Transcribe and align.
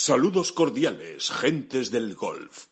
Saludos 0.00 0.52
cordiales, 0.52 1.28
gentes 1.28 1.90
del 1.90 2.14
golf. 2.14 2.66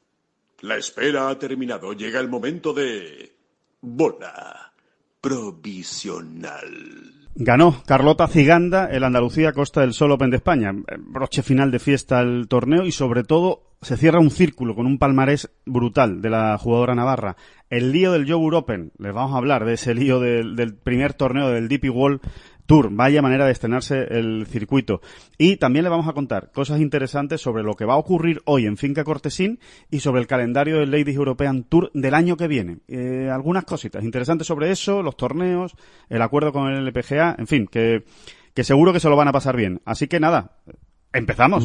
La 0.61 0.77
espera 0.77 1.29
ha 1.29 1.37
terminado. 1.37 1.93
Llega 1.93 2.21
el 2.21 2.29
momento 2.29 2.73
de... 2.73 3.35
Bola 3.81 4.73
provisional. 5.21 6.63
Ganó 7.35 7.83
Carlota 7.85 8.29
Ciganda 8.29 8.87
el 8.87 9.03
Andalucía 9.03 9.53
Costa 9.53 9.81
del 9.81 9.93
Sol 9.93 10.13
Open 10.13 10.31
de 10.31 10.37
España. 10.37 10.73
Broche 10.99 11.43
final 11.43 11.73
de 11.73 11.81
fiesta 11.81 12.21
al 12.21 12.47
torneo 12.47 12.87
y 12.87 12.93
sobre 12.93 13.25
todo 13.25 13.75
se 13.83 13.97
cierra 13.97 14.21
un 14.21 14.31
círculo 14.31 14.75
con 14.75 14.87
un 14.87 14.99
palmarés 14.99 15.51
brutal 15.65 16.23
de 16.23 16.31
la 16.31 16.57
jugadora 16.59 16.95
navarra. 16.95 17.37
El 17.69 17.93
lío 17.93 18.13
del 18.13 18.25
Yogur 18.25 18.55
Open, 18.55 18.93
les 18.99 19.13
vamos 19.13 19.35
a 19.35 19.39
hablar 19.39 19.65
de 19.65 19.75
ese 19.75 19.95
lío 19.95 20.21
del, 20.21 20.77
primer 20.77 21.13
torneo 21.13 21.49
del 21.49 21.69
DP 21.69 21.91
World 21.91 22.21
Tour. 22.67 22.91
Vaya 22.91 23.23
manera 23.23 23.47
de 23.47 23.53
estrenarse 23.53 24.07
el 24.11 24.47
circuito. 24.47 25.01
Y 25.39 25.57
también 25.57 25.85
le 25.85 25.91
vamos 25.91 26.09
a 26.09 26.13
contar 26.13 26.51
cosas 26.53 26.81
interesantes 26.81 27.41
sobre 27.41 27.63
lo 27.63 27.75
que 27.75 27.85
va 27.85 27.95
a 27.95 27.99
ocurrir 27.99 28.43
hoy 28.45 28.67
en 28.67 28.77
Finca 28.77 29.05
Cortesín 29.05 29.59
y 29.91 30.01
sobre 30.01 30.21
el 30.21 30.27
calendario 30.27 30.79
del 30.79 30.91
Ladies 30.91 31.17
European 31.17 31.65
Tour 31.65 31.91
del 31.95 32.15
año 32.15 32.37
que 32.37 32.49
viene. 32.49 32.79
Eh, 32.89 33.31
algunas 33.33 33.65
cositas 33.65 34.05
interesantes 34.05 34.47
sobre 34.47 34.71
eso, 34.71 35.03
los 35.03 35.17
torneos, 35.17 35.75
el 36.09 36.23
acuerdo 36.23 36.53
con 36.53 36.73
el 36.73 36.87
LPGA, 36.87 37.37
en 37.39 37.47
fin, 37.47 37.67
que, 37.67 38.05
que 38.55 38.65
seguro 38.65 38.93
que 38.93 39.01
se 39.01 39.09
lo 39.09 39.17
van 39.17 39.29
a 39.29 39.33
pasar 39.33 39.57
bien. 39.57 39.81
Así 39.85 40.09
que 40.09 40.21
nada, 40.21 40.57
empezamos 41.13 41.65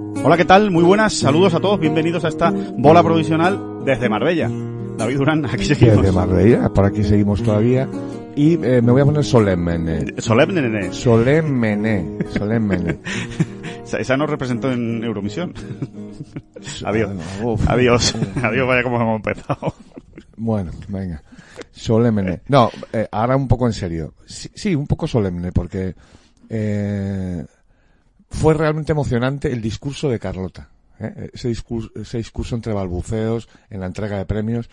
Hola, 0.23 0.37
¿qué 0.37 0.45
tal? 0.45 0.69
Muy 0.69 0.83
buenas, 0.83 1.13
saludos 1.13 1.55
a 1.55 1.59
todos, 1.59 1.79
bienvenidos 1.79 2.23
a 2.25 2.27
esta 2.27 2.51
bola 2.51 3.01
provisional 3.01 3.83
desde 3.83 4.07
Marbella. 4.07 4.51
David 4.95 5.17
Durán, 5.17 5.45
aquí 5.47 5.65
seguimos. 5.65 5.97
Desde 5.97 6.11
Marbella, 6.11 6.69
por 6.69 6.85
aquí 6.85 7.03
seguimos 7.03 7.41
todavía. 7.41 7.89
Y 8.35 8.53
eh, 8.63 8.83
me 8.83 8.91
voy 8.91 9.01
a 9.01 9.05
poner 9.05 9.23
solemne. 9.23 10.13
Solemne. 10.19 10.93
Solemne. 10.93 12.17
Solemne. 12.29 12.99
Esa 13.99 14.15
nos 14.15 14.29
representó 14.29 14.71
en 14.71 15.03
Eurovisión. 15.03 15.55
Adiós. 16.85 17.09
Adiós. 17.67 18.15
Adiós, 18.43 18.67
vaya 18.67 18.83
como 18.83 19.01
hemos 19.01 19.15
empezado. 19.15 19.73
Bueno, 20.37 20.71
venga. 20.87 21.23
Solemne. 21.71 22.41
No, 22.47 22.69
eh, 22.93 23.07
ahora 23.11 23.35
un 23.35 23.47
poco 23.47 23.65
en 23.65 23.73
serio. 23.73 24.13
Sí, 24.27 24.49
sí 24.53 24.75
un 24.75 24.85
poco 24.85 25.07
solemne, 25.07 25.51
porque 25.51 25.95
eh, 26.47 27.43
fue 28.31 28.53
realmente 28.53 28.93
emocionante 28.93 29.51
el 29.51 29.61
discurso 29.61 30.09
de 30.09 30.19
Carlota. 30.19 30.69
¿eh? 30.99 31.29
Ese, 31.33 31.49
discurso, 31.49 31.91
ese 31.95 32.17
discurso 32.17 32.55
entre 32.55 32.73
balbuceos, 32.73 33.47
en 33.69 33.81
la 33.81 33.85
entrega 33.85 34.17
de 34.17 34.25
premios. 34.25 34.69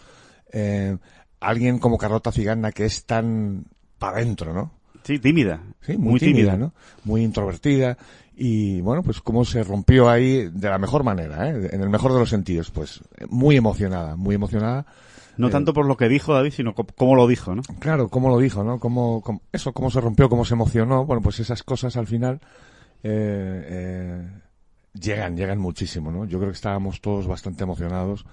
Eh, 0.53 0.97
alguien 1.41 1.79
como 1.79 1.99
Carlota 1.99 2.33
Ciganda 2.33 2.73
que 2.73 2.87
es 2.87 3.05
tan 3.05 3.65
para 3.99 4.19
adentro, 4.19 4.55
¿no? 4.55 4.73
Sí, 5.03 5.19
tímida. 5.19 5.61
Sí, 5.81 5.97
muy, 5.97 6.21
tímida, 6.21 6.57
¿no? 6.57 6.73
Muy 7.05 7.23
introvertida. 7.23 7.97
Y 8.37 8.81
bueno, 8.81 9.03
pues 9.03 9.21
cómo 9.21 9.45
se 9.45 9.65
rompió 9.65 10.09
ahí 10.09 10.49
de 10.53 10.69
la 10.71 10.79
mejor 10.79 11.03
manera, 11.03 11.49
¿eh? 11.49 11.71
en 11.73 11.83
el 11.83 11.89
mejor 11.89 12.13
de 12.13 12.21
los 12.21 12.31
sentidos. 12.31 12.71
Pues 12.71 13.01
muy 13.29 13.57
emocionada, 13.57 14.17
muy 14.17 14.35
emocionada. 14.35 14.87
No 15.37 15.51
tanto 15.51 15.73
por 15.73 15.87
lo 15.87 15.97
que 15.97 16.09
dijo 16.09 16.35
David, 16.35 16.53
sino 16.53 16.75
cómo 16.75 17.15
lo 17.15 17.29
dijo, 17.29 17.55
¿no? 17.55 17.63
Claro, 17.79 18.09
cómo 18.09 18.29
lo 18.29 18.39
dijo, 18.39 18.65
¿no? 18.65 18.81
Cómo, 18.81 19.23
cómo, 19.23 19.41
eso, 19.53 19.73
cómo 19.73 19.89
se 19.89 20.01
rompió, 20.01 20.29
cómo 20.29 20.45
se 20.45 20.55
emocionó. 20.55 21.05
Bueno, 21.07 21.23
pues 21.23 21.39
esas 21.39 21.63
cosas 21.63 21.97
al 21.97 22.09
final 22.09 22.41
eh, 23.03 23.67
eh, 23.69 24.29
llegan, 24.95 25.37
llegan 25.37 25.59
muchísimo, 25.59 26.11
¿no? 26.11 26.25
Yo 26.25 26.39
creo 26.39 26.51
que 26.51 26.57
estábamos 26.57 27.01
todos 27.01 27.27
bastante 27.27 27.65
emocionados 27.65 28.25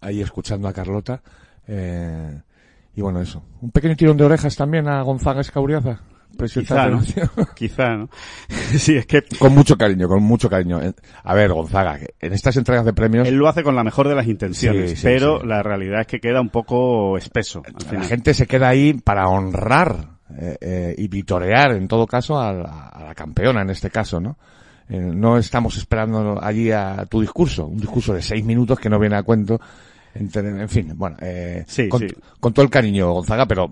ahí 0.00 0.20
escuchando 0.20 0.68
a 0.68 0.72
Carlota. 0.72 1.22
Eh, 1.66 2.40
y 2.94 3.00
bueno, 3.00 3.20
eso. 3.20 3.42
Un 3.60 3.70
pequeño 3.70 3.96
tirón 3.96 4.16
de 4.16 4.24
orejas 4.24 4.56
también 4.56 4.88
a 4.88 5.02
Gonzaga 5.02 5.40
Escauriaza. 5.40 6.00
Quizá, 6.52 6.88
¿no? 6.88 7.00
Quizá, 7.54 7.96
¿no? 7.96 8.10
sí, 8.48 8.96
es 8.96 9.06
que... 9.06 9.22
Con 9.38 9.54
mucho 9.54 9.76
cariño, 9.76 10.06
con 10.08 10.22
mucho 10.22 10.50
cariño. 10.50 10.80
A 11.22 11.34
ver, 11.34 11.52
Gonzaga, 11.52 11.98
en 12.20 12.32
estas 12.32 12.56
entregas 12.56 12.84
de 12.84 12.92
premios... 12.92 13.26
Él 13.26 13.36
lo 13.36 13.48
hace 13.48 13.62
con 13.62 13.74
la 13.74 13.84
mejor 13.84 14.08
de 14.08 14.14
las 14.14 14.26
intenciones, 14.26 15.00
pero 15.02 15.42
la 15.42 15.62
realidad 15.62 16.02
es 16.02 16.06
que 16.06 16.20
queda 16.20 16.40
un 16.40 16.50
poco 16.50 17.16
espeso. 17.16 17.62
La 17.90 18.02
gente 18.02 18.34
se 18.34 18.46
queda 18.46 18.68
ahí 18.68 18.92
para 18.94 19.28
honrar 19.28 20.15
eh, 20.38 20.56
eh, 20.60 20.94
y 20.98 21.08
vitorear 21.08 21.72
en 21.72 21.86
todo 21.86 22.06
caso 22.06 22.38
a 22.38 22.52
la, 22.52 23.14
campeona 23.14 23.62
en 23.62 23.70
este 23.70 23.90
caso, 23.90 24.20
¿no? 24.20 24.36
Eh, 24.88 24.98
no 24.98 25.38
estamos 25.38 25.76
esperando 25.76 26.38
allí 26.42 26.70
a 26.70 27.06
tu 27.06 27.20
discurso, 27.20 27.66
un 27.66 27.78
discurso 27.78 28.12
de 28.12 28.22
seis 28.22 28.44
minutos 28.44 28.78
que 28.78 28.88
no 28.88 28.98
viene 28.98 29.16
a 29.16 29.22
cuento. 29.22 29.60
En, 30.18 30.68
fin, 30.68 30.92
bueno, 30.96 31.16
eh, 31.20 31.66
con, 32.40 32.52
todo 32.54 32.64
el 32.64 32.70
cariño, 32.70 33.12
Gonzaga, 33.12 33.46
pero 33.46 33.68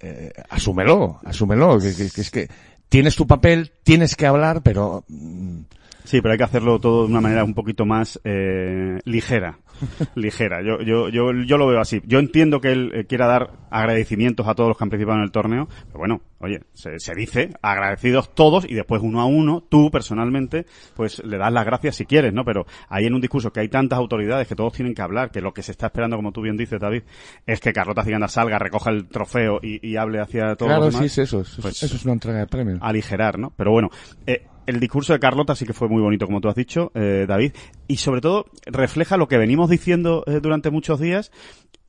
eh, 0.00 0.30
asúmelo, 0.48 1.18
asúmelo, 1.24 1.78
que, 1.80 1.92
que, 1.94 2.20
es 2.20 2.30
que 2.30 2.48
tienes 2.88 3.16
tu 3.16 3.26
papel, 3.26 3.72
tienes 3.82 4.14
que 4.14 4.26
hablar, 4.26 4.62
pero... 4.62 5.04
Mm, 5.08 5.62
sí, 6.04 6.20
pero 6.20 6.32
hay 6.32 6.38
que 6.38 6.44
hacerlo 6.44 6.78
todo 6.78 7.02
de 7.02 7.10
una 7.10 7.20
manera 7.20 7.42
un 7.42 7.54
poquito 7.54 7.84
más 7.84 8.20
eh, 8.22 9.00
ligera. 9.04 9.58
ligera. 10.14 10.62
Yo, 10.62 10.80
yo, 10.80 11.08
yo, 11.08 11.32
yo 11.32 11.58
lo 11.58 11.66
veo 11.66 11.80
así. 11.80 12.02
Yo 12.06 12.18
entiendo 12.18 12.60
que 12.60 12.72
él 12.72 12.90
eh, 12.94 13.04
quiera 13.06 13.26
dar 13.26 13.50
agradecimientos 13.70 14.46
a 14.46 14.54
todos 14.54 14.68
los 14.68 14.78
que 14.78 14.84
han 14.84 14.90
participado 14.90 15.18
en 15.18 15.24
el 15.24 15.32
torneo, 15.32 15.68
pero 15.86 15.98
bueno, 15.98 16.20
oye, 16.38 16.60
se, 16.72 16.98
se, 17.00 17.14
dice 17.14 17.50
agradecidos 17.62 18.34
todos 18.34 18.64
y 18.68 18.74
después 18.74 19.02
uno 19.02 19.20
a 19.20 19.26
uno, 19.26 19.62
tú 19.68 19.90
personalmente, 19.90 20.66
pues 20.94 21.24
le 21.24 21.38
das 21.38 21.52
las 21.52 21.64
gracias 21.64 21.96
si 21.96 22.06
quieres, 22.06 22.32
¿no? 22.32 22.44
Pero 22.44 22.66
ahí 22.88 23.06
en 23.06 23.14
un 23.14 23.20
discurso 23.20 23.52
que 23.52 23.60
hay 23.60 23.68
tantas 23.68 23.98
autoridades 23.98 24.46
que 24.46 24.54
todos 24.54 24.72
tienen 24.72 24.94
que 24.94 25.02
hablar, 25.02 25.30
que 25.30 25.40
lo 25.40 25.52
que 25.52 25.62
se 25.62 25.72
está 25.72 25.86
esperando, 25.86 26.16
como 26.16 26.32
tú 26.32 26.40
bien 26.40 26.56
dices, 26.56 26.80
David, 26.80 27.02
es 27.46 27.60
que 27.60 27.72
Carlota 27.72 28.04
Ciganda 28.04 28.28
salga, 28.28 28.58
recoja 28.58 28.90
el 28.90 29.08
trofeo 29.08 29.58
y, 29.62 29.86
y 29.86 29.96
hable 29.96 30.20
hacia 30.20 30.54
todos 30.56 30.70
claro, 30.70 30.84
los 30.86 30.94
demás. 30.94 31.12
sí, 31.12 31.20
eso, 31.20 31.40
eso, 31.40 31.62
pues, 31.62 31.82
eso 31.82 31.96
es 31.96 32.04
una 32.04 32.14
entrega 32.14 32.38
de 32.38 32.46
premios. 32.46 32.78
Aligerar, 32.80 33.38
¿no? 33.38 33.52
Pero 33.56 33.72
bueno, 33.72 33.90
eh, 34.26 34.46
el 34.66 34.80
discurso 34.80 35.12
de 35.12 35.20
Carlota 35.20 35.54
sí 35.54 35.66
que 35.66 35.72
fue 35.72 35.88
muy 35.88 36.02
bonito, 36.02 36.26
como 36.26 36.40
tú 36.40 36.48
has 36.48 36.54
dicho, 36.54 36.90
eh, 36.94 37.26
David, 37.28 37.52
y 37.88 37.96
sobre 37.96 38.20
todo 38.20 38.46
refleja 38.66 39.16
lo 39.16 39.28
que 39.28 39.38
venimos 39.38 39.70
diciendo 39.70 40.24
eh, 40.26 40.40
durante 40.42 40.70
muchos 40.70 41.00
días 41.00 41.30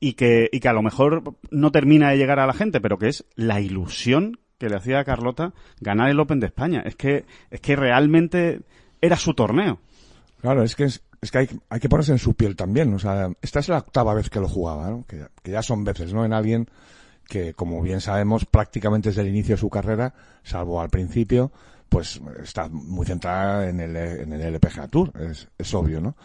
y 0.00 0.14
que, 0.14 0.48
y 0.52 0.60
que 0.60 0.68
a 0.68 0.72
lo 0.72 0.82
mejor 0.82 1.34
no 1.50 1.72
termina 1.72 2.10
de 2.10 2.18
llegar 2.18 2.38
a 2.38 2.46
la 2.46 2.52
gente, 2.52 2.80
pero 2.80 2.98
que 2.98 3.08
es 3.08 3.24
la 3.34 3.60
ilusión 3.60 4.38
que 4.58 4.68
le 4.68 4.76
hacía 4.76 5.00
a 5.00 5.04
Carlota 5.04 5.52
ganar 5.80 6.10
el 6.10 6.20
Open 6.20 6.40
de 6.40 6.46
España. 6.46 6.82
Es 6.84 6.96
que, 6.96 7.24
es 7.50 7.60
que 7.60 7.76
realmente 7.76 8.60
era 9.00 9.16
su 9.16 9.34
torneo. 9.34 9.80
Claro, 10.40 10.62
es 10.62 10.74
que 10.74 10.84
es, 10.84 11.02
es 11.20 11.30
que 11.30 11.38
hay, 11.38 11.48
hay, 11.68 11.80
que 11.80 11.88
ponerse 11.88 12.12
en 12.12 12.18
su 12.18 12.34
piel 12.34 12.56
también. 12.56 12.92
O 12.94 12.98
sea, 12.98 13.28
esta 13.42 13.60
es 13.60 13.68
la 13.68 13.78
octava 13.78 14.14
vez 14.14 14.30
que 14.30 14.40
lo 14.40 14.48
jugaba, 14.48 14.90
¿no? 14.90 15.04
que, 15.06 15.26
que 15.42 15.50
ya 15.50 15.62
son 15.62 15.84
veces, 15.84 16.12
¿no? 16.12 16.24
En 16.24 16.32
alguien 16.32 16.68
que, 17.28 17.54
como 17.54 17.82
bien 17.82 18.00
sabemos, 18.00 18.44
prácticamente 18.44 19.10
desde 19.10 19.22
el 19.22 19.28
inicio 19.28 19.56
de 19.56 19.60
su 19.60 19.68
carrera, 19.68 20.14
salvo 20.42 20.80
al 20.80 20.90
principio, 20.90 21.52
pues 21.88 22.20
está 22.42 22.68
muy 22.68 23.06
centrada 23.06 23.68
en 23.68 23.80
el, 23.80 23.96
en 23.96 24.32
el 24.32 24.54
LPGA 24.54 24.88
Tour, 24.88 25.12
es, 25.20 25.48
es 25.56 25.74
obvio, 25.74 26.00
¿no? 26.00 26.16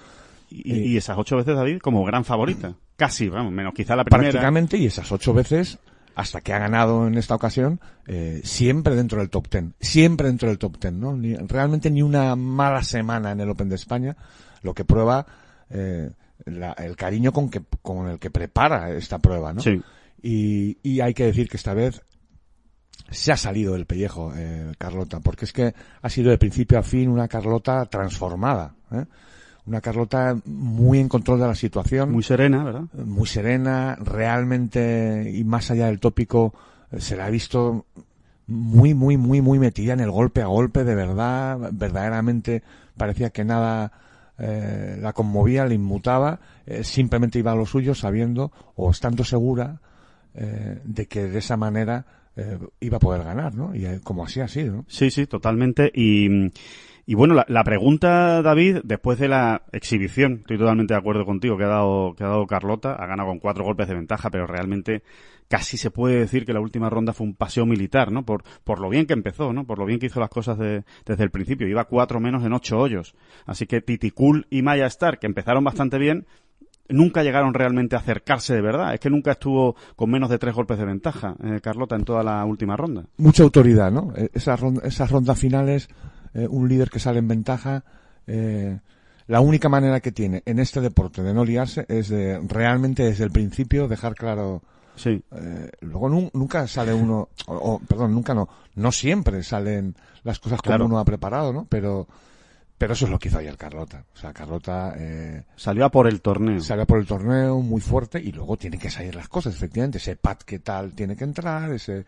Y, 0.49 0.79
y, 0.79 0.97
esas 0.97 1.17
ocho 1.17 1.37
veces, 1.37 1.55
David, 1.55 1.79
como 1.79 2.03
gran 2.03 2.25
favorita. 2.25 2.75
Casi, 2.97 3.29
vamos, 3.29 3.53
menos 3.53 3.73
quizá 3.73 3.95
la 3.95 4.03
primera. 4.03 4.31
Prácticamente, 4.31 4.77
y 4.77 4.85
esas 4.85 5.09
ocho 5.11 5.33
veces, 5.33 5.79
hasta 6.13 6.41
que 6.41 6.53
ha 6.53 6.59
ganado 6.59 7.07
en 7.07 7.17
esta 7.17 7.35
ocasión, 7.35 7.79
eh, 8.05 8.41
siempre 8.43 8.95
dentro 8.95 9.19
del 9.19 9.29
top 9.29 9.47
ten. 9.47 9.73
Siempre 9.79 10.27
dentro 10.27 10.49
del 10.49 10.57
top 10.57 10.77
ten, 10.77 10.99
¿no? 10.99 11.15
Ni, 11.15 11.35
realmente 11.35 11.89
ni 11.89 12.01
una 12.01 12.35
mala 12.35 12.83
semana 12.83 13.31
en 13.31 13.39
el 13.39 13.49
Open 13.49 13.69
de 13.69 13.75
España, 13.75 14.17
lo 14.61 14.73
que 14.73 14.83
prueba 14.83 15.25
eh, 15.69 16.11
la, 16.45 16.73
el 16.73 16.97
cariño 16.97 17.31
con, 17.31 17.49
que, 17.49 17.61
con 17.81 18.09
el 18.09 18.19
que 18.19 18.29
prepara 18.29 18.91
esta 18.91 19.19
prueba, 19.19 19.53
¿no? 19.53 19.61
Sí. 19.61 19.81
Y, 20.21 20.77
y 20.83 20.99
hay 20.99 21.13
que 21.13 21.25
decir 21.25 21.47
que 21.47 21.57
esta 21.57 21.73
vez 21.73 22.01
se 23.09 23.31
ha 23.31 23.37
salido 23.37 23.73
del 23.73 23.85
pellejo, 23.85 24.33
eh, 24.35 24.71
Carlota, 24.77 25.19
porque 25.19 25.45
es 25.45 25.53
que 25.53 25.73
ha 26.01 26.09
sido 26.09 26.31
de 26.31 26.37
principio 26.37 26.79
a 26.79 26.83
fin 26.83 27.09
una 27.09 27.27
Carlota 27.27 27.85
transformada, 27.85 28.73
¿eh? 28.91 29.05
una 29.65 29.81
Carlota 29.81 30.37
muy 30.45 30.99
en 30.99 31.09
control 31.09 31.39
de 31.39 31.47
la 31.47 31.55
situación. 31.55 32.11
Muy 32.11 32.23
serena, 32.23 32.63
¿verdad? 32.63 32.83
Muy 32.93 33.27
serena, 33.27 33.95
realmente, 33.99 35.31
y 35.33 35.43
más 35.43 35.69
allá 35.71 35.87
del 35.87 35.99
tópico, 35.99 36.53
eh, 36.91 36.99
se 36.99 37.15
la 37.15 37.25
ha 37.25 37.29
visto 37.29 37.85
muy, 38.47 38.93
muy, 38.93 39.17
muy, 39.17 39.41
muy 39.41 39.59
metida 39.59 39.93
en 39.93 39.99
el 39.99 40.11
golpe 40.11 40.41
a 40.41 40.47
golpe, 40.47 40.83
de 40.83 40.95
verdad, 40.95 41.57
verdaderamente 41.71 42.63
parecía 42.97 43.29
que 43.29 43.43
nada 43.43 43.91
eh, 44.37 44.97
la 44.99 45.13
conmovía, 45.13 45.65
le 45.65 45.75
inmutaba, 45.75 46.39
eh, 46.65 46.83
simplemente 46.83 47.39
iba 47.39 47.51
a 47.51 47.55
lo 47.55 47.65
suyo 47.65 47.93
sabiendo 47.93 48.51
o 48.75 48.89
estando 48.89 49.23
segura 49.23 49.79
eh, 50.33 50.81
de 50.83 51.05
que 51.07 51.27
de 51.27 51.39
esa 51.39 51.57
manera 51.57 52.05
eh, 52.41 52.59
iba 52.81 52.97
a 52.97 52.99
poder 52.99 53.23
ganar, 53.23 53.55
¿no? 53.55 53.75
Y 53.75 53.85
eh, 53.85 53.99
como 54.03 54.23
así 54.23 54.41
ha 54.41 54.47
sido, 54.47 54.75
¿no? 54.77 54.85
Sí, 54.87 55.11
sí, 55.11 55.25
totalmente. 55.27 55.91
Y, 55.93 56.51
Y 57.05 57.15
bueno, 57.15 57.33
la, 57.33 57.45
la, 57.49 57.63
pregunta, 57.63 58.41
David, 58.41 58.79
después 58.83 59.17
de 59.19 59.27
la 59.27 59.63
exhibición, 59.71 60.39
estoy 60.41 60.57
totalmente 60.57 60.93
de 60.93 60.99
acuerdo 60.99 61.25
contigo, 61.25 61.57
que 61.57 61.63
ha 61.63 61.67
dado, 61.67 62.13
que 62.15 62.23
ha 62.23 62.27
dado 62.27 62.45
Carlota, 62.45 62.93
ha 62.93 63.05
ganado 63.07 63.29
con 63.29 63.39
cuatro 63.39 63.63
golpes 63.63 63.87
de 63.87 63.95
ventaja, 63.95 64.29
pero 64.29 64.45
realmente 64.45 65.01
casi 65.49 65.77
se 65.77 65.91
puede 65.91 66.19
decir 66.19 66.45
que 66.45 66.53
la 66.53 66.61
última 66.61 66.89
ronda 66.89 67.11
fue 67.11 67.27
un 67.27 67.35
paseo 67.35 67.65
militar, 67.65 68.11
¿no? 68.11 68.23
Por, 68.23 68.43
por 68.63 68.79
lo 68.79 68.87
bien 68.87 69.05
que 69.07 69.13
empezó, 69.13 69.51
¿no? 69.51 69.65
Por 69.65 69.79
lo 69.79 69.85
bien 69.85 69.99
que 69.99 70.05
hizo 70.05 70.19
las 70.21 70.29
cosas 70.29 70.57
de, 70.57 70.83
desde 71.05 71.23
el 71.23 71.31
principio. 71.31 71.67
Iba 71.67 71.85
cuatro 71.85 72.21
menos 72.21 72.45
en 72.45 72.53
ocho 72.53 72.79
hoyos. 72.79 73.15
Así 73.45 73.65
que 73.65 73.81
Titicul 73.81 74.47
y 74.49 74.61
Maya 74.61 74.85
Star, 74.85 75.19
que 75.19 75.27
empezaron 75.27 75.63
bastante 75.65 75.97
bien, 75.97 76.25
nunca 76.91 77.23
llegaron 77.23 77.53
realmente 77.53 77.95
a 77.95 77.99
acercarse 77.99 78.53
de 78.53 78.61
verdad. 78.61 78.93
Es 78.93 78.99
que 78.99 79.09
nunca 79.09 79.31
estuvo 79.31 79.75
con 79.95 80.09
menos 80.09 80.29
de 80.29 80.37
tres 80.37 80.53
golpes 80.53 80.77
de 80.77 80.85
ventaja, 80.85 81.35
eh, 81.43 81.59
Carlota, 81.61 81.95
en 81.95 82.03
toda 82.05 82.23
la 82.23 82.43
última 82.45 82.75
ronda. 82.77 83.05
Mucha 83.17 83.43
autoridad, 83.43 83.91
¿no? 83.91 84.13
Eh, 84.15 84.29
esas, 84.33 84.59
ronda, 84.59 84.81
esas 84.85 85.09
rondas 85.11 85.39
finales, 85.39 85.89
eh, 86.33 86.47
un 86.49 86.67
líder 86.69 86.89
que 86.89 86.99
sale 86.99 87.19
en 87.19 87.27
ventaja, 87.27 87.83
eh, 88.27 88.79
la 89.27 89.39
única 89.41 89.69
manera 89.69 89.99
que 90.01 90.11
tiene 90.11 90.43
en 90.45 90.59
este 90.59 90.81
deporte 90.81 91.23
de 91.23 91.33
no 91.33 91.45
liarse 91.45 91.85
es 91.87 92.09
de 92.09 92.39
realmente 92.47 93.03
desde 93.03 93.23
el 93.23 93.31
principio 93.31 93.87
dejar 93.87 94.13
claro. 94.15 94.61
Sí. 94.95 95.23
Eh, 95.31 95.69
luego 95.81 96.09
nu 96.09 96.29
nunca 96.33 96.67
sale 96.67 96.93
uno, 96.93 97.29
o, 97.47 97.55
o, 97.55 97.79
perdón, 97.79 98.13
nunca 98.13 98.33
no, 98.33 98.49
no 98.75 98.91
siempre 98.91 99.41
salen 99.41 99.95
las 100.23 100.37
cosas 100.39 100.59
como 100.61 100.71
Claro. 100.75 100.85
uno 100.85 100.99
ha 100.99 101.05
preparado, 101.05 101.53
¿no? 101.53 101.65
Pero, 101.69 102.07
pero 102.81 102.93
eso 102.93 103.05
es 103.05 103.11
lo 103.11 103.19
que 103.19 103.27
hizo 103.27 103.37
ayer 103.37 103.55
Carlota. 103.57 104.03
O 104.11 104.17
sea, 104.17 104.33
Carlota, 104.33 104.95
eh, 104.97 105.43
Salió 105.55 105.85
a 105.85 105.91
por 105.91 106.07
el 106.07 106.19
torneo. 106.19 106.59
sale 106.61 106.87
por 106.87 106.97
el 106.97 107.05
torneo 107.05 107.59
muy 107.59 107.79
fuerte 107.79 108.19
y 108.19 108.31
luego 108.31 108.57
tienen 108.57 108.79
que 108.79 108.89
salir 108.89 109.13
las 109.13 109.27
cosas, 109.27 109.53
efectivamente. 109.53 109.99
Ese 109.99 110.15
pat 110.15 110.41
que 110.41 110.57
tal 110.57 110.95
tiene 110.95 111.15
que 111.15 111.23
entrar, 111.23 111.71
ese, 111.71 112.03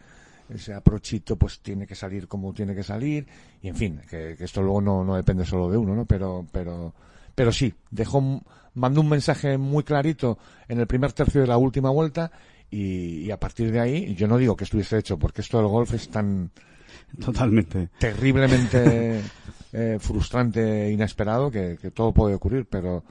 ese 0.50 0.74
aprochito 0.74 1.36
pues 1.36 1.60
tiene 1.60 1.86
que 1.86 1.94
salir 1.94 2.28
como 2.28 2.52
tiene 2.56 2.74
que 2.74 2.81
salir, 2.81 3.28
y 3.62 3.68
en 3.68 3.75
fin, 3.75 4.02
que, 4.10 4.34
que 4.36 4.46
esto 4.46 4.64
luego 4.64 4.81
no, 4.81 5.04
no 5.04 5.16
depende 5.16 5.46
solo 5.46 5.70
de 5.70 5.78
uno, 5.78 5.94
¿no? 5.94 6.06
Pero, 6.06 6.44
pero, 6.52 6.92
pero 7.36 7.52
sí, 7.52 7.72
dejó, 7.92 8.42
mandó 8.74 9.02
un 9.02 9.10
mensaje 9.10 9.60
muy 9.60 9.84
clarito 9.84 10.40
en 10.68 10.80
el 10.80 10.88
primer 10.88 11.14
tercio 11.14 11.42
de 11.42 11.46
la 11.46 11.58
última 11.60 11.92
vuelta 11.92 12.31
y, 12.72 13.18
y 13.19 13.30
a 13.30 13.40
partir 13.40 13.72
de 13.72 13.80
ahí, 13.80 14.16
yo 14.16 14.28
no 14.28 14.40
digo 14.40 14.56
que 14.56 14.64
estuviese 14.64 14.98
hecho, 14.98 15.19
porque 15.19 15.42
esto 15.42 15.60
del 15.60 15.68
golf 15.68 15.94
es 15.94 16.10
tan 16.10 16.50
Totalmente. 17.24 17.90
terriblemente 18.00 19.22
eh, 19.74 19.98
frustrante 20.00 20.86
e 20.88 20.92
inesperado 20.92 21.52
que, 21.52 21.78
que 21.81 21.92
todo 21.92 22.14
puede 22.14 22.36
ocurrir, 22.36 22.66
pero, 22.70 23.04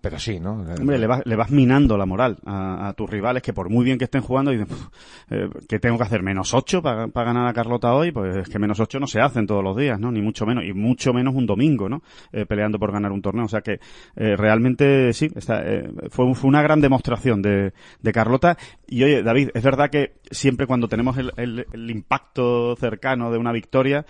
pero 0.00 0.18
sí, 0.18 0.40
¿no? 0.40 0.64
Hombre, 0.80 0.98
le 0.98 1.06
vas, 1.06 1.22
le 1.24 1.36
vas 1.36 1.50
minando 1.52 1.96
la 1.96 2.06
moral 2.06 2.38
a, 2.44 2.92
tus 2.96 3.08
rivales 3.08 3.40
que 3.40 3.52
por 3.52 3.70
muy 3.70 3.84
bien 3.84 3.98
que 3.98 4.04
estén 4.06 4.20
jugando 4.20 4.50
dicen, 4.50 4.66
"Puf, 4.66 4.88
eh, 5.30 5.48
¿qué 5.68 5.78
tengo 5.78 5.96
que 5.96 6.02
hacer? 6.02 6.24
¿Menos 6.24 6.52
ocho 6.54 6.82
para 6.82 7.06
ganar 7.06 7.46
a 7.46 7.52
Carlota 7.52 7.94
hoy? 7.94 8.10
Pues 8.10 8.34
es 8.36 8.48
que 8.48 8.58
menos 8.58 8.80
ocho 8.80 8.98
no 8.98 9.06
se 9.06 9.20
hacen 9.20 9.46
todos 9.46 9.62
los 9.62 9.76
días, 9.76 10.00
¿no? 10.00 10.10
Ni 10.10 10.20
mucho 10.20 10.44
menos. 10.44 10.64
Y 10.64 10.72
mucho 10.72 11.12
menos 11.12 11.34
un 11.36 11.46
domingo, 11.46 11.88
¿no? 11.88 12.02
Eh, 12.32 12.46
peleando 12.46 12.80
por 12.80 12.90
ganar 12.90 13.12
un 13.12 13.22
torneo. 13.22 13.44
O 13.44 13.48
sea 13.48 13.60
que 13.60 13.78
eh, 14.16 14.36
realmente 14.36 15.12
sí, 15.12 15.30
está, 15.36 15.62
eh, 15.64 15.88
fue, 16.10 16.34
fue 16.34 16.48
una 16.48 16.62
gran 16.62 16.80
demostración 16.80 17.40
de, 17.40 17.72
de 18.00 18.12
Carlota. 18.12 18.58
Y 18.88 19.04
oye, 19.04 19.22
David, 19.22 19.50
es 19.54 19.62
verdad 19.62 19.88
que 19.88 20.14
siempre 20.32 20.66
cuando 20.66 20.88
tenemos 20.88 21.16
el, 21.16 21.32
el- 21.36 21.90
impacto 21.90 22.74
cercano 22.76 23.30
de 23.30 23.38
una 23.38 23.52
victoria, 23.52 24.04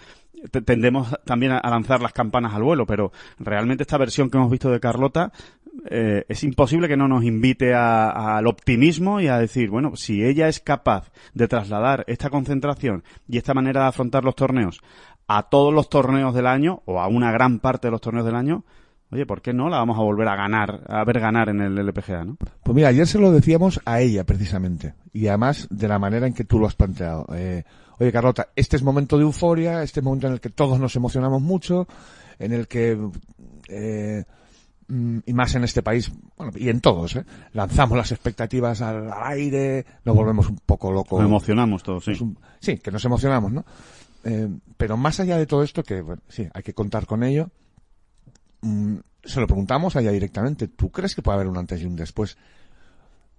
tendemos 0.64 1.14
también 1.24 1.52
a, 1.52 1.70
lanzar 1.70 2.00
las 2.00 2.12
campanas 2.12 2.54
al 2.54 2.62
vuelo, 2.62 2.86
pero 2.86 3.12
realmente 3.38 3.82
esta 3.82 3.98
versión 3.98 4.30
que 4.30 4.38
hemos 4.38 4.50
visto 4.50 4.70
de 4.70 4.80
Carlota 4.80 5.32
eh, 5.88 6.24
es 6.28 6.42
imposible 6.44 6.88
que 6.88 6.96
no 6.96 7.08
nos 7.08 7.24
invite 7.24 7.74
al 7.74 8.46
optimismo 8.46 9.20
y 9.20 9.28
a 9.28 9.38
decir, 9.38 9.70
bueno, 9.70 9.96
si 9.96 10.24
ella 10.24 10.48
es 10.48 10.60
capaz 10.60 11.10
de 11.34 11.48
trasladar 11.48 12.04
esta 12.08 12.30
concentración 12.30 13.04
y 13.28 13.38
esta 13.38 13.54
manera 13.54 13.82
de 13.82 13.88
afrontar 13.88 14.24
los 14.24 14.34
torneos 14.34 14.80
a 15.28 15.44
todos 15.44 15.72
los 15.72 15.88
torneos 15.88 16.34
del 16.34 16.46
año 16.46 16.82
o 16.84 17.00
a 17.00 17.08
una 17.08 17.30
gran 17.32 17.58
parte 17.58 17.86
de 17.86 17.92
los 17.92 18.00
torneos 18.00 18.26
del 18.26 18.34
año, 18.34 18.64
oye, 19.10 19.26
¿por 19.26 19.40
qué 19.40 19.52
no 19.52 19.68
la 19.68 19.78
vamos 19.78 19.98
a 19.98 20.02
volver 20.02 20.28
a 20.28 20.36
ganar, 20.36 20.82
a 20.88 21.04
ver 21.04 21.20
ganar 21.20 21.48
en 21.48 21.60
el 21.60 21.78
LPGA, 21.78 22.24
no? 22.24 22.36
Pues 22.36 22.74
mira, 22.74 22.88
ayer 22.88 23.06
se 23.06 23.18
lo 23.18 23.30
decíamos 23.30 23.80
a 23.84 24.00
ella 24.00 24.24
precisamente. 24.24 24.94
Y 25.12 25.28
además 25.28 25.68
de 25.70 25.88
la 25.88 25.98
manera 25.98 26.26
en 26.26 26.34
que 26.34 26.44
tú 26.44 26.58
lo 26.58 26.66
has 26.66 26.74
planteado. 26.74 27.26
Eh, 27.34 27.64
oye, 27.98 28.12
Carlota, 28.12 28.48
este 28.56 28.76
es 28.76 28.82
momento 28.82 29.16
de 29.16 29.22
euforia, 29.24 29.82
este 29.82 30.00
es 30.00 30.04
momento 30.04 30.26
en 30.26 30.34
el 30.34 30.40
que 30.40 30.50
todos 30.50 30.78
nos 30.80 30.94
emocionamos 30.96 31.40
mucho, 31.42 31.86
en 32.38 32.52
el 32.52 32.66
que, 32.68 32.98
eh, 33.68 34.24
mm, 34.88 35.18
y 35.26 35.32
más 35.32 35.54
en 35.54 35.64
este 35.64 35.82
país, 35.82 36.10
bueno, 36.36 36.52
y 36.56 36.68
en 36.68 36.80
todos, 36.80 37.16
¿eh? 37.16 37.24
lanzamos 37.52 37.96
las 37.96 38.12
expectativas 38.12 38.80
al, 38.82 39.12
al 39.12 39.32
aire, 39.32 39.84
nos 40.04 40.14
volvemos 40.16 40.48
un 40.48 40.56
poco 40.56 40.90
locos. 40.92 41.20
Nos 41.20 41.28
emocionamos 41.28 41.82
todos, 41.82 42.04
sí. 42.04 42.12
Un- 42.20 42.38
sí, 42.60 42.78
que 42.78 42.90
nos 42.90 43.04
emocionamos, 43.04 43.52
¿no? 43.52 43.64
Eh, 44.24 44.48
pero 44.76 44.96
más 44.96 45.18
allá 45.20 45.36
de 45.36 45.46
todo 45.46 45.62
esto, 45.62 45.82
que 45.82 46.00
bueno, 46.00 46.22
sí, 46.28 46.48
hay 46.52 46.62
que 46.62 46.74
contar 46.74 47.06
con 47.06 47.22
ello, 47.24 47.50
mm, 48.62 48.96
se 49.24 49.40
lo 49.40 49.46
preguntamos 49.46 49.94
allá 49.96 50.10
directamente. 50.10 50.68
¿Tú 50.68 50.90
crees 50.90 51.14
que 51.14 51.22
puede 51.22 51.36
haber 51.36 51.48
un 51.48 51.56
antes 51.58 51.80
y 51.80 51.84
un 51.84 51.94
después? 51.96 52.36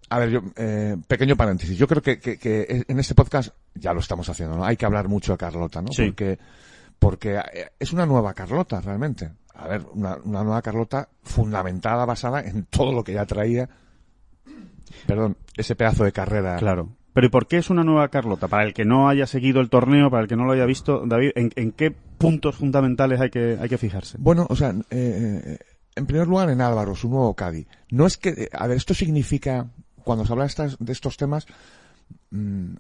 A 0.10 0.20
ver, 0.20 0.30
yo, 0.30 0.42
eh, 0.56 0.96
pequeño 1.08 1.36
paréntesis. 1.36 1.78
Yo 1.78 1.88
creo 1.88 2.02
que, 2.02 2.20
que, 2.20 2.38
que 2.38 2.86
en 2.88 3.00
este 3.00 3.16
podcast 3.16 3.56
ya 3.74 3.94
lo 3.94 4.00
estamos 4.00 4.30
haciendo, 4.30 4.58
¿no? 4.58 4.66
Hay 4.66 4.78
que 4.78 4.86
hablar 4.86 5.08
mucho 5.08 5.34
de 5.34 5.38
Carlota, 5.38 5.82
¿no? 5.82 5.92
Sí. 5.92 6.08
Porque, 6.08 6.38
porque 7.00 7.36
eh, 7.38 7.72
es 7.80 7.94
una 7.94 8.06
nueva 8.06 8.34
Carlota, 8.34 8.82
realmente. 8.82 9.32
A 9.56 9.68
ver, 9.68 9.86
una, 9.94 10.18
una 10.24 10.44
nueva 10.44 10.62
Carlota 10.62 11.10
fundamentada, 11.24 12.06
basada 12.06 12.42
en 12.42 12.66
todo 12.66 12.92
lo 12.92 13.04
que 13.04 13.14
ya 13.14 13.26
traía. 13.26 13.70
Perdón, 15.08 15.38
ese 15.56 15.76
pedazo 15.76 16.04
de 16.04 16.12
carrera. 16.12 16.58
Claro. 16.58 16.90
Pero 17.14 17.28
¿y 17.28 17.30
por 17.30 17.48
qué 17.48 17.58
es 17.58 17.70
una 17.70 17.84
nueva 17.84 18.10
Carlota? 18.10 18.48
Para 18.48 18.64
el 18.64 18.74
que 18.74 18.86
no 18.86 19.08
haya 19.08 19.28
seguido 19.28 19.62
el 19.62 19.70
torneo, 19.70 20.10
para 20.10 20.24
el 20.24 20.28
que 20.28 20.36
no 20.36 20.46
lo 20.46 20.54
haya 20.54 20.66
visto, 20.66 21.04
David, 21.06 21.32
¿en, 21.36 21.52
en 21.56 21.72
qué 21.72 21.92
puntos 21.92 22.56
fundamentales 22.56 23.22
hay 23.22 23.30
que, 23.30 23.58
hay 23.62 23.70
que 23.70 23.78
fijarse? 23.78 24.18
Bueno, 24.20 24.48
o 24.50 24.56
sea, 24.56 24.72
eh, 24.90 25.42
eh, 25.46 25.58
en 25.96 26.06
primer 26.08 26.28
lugar 26.28 26.50
en 26.50 26.62
Álvaro, 26.62 26.96
su 26.96 27.10
nuevo 27.10 27.36
Cádiz. 27.36 27.68
No 27.92 28.08
es 28.08 28.18
que, 28.18 28.30
eh, 28.30 28.50
a 28.52 28.66
ver, 28.66 28.78
esto 28.78 28.96
significa, 28.96 29.68
cuando 30.04 30.26
se 30.26 30.32
habla 30.34 30.44
de, 30.46 30.50
estas- 30.50 30.78
de 30.80 30.92
estos 30.94 31.18
temas, 31.18 31.46
mm, 32.32 32.74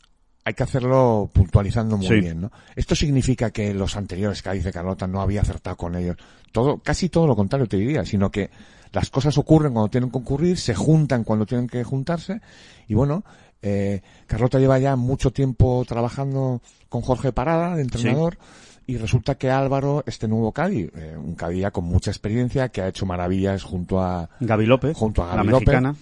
hay 0.45 0.53
que 0.53 0.63
hacerlo 0.63 1.29
puntualizando 1.33 1.97
muy 1.97 2.07
Sí. 2.07 2.15
bien, 2.19 2.41
¿no? 2.41 2.51
Esto 2.75 2.95
significa 2.95 3.51
que 3.51 3.73
los 3.73 3.95
anteriores 3.95 4.41
Cádiz 4.41 4.63
de 4.65 4.73
Carlota 4.73 5.07
no 5.07 5.21
había 5.21 5.41
acertado 5.41 5.77
con 5.77 5.95
ellos. 5.95 6.17
Todo, 6.51 6.79
casi 6.79 7.07
todo 7.09 7.27
lo 7.27 7.35
contrario 7.35 7.67
te 7.67 7.77
diría, 7.77 8.05
sino 8.05 8.29
que 8.29 8.49
las 8.91 9.09
cosas 9.09 9.37
ocurren 9.37 9.73
cuando 9.73 9.89
tienen 9.89 10.11
que 10.11 10.17
ocurrir, 10.17 10.57
se 10.57 10.75
juntan 10.75 11.23
cuando 11.23 11.45
tienen 11.45 11.67
que 11.67 11.83
juntarse, 11.83 12.41
y 12.87 12.93
bueno, 12.93 13.23
eh, 13.61 14.01
Carlota 14.27 14.59
lleva 14.59 14.77
ya 14.79 14.95
mucho 14.97 15.31
tiempo 15.31 15.83
trabajando 15.87 16.61
con 16.89 17.01
Jorge 17.01 17.31
Parada, 17.31 17.75
de 17.75 17.81
entrenador, 17.83 18.37
y 18.85 18.97
resulta 18.97 19.35
que 19.35 19.49
Álvaro, 19.49 20.03
este 20.05 20.27
nuevo 20.27 20.51
Cádiz, 20.51 20.91
eh, 20.95 21.15
un 21.17 21.35
Cádiz 21.35 21.61
ya 21.61 21.71
con 21.71 21.85
mucha 21.85 22.11
experiencia, 22.11 22.67
que 22.69 22.81
ha 22.81 22.89
hecho 22.89 23.05
maravillas 23.05 23.63
junto 23.63 24.01
a, 24.01 24.29
Gaby 24.41 24.65
López, 24.65 24.97
Junto 24.97 25.23
a 25.23 25.27
la 25.29 25.35
Gaby 25.37 25.47
López. 25.49 25.67
mexicana, 25.69 25.95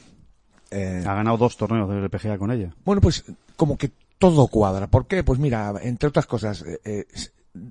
eh, 0.71 1.03
ha 1.05 1.13
ganado 1.13 1.37
dos 1.37 1.55
torneos 1.57 1.87
del 1.89 1.99
LPGA 2.03 2.37
con 2.37 2.51
ella. 2.51 2.73
Bueno, 2.85 3.01
pues 3.01 3.23
como 3.55 3.77
que 3.77 3.91
todo 4.17 4.47
cuadra. 4.47 4.87
¿Por 4.87 5.05
qué? 5.07 5.23
Pues 5.23 5.39
mira, 5.39 5.73
entre 5.81 6.09
otras 6.09 6.25
cosas, 6.25 6.63
eh, 6.63 6.79
eh, 6.85 7.05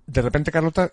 de 0.07 0.23
repente 0.23 0.51
Carlota 0.53 0.93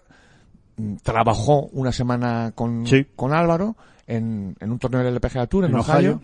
mm, 0.78 0.96
trabajó 1.04 1.68
una 1.74 1.92
semana 1.92 2.52
con, 2.56 2.86
Sí. 2.88 3.06
con 3.16 3.34
Álvaro 3.34 3.76
en, 4.08 4.56
en 4.60 4.72
un 4.72 4.80
torneo 4.80 5.04
del 5.04 5.16
LPGA 5.16 5.48
Tour 5.48 5.66
en, 5.66 5.72
En 5.72 5.78
Ohio, 5.80 6.22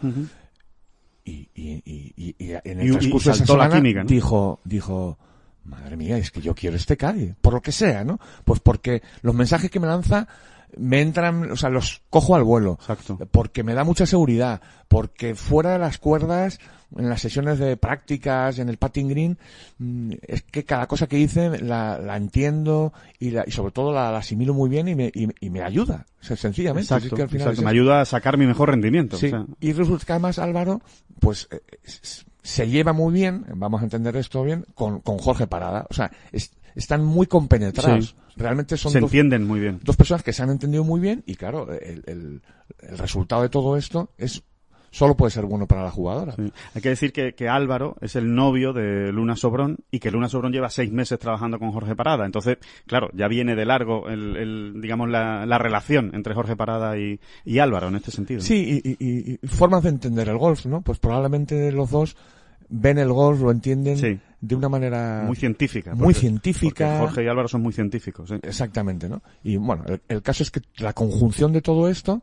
y, 1.26 1.50
y, 1.56 1.82
y, 1.86 2.14
y- 2.18 2.36
y 2.38 2.52
en 2.64 2.80
el 2.82 2.92
transcurso 2.92 3.30
de 3.30 3.36
esa 3.36 3.44
la 3.44 3.48
semana 3.66 3.76
química, 3.78 4.04
¿no? 4.04 4.10
dijo, 4.10 4.60
dijo, 4.66 5.18
madre 5.66 5.96
mía, 5.96 6.18
es 6.18 6.32
que 6.32 6.42
yo 6.42 6.54
quiero 6.54 6.76
este 6.76 6.98
Cádiz, 6.98 7.34
por 7.42 7.54
lo 7.54 7.62
que 7.62 7.72
sea, 7.72 8.04
¿no? 8.04 8.20
Pues 8.44 8.60
porque 8.60 9.02
los 9.22 9.34
mensajes 9.34 9.72
que 9.72 9.80
me 9.80 9.88
lanza 9.88 10.28
me 10.78 11.02
entran, 11.02 11.52
o 11.52 11.56
sea, 11.56 11.70
los 11.70 12.02
cojo 12.10 12.36
al 12.36 12.44
vuelo. 12.44 12.74
Exacto. 12.80 13.18
Porque 13.32 13.64
me 13.64 13.74
da 13.74 13.84
mucha 13.84 14.06
seguridad, 14.06 14.62
porque 14.88 15.36
fuera 15.36 15.72
de 15.74 15.80
las 15.80 15.98
cuerdas, 15.98 16.60
en 16.96 17.10
las 17.10 17.22
sesiones 17.22 17.58
de 17.60 17.76
prácticas, 17.78 18.60
en 18.60 18.70
el 18.70 18.78
patting 18.78 19.08
green, 19.10 19.38
mm, 19.80 20.12
es 20.28 20.44
que 20.44 20.64
cada 20.64 20.86
cosa 20.88 21.08
que 21.08 21.16
dice 21.18 21.60
la, 21.62 21.98
la 21.98 22.18
entiendo 22.18 22.94
y, 23.20 23.32
la- 23.32 23.44
y 23.48 23.52
sobre 23.52 23.72
todo 23.72 23.92
la, 23.92 24.12
la 24.12 24.20
asimilo 24.20 24.54
muy 24.54 24.70
bien 24.70 24.88
y 24.88 24.96
me, 24.96 25.12
y, 25.14 25.28
y 25.40 25.50
me 25.50 25.62
ayuda, 25.64 26.06
o 26.22 26.24
sea, 26.24 26.38
sencillamente. 26.38 26.84
Exacto, 26.94 27.08
Es 27.08 27.14
que 27.14 27.22
al 27.24 27.30
final 27.30 27.42
exacto. 27.48 27.62
es 27.62 27.66
Me 27.66 27.72
ayuda 27.72 28.02
a 28.02 28.06
sacar 28.06 28.38
mi 28.38 28.46
mejor 28.46 28.70
rendimiento. 28.70 29.18
Sí, 29.18 29.28
o 29.28 29.30
sea, 29.30 29.46
y 29.60 29.74
resulta 29.74 30.06
que 30.06 30.14
además 30.14 30.38
Álvaro, 30.38 30.82
pues, 31.20 31.48
eh, 31.52 31.62
se 32.44 32.68
lleva 32.70 32.94
muy 32.94 33.14
bien, 33.14 33.46
vamos 33.56 33.82
a 33.82 33.86
entender 33.86 34.16
esto 34.18 34.44
bien, 34.44 34.66
con, 34.76 35.00
con 35.02 35.18
Jorge 35.18 35.48
Parada. 35.48 35.88
O 35.90 35.94
sea, 35.94 36.12
es- 36.32 36.52
están 36.76 37.04
muy 37.06 37.28
compenetrados. 37.28 38.10
Sí. 38.10 38.16
Realmente 38.38 38.78
son 38.78 38.92
se 38.92 39.00
dos, 39.00 39.10
entienden 39.10 39.46
muy 39.48 39.60
bien. 39.60 39.80
dos 39.84 39.96
personas 39.96 40.24
que 40.24 40.34
se 40.34 40.42
han 40.44 40.50
entendido 40.50 40.84
muy 40.84 41.00
bien 41.00 41.24
y 41.28 41.36
claro, 41.36 41.72
el, 41.72 42.04
el- 42.08 42.42
el 42.80 42.98
resultado 42.98 43.42
de 43.44 43.50
todo 43.50 43.78
esto 43.78 44.10
es 44.18 44.44
solo 44.90 45.16
puede 45.18 45.32
ser 45.32 45.46
bueno 45.46 45.66
para 45.68 45.82
la 45.84 45.90
jugadora. 45.90 46.34
Sí. 46.36 46.52
Hay 46.76 46.82
que 46.82 46.90
decir 46.90 47.12
que, 47.12 47.34
que 47.34 47.50
Álvaro 47.50 47.96
es 48.00 48.16
el 48.16 48.36
novio 48.36 48.74
de 48.74 49.12
Luna 49.12 49.36
Sobrón 49.36 49.78
y 49.90 49.98
que 50.00 50.12
Luna 50.12 50.30
Sobrón 50.30 50.52
lleva 50.52 50.70
seis 50.70 50.92
meses 50.92 51.18
trabajando 51.18 51.58
con 51.58 51.72
Jorge 51.72 51.96
Parada. 51.96 52.28
Entonces, 52.28 52.60
claro, 52.86 53.10
ya 53.14 53.28
viene 53.28 53.56
de 53.56 53.66
largo 53.66 54.08
el, 54.08 54.36
el, 54.38 54.82
digamos 54.82 55.10
la, 55.10 55.48
la 55.48 55.58
relación 55.58 56.12
entre 56.14 56.36
Jorge 56.36 56.56
Parada 56.56 56.96
y, 57.00 57.20
y 57.44 57.58
Álvaro 57.58 57.88
en 57.88 57.96
este 57.96 58.12
sentido. 58.12 58.40
¿no? 58.40 58.46
Sí, 58.46 58.82
y- 58.84 59.40
y 59.44 59.48
formas 59.48 59.82
de 59.82 59.90
entender 59.90 60.30
el 60.30 60.38
golf, 60.38 60.68
¿no? 60.68 60.82
Pues 60.84 61.00
probablemente 61.00 61.72
los 61.72 61.90
dos 61.90 62.16
ven 62.76 62.98
el 62.98 63.12
golf, 63.12 63.40
lo 63.42 63.52
entienden 63.52 63.98
Sí. 63.98 64.20
de 64.42 64.56
una 64.56 64.68
manera 64.70 65.24
Muy 65.26 65.36
científica. 65.36 65.94
muy 65.94 66.06
porque- 66.06 66.20
científica. 66.20 66.86
porque 67.00 67.00
Jorge 67.00 67.24
y 67.24 67.28
Álvaro 67.28 67.48
son 67.48 67.62
muy 67.62 67.74
científicos. 67.74 68.30
sí. 68.30 68.36
Exactamente, 68.42 69.08
¿no? 69.08 69.22
Y 69.44 69.58
bueno, 69.58 69.84
el, 69.88 70.02
el 70.08 70.22
caso 70.22 70.44
es 70.44 70.52
que 70.52 70.62
la 70.78 70.94
conjunción 70.94 71.52
de 71.54 71.62
todo 71.62 71.88
esto, 71.88 72.22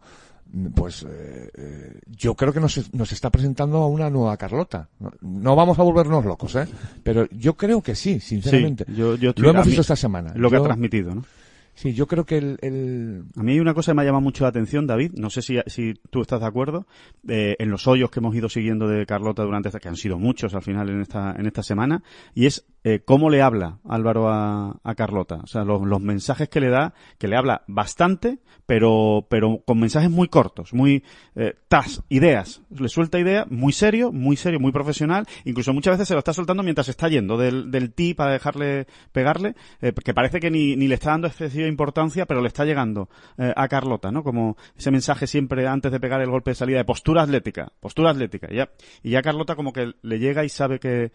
pues 0.75 1.07
eh, 1.09 1.49
eh, 1.57 2.01
yo 2.09 2.35
creo 2.35 2.53
que 2.53 2.59
nos, 2.59 2.93
nos 2.93 3.13
está 3.13 3.31
presentando 3.31 3.79
a 3.79 3.87
una 3.87 4.11
nueva 4.11 4.37
Carlota. 4.37 4.89
No, 4.99 5.13
no 5.21 5.55
vamos 5.55 5.79
a 5.79 5.83
volvernos 5.85 6.25
locos, 6.25 6.57
¿eh? 6.57 6.67
Pero 7.05 7.29
yo 7.31 7.57
creo 7.57 7.81
que 7.83 7.95
sí, 7.95 8.19
sinceramente. 8.19 8.85
Sí, 8.89 8.95
yo- 8.97 9.15
yo 9.15 9.31
estoy- 9.31 9.45
Lo 9.45 9.51
hemos 9.51 9.65
mí- 9.67 9.71
visto 9.71 9.83
esta 9.83 9.95
semana. 9.97 10.33
Lo 10.35 10.51
que 10.51 10.57
Yo- 10.57 10.63
ha 10.63 10.67
transmitido, 10.67 11.15
¿no? 11.15 11.25
Sí, 11.75 11.95
yo 11.95 12.07
creo 12.07 12.27
que 12.27 12.37
el, 12.37 13.25
A 13.37 13.43
mí 13.43 13.53
hay 13.53 13.61
una 13.61 13.73
cosa 13.73 13.93
que 13.93 13.97
me 13.97 14.03
ha 14.03 14.05
llamado 14.05 14.21
mucho 14.21 14.45
la 14.45 14.51
atención, 14.51 14.87
David. 14.87 15.13
No 15.15 15.31
sé 15.31 15.41
si, 15.41 15.59
si 15.67 15.95
tú 16.11 16.21
estás 16.21 16.41
de 16.41 16.47
acuerdo. 16.47 16.87
eh, 17.29 17.57
en 17.59 17.71
los 17.71 17.87
hoyos 17.87 18.11
que 18.11 18.21
hemos 18.21 18.35
ido 18.35 18.49
siguiendo 18.49 18.87
de 18.89 19.07
Carlota 19.07 19.43
durante 19.43 19.69
esta, 19.69 19.81
que 19.81 19.89
han 19.89 19.97
sido 19.97 20.19
muchos 20.19 20.55
al 20.55 20.63
final 20.63 20.89
en 20.91 21.01
esta, 21.01 21.35
en 21.39 21.47
esta 21.47 21.63
semana, 21.63 22.03
y 22.35 22.47
es 22.47 22.67
eh, 22.85 23.01
cómo 23.05 23.31
le 23.31 23.43
habla 23.43 23.79
Álvaro 23.89 24.29
a, 24.29 24.79
a 24.83 24.95
Carlota. 24.95 25.37
O 25.43 25.47
sea, 25.47 25.65
los, 25.65 25.83
los 25.83 26.01
mensajes 26.01 26.49
que 26.49 26.61
le 26.61 26.69
da, 26.69 26.95
que 27.19 27.29
le 27.29 27.37
habla 27.37 27.63
bastante, 27.67 28.39
pero, 28.67 29.27
pero 29.29 29.63
con 29.67 29.79
mensajes 29.81 30.11
muy 30.11 30.29
cortos, 30.29 30.73
muy, 30.73 31.03
eh, 31.35 31.55
tas, 31.69 32.03
ideas. 32.09 32.63
Le 32.71 32.89
suelta 32.89 33.19
ideas, 33.19 33.51
muy 33.51 33.73
serio, 33.73 34.13
muy 34.13 34.37
serio, 34.37 34.61
muy 34.61 34.73
profesional. 34.73 35.27
Incluso 35.45 35.73
muchas 35.73 35.95
veces 35.95 36.09
se 36.09 36.15
lo 36.15 36.19
está 36.19 36.33
soltando 36.33 36.63
mientras 36.63 36.89
está 36.89 37.09
yendo 37.09 37.37
del, 37.37 37.71
del 37.71 37.93
tee 37.93 38.15
para 38.15 38.33
dejarle 38.33 38.87
pegarle, 39.13 39.55
eh, 39.81 39.93
que 39.93 40.15
parece 40.15 40.41
que 40.41 40.51
ni, 40.51 40.77
ni 40.77 40.89
le 40.89 40.95
está 40.95 41.11
dando 41.11 41.27
importancia, 41.67 42.27
pero 42.27 42.41
le 42.41 42.49
está 42.49 42.65
llegando 42.65 43.09
eh, 43.39 43.53
a 43.55 43.69
Carlota, 43.69 44.11
¿no? 44.11 44.23
Como 44.23 44.57
ese 44.77 44.91
mensaje 44.91 45.27
siempre 45.27 45.67
antes 45.67 45.93
de 45.93 46.01
pegar 46.01 46.21
el 46.21 46.31
golpe 46.31 46.53
de 46.53 46.55
salida 46.57 46.79
de 46.79 46.85
postura 46.85 47.23
atlética, 47.23 47.73
postura 47.81 48.11
atlética. 48.11 48.49
Y 48.51 48.57
ya, 48.57 48.71
y 49.03 49.11
ya 49.11 49.23
Carlota 49.23 49.57
como 49.57 49.73
que 49.73 49.93
le 50.03 50.19
llega 50.19 50.45
y 50.45 50.49
sabe 50.49 50.79
que, 50.79 51.13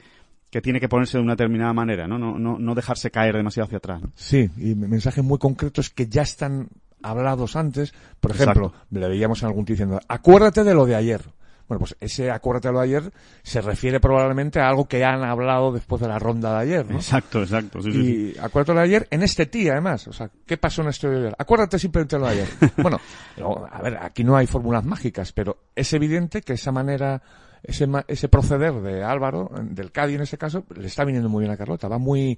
que 0.49 0.61
tiene 0.61 0.79
que 0.79 0.89
ponerse 0.89 1.17
de 1.17 1.23
una 1.23 1.33
determinada 1.33 1.73
manera, 1.73 2.07
¿no? 2.07 2.17
No, 2.17 2.37
no, 2.37 2.57
no 2.59 2.75
dejarse 2.75 3.11
caer 3.11 3.35
demasiado 3.35 3.65
hacia 3.65 3.77
atrás, 3.77 4.01
¿no? 4.01 4.11
sí, 4.15 4.49
y 4.57 4.75
mensajes 4.75 5.23
muy 5.23 5.37
concretos 5.37 5.89
que 5.89 6.07
ya 6.07 6.21
están 6.21 6.69
hablados 7.05 7.55
antes. 7.55 7.93
Por 8.19 8.31
ejemplo, 8.31 8.73
le 8.89 9.07
veíamos 9.07 9.41
en 9.41 9.47
algún 9.47 9.65
tío 9.65 9.73
diciendo, 9.73 9.99
acuérdate 10.07 10.63
de 10.63 10.73
lo 10.73 10.85
de 10.85 10.95
ayer. 10.95 11.21
Bueno, 11.67 11.79
pues 11.79 11.95
ese 11.99 12.29
acuérdate 12.29 12.67
de 12.67 12.73
lo 12.73 12.79
de 12.79 12.85
ayer 12.85 13.13
se 13.41 13.59
refiere 13.59 13.99
probablemente 13.99 14.59
a 14.59 14.69
algo 14.69 14.87
que 14.87 15.03
han 15.03 15.23
hablado 15.23 15.71
después 15.71 15.99
de 15.99 16.07
la 16.07 16.19
ronda 16.19 16.53
de 16.53 16.59
ayer, 16.59 16.85
¿no? 16.89 16.95
Exacto, 16.95 17.41
exacto. 17.41 17.81
Sí, 17.81 17.91
sí, 17.91 18.03
sí. 18.03 18.33
Y 18.35 18.39
acuérdate 18.39 18.71
de 18.71 18.75
lo 18.75 18.81
de 18.81 18.85
ayer 18.85 19.07
en 19.09 19.23
este 19.23 19.47
tee, 19.47 19.71
además. 19.71 20.07
O 20.07 20.13
sea, 20.13 20.29
¿qué 20.45 20.57
pasó 20.57 20.83
en 20.83 20.89
este 20.89 21.09
de 21.09 21.17
ayer? 21.17 21.35
Acuérdate 21.37 21.79
simplemente 21.79 22.19
lo 22.19 22.27
de 22.27 22.31
ayer. 22.33 22.47
bueno, 22.77 22.99
no, 23.37 23.65
a 23.69 23.81
ver, 23.81 23.97
aquí 23.97 24.23
no 24.23 24.37
hay 24.37 24.45
fórmulas 24.45 24.85
mágicas, 24.85 25.31
pero 25.31 25.57
es 25.75 25.91
evidente 25.93 26.41
que 26.41 26.53
esa 26.53 26.71
manera, 26.71 27.23
ese, 27.63 27.87
ese 28.07 28.29
proceder 28.29 28.73
de 28.81 29.03
Álvaro, 29.03 29.49
del 29.63 29.91
Cádiz 29.91 30.17
en 30.17 30.21
este 30.21 30.37
caso, 30.37 30.65
le 30.75 30.85
está 30.85 31.03
viniendo 31.03 31.29
muy 31.29 31.41
bien 31.41 31.51
a 31.51 31.57
Carlota. 31.57 31.87
Va 31.87 31.97
muy, 31.97 32.37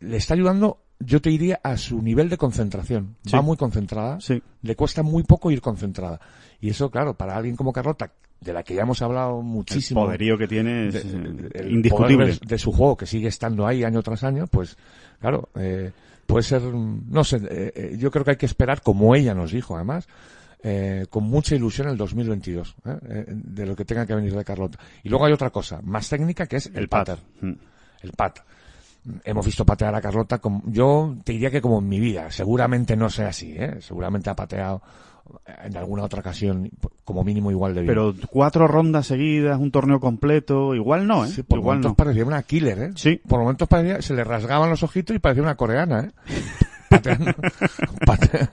le 0.00 0.16
está 0.16 0.34
ayudando, 0.34 0.82
yo 0.98 1.20
te 1.20 1.30
diría, 1.30 1.60
a 1.62 1.76
su 1.76 2.02
nivel 2.02 2.28
de 2.28 2.36
concentración. 2.36 3.16
Sí. 3.24 3.30
Va 3.32 3.42
muy 3.42 3.56
concentrada. 3.56 4.20
Sí. 4.20 4.42
Le 4.62 4.74
cuesta 4.74 5.04
muy 5.04 5.22
poco 5.22 5.52
ir 5.52 5.60
concentrada. 5.60 6.20
Y 6.60 6.70
eso, 6.70 6.90
claro, 6.90 7.14
para 7.14 7.36
alguien 7.36 7.54
como 7.54 7.72
Carlota, 7.72 8.12
de 8.40 8.52
la 8.52 8.62
que 8.62 8.74
ya 8.74 8.82
hemos 8.82 9.02
hablado 9.02 9.38
El 9.40 9.44
muchísimo 9.46 10.04
poderío 10.06 10.38
que 10.38 10.48
tiene 10.48 10.88
es 10.88 10.94
de- 10.94 11.00
eh, 11.00 11.50
el 11.54 11.72
indiscutible. 11.72 12.26
poder 12.26 12.40
de, 12.40 12.58
su 12.58 12.72
juego 12.72 12.96
que 12.96 13.06
sigue 13.06 13.28
estando 13.28 13.66
ahí 13.66 13.84
año 13.84 14.02
tras 14.02 14.24
año, 14.24 14.46
pues 14.46 14.76
claro, 15.20 15.50
eh, 15.56 15.90
puede 16.26 16.42
ser, 16.42 16.62
no 16.62 17.22
sé, 17.24 17.40
eh, 17.50 17.96
yo 17.98 18.10
creo 18.10 18.24
que 18.24 18.30
hay 18.32 18.36
que 18.36 18.46
esperar, 18.46 18.80
como 18.82 19.14
ella 19.14 19.34
nos 19.34 19.52
dijo 19.52 19.76
además, 19.76 20.08
eh, 20.62 21.06
con 21.10 21.24
mucha 21.24 21.54
ilusión 21.54 21.88
el 21.88 21.96
2022, 21.96 22.76
¿eh? 22.84 22.96
Eh, 23.08 23.24
de 23.28 23.66
lo 23.66 23.74
que 23.74 23.84
tenga 23.84 24.06
que 24.06 24.14
venir 24.14 24.34
de 24.34 24.44
Carlota. 24.44 24.78
Y 25.02 25.08
luego 25.08 25.24
hay 25.26 25.32
otra 25.32 25.50
cosa, 25.50 25.80
más 25.82 26.08
técnica, 26.08 26.46
que 26.46 26.56
es 26.56 26.66
el, 26.66 26.76
El 26.76 26.88
pater, 26.88 27.16
pat. 27.16 27.42
Mm. 27.42 27.52
el 28.02 28.12
pat. 28.12 28.38
Hemos 29.24 29.46
visto 29.46 29.64
patear 29.64 29.94
a 29.94 30.00
Carlota, 30.02 30.38
como, 30.38 30.62
yo 30.66 31.16
te 31.24 31.32
diría 31.32 31.50
que 31.50 31.62
como 31.62 31.78
en 31.78 31.88
mi 31.88 31.98
vida, 31.98 32.30
seguramente 32.30 32.94
no 32.96 33.08
sea 33.08 33.28
así, 33.28 33.54
¿eh? 33.56 33.76
seguramente 33.80 34.28
ha 34.28 34.36
pateado 34.36 34.82
en 35.64 35.76
alguna 35.76 36.02
otra 36.04 36.20
ocasión 36.20 36.70
como 37.04 37.24
mínimo 37.24 37.50
igual 37.50 37.74
de 37.74 37.82
bien. 37.82 37.90
Pero 37.94 38.14
cuatro 38.30 38.66
rondas 38.66 39.06
seguidas, 39.06 39.58
un 39.58 39.70
torneo 39.70 40.00
completo, 40.00 40.74
igual 40.74 41.06
no, 41.06 41.24
¿eh? 41.24 41.28
Sí, 41.28 41.42
por 41.42 41.58
igual 41.58 41.76
momentos 41.78 41.92
no. 41.92 41.96
parecía 41.96 42.24
una 42.24 42.42
killer, 42.42 42.78
¿eh? 42.82 42.90
Sí. 42.96 43.20
Por 43.28 43.40
momentos 43.40 43.68
parecía, 43.68 44.02
se 44.02 44.14
le 44.14 44.24
rasgaban 44.24 44.70
los 44.70 44.82
ojitos 44.82 45.14
y 45.14 45.18
parecía 45.18 45.42
una 45.42 45.56
coreana, 45.56 46.00
¿eh? 46.00 46.10
Pateando, 46.90 47.30
pate- 48.04 48.48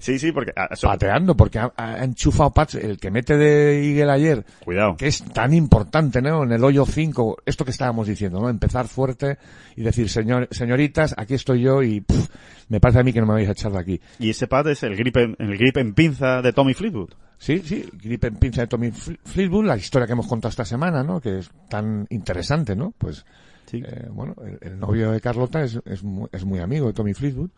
Sí, 0.00 0.18
sí, 0.18 0.32
porque... 0.32 0.52
ah, 0.54 0.68
pateando, 0.82 1.34
porque 1.34 1.58
ha, 1.60 1.72
ha 1.76 2.04
enchufado 2.04 2.50
Pats, 2.50 2.74
el 2.74 2.98
que 2.98 3.10
mete 3.10 3.38
de 3.38 3.88
Eagle 3.88 4.12
ayer, 4.12 4.44
Cuidado. 4.64 4.96
que 4.98 5.06
es 5.06 5.24
tan 5.32 5.54
importante, 5.54 6.20
¿no? 6.20 6.42
En 6.44 6.52
el 6.52 6.62
hoyo 6.62 6.84
5, 6.84 7.38
esto 7.46 7.64
que 7.64 7.70
estábamos 7.70 8.06
diciendo, 8.06 8.38
¿no? 8.38 8.50
Empezar 8.50 8.86
fuerte 8.86 9.38
y 9.76 9.82
decir, 9.82 10.10
señor, 10.10 10.46
señoritas, 10.50 11.14
aquí 11.16 11.32
estoy 11.34 11.62
yo 11.62 11.82
y 11.82 12.02
pff, 12.02 12.28
me 12.72 12.80
parece 12.80 13.00
a 13.00 13.02
mí 13.02 13.12
que 13.12 13.20
no 13.20 13.26
me 13.26 13.34
vais 13.34 13.48
a 13.48 13.52
echar 13.52 13.70
de 13.70 13.78
aquí. 13.78 14.00
Y 14.18 14.30
ese 14.30 14.46
pad 14.46 14.66
es 14.68 14.82
el 14.82 14.96
grip 14.96 15.14
en, 15.18 15.36
el 15.38 15.58
grip 15.58 15.76
en 15.76 15.92
pinza 15.92 16.40
de 16.40 16.52
Tommy 16.54 16.72
Fleetwood. 16.72 17.10
Sí, 17.36 17.58
sí, 17.64 17.86
grip 18.02 18.24
en 18.24 18.36
pinza 18.36 18.62
de 18.62 18.66
Tommy 18.66 18.88
Fle- 18.92 19.18
Fleetwood, 19.24 19.66
la 19.66 19.76
historia 19.76 20.06
que 20.06 20.14
hemos 20.14 20.26
contado 20.26 20.48
esta 20.48 20.64
semana, 20.64 21.02
¿no? 21.04 21.20
Que 21.20 21.38
es 21.40 21.50
tan 21.68 22.06
interesante, 22.10 22.74
¿no? 22.74 22.94
Pues, 22.96 23.26
Sí. 23.66 23.82
eh, 23.86 24.08
bueno, 24.10 24.34
el, 24.44 24.58
el 24.72 24.78
novio 24.78 25.12
de 25.12 25.20
Carlota 25.20 25.62
es, 25.62 25.78
es, 25.84 26.02
muy, 26.02 26.28
es 26.32 26.44
muy 26.44 26.60
amigo 26.60 26.86
de 26.86 26.92
Tommy 26.94 27.14
Fleetwood 27.14 27.50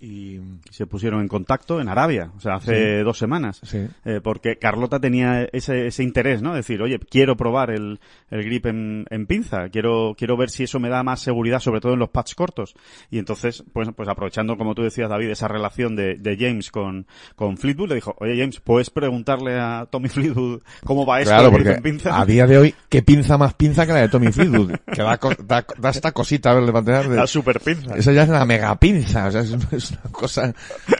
y, 0.00 0.38
Se 0.70 0.86
pusieron 0.86 1.20
en 1.22 1.28
contacto 1.28 1.80
en 1.80 1.88
Arabia, 1.88 2.30
o 2.36 2.40
sea, 2.40 2.56
hace 2.56 3.02
dos 3.02 3.16
semanas. 3.18 3.60
sí, 3.62 3.86
Eh, 4.04 4.20
porque 4.22 4.56
Carlota 4.58 5.00
tenía 5.00 5.44
ese, 5.52 5.86
ese 5.86 6.02
interés, 6.02 6.42
¿no? 6.42 6.54
Decir, 6.54 6.82
oye, 6.82 6.98
quiero 6.98 7.36
probar 7.36 7.70
el, 7.70 8.00
el 8.30 8.44
grip 8.44 8.66
en, 8.66 9.06
en 9.10 9.26
pinza, 9.26 9.68
quiero, 9.70 10.14
quiero 10.18 10.36
ver 10.36 10.50
si 10.50 10.64
eso 10.64 10.78
me 10.80 10.88
da 10.88 11.02
más 11.02 11.20
seguridad, 11.20 11.60
sobre 11.60 11.80
todo 11.80 11.94
en 11.94 12.00
los 12.00 12.10
pads 12.10 12.34
cortos. 12.34 12.74
Y 13.10 13.18
entonces, 13.18 13.64
pues, 13.72 13.88
pues 13.96 14.08
aprovechando, 14.08 14.56
como 14.58 14.74
tú 14.74 14.82
decías, 14.82 15.08
David, 15.08 15.30
esa 15.30 15.48
relación 15.48 15.96
de, 15.96 16.16
de 16.16 16.36
James 16.38 16.70
con, 16.70 17.06
con 17.36 17.56
Fleetwood, 17.56 17.88
le 17.90 17.94
dijo, 17.96 18.14
oye, 18.18 18.36
James, 18.38 18.60
¿puedes 18.60 18.90
preguntarle 18.90 19.58
a 19.58 19.86
Tommy 19.90 20.08
Fleetwood 20.08 20.60
cómo 20.84 21.06
va 21.06 21.20
esto 21.20 21.34
claro, 21.34 21.50
porque 21.50 21.70
en 21.72 21.82
pinza? 21.82 22.20
a 22.20 22.26
día 22.26 22.46
de 22.46 22.58
hoy, 22.58 22.74
¿qué 22.88 23.02
pinza 23.02 23.38
más 23.38 23.54
pinza 23.54 23.86
que 23.86 23.92
la 23.92 24.00
de 24.00 24.08
Tommy 24.08 24.32
Fleetwood? 24.32 24.72
que 24.92 25.02
da, 25.02 25.18
co- 25.18 25.34
da, 25.44 25.64
da 25.78 25.90
esta 25.90 26.12
cosita 26.12 26.50
a 26.50 26.54
verle 26.54 26.72
patear 26.72 27.08
de- 27.08 27.16
La 27.24 27.26
super 27.26 27.60
pinza. 27.60 27.96
Eso 27.96 28.12
ya 28.12 28.24
es 28.24 28.28
una 28.28 28.44
mega 28.44 28.74
pinza, 28.78 29.26
o 29.26 29.30
sea, 29.30 29.40
es, 29.40 29.56
es 29.72 29.83
una 29.92 30.12
cosa 30.12 30.54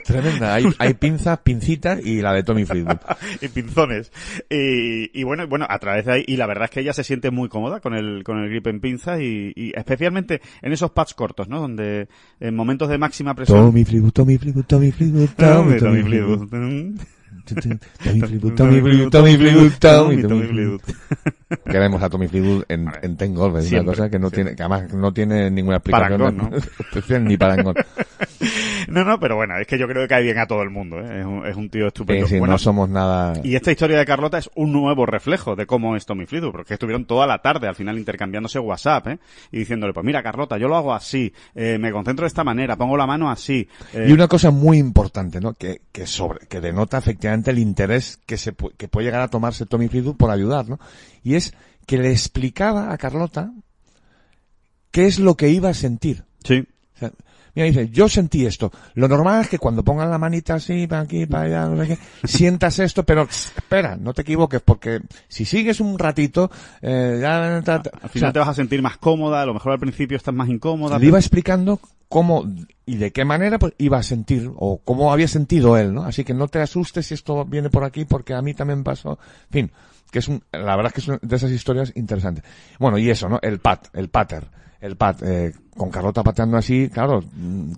tremenda. 0.05 0.53
Hay, 0.53 0.65
hay 0.77 0.93
pinzas, 0.93 1.39
pincitas 1.39 2.05
y 2.05 2.21
la 2.21 2.33
de 2.33 2.43
Tommy 2.43 2.65
Fleetwood. 2.65 2.97
y 3.41 3.47
pinzones. 3.47 4.11
Y, 4.49 5.19
y 5.19 5.23
bueno, 5.23 5.47
bueno, 5.47 5.65
a 5.69 5.79
través 5.79 6.05
de 6.05 6.13
ahí, 6.13 6.23
y 6.27 6.37
la 6.37 6.47
verdad 6.47 6.65
es 6.65 6.71
que 6.71 6.79
ella 6.81 6.93
se 6.93 7.03
siente 7.03 7.31
muy 7.31 7.49
cómoda 7.49 7.79
con 7.79 7.93
el, 7.93 8.23
con 8.23 8.39
el 8.39 8.49
grip 8.49 8.67
en 8.67 8.79
pinza 8.79 9.21
y, 9.21 9.53
y 9.55 9.71
especialmente 9.75 10.41
en 10.61 10.73
esos 10.73 10.91
pads 10.91 11.13
cortos, 11.13 11.47
¿no? 11.47 11.59
Donde 11.59 12.07
en 12.39 12.55
momentos 12.55 12.89
de 12.89 12.97
máxima 12.97 13.33
presión. 13.33 13.59
Tommy 13.59 13.85
Fleetwood, 13.85 14.11
Tommy 14.11 14.37
Fleetwood, 14.37 14.65
Tommy 14.65 14.91
Fleetwood, 14.91 15.29
Tommy, 15.37 15.79
Tommy 15.79 16.03
Fleetwood. 16.03 16.99
Queremos 21.65 22.01
a 22.01 22.09
Tommy 22.09 22.27
Fleetwood 22.27 22.63
en, 22.69 22.89
en 23.01 23.17
Ten 23.17 23.35
Golf, 23.35 23.57
es 23.57 23.71
una 23.71 23.83
cosa 23.83 24.09
que 24.09 24.17
no 24.17 24.29
siempre. 24.29 24.55
tiene, 24.55 24.55
que 24.55 24.63
además 24.63 24.93
no 24.93 25.13
tiene 25.13 25.51
ninguna 25.51 25.77
explicación. 25.77 26.19
Parangón, 26.19 26.51
¿no? 26.51 26.57
especial 26.79 27.25
ni 27.25 27.37
parangón. 27.37 27.75
No, 28.87 29.03
no, 29.03 29.19
pero 29.19 29.35
bueno, 29.35 29.57
es 29.57 29.67
que 29.67 29.77
yo 29.77 29.87
creo 29.87 30.03
que 30.03 30.07
cae 30.07 30.23
bien 30.23 30.37
a 30.37 30.47
todo 30.47 30.61
el 30.61 30.69
mundo, 30.69 30.99
¿eh? 30.99 31.19
Es 31.21 31.25
un, 31.25 31.45
es 31.45 31.55
un 31.55 31.69
tío 31.69 31.83
Es 31.83 31.87
estupendo. 31.87 32.23
decir, 32.23 32.39
Bueno, 32.39 32.53
no 32.53 32.57
somos 32.57 32.89
nada... 32.89 33.33
Y 33.43 33.55
esta 33.55 33.71
historia 33.71 33.97
de 33.97 34.05
Carlota 34.05 34.37
es 34.37 34.49
un 34.55 34.71
nuevo 34.71 35.05
reflejo 35.05 35.55
de 35.55 35.65
cómo 35.65 35.95
es 35.95 36.05
Tommy 36.05 36.25
Fleetwood, 36.25 36.51
porque 36.51 36.73
estuvieron 36.73 37.05
toda 37.05 37.27
la 37.27 37.41
tarde 37.41 37.67
al 37.67 37.75
final 37.75 37.97
intercambiándose 37.97 38.59
WhatsApp, 38.59 39.07
¿eh? 39.07 39.19
Y 39.51 39.59
diciéndole, 39.59 39.93
pues 39.93 40.05
mira, 40.05 40.21
Carlota, 40.23 40.57
yo 40.57 40.67
lo 40.67 40.75
hago 40.75 40.93
así, 40.93 41.33
eh, 41.55 41.77
me 41.79 41.91
concentro 41.91 42.23
de 42.23 42.27
esta 42.27 42.43
manera, 42.43 42.75
pongo 42.77 42.97
la 42.97 43.07
mano 43.07 43.29
así. 43.29 43.67
eh, 43.93 44.05
Y 44.09 44.11
una 44.11 44.27
cosa 44.27 44.51
muy 44.51 44.77
importante, 44.77 45.39
¿no? 45.41 45.53
Que, 45.53 45.81
que 45.91 46.05
sobre, 46.07 46.47
que 46.47 46.61
denota 46.61 46.97
efectivamente 46.97 47.51
el 47.51 47.59
interés 47.59 48.19
que 48.25 48.37
se 48.37 48.53
que 48.77 48.87
puede 48.87 49.05
llegar 49.07 49.21
a 49.21 49.27
tomarse 49.29 49.65
Tommy 49.65 49.87
Fleetwood 49.87 50.15
por 50.17 50.31
ayudar, 50.31 50.67
¿no? 50.69 50.79
Y 51.23 51.35
es 51.35 51.53
que 51.87 51.97
le 51.97 52.11
explicaba 52.11 52.91
a 52.91 52.97
Carlota 52.97 53.51
qué 54.91 55.05
es 55.05 55.19
lo 55.19 55.35
que 55.35 55.49
iba 55.49 55.69
a 55.69 55.73
sentir. 55.73 56.23
Sí. 56.43 56.65
Mira, 57.55 57.67
dice, 57.67 57.89
yo 57.89 58.07
sentí 58.09 58.45
esto. 58.45 58.71
Lo 58.95 59.07
normal 59.07 59.41
es 59.41 59.49
que 59.49 59.57
cuando 59.59 59.83
pongan 59.83 60.09
la 60.11 60.17
manita 60.17 60.55
así, 60.55 60.87
para 60.87 61.03
aquí, 61.03 61.25
para 61.25 61.43
allá, 61.45 61.65
no 61.69 61.83
sé 61.85 61.87
qué, 61.97 62.27
sientas 62.27 62.79
esto, 62.79 63.03
pero 63.03 63.23
espera, 63.23 63.95
no 63.95 64.13
te 64.13 64.23
equivoques, 64.23 64.61
porque 64.61 64.99
si 65.27 65.45
sigues 65.45 65.79
un 65.79 65.97
ratito, 65.97 66.51
eh, 66.81 67.17
ya, 67.21 67.61
ta- 67.63 67.81
ta- 67.81 67.91
Al 68.01 68.05
o 68.05 68.09
final 68.09 68.27
sea, 68.27 68.33
te 68.33 68.39
vas 68.39 68.49
a 68.49 68.53
sentir 68.53 68.81
más 68.81 68.97
cómoda, 68.97 69.41
a 69.41 69.45
lo 69.45 69.53
mejor 69.53 69.71
al 69.71 69.79
principio 69.79 70.17
estás 70.17 70.33
más 70.33 70.49
incómoda. 70.49 70.99
le 70.99 71.05
iba 71.07 71.17
explicando 71.17 71.79
cómo 72.09 72.45
y 72.85 72.97
de 72.97 73.11
qué 73.11 73.25
manera 73.25 73.57
pues, 73.57 73.73
iba 73.77 73.97
a 73.97 74.03
sentir 74.03 74.51
o 74.55 74.79
cómo 74.83 75.11
había 75.11 75.27
sentido 75.27 75.77
él, 75.77 75.93
¿no? 75.93 76.03
Así 76.03 76.23
que 76.23 76.33
no 76.33 76.47
te 76.47 76.59
asustes 76.59 77.07
si 77.07 77.13
esto 77.15 77.45
viene 77.45 77.69
por 77.69 77.83
aquí 77.83 78.05
porque 78.05 78.33
a 78.33 78.41
mí 78.41 78.53
también 78.53 78.83
pasó. 78.83 79.17
En 79.45 79.51
fin, 79.51 79.71
que 80.11 80.19
es 80.19 80.27
un, 80.27 80.43
la 80.51 80.75
verdad 80.75 80.87
es 80.87 80.93
que 80.93 81.01
es 81.01 81.07
una 81.07 81.19
de 81.21 81.35
esas 81.35 81.51
historias 81.51 81.91
interesantes. 81.95 82.43
Bueno, 82.79 82.97
y 82.97 83.09
eso, 83.09 83.27
¿no? 83.27 83.39
El 83.41 83.59
pat, 83.59 83.87
el 83.93 84.09
pater, 84.09 84.45
el 84.85 84.95
pat, 84.95 85.21
eh, 85.23 85.53
con 85.75 85.89
Carlota 85.89 86.23
pateando 86.23 86.57
así, 86.57 86.89
claro, 86.89 87.23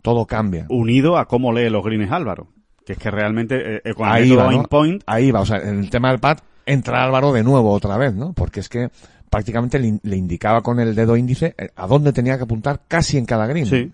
todo 0.01 0.25
cambia. 0.25 0.65
unido 0.69 1.17
a 1.17 1.25
cómo 1.27 1.51
lee 1.53 1.69
los 1.69 1.83
greens 1.83 2.11
Álvaro. 2.11 2.47
Que 2.85 2.93
es 2.93 2.99
que 2.99 3.11
realmente, 3.11 3.75
eh, 3.77 3.81
eh, 3.83 3.93
con 3.93 4.07
el 4.07 4.13
Ahí 4.13 4.29
método 4.29 4.57
va, 4.57 4.63
point, 4.63 5.03
Ahí 5.05 5.31
va, 5.31 5.41
o 5.41 5.45
sea, 5.45 5.57
en 5.57 5.79
el 5.79 5.89
tema 5.89 6.09
del 6.09 6.19
pat 6.19 6.39
entra 6.65 7.03
Álvaro 7.03 7.33
de 7.33 7.43
nuevo 7.43 7.71
otra 7.73 7.97
vez, 7.97 8.13
¿no? 8.13 8.33
Porque 8.33 8.59
es 8.61 8.69
que 8.69 8.89
prácticamente 9.29 9.77
le, 9.79 9.99
le 10.03 10.15
indicaba 10.15 10.61
con 10.61 10.79
el 10.79 10.95
dedo 10.95 11.17
índice 11.17 11.53
eh, 11.57 11.69
a 11.75 11.85
dónde 11.87 12.13
tenía 12.13 12.37
que 12.37 12.43
apuntar 12.43 12.81
casi 12.87 13.17
en 13.17 13.25
cada 13.25 13.45
green. 13.47 13.65
Sí. 13.65 13.91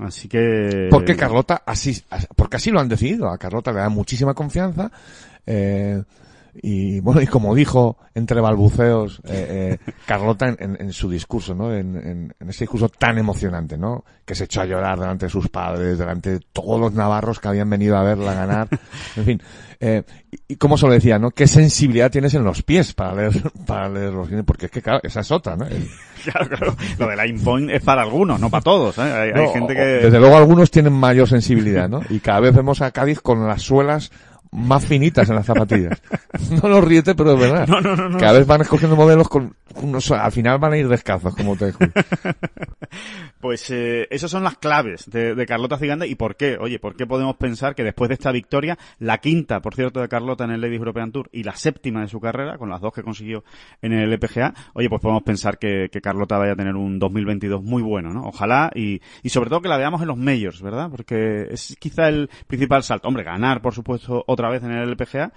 Así 0.00 0.28
que... 0.28 0.88
Porque 0.90 1.16
Carlota 1.16 1.62
así, 1.66 2.00
as- 2.10 2.28
porque 2.36 2.56
así 2.56 2.70
lo 2.70 2.80
han 2.80 2.88
decidido. 2.88 3.28
A 3.28 3.38
Carlota 3.38 3.72
le 3.72 3.78
da 3.80 3.88
muchísima 3.88 4.34
confianza. 4.34 4.90
Eh, 5.46 6.02
y 6.54 7.00
bueno, 7.00 7.20
y 7.20 7.26
como 7.26 7.54
dijo 7.54 7.96
entre 8.14 8.40
balbuceos 8.40 9.20
eh, 9.24 9.78
eh, 9.86 9.92
Carlota 10.06 10.48
en, 10.48 10.56
en- 10.60 10.76
en 10.80 10.92
su 10.92 11.08
discurso, 11.10 11.54
¿no? 11.54 11.72
En, 11.74 11.96
en- 11.96 12.48
ese 12.48 12.64
discurso 12.64 12.88
tan 12.88 13.18
emocionante, 13.18 13.78
¿no? 13.78 14.04
Que 14.24 14.34
se 14.34 14.44
echó 14.44 14.60
a 14.62 14.66
llorar 14.66 14.98
delante 14.98 15.26
de 15.26 15.30
sus 15.30 15.48
padres, 15.48 15.98
delante 15.98 16.30
de 16.30 16.40
todos 16.52 16.80
los 16.80 16.92
navarros 16.92 17.38
que 17.40 17.48
habían 17.48 17.70
venido 17.70 17.96
a 17.96 18.02
verla 18.02 18.34
ganar. 18.34 18.68
En 19.16 19.24
fin. 19.24 19.42
Eh, 19.82 20.02
y, 20.30 20.52
y 20.52 20.56
como 20.56 20.76
se 20.76 20.86
lo 20.86 20.92
decía, 20.92 21.18
¿no? 21.18 21.30
¿Qué 21.30 21.46
sensibilidad 21.46 22.10
tienes 22.10 22.34
en 22.34 22.44
los 22.44 22.62
pies 22.62 22.92
para 22.92 23.14
leer, 23.14 23.32
para 23.66 23.88
leer 23.88 24.12
los 24.12 24.28
guiones? 24.28 24.44
Porque 24.44 24.66
es 24.66 24.72
que, 24.72 24.82
claro, 24.82 25.00
esa 25.02 25.20
es 25.20 25.30
otra, 25.30 25.56
¿no? 25.56 25.66
El- 25.66 25.88
Claro, 26.22 26.48
claro. 26.50 26.76
Lo 26.98 27.08
de 27.08 27.16
line 27.16 27.40
point 27.42 27.70
es 27.70 27.82
para 27.82 28.02
algunos, 28.02 28.38
no 28.38 28.50
para 28.50 28.60
todos. 28.62 28.98
¿eh? 28.98 29.32
Hay, 29.34 29.48
gente 29.54 29.72
que... 29.74 29.80
Desde 29.80 30.20
luego 30.20 30.36
algunos 30.36 30.70
tienen 30.70 30.92
mayor 30.92 31.26
sensibilidad, 31.26 31.88
¿no? 31.88 32.02
Y 32.10 32.20
cada 32.20 32.40
vez 32.40 32.54
vemos 32.54 32.82
a 32.82 32.90
Cádiz 32.90 33.22
con 33.22 33.46
las 33.48 33.62
suelas 33.62 34.10
más 34.52 34.84
finitas 34.84 35.28
en 35.28 35.36
las 35.36 35.46
zapatillas. 35.46 36.00
No 36.62 36.68
los 36.68 36.84
riete, 36.84 37.14
pero 37.14 37.34
es 37.34 37.40
verdad. 37.40 37.66
No, 37.68 37.80
no, 37.80 37.94
no, 37.94 38.08
no. 38.08 38.18
Cada 38.18 38.38
vez 38.38 38.46
van 38.46 38.60
escogiendo 38.62 38.96
modelos 38.96 39.28
con 39.28 39.54
unos, 39.74 40.10
al 40.10 40.32
final 40.32 40.58
van 40.58 40.72
a 40.72 40.78
ir 40.78 40.88
descalzos, 40.88 41.34
como 41.34 41.56
te 41.56 41.66
digo. 41.66 41.78
Pues 43.40 43.70
eh, 43.70 44.06
esas 44.10 44.30
son 44.30 44.44
las 44.44 44.58
claves 44.58 45.08
de, 45.08 45.34
de 45.34 45.46
Carlota 45.46 45.78
Ciganda 45.78 46.06
y 46.06 46.14
por 46.14 46.36
qué. 46.36 46.58
Oye, 46.60 46.78
¿por 46.78 46.94
qué 46.94 47.06
podemos 47.06 47.36
pensar 47.36 47.74
que 47.74 47.82
después 47.82 48.08
de 48.08 48.14
esta 48.14 48.32
victoria, 48.32 48.76
la 48.98 49.16
quinta, 49.16 49.60
por 49.60 49.74
cierto, 49.74 50.00
de 50.00 50.08
Carlota 50.08 50.44
en 50.44 50.50
el 50.50 50.60
Ladies 50.60 50.78
European 50.78 51.10
Tour 51.10 51.30
y 51.32 51.42
la 51.42 51.56
séptima 51.56 52.02
de 52.02 52.08
su 52.08 52.20
carrera, 52.20 52.58
con 52.58 52.68
las 52.68 52.82
dos 52.82 52.92
que 52.92 53.02
consiguió 53.02 53.42
en 53.80 53.94
el 53.94 54.12
LPGA, 54.12 54.52
oye, 54.74 54.90
pues 54.90 55.00
podemos 55.00 55.22
pensar 55.22 55.58
que, 55.58 55.88
que 55.90 56.02
Carlota 56.02 56.36
vaya 56.36 56.52
a 56.52 56.56
tener 56.56 56.76
un 56.76 56.98
2022 56.98 57.62
muy 57.62 57.82
bueno, 57.82 58.12
¿no? 58.12 58.26
Ojalá 58.26 58.70
y, 58.74 59.00
y 59.22 59.30
sobre 59.30 59.48
todo 59.48 59.62
que 59.62 59.68
la 59.68 59.78
veamos 59.78 60.02
en 60.02 60.08
los 60.08 60.18
majors, 60.18 60.60
¿verdad? 60.60 60.90
Porque 60.90 61.48
es 61.50 61.76
quizá 61.78 62.08
el 62.08 62.28
principal 62.46 62.82
salto. 62.82 63.08
Hombre, 63.08 63.24
ganar, 63.24 63.62
por 63.62 63.72
supuesto, 63.72 64.22
otra 64.26 64.39
vez 64.48 64.62
en 64.62 64.70
el 64.70 64.88
LPGA, 64.90 65.32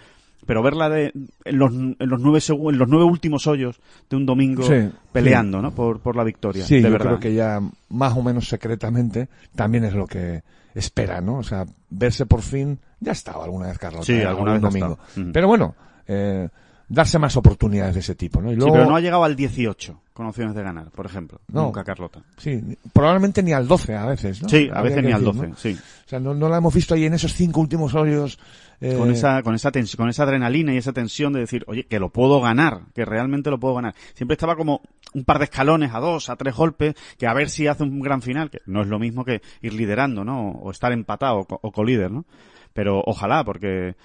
pero 0.46 0.62
verla 0.62 0.90
de, 0.90 1.12
en 1.46 1.58
los, 1.58 1.72
en 1.74 1.96
los 2.00 2.20
nueve 2.20 2.40
en 2.48 2.78
los 2.78 2.88
nueve 2.88 3.06
últimos 3.06 3.48
hoyos 3.48 3.80
de 4.10 4.16
un 4.18 4.26
domingo 4.26 4.64
Sí, 4.64 4.90
peleando, 5.12 5.62
¿no? 5.62 5.72
Por, 5.72 6.00
por 6.00 6.16
la 6.16 6.24
victoria. 6.24 6.66
Sí, 6.66 6.76
de 6.76 6.82
yo 6.84 6.92
verdad. 6.92 7.08
creo 7.08 7.20
que 7.20 7.34
ya 7.34 7.60
más 7.90 8.14
o 8.16 8.22
menos 8.24 8.48
secretamente 8.48 9.30
también 9.56 9.84
es 9.86 9.94
lo 9.94 10.06
que 10.08 10.44
espera, 10.76 11.22
¿no? 11.22 11.38
O 11.38 11.44
sea, 11.44 11.66
verse 11.90 12.26
por 12.26 12.42
fin, 12.42 12.80
ya 13.00 13.12
estaba 13.14 13.44
alguna 13.46 13.68
vez 13.68 13.78
Carlota. 13.78 14.06
Sí, 14.06 14.22
alguna 14.22 14.54
vez 14.54 14.62
domingo. 14.62 14.98
estado. 15.02 15.22
Ujú. 15.24 15.32
Pero 15.32 15.48
bueno, 15.48 15.76
eh, 16.08 16.50
darse 16.90 17.18
más 17.20 17.38
oportunidades 17.38 17.94
de 17.94 18.00
ese 18.02 18.16
tipo, 18.16 18.42
¿no? 18.42 18.50
Y 18.52 18.56
Sí, 18.56 18.60
luego, 18.60 18.74
pero 18.74 18.86
no 18.88 18.96
ha 18.96 19.00
llegado 19.00 19.24
al 19.24 19.36
18 19.36 20.02
con 20.14 20.26
opciones 20.28 20.54
de 20.56 20.62
ganar, 20.64 20.92
por 20.92 21.06
ejemplo. 21.06 21.40
No. 21.52 21.64
Nunca 21.64 21.84
Carlota. 21.84 22.22
sí, 22.38 22.62
probablemente 22.92 23.42
ni 23.42 23.54
al 23.54 23.68
12 23.68 23.96
a 23.96 24.06
veces, 24.08 24.42
¿no? 24.44 24.50
Sí, 24.50 24.70
a 24.72 24.82
veces 24.82 25.04
ni 25.04 25.12
al 25.12 25.22
decir, 25.24 25.36
12, 25.42 25.48
¿no? 25.48 25.56
sí. 25.56 25.78
O 26.06 26.10
sea, 26.10 26.20
no, 26.20 26.34
no 26.34 26.50
la 26.50 26.58
hemos 26.58 26.74
visto 26.74 26.94
ahí 26.96 27.06
en 27.06 27.14
esos 27.14 27.34
cinco 27.34 27.62
últimos 27.62 27.96
hoyos. 27.96 28.38
Eh, 28.84 28.96
Con 28.98 29.12
esa, 29.12 29.42
con 29.44 29.56
esa 29.56 29.72
tensión, 29.72 29.98
con 29.98 30.10
esa 30.10 30.24
adrenalina 30.24 30.74
y 30.74 30.78
esa 30.78 30.94
tensión 30.94 31.34
de 31.34 31.40
decir, 31.40 31.64
oye, 31.68 31.86
que 31.86 32.00
lo 32.00 32.10
puedo 32.10 32.42
ganar, 32.42 32.82
que 32.94 33.06
realmente 33.06 33.50
lo 33.50 33.60
puedo 33.60 33.76
ganar. 33.76 33.96
Siempre 34.14 34.34
estaba 34.34 34.56
como 34.56 34.82
un 35.14 35.24
par 35.26 35.38
de 35.40 35.46
escalones 35.46 35.94
a 35.94 36.00
dos, 36.00 36.30
a 36.30 36.36
tres 36.36 36.56
golpes, 36.56 36.96
que 37.18 37.28
a 37.28 37.34
ver 37.34 37.50
si 37.50 37.68
hace 37.68 37.84
un 37.84 38.00
gran 38.00 38.22
final, 38.22 38.50
que 38.50 38.60
no 38.66 38.82
es 38.82 38.88
lo 38.88 39.00
mismo 39.00 39.24
que 39.24 39.42
ir 39.62 39.74
liderando, 39.74 40.24
¿no? 40.24 40.50
O 40.52 40.72
estar 40.72 40.92
empatado 40.92 41.38
o, 41.40 41.46
co- 41.46 41.60
o 41.62 41.72
colíder, 41.72 42.12
¿no? 42.12 42.26
Pero 42.74 43.02
ojalá, 43.06 43.44
porque 43.44 43.96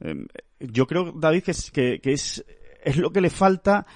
eh, 0.00 0.26
yo 0.60 0.86
creo, 0.86 1.12
David, 1.12 1.42
que 1.42 1.50
es, 1.50 1.70
que, 1.70 2.00
que 2.00 2.12
es, 2.12 2.44
es 2.84 2.96
lo 2.96 3.10
que 3.10 3.20
le 3.20 3.30
falta 3.30 3.86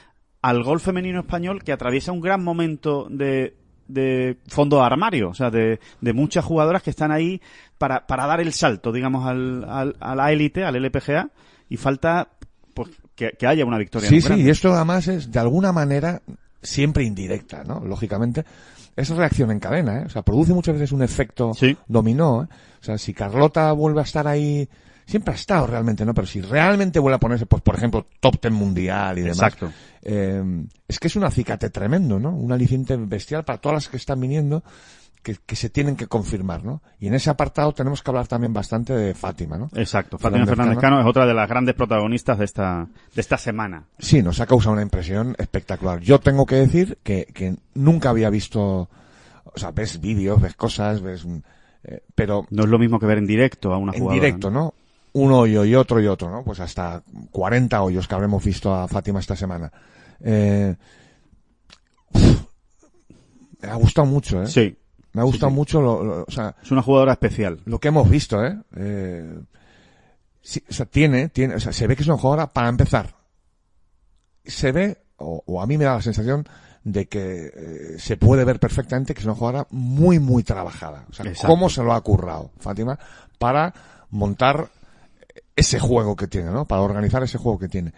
al 0.41 0.63
golf 0.65 0.83
femenino 0.85 1.21
español 1.21 1.63
que 1.63 1.73
atraviesa 1.73 2.11
un 2.11 2.21
gran 2.21 2.43
momento 2.43 3.07
de, 3.11 3.55
de 3.89 4.39
fondo 4.49 4.79
de 4.79 4.85
armario, 4.85 5.31
o 5.31 5.35
sea, 5.35 5.51
de, 5.51 5.81
de 6.01 6.13
muchas 6.13 6.45
jugadoras 6.45 6.83
que 6.83 6.91
están 6.91 7.11
ahí 7.13 7.41
para, 7.79 8.07
para 8.07 8.27
dar 8.27 8.41
el 8.41 8.53
salto, 8.53 8.93
digamos, 8.93 9.27
al, 9.27 9.65
al- 9.69 9.97
a 10.01 10.15
la 10.15 10.33
élite, 10.33 10.65
al 10.65 10.77
LPGA, 10.77 11.31
y 11.69 11.77
falta 11.77 12.29
pues, 12.75 12.91
que, 13.15 13.33
que 13.39 13.47
haya 13.47 13.65
una 13.65 13.79
victoria. 13.79 14.09
Sí, 14.09 14.21
sí, 14.21 14.35
y 14.35 14.49
esto 14.51 14.73
además 14.73 15.09
es 15.09 15.31
de 15.31 15.39
alguna 15.39 15.73
manera 15.73 16.23
siempre 16.63 17.05
indirecta, 17.05 17.65
¿no? 17.65 17.81
Lógicamente, 17.85 18.45
es 18.95 19.09
reacción 19.11 19.51
en 19.51 19.59
cadena, 19.59 20.01
¿eh? 20.01 20.05
O 20.07 20.09
sea, 20.11 20.23
produce 20.23 20.53
muchas 20.53 20.75
veces 20.75 20.93
un 20.93 21.03
efecto 21.03 21.53
Sí. 21.55 21.77
dominó, 21.89 22.45
¿eh? 22.45 22.47
O 22.81 22.85
sea, 22.85 22.99
si 22.99 23.13
Carlota 23.15 23.73
vuelve 23.73 24.01
a 24.01 24.05
estar 24.05 24.27
ahí, 24.29 24.69
siempre 25.07 25.33
ha 25.33 25.37
estado 25.37 25.67
realmente, 25.67 26.05
¿no? 26.05 26.15
Pero 26.15 26.27
si 26.27 26.41
realmente 26.41 26.99
vuelve 26.99 27.17
a 27.17 27.21
ponerse, 27.21 27.47
pues 27.47 27.63
por 27.63 27.75
ejemplo, 27.77 28.07
top 28.21 28.39
ten 28.41 28.53
mundial 28.53 29.19
y 29.19 29.23
demás. 29.23 29.39
Exacto. 29.39 29.73
eh, 30.03 30.43
es 30.89 30.99
que 30.99 31.09
es 31.09 31.17
un 31.17 31.25
acicate 31.25 31.71
tremendo, 31.71 32.19
¿no? 32.19 32.31
Un 32.31 32.53
aliciente 32.53 32.97
bestial 32.97 33.45
para 33.45 33.59
todas 33.61 33.75
las 33.77 33.89
que 33.89 33.97
están 33.97 34.21
viniendo 34.21 34.63
que, 35.23 35.37
que 35.47 35.55
se 35.55 35.71
tienen 35.71 35.95
que 35.95 36.09
confirmar, 36.09 36.65
¿no? 36.65 36.83
Y 36.99 37.07
en 37.07 37.15
ese 37.15 37.31
apartado 37.31 37.73
tenemos 37.73 38.03
que 38.03 38.11
hablar 38.11 38.27
también 38.27 38.53
bastante 38.53 38.93
de 38.93 39.15
Fátima, 39.15 39.57
¿no? 39.57 39.71
Exacto. 39.75 40.19
Fátima 40.19 40.45
Fernández 40.47 40.79
Cano. 40.79 41.01
Es 41.01 41.07
otra 41.07 41.27
de 41.27 41.33
las 41.35 41.49
grandes 41.49 41.75
protagonistas 41.77 42.39
de 42.39 42.45
esta, 42.45 42.89
de 43.15 43.21
esta 43.21 43.39
semana. 43.39 43.85
Sí, 43.99 44.21
nos 44.23 44.41
ha 44.41 44.47
causado 44.47 44.73
una 44.73 44.83
impresión 44.83 45.37
espectacular. 45.39 46.01
Yo 46.01 46.19
tengo 46.19 46.45
que 46.45 46.57
decir 46.57 46.99
que, 47.05 47.27
que 47.33 47.55
nunca 47.75 48.11
había 48.11 48.31
visto, 48.31 48.89
o 49.45 49.53
sea, 49.55 49.71
ves 49.71 50.01
vídeos, 50.01 50.41
ves 50.41 50.55
cosas, 50.55 51.01
ves, 51.01 51.25
eh, 51.85 52.03
pero 52.17 52.47
No 52.51 52.65
es 52.65 52.69
lo 52.69 52.81
mismo 52.81 52.99
que 52.99 53.07
ver 53.07 53.19
en 53.19 53.27
directo 53.27 53.73
a 53.73 53.79
una 53.79 53.93
en 53.93 54.01
jugadora. 54.01 54.25
directo, 54.27 54.51
¿no? 54.51 54.75
Un 55.15 55.31
hoyo 55.33 55.65
y 55.65 55.75
otro 55.75 56.01
y 56.01 56.07
otro, 56.07 56.31
¿no? 56.31 56.43
Pues 56.43 56.61
hasta 56.61 57.03
40 57.31 57.83
hoyos 57.83 58.09
que 58.09 58.15
habremos 58.15 58.43
visto 58.43 58.75
a 58.75 58.89
Fátima 58.89 59.21
esta 59.21 59.37
semana. 59.37 59.71
Eh, 60.21 60.75
uf, 62.15 62.43
me 63.61 63.69
ha 63.69 63.75
gustado 63.75 64.07
mucho, 64.07 64.43
¿eh? 64.43 64.47
Sí. 64.47 64.77
Me 65.13 65.21
ha 65.21 65.25
gustado 65.25 65.51
sí. 65.51 65.57
mucho 65.57 65.83
lo, 65.83 66.03
lo- 66.03 66.25
o 66.27 66.31
sea, 66.31 66.57
Es 66.63 66.71
una 66.71 66.83
jugadora 66.83 67.13
especial. 67.13 67.61
lo 67.67 67.79
que 67.79 67.89
hemos 67.89 68.09
visto, 68.09 68.43
¿eh? 68.45 68.59
eh 68.77 69.39
sí, 70.41 70.65
o 70.69 70.73
sea, 70.73 70.87
tiene, 70.87 71.29
tiene, 71.29 71.57
o 71.57 71.61
sea, 71.61 71.73
se 71.73 71.87
ve 71.87 71.95
que 71.95 72.03
es 72.03 72.09
una 72.09 72.17
jugadora 72.17 72.47
para 72.51 72.69
empezar. 72.71 73.15
Se 74.45 74.73
ve, 74.73 74.97
o, 75.19 75.43
o 75.47 75.61
a 75.61 75.67
mí 75.67 75.77
me 75.77 75.85
da 75.85 75.95
la 75.97 76.03
sensación 76.03 76.49
de 76.85 77.07
que 77.07 77.53
eh, 77.55 77.97
se 77.99 78.17
puede 78.17 78.45
ver 78.45 78.59
perfectamente 78.59 79.13
que 79.15 79.21
es 79.21 79.27
una 79.27 79.35
jugadora 79.37 79.67
muy, 79.71 80.19
muy 80.19 80.43
trabajada. 80.43 81.05
O 81.11 81.13
sea, 81.13 81.27
Exacto. 81.27 81.47
cómo 81.49 81.69
se 81.69 81.83
lo 81.83 81.93
ha 81.93 82.01
currado 82.01 82.51
Fátima 82.59 82.99
para 83.39 83.73
montar 84.11 84.69
ese 85.57 85.79
juego 85.79 86.17
que 86.17 86.27
tiene, 86.27 86.51
¿no? 86.51 86.65
Para 86.65 86.83
organizar 86.83 87.23
ese 87.23 87.39
juego 87.39 87.59
que 87.59 87.69
tiene. 87.69 87.93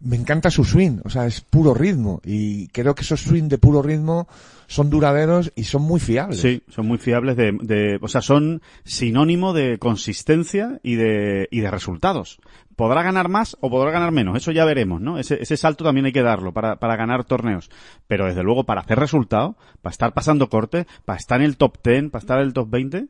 Me 0.00 0.16
encanta 0.16 0.50
su 0.50 0.64
swing, 0.64 0.98
o 1.04 1.10
sea, 1.10 1.26
es 1.26 1.40
puro 1.40 1.72
ritmo 1.72 2.20
y 2.24 2.68
creo 2.68 2.94
que 2.94 3.02
esos 3.02 3.22
swing 3.22 3.48
de 3.48 3.58
puro 3.58 3.80
ritmo 3.80 4.28
son 4.66 4.90
duraderos 4.90 5.52
y 5.54 5.64
son 5.64 5.82
muy 5.82 6.00
fiables. 6.00 6.40
Sí, 6.40 6.62
son 6.68 6.86
muy 6.86 6.98
fiables 6.98 7.36
de, 7.36 7.52
de, 7.62 7.98
o 8.02 8.08
sea, 8.08 8.20
son 8.20 8.60
sinónimo 8.84 9.52
de 9.52 9.78
consistencia 9.78 10.78
y 10.82 10.96
de, 10.96 11.48
y 11.50 11.60
de 11.60 11.70
resultados. 11.70 12.38
Podrá 12.76 13.02
ganar 13.02 13.28
más 13.28 13.56
o 13.60 13.70
podrá 13.70 13.92
ganar 13.92 14.10
menos, 14.10 14.36
eso 14.36 14.52
ya 14.52 14.64
veremos, 14.64 15.00
¿no? 15.00 15.18
Ese, 15.18 15.40
ese 15.40 15.56
salto 15.56 15.84
también 15.84 16.06
hay 16.06 16.12
que 16.12 16.22
darlo 16.22 16.52
para, 16.52 16.76
para 16.76 16.96
ganar 16.96 17.24
torneos. 17.24 17.70
Pero 18.06 18.26
desde 18.26 18.42
luego 18.42 18.64
para 18.64 18.82
hacer 18.82 18.98
resultado, 18.98 19.56
para 19.80 19.92
estar 19.92 20.12
pasando 20.12 20.48
corte, 20.48 20.86
para 21.04 21.18
estar 21.18 21.40
en 21.40 21.46
el 21.46 21.56
top 21.56 21.78
10, 21.82 22.10
para 22.10 22.20
estar 22.20 22.40
en 22.40 22.46
el 22.46 22.52
top 22.52 22.68
20, 22.68 23.06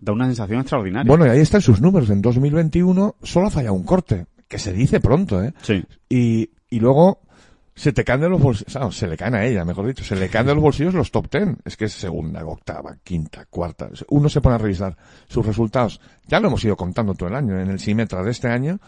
da 0.00 0.12
una 0.12 0.26
sensación 0.26 0.60
extraordinaria. 0.60 1.08
Bueno, 1.08 1.26
y 1.26 1.30
ahí 1.30 1.40
están 1.40 1.60
sus 1.60 1.80
números. 1.80 2.10
En 2.10 2.22
2021 2.22 3.16
solo 3.22 3.46
ha 3.46 3.50
fallado 3.50 3.74
un 3.74 3.84
corte, 3.84 4.26
que 4.48 4.58
se 4.58 4.72
dice 4.72 5.00
pronto, 5.00 5.42
¿eh? 5.42 5.52
Sí. 5.62 5.84
Y, 6.08 6.50
y 6.68 6.80
luego 6.80 7.20
se 7.74 7.92
te 7.92 8.04
caen 8.04 8.20
de 8.20 8.28
los 8.28 8.42
bolsillos, 8.42 8.76
o 8.76 8.78
sea, 8.78 8.92
se 8.92 9.06
le 9.06 9.16
caen 9.16 9.34
a 9.34 9.44
ella, 9.44 9.64
mejor 9.64 9.86
dicho, 9.86 10.04
se 10.04 10.16
le 10.16 10.28
caen 10.28 10.46
de 10.46 10.54
los 10.54 10.62
bolsillos 10.62 10.92
los 10.92 11.10
top 11.10 11.28
ten. 11.28 11.56
Es 11.64 11.76
que 11.76 11.86
es 11.86 11.92
segunda, 11.92 12.44
octava, 12.44 12.96
quinta, 13.02 13.46
cuarta. 13.48 13.88
Uno 14.08 14.28
se 14.28 14.40
pone 14.40 14.56
a 14.56 14.58
revisar 14.58 14.96
sus 15.28 15.46
resultados. 15.46 16.00
Ya 16.26 16.40
lo 16.40 16.48
hemos 16.48 16.62
ido 16.64 16.76
contando 16.76 17.14
todo 17.14 17.28
el 17.28 17.36
año, 17.36 17.58
en 17.58 17.70
el 17.70 17.80
Simetra 17.80 18.22
de 18.22 18.30
este 18.32 18.48
año, 18.48 18.80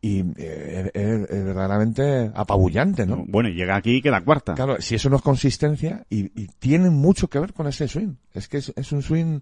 y 0.00 0.20
eh, 0.36 0.90
es, 0.94 1.30
es 1.30 1.44
verdaderamente 1.44 2.30
apabullante, 2.34 3.04
¿no? 3.04 3.24
Bueno, 3.26 3.48
y 3.48 3.54
llega 3.54 3.76
aquí 3.76 3.96
y 3.96 4.00
queda 4.00 4.22
cuarta. 4.22 4.54
Claro, 4.54 4.80
si 4.80 4.94
eso 4.94 5.10
no 5.10 5.16
es 5.16 5.22
consistencia, 5.22 6.06
y, 6.08 6.26
y 6.40 6.46
tiene 6.58 6.88
mucho 6.88 7.28
que 7.28 7.40
ver 7.40 7.52
con 7.52 7.66
ese 7.66 7.86
swing. 7.88 8.14
Es 8.32 8.48
que 8.48 8.58
es, 8.58 8.72
es 8.76 8.92
un 8.92 9.02
swing, 9.02 9.40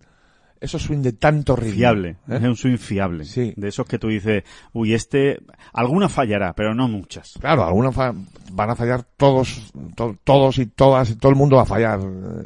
esos 0.61 0.83
swing 0.83 1.03
de 1.03 1.13
tanto 1.13 1.55
ritmo. 1.57 1.75
Fiable, 1.75 2.11
¿eh? 2.29 2.37
es 2.37 2.43
un 2.43 2.57
swing 2.57 2.77
fiable. 2.79 3.25
Sí. 3.25 3.53
De 3.57 3.69
esos 3.69 3.87
que 3.87 3.99
tú 3.99 4.09
dices, 4.09 4.45
uy, 4.73 4.95
este, 4.95 5.41
alguna 5.73 6.09
fallará, 6.09 6.55
pero 6.55 6.75
no 6.75 6.89
muchas. 6.89 7.35
Claro, 7.41 7.65
algunos 7.65 7.95
fa- 7.95 8.15
van 8.53 8.71
a 8.71 8.77
fallar 8.77 9.05
todos, 9.17 9.73
to- 9.95 10.17
todos 10.25 10.59
y 10.59 10.67
todas, 10.67 11.17
todo 11.19 11.31
el 11.31 11.37
mundo 11.37 11.57
va 11.57 11.63
a 11.63 11.67
fallar. 11.67 12.01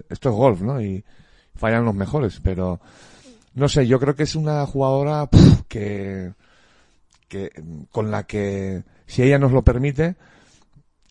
Esto 0.09 0.29
es 0.31 0.35
golf, 0.35 0.61
¿no? 0.63 0.81
Y 0.83 1.05
fallan 1.55 1.85
los 1.85 1.95
mejores, 1.95 2.41
pero 2.43 2.81
no 3.55 3.69
sé, 3.69 3.87
yo 3.87 3.99
creo 4.01 4.15
que 4.15 4.23
es 4.25 4.35
una 4.35 4.65
jugadora 4.67 5.29
que, 5.69 6.33
que 7.29 7.51
con 7.91 8.11
la 8.11 8.25
que, 8.25 8.83
si 9.07 9.23
ella 9.23 9.39
nos 9.39 9.53
lo 9.53 9.63
permite, 9.63 10.17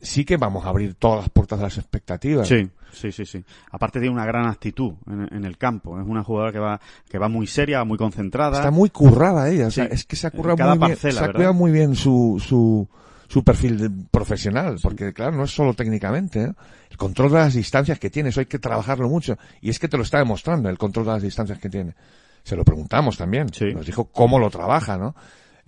sí 0.01 0.25
que 0.25 0.37
vamos 0.37 0.65
a 0.65 0.69
abrir 0.69 0.95
todas 0.95 1.19
las 1.19 1.29
puertas 1.29 1.59
de 1.59 1.63
las 1.63 1.77
expectativas. 1.77 2.47
Sí, 2.47 2.69
sí, 2.91 3.11
sí, 3.11 3.25
sí. 3.25 3.43
Aparte 3.71 3.99
tiene 3.99 4.13
una 4.13 4.25
gran 4.25 4.47
actitud 4.47 4.93
en, 5.07 5.27
en 5.31 5.45
el 5.45 5.57
campo. 5.57 5.99
Es 5.99 6.07
una 6.07 6.23
jugadora 6.23 6.51
que 6.51 6.59
va, 6.59 6.79
que 7.09 7.17
va 7.17 7.27
muy 7.29 7.47
seria, 7.47 7.83
muy 7.83 7.97
concentrada. 7.97 8.57
Está 8.57 8.71
muy 8.71 8.89
currada 8.89 9.49
ella, 9.49 9.67
o 9.67 9.71
sea, 9.71 9.85
Sí. 9.85 9.91
es 9.93 10.05
que 10.05 10.15
se 10.15 10.27
ha 10.27 10.31
currado 10.31 10.57
cada 10.57 10.75
muy 10.75 10.87
bien, 10.87 10.97
se 10.97 11.09
ha 11.45 11.51
muy 11.51 11.71
bien 11.71 11.95
su, 11.95 12.43
su, 12.45 12.87
su 13.27 13.43
perfil 13.43 13.77
de- 13.77 13.89
profesional, 14.11 14.77
porque 14.81 15.13
claro, 15.13 15.37
no 15.37 15.43
es 15.43 15.51
solo 15.51 15.73
técnicamente, 15.73 16.43
¿eh? 16.43 16.53
el 16.89 16.97
control 16.97 17.31
de 17.31 17.37
las 17.39 17.53
distancias 17.53 17.99
que 17.99 18.09
tiene, 18.09 18.29
eso 18.29 18.39
hay 18.39 18.45
que 18.47 18.59
trabajarlo 18.59 19.07
mucho, 19.09 19.37
y 19.61 19.69
es 19.69 19.79
que 19.79 19.87
te 19.87 19.97
lo 19.97 20.03
está 20.03 20.17
demostrando, 20.19 20.69
el 20.69 20.77
control 20.77 21.05
de 21.05 21.11
las 21.13 21.21
distancias 21.21 21.59
que 21.59 21.69
tiene. 21.69 21.95
Se 22.43 22.55
lo 22.55 22.63
preguntamos 22.65 23.17
también, 23.17 23.53
Sí. 23.53 23.73
nos 23.73 23.85
dijo 23.85 24.05
cómo 24.05 24.39
lo 24.39 24.49
trabaja, 24.49 24.97
¿no? 24.97 25.15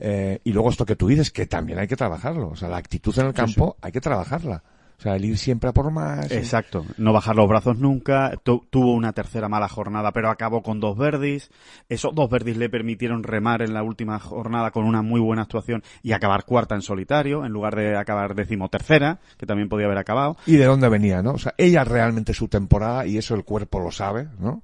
Eh, 0.03 0.39
y 0.43 0.51
luego 0.51 0.69
esto 0.71 0.85
que 0.85 0.95
tú 0.95 1.07
dices, 1.07 1.29
que 1.29 1.45
también 1.45 1.77
hay 1.77 1.87
que 1.87 1.95
trabajarlo, 1.95 2.49
o 2.49 2.55
sea, 2.55 2.69
la 2.69 2.77
actitud 2.77 3.17
en 3.19 3.27
el 3.27 3.33
campo 3.33 3.77
hay 3.81 3.91
que 3.91 4.01
trabajarla, 4.01 4.63
o 5.01 5.03
sea, 5.03 5.15
el 5.15 5.25
ir 5.25 5.35
siempre 5.35 5.67
a 5.67 5.73
por 5.73 5.89
más. 5.89 6.29
Exacto, 6.31 6.85
no 6.97 7.11
bajar 7.11 7.35
los 7.35 7.49
brazos 7.49 7.79
nunca, 7.79 8.33
tu- 8.43 8.67
tuvo 8.69 8.93
una 8.93 9.13
tercera 9.13 9.49
mala 9.49 9.67
jornada, 9.67 10.11
pero 10.11 10.29
acabó 10.29 10.61
con 10.61 10.79
dos 10.79 10.95
verdis, 10.95 11.49
esos 11.89 12.13
dos 12.13 12.29
verdis 12.29 12.55
le 12.55 12.69
permitieron 12.69 13.23
remar 13.23 13.63
en 13.63 13.73
la 13.73 13.81
última 13.81 14.19
jornada 14.19 14.69
con 14.69 14.85
una 14.85 15.01
muy 15.01 15.19
buena 15.19 15.41
actuación 15.41 15.81
y 16.03 16.11
acabar 16.11 16.45
cuarta 16.45 16.75
en 16.75 16.83
solitario, 16.83 17.43
en 17.45 17.51
lugar 17.51 17.75
de 17.75 17.97
acabar 17.97 18.35
decimotercera, 18.35 19.19
que 19.39 19.47
también 19.47 19.69
podía 19.69 19.87
haber 19.87 19.97
acabado. 19.97 20.37
y 20.45 20.57
de 20.57 20.65
dónde 20.65 20.87
venía, 20.87 21.23
¿no? 21.23 21.31
O 21.31 21.37
sea, 21.39 21.55
ella 21.57 21.83
realmente 21.83 22.35
su 22.35 22.47
temporada, 22.47 23.07
y 23.07 23.17
eso 23.17 23.33
el 23.33 23.43
cuerpo 23.43 23.79
lo 23.79 23.89
sabe, 23.89 24.27
¿no? 24.39 24.61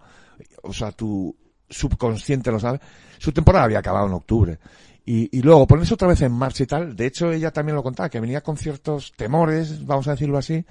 O 0.62 0.72
sea, 0.72 0.92
tu 0.92 1.36
subconsciente 1.68 2.52
lo 2.52 2.60
sabe. 2.60 2.80
Su 3.18 3.32
temporada 3.32 3.66
había 3.66 3.80
acabado 3.80 4.06
en 4.08 4.14
octubre. 4.14 4.60
Y, 5.08 5.30
y 5.32 5.42
luego 5.42 5.66
ponerse 5.66 5.94
otra 5.94 6.10
vez 6.10 6.22
en 6.22 6.34
marcha 6.34 6.64
y 6.64 6.68
tal, 6.68 6.94
de 6.94 7.06
hecho 7.06 7.32
ella 7.32 7.52
también 7.52 7.78
lo 7.78 7.82
contaba, 7.82 8.10
que 8.10 8.20
venía 8.20 8.42
con 8.42 8.58
ciertos 8.58 9.14
temores, 9.16 9.86
vamos 9.86 10.06
a 10.10 10.12
decirlo 10.12 10.38
así, 10.38 10.66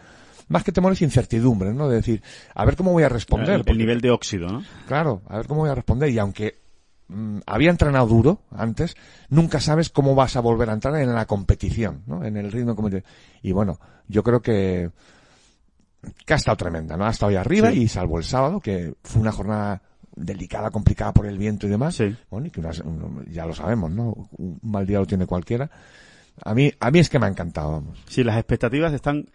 más 0.49 0.62
que 0.62 0.72
temores, 0.72 1.03
incertidumbre, 1.03 1.72
¿no? 1.72 1.88
De 1.88 1.96
decir, 1.96 2.22
a 2.55 2.64
ver 2.64 2.77
cómo 2.77 2.92
voy 2.92 3.03
a 3.03 3.09
responder. 3.09 3.62
El, 3.66 3.79
nivel 3.79 4.01
de 4.01 4.11
óxido, 4.11 4.46
¿no? 4.49 4.62
Claro, 4.87 5.22
a 5.29 5.38
ver 5.38 5.46
cómo 5.46 5.62
voy 5.62 5.70
a 5.70 5.75
responder. 5.75 6.11
Y 6.11 6.18
aunque 6.18 6.59
mm, 7.09 7.38
había 7.46 7.70
entrenado 7.70 8.07
duro 8.07 8.42
antes, 8.53 8.94
nunca 9.29 9.59
sabes 9.59 9.90
cómo 9.90 10.14
vas 10.14 10.37
a 10.37 10.40
volver 10.40 10.70
a 10.70 10.75
entrar 10.75 10.94
en 10.96 11.14
la 11.14 11.27
competición, 11.27 12.03
¿no? 12.07 12.25
En 12.25 12.37
el 12.37 12.53
ritmo 12.53 12.72
de 12.72 12.77
competición. 12.77 13.12
Y 13.42 13.53
bueno, 13.53 13.81
yo 14.07 14.22
creo 14.22 14.40
que, 14.40 14.90
que 16.25 16.33
ha 16.35 16.37
estado 16.37 16.57
tremenda, 16.59 16.96
¿no? 16.96 17.07
Ha 17.07 17.11
estado 17.11 17.31
ahí 17.31 17.37
arriba 17.37 17.70
Sí. 17.72 17.83
y 17.83 17.88
salvo 17.88 18.18
el 18.18 18.25
sábado, 18.25 18.61
que 18.61 18.94
fue 19.03 19.22
una 19.22 19.33
jornada 19.33 19.83
delicada, 20.16 20.70
complicada 20.70 21.12
por 21.12 21.26
el 21.26 21.38
viento 21.38 21.66
y 21.66 21.70
demás. 21.70 21.94
Sí. 21.94 22.16
Bueno, 22.31 22.46
y 22.46 22.50
que 22.50 22.61
unas- 22.61 22.81
un- 22.81 23.24
ya 23.31 23.46
lo 23.46 23.55
sabemos, 23.55 23.90
¿no? 23.90 24.29
Un 24.38 24.59
mal 24.62 24.87
día 24.87 24.98
lo 24.98 25.07
tiene 25.07 25.26
cualquiera. 25.26 25.70
A 26.44 26.55
mí, 26.55 26.72
a 26.81 26.90
mí 26.90 26.98
es 26.98 27.09
que 27.09 27.18
me 27.18 27.26
ha 27.26 27.29
encantado, 27.31 27.72
vamos. 27.72 28.02
Sí, 28.09 28.24
las 28.24 28.37
expectativas 28.37 28.92
están 28.92 29.26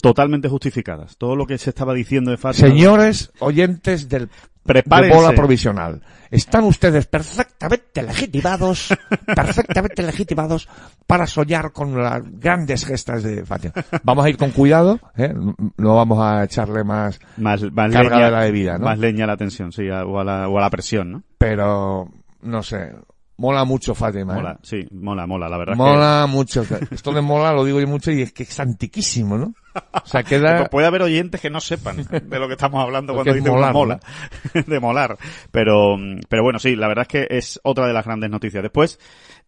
totalmente 0.00 0.48
justificadas. 0.48 1.16
Todo 1.16 1.36
lo 1.36 1.46
que 1.46 1.58
se 1.58 1.70
estaba 1.70 1.94
diciendo 1.94 2.30
de 2.30 2.36
Fátima. 2.36 2.68
Señores 2.68 3.30
oyentes 3.40 4.08
del 4.08 4.28
Prepárense. 4.64 5.14
de 5.16 5.22
bola 5.22 5.32
provisional, 5.36 6.02
están 6.28 6.64
ustedes 6.64 7.06
perfectamente 7.06 8.02
legitimados, 8.02 8.88
perfectamente 9.26 10.02
legitimados 10.02 10.68
para 11.06 11.24
soñar 11.28 11.70
con 11.70 12.02
las 12.02 12.20
grandes 12.40 12.84
gestas 12.84 13.22
de 13.22 13.44
Fátima. 13.46 13.74
Vamos 14.02 14.24
a 14.24 14.28
ir 14.28 14.36
con 14.36 14.50
cuidado, 14.50 14.98
¿eh? 15.16 15.32
no 15.76 15.94
vamos 15.94 16.18
a 16.20 16.42
echarle 16.42 16.82
más, 16.82 17.20
Más, 17.36 17.62
más 17.70 17.92
Carga 17.92 18.16
leña, 18.16 18.24
de 18.26 18.30
la 18.32 18.40
bebida, 18.40 18.78
¿no? 18.78 18.86
Más 18.86 18.98
leña 18.98 19.22
a 19.22 19.28
la 19.28 19.36
tensión, 19.36 19.70
sí, 19.70 19.88
a- 19.88 20.04
o 20.04 20.18
a 20.18 20.24
la, 20.24 20.48
o 20.48 20.58
a 20.58 20.60
la 20.62 20.70
presión, 20.70 21.12
¿no? 21.12 21.22
pero 21.38 22.08
no 22.42 22.62
sé, 22.64 22.90
mola 23.36 23.64
mucho 23.64 23.94
Fátima. 23.94 24.34
¿eh? 24.34 24.36
Mola, 24.36 24.58
sí, 24.62 24.86
mola, 24.90 25.26
mola, 25.26 25.48
la 25.48 25.58
verdad 25.58 25.76
Mola 25.76 26.26
mucho. 26.28 26.64
Esto 26.90 27.12
de 27.12 27.20
mola 27.20 27.52
lo 27.52 27.64
digo 27.64 27.80
yo 27.80 27.86
mucho 27.86 28.10
y 28.10 28.22
es 28.22 28.32
que 28.32 28.44
es 28.44 28.60
antiquísimo, 28.60 29.36
¿no? 29.38 29.54
O 29.92 30.06
sea, 30.06 30.22
que 30.22 30.38
queda... 30.40 30.66
puede 30.66 30.86
haber 30.86 31.02
oyentes 31.02 31.40
que 31.40 31.50
no 31.50 31.60
sepan 31.60 31.96
de 31.96 32.38
lo 32.38 32.48
que 32.48 32.54
estamos 32.54 32.82
hablando 32.82 33.12
cuando 33.12 33.32
que 33.32 33.38
dicen 33.38 33.52
molar, 33.52 33.72
mola, 33.72 34.00
de 34.66 34.80
molar. 34.80 35.18
Pero, 35.50 35.96
pero 36.28 36.42
bueno, 36.42 36.58
sí, 36.58 36.76
la 36.76 36.88
verdad 36.88 37.02
es 37.02 37.08
que 37.08 37.36
es 37.36 37.60
otra 37.62 37.86
de 37.86 37.92
las 37.92 38.04
grandes 38.04 38.30
noticias. 38.30 38.62
Después, 38.62 38.98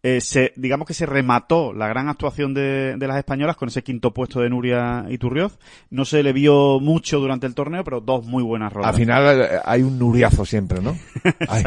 eh, 0.01 0.21
se, 0.21 0.53
digamos 0.55 0.87
que 0.87 0.93
se 0.93 1.05
remató 1.05 1.73
la 1.73 1.87
gran 1.87 2.07
actuación 2.07 2.53
de, 2.53 2.95
de 2.97 3.07
las 3.07 3.17
españolas 3.17 3.57
con 3.57 3.67
ese 3.67 3.83
quinto 3.83 4.13
puesto 4.13 4.39
de 4.39 4.49
Nuria 4.49 5.05
Iturrioz. 5.09 5.57
No 5.89 6.05
se 6.05 6.23
le 6.23 6.31
vio 6.33 6.79
mucho 6.79 7.19
durante 7.19 7.47
el 7.47 7.53
torneo, 7.55 7.83
pero 7.83 7.99
dos 7.99 8.25
muy 8.25 8.41
buenas 8.43 8.71
rodadas. 8.71 8.95
Al 8.95 8.99
final 9.01 9.41
eh, 9.41 9.47
hay 9.65 9.81
un 9.83 9.99
nuriazo 9.99 10.45
siempre, 10.45 10.81
¿no? 10.81 10.95
Hay- 11.49 11.63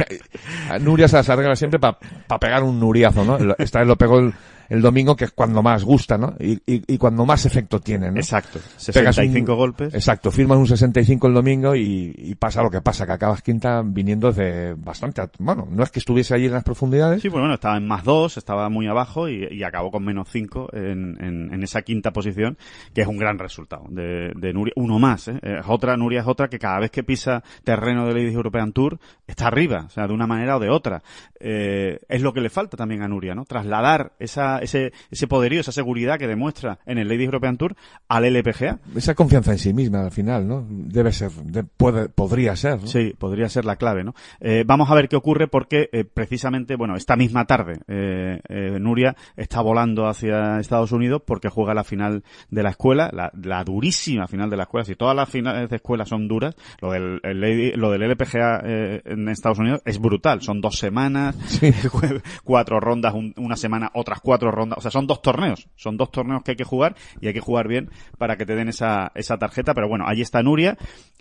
hay- 0.71 0.81
Nuria 0.81 1.09
se 1.09 1.17
las 1.17 1.29
arregla 1.29 1.57
siempre 1.57 1.79
para 1.79 1.99
pegar 2.41 2.63
un 2.63 2.81
nuriazo, 2.81 3.25
¿no? 3.25 3.37
Esta 3.59 3.81
vez 3.81 3.89
lo 3.89 3.97
pegó 3.97 4.19
el, 4.21 4.33
el 4.73 4.81
domingo, 4.83 5.15
que 5.17 5.25
es 5.27 5.33
cuando 5.33 5.63
más 5.63 5.85
gusta, 5.85 6.17
¿no? 6.19 6.35
Y, 6.41 6.53
y- 6.67 6.83
y 6.95 6.99
cuando 6.99 7.27
más 7.27 7.45
efecto 7.47 7.81
tiene, 7.81 8.11
¿no? 8.11 8.17
Exacto. 8.17 8.59
Pegas 8.93 9.19
un- 9.19 9.25
65 9.25 9.55
golpes. 9.55 9.95
Exacto, 9.95 10.31
firmas 10.31 10.59
un 10.59 10.67
65 10.67 11.27
el 11.29 11.35
domingo 11.35 11.75
y, 11.77 12.15
y 12.17 12.35
pasa 12.37 12.63
lo 12.63 12.71
que 12.71 12.81
pasa, 12.81 13.05
que 13.07 13.13
acabas 13.13 13.43
quinta 13.43 13.83
viniendo 13.85 14.33
de 14.33 14.75
bastante, 14.75 15.23
bueno, 15.39 15.67
no 15.71 15.83
es 15.83 15.91
que 15.91 15.99
estuviese 15.99 16.35
allí 16.35 16.47
en 16.47 16.53
las 16.53 16.65
profundidades, 16.65 17.21
Sí, 17.23 17.29
pues 17.31 17.41
bueno, 17.41 17.55
estaba 17.55 17.77
en 17.77 17.87
más 17.87 18.03
dos, 18.05 18.37
estaba 18.37 18.69
muy 18.69 18.87
abajo 18.87 19.29
y, 19.29 19.63
acabó 19.63 19.91
con 19.91 20.05
menos 20.05 20.29
cinco 20.31 20.69
en, 20.73 21.17
en, 21.23 21.53
en 21.55 21.63
esa 21.63 21.83
quinta 21.83 22.13
posición, 22.13 22.57
que 22.95 23.03
es 23.03 23.07
un 23.07 23.17
gran 23.19 23.39
resultado 23.39 23.85
de, 23.91 24.33
de 24.35 24.53
Nuria. 24.53 24.73
Uno 24.77 24.99
más, 24.99 25.29
¿eh? 25.29 25.39
Es 25.43 25.65
otra, 25.69 25.97
Nuria 25.97 26.21
es 26.23 26.27
otra 26.27 26.49
que 26.49 26.59
cada 26.59 26.81
vez 26.81 26.91
que 26.91 27.03
pisa 27.05 27.43
terreno 27.63 28.07
de 28.07 28.15
Ladies 28.15 28.35
European 28.35 28.73
Tour 28.73 28.99
está 29.27 29.47
arriba, 29.49 29.85
o 29.87 29.91
sea, 29.91 30.07
de 30.09 30.15
una 30.15 30.27
manera 30.27 30.57
o 30.57 30.61
de 30.61 30.69
otra. 30.71 31.03
Eh, 31.39 32.01
es 32.09 32.23
lo 32.23 32.33
que 32.33 32.41
le 32.41 32.51
falta 32.51 32.77
también 32.77 33.03
a 33.03 33.09
Nuria, 33.09 33.35
¿no? 33.35 33.45
Trasladar 33.45 34.13
esa, 34.19 34.59
ese, 34.63 34.93
ese 35.11 35.27
poderío, 35.27 35.61
esa 35.61 35.73
seguridad 35.73 36.19
que 36.19 36.27
demuestra 36.27 36.79
en 36.87 36.99
el 36.99 37.09
Ladies 37.09 37.27
European 37.27 37.57
Tour 37.57 37.75
al 38.09 38.25
LPGA. 38.25 38.79
esa 38.97 39.15
confianza 39.15 39.53
en 39.53 39.59
sí 39.59 39.73
misma 39.75 40.03
al 40.05 40.11
final, 40.13 40.47
¿no? 40.47 40.67
Debe 40.69 41.13
ser, 41.13 41.31
de- 41.33 41.65
puede, 41.65 42.09
podría 42.09 42.55
ser, 42.57 42.81
¿no? 42.81 42.87
Sí, 42.87 43.15
podría 43.19 43.49
ser 43.49 43.65
la 43.65 43.77
clave, 43.77 44.05
¿no? 44.05 44.15
Eh, 44.41 44.65
vamos 44.67 44.91
a 44.91 44.95
ver 44.95 45.09
qué 45.09 45.17
ocurre 45.17 45.49
porque 45.49 45.89
eh, 45.93 46.05
precisamente, 46.05 46.77
bueno, 46.77 46.97
esta 46.97 47.17
misma 47.17 47.45
tarde 47.47 47.81
eh, 47.89 48.41
Nuria 48.81 49.17
está 49.37 49.61
volando 49.61 50.07
hacia 50.07 50.61
Estados 50.61 50.93
Unidos 50.93 51.23
porque 51.27 51.49
juega 51.49 51.75
la 51.75 51.85
final 51.85 52.23
de 52.51 52.63
la 52.63 52.71
escuela, 52.71 53.11
la, 53.13 53.31
la 53.43 53.65
durísima 53.65 54.29
final 54.29 54.49
de 54.51 54.57
la 54.57 54.63
escuela. 54.65 54.85
Si 54.85 54.95
todas 54.95 55.17
las 55.17 55.29
finales 55.29 55.69
de 55.69 55.77
escuela 55.77 56.05
son 56.07 56.29
duras, 56.29 56.55
lo 56.81 56.93
del, 56.93 57.21
el 57.25 57.41
Lady- 57.41 57.73
lo 57.77 57.91
del 57.91 58.03
LPGA 58.03 58.61
en 59.05 59.29
Estados 59.29 59.59
Unidos 59.59 59.81
es 59.85 59.99
brutal. 59.99 60.43
Son 60.43 60.61
dos 60.61 60.79
semanas, 60.79 61.35
Sí. 61.47 61.73
cuatro 62.45 62.79
rondas, 62.81 63.15
un- 63.15 63.35
una 63.37 63.57
semana, 63.57 63.91
otras 63.95 64.21
cuatro 64.21 64.51
rondas. 64.53 64.79
O 64.79 64.81
sea, 64.83 64.91
son 64.91 65.07
dos 65.07 65.21
torneos. 65.23 65.69
Son 65.77 65.97
dos 65.97 66.11
torneos 66.11 66.43
que 66.43 66.53
hay 66.53 66.57
que 66.57 66.65
jugar 66.65 66.95
y 67.21 67.27
hay 67.27 67.33
que 67.35 67.41
jugar 67.41 67.67
bien 67.69 67.91
para 68.19 68.37
que 68.37 68.47
te 68.47 68.55
den 68.55 68.69
esa, 68.69 69.11
esa 69.15 69.39
tarjeta. 69.39 69.75
Pero 69.75 69.89
bueno, 69.89 70.05
ahí 70.07 70.21
está 70.21 70.43
Nuria. 70.43 70.77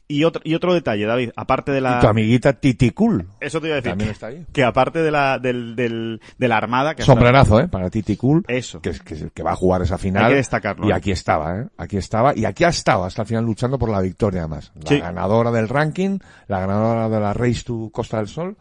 Y 0.07 0.25
otro, 0.25 0.41
y 0.43 0.55
otro 0.55 0.73
detalle, 0.73 1.05
David, 1.05 1.29
aparte 1.37 1.71
de 1.71 1.79
la... 1.79 1.99
Y 1.99 2.01
tu 2.01 2.07
amiguita 2.07 2.51
Titi 2.51 2.91
Cool 2.91 3.27
Eso 3.39 3.61
te 3.61 3.67
iba 3.67 3.75
a 3.75 3.77
decir. 3.77 3.91
también 3.91 4.09
está 4.11 4.27
ahí. 4.27 4.45
Que 4.51 4.65
aparte 4.65 5.01
de 5.01 5.09
la, 5.09 5.39
del, 5.39 5.73
del, 5.77 6.19
de 6.37 6.47
la 6.49 6.57
armada, 6.57 6.95
que 6.95 7.03
Sombrerazo, 7.03 7.61
¿eh? 7.61 7.69
Para 7.69 7.89
Titi 7.89 8.17
Cool. 8.17 8.43
Eso. 8.49 8.81
Que, 8.81 8.91
que, 8.91 9.29
que 9.33 9.43
va 9.43 9.51
a 9.53 9.55
jugar 9.55 9.83
esa 9.83 9.97
final. 9.97 10.25
Hay 10.25 10.31
que 10.31 10.35
destacarlo, 10.35 10.85
Y 10.85 10.91
¿eh? 10.91 10.95
aquí 10.95 11.11
estaba, 11.11 11.59
¿eh? 11.61 11.67
Aquí 11.77 11.95
estaba. 11.95 12.37
Y 12.37 12.43
aquí 12.43 12.65
ha 12.65 12.69
estado 12.69 13.05
hasta 13.05 13.21
el 13.21 13.27
final 13.29 13.45
luchando 13.45 13.79
por 13.79 13.87
la 13.89 14.01
victoria, 14.01 14.41
además. 14.41 14.73
La 14.83 14.89
Sí. 14.89 14.99
ganadora 14.99 15.49
del 15.49 15.69
ranking, 15.69 16.19
la 16.47 16.59
ganadora 16.59 17.07
de 17.07 17.19
la 17.21 17.33
Race 17.33 17.63
to 17.63 17.89
Costa 17.93 18.17
del 18.17 18.27
Sol, 18.27 18.57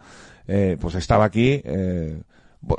eh, 0.47 0.77
pues 0.81 0.95
estaba 0.95 1.25
aquí, 1.25 1.61
eh, 1.65 2.23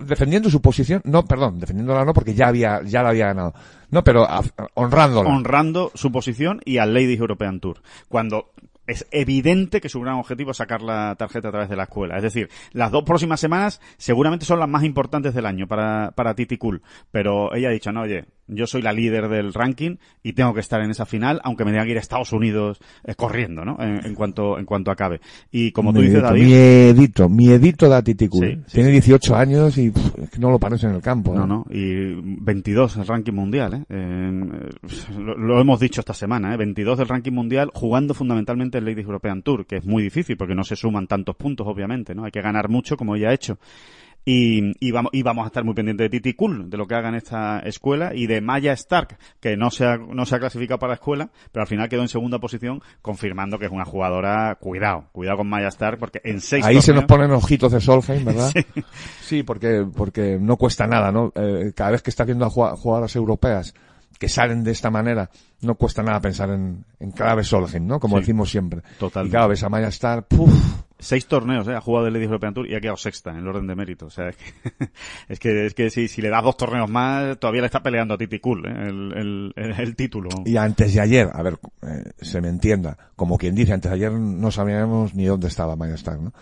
defendiendo 0.03 0.49
su 0.49 0.61
posición. 0.61 1.01
No, 1.05 1.25
perdón, 1.25 1.59
defendiéndola 1.59 2.05
no, 2.05 2.13
porque 2.13 2.33
ya 2.33 2.47
había, 2.47 2.81
ya 2.83 3.03
la 3.03 3.09
había 3.09 3.27
ganado. 3.27 3.53
No, 3.89 4.03
pero 4.03 4.27
honrándola. 4.75 5.29
honrando 5.29 5.91
su 5.95 6.11
posición 6.11 6.61
y 6.65 6.77
al 6.77 6.93
Ladies 6.93 7.19
European 7.19 7.59
Tour. 7.59 7.81
Cuando 8.07 8.51
es 8.87 9.07
evidente 9.11 9.79
que 9.81 9.89
su 9.89 10.01
gran 10.01 10.15
objetivo 10.15 10.51
es 10.51 10.57
sacar 10.57 10.81
la 10.81 11.15
tarjeta 11.15 11.49
a 11.49 11.51
través 11.51 11.69
de 11.69 11.75
la 11.75 11.83
escuela. 11.83 12.17
Es 12.17 12.23
decir, 12.23 12.49
las 12.73 12.91
dos 12.91 13.03
próximas 13.03 13.39
semanas 13.39 13.79
seguramente 13.97 14.45
son 14.45 14.59
las 14.59 14.69
más 14.69 14.83
importantes 14.83 15.33
del 15.33 15.45
año 15.45 15.67
para, 15.67 16.11
para 16.15 16.35
Titi 16.35 16.57
Cool. 16.57 16.81
Pero 17.11 17.53
ella 17.53 17.69
ha 17.69 17.71
dicho, 17.71 17.91
no, 17.91 18.01
oye, 18.01 18.25
yo 18.47 18.67
soy 18.67 18.81
la 18.81 18.91
líder 18.91 19.29
del 19.29 19.53
ranking 19.53 19.97
y 20.23 20.33
tengo 20.33 20.53
que 20.53 20.59
estar 20.59 20.81
en 20.81 20.91
esa 20.91 21.05
final, 21.05 21.39
aunque 21.43 21.63
me 21.63 21.71
tenga 21.71 21.85
que 21.85 21.91
ir 21.91 21.97
a 21.97 22.01
Estados 22.01 22.33
Unidos 22.33 22.79
eh, 23.03 23.15
corriendo, 23.15 23.63
¿no? 23.63 23.77
En, 23.79 24.05
en 24.05 24.15
cuanto, 24.15 24.59
en 24.59 24.65
cuanto 24.65 24.91
acabe. 24.91 25.21
Y 25.51 25.71
como 25.71 25.93
tú 25.93 26.01
dices, 26.01 26.21
David, 26.21 26.43
Miedito, 26.43 27.29
miedito 27.29 27.87
da 27.87 28.01
Titi 28.01 28.27
Cool. 28.27 28.45
Sí, 28.45 28.63
sí, 28.67 28.73
Tiene 28.75 28.89
18 28.89 29.35
años 29.35 29.77
y 29.77 29.91
pff, 29.91 30.19
es 30.19 30.29
que 30.31 30.39
no 30.39 30.49
lo 30.49 30.59
parece 30.59 30.87
en 30.87 30.95
el 30.95 31.01
campo. 31.01 31.33
No, 31.33 31.43
¿eh? 31.43 31.47
no, 31.47 31.65
y 31.69 32.13
22 32.41 32.97
el 32.97 33.07
ranking 33.07 33.33
mundial, 33.33 33.73
¿eh? 33.73 33.83
Eh, 33.89 34.69
lo, 35.17 35.37
lo 35.37 35.61
hemos 35.61 35.79
dicho 35.79 36.01
esta 36.01 36.13
semana, 36.13 36.53
¿eh? 36.53 36.57
22 36.57 36.97
del 36.97 37.07
ranking 37.07 37.31
mundial 37.31 37.71
jugando 37.73 38.13
fundamentalmente 38.13 38.70
el 38.79 38.85
Ladies 38.85 39.05
European 39.05 39.41
Tour, 39.41 39.65
que 39.65 39.77
es 39.77 39.85
muy 39.85 40.03
difícil 40.03 40.37
porque 40.37 40.55
no 40.55 40.63
se 40.63 40.75
suman 40.75 41.07
tantos 41.07 41.35
puntos, 41.35 41.67
obviamente, 41.67 42.13
¿no? 42.15 42.25
Hay 42.25 42.31
que 42.31 42.41
ganar 42.41 42.69
mucho, 42.69 42.97
como 42.97 43.15
ella 43.15 43.29
ha 43.29 43.33
hecho. 43.33 43.57
Y, 44.23 44.73
y, 44.79 44.91
vamos, 44.91 45.09
y 45.15 45.23
vamos 45.23 45.45
a 45.45 45.47
estar 45.47 45.63
muy 45.63 45.73
pendientes 45.73 46.05
de 46.05 46.09
Titi 46.19 46.35
Cool, 46.35 46.69
de 46.69 46.77
lo 46.77 46.85
que 46.85 46.93
haga 46.93 47.09
en 47.09 47.15
esta 47.15 47.57
escuela, 47.61 48.13
y 48.13 48.27
de 48.27 48.39
Maya 48.39 48.71
Stark, 48.73 49.17
que 49.39 49.57
no 49.57 49.71
se 49.71 49.83
ha, 49.87 49.97
no 49.97 50.27
se 50.27 50.35
ha 50.35 50.39
clasificado 50.39 50.77
para 50.77 50.91
la 50.91 50.95
escuela, 50.95 51.31
pero 51.51 51.63
al 51.63 51.67
final 51.67 51.89
quedó 51.89 52.03
en 52.03 52.07
segunda 52.07 52.37
posición, 52.37 52.83
confirmando 53.01 53.57
que 53.57 53.65
es 53.65 53.71
una 53.71 53.83
jugadora, 53.83 54.59
cuidado, 54.61 55.05
cuidado 55.11 55.37
con 55.37 55.49
Maya 55.49 55.69
Stark, 55.69 55.97
porque 55.97 56.21
en 56.23 56.39
seis 56.39 56.63
Ahí 56.63 56.79
se 56.83 56.93
nos 56.93 57.05
ponen 57.05 57.31
ojitos 57.31 57.71
de 57.71 57.81
Solheim, 57.81 58.23
¿verdad? 58.23 58.51
Sí, 59.21 59.41
porque, 59.41 59.87
porque 59.95 60.37
no 60.39 60.55
cuesta 60.57 60.85
nada, 60.85 61.11
¿no? 61.11 61.31
Eh, 61.33 61.71
cada 61.75 61.89
vez 61.89 62.03
que 62.03 62.11
estás 62.11 62.27
viendo 62.27 62.45
a 62.45 62.49
jugad- 62.51 62.75
jugadoras 62.75 63.15
europeas 63.15 63.73
que 64.21 64.29
salen 64.29 64.63
de 64.63 64.69
esta 64.69 64.91
manera, 64.91 65.31
no 65.61 65.73
cuesta 65.73 66.03
nada 66.03 66.21
pensar 66.21 66.51
en, 66.51 66.85
en 66.99 67.09
clave 67.09 67.43
Solheim, 67.43 67.87
¿no? 67.87 67.99
Como 67.99 68.17
Sí. 68.17 68.21
decimos 68.21 68.51
siempre. 68.51 68.81
Totalmente. 68.99 69.29
Y 69.29 69.31
claro, 69.31 69.47
ves 69.49 69.63
a 69.63 69.69
Maya 69.69 69.87
Star, 69.87 70.27
puf, 70.27 70.53
Seis 70.99 71.25
torneos, 71.25 71.67
¿eh? 71.67 71.73
Ha 71.73 71.81
jugado 71.81 72.05
el 72.05 72.13
Ladies 72.13 72.27
European 72.27 72.53
Tour 72.53 72.69
y 72.69 72.75
ha 72.75 72.79
quedado 72.79 72.95
sexta 72.95 73.31
en 73.31 73.37
el 73.37 73.47
orden 73.47 73.65
de 73.65 73.73
mérito. 73.75 74.05
O 74.05 74.09
sea, 74.11 74.29
es 74.29 74.37
que, 74.37 74.43
es 75.29 75.39
que, 75.39 75.65
es 75.65 75.73
que 75.73 75.89
si, 75.89 76.07
si 76.07 76.21
le 76.21 76.29
das 76.29 76.43
dos 76.43 76.55
torneos 76.55 76.87
más, 76.91 77.39
todavía 77.39 77.61
le 77.61 77.65
está 77.65 77.81
peleando 77.81 78.13
a 78.13 78.17
Titi 78.19 78.37
Cool, 78.37 78.67
¿eh? 78.67 78.87
el, 78.87 79.51
el, 79.55 79.73
el, 79.79 79.95
título. 79.95 80.29
Y 80.45 80.57
antes 80.57 80.93
de 80.93 81.01
ayer, 81.01 81.27
a 81.33 81.41
ver, 81.41 81.57
eh, 81.81 82.11
se 82.21 82.39
me 82.39 82.49
entienda, 82.49 82.95
como 83.15 83.39
quien 83.39 83.55
dice, 83.55 83.73
antes 83.73 83.89
de 83.89 83.95
ayer 83.95 84.11
no 84.11 84.51
sabíamos 84.51 85.15
ni 85.15 85.25
dónde 85.25 85.47
estaba 85.47 85.75
Maya 85.75 85.95
Stark, 85.95 86.21
¿no? 86.21 86.33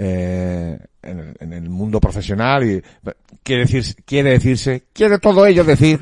Eh, 0.00 0.78
en, 1.02 1.18
el, 1.18 1.34
en, 1.40 1.52
el, 1.52 1.68
mundo 1.68 1.98
profesional 1.98 2.62
y 2.62 2.80
quiere 3.42 3.62
decir 3.62 3.96
quiere 4.04 4.30
decirse 4.30 4.84
quiere 4.92 5.18
todo 5.18 5.44
ello 5.44 5.64
decir 5.64 6.00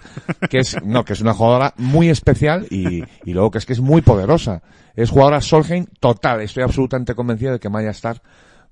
que 0.50 0.59
es 0.59 0.76
no 0.85 1.02
que 1.02 1.14
es 1.14 1.22
una 1.22 1.32
jugadora 1.32 1.72
muy 1.78 2.11
especial 2.11 2.66
y, 2.68 3.02
y 3.24 3.32
luego 3.32 3.50
que 3.50 3.56
es 3.56 3.64
que 3.64 3.72
es 3.72 3.80
muy 3.80 4.02
poderosa. 4.02 4.61
Es 4.94 5.09
jugadora 5.09 5.40
Solheim 5.40 5.87
total. 5.98 6.42
Estoy 6.42 6.64
absolutamente 6.64 7.14
convencido 7.14 7.52
de 7.52 7.59
que 7.59 7.70
Maya 7.70 7.88
Stark 7.90 8.20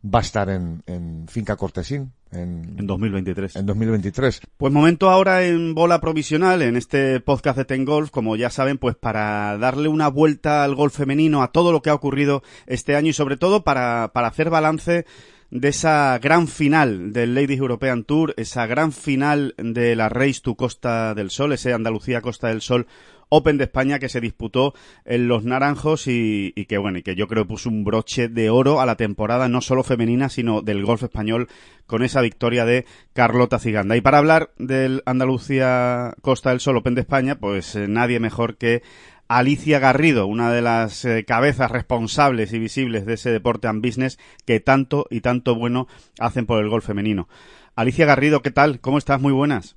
va 0.05 0.19
a 0.19 0.23
estar 0.23 0.51
en, 0.51 0.83
en 0.87 1.27
Finca 1.29 1.57
Cortesín 1.57 2.12
en, 2.31 2.77
en 2.79 2.87
2023. 2.87 3.57
En 3.57 3.67
2023. 3.67 4.40
Pues 4.57 4.73
momento 4.73 5.11
ahora 5.11 5.45
en 5.45 5.75
bola 5.75 6.01
provisional, 6.01 6.62
en 6.62 6.77
este 6.77 7.21
podcast 7.21 7.57
de 7.57 7.64
Ten 7.64 7.85
Golf, 7.85 8.11
como 8.11 8.37
ya 8.37 8.51
saben, 8.51 8.79
pues 8.79 8.97
para 8.97 9.57
darle 9.59 9.88
una 9.88 10.09
vuelta 10.09 10.64
al 10.64 10.75
golf 10.75 10.97
femenino, 10.97 11.43
a 11.43 11.53
todo 11.53 11.73
lo 11.73 11.81
que 11.81 11.90
ha 11.90 11.95
ocurrido 11.95 12.43
este 12.67 12.97
año 12.97 13.09
y 13.09 13.14
sobre 13.14 13.37
todo 13.37 13.64
para, 13.64 14.11
para 14.12 14.29
hacer 14.29 14.51
balance 14.51 15.07
de 15.51 15.69
esa 15.69 16.19
gran 16.19 16.49
final 16.49 17.12
del 17.12 17.35
Ladies 17.35 17.61
European 17.61 18.03
Tour, 18.05 18.35
esa 18.37 18.67
gran 18.67 18.93
final 18.93 19.55
de 19.57 19.95
la 19.95 20.09
Race 20.09 20.40
to 20.43 20.57
Costa 20.57 21.14
del 21.14 21.31
Sol, 21.31 21.53
ese 21.53 21.73
Andalucía 21.73 22.21
Costa 22.21 22.49
del 22.49 22.61
Sol 22.61 22.88
Open 23.28 23.58
de 23.58 23.64
España 23.64 23.98
que 23.98 24.08
se 24.08 24.20
disputó 24.20 24.74
en 25.04 25.28
Los 25.28 25.44
Naranjos 25.44 26.06
y, 26.06 26.52
que 26.68 26.78
bueno, 26.78 26.98
y 26.98 27.02
que 27.02 27.14
yo 27.14 27.28
creo 27.28 27.46
puso 27.46 27.68
un 27.68 27.84
broche 27.84 28.28
de 28.28 28.50
oro 28.50 28.80
a 28.80 28.87
la 28.87 28.96
temporada 28.96 29.48
no 29.48 29.60
solo 29.60 29.82
femenina, 29.82 30.28
sino 30.28 30.62
del 30.62 30.84
golf 30.84 31.02
español 31.02 31.48
con 31.87 32.02
esa 32.02 32.20
victoria 32.20 32.64
de 32.64 32.87
Carlota 33.12 33.58
Ciganda. 33.58 33.96
Y 33.96 34.00
para 34.00 34.18
hablar 34.18 34.50
del 34.58 35.02
Andalucía 35.06 36.14
Costa 36.22 36.50
del 36.50 36.60
Sol 36.60 36.76
Open 36.76 36.94
de 36.94 37.02
España, 37.02 37.37
pues 37.38 37.74
eh, 37.76 37.87
nadie 37.88 38.20
mejor 38.20 38.56
que 38.56 38.82
Alicia 39.28 39.78
Garrido, 39.78 40.26
una 40.26 40.52
de 40.52 40.62
las 40.62 41.04
eh, 41.04 41.24
cabezas 41.24 41.70
responsables 41.70 42.52
y 42.52 42.58
visibles 42.58 43.06
de 43.06 43.14
ese 43.14 43.30
deporte 43.30 43.68
and 43.68 43.84
business 43.84 44.18
que 44.44 44.60
tanto 44.60 45.06
y 45.10 45.20
tanto 45.20 45.54
bueno 45.54 45.88
hacen 46.18 46.46
por 46.46 46.62
el 46.62 46.68
golf 46.68 46.87
femenino. 46.87 47.28
Alicia 47.74 48.06
Garrido, 48.06 48.42
¿qué 48.42 48.50
tal? 48.50 48.80
¿Cómo 48.80 48.98
estás? 48.98 49.20
Muy 49.20 49.32
buenas. 49.32 49.76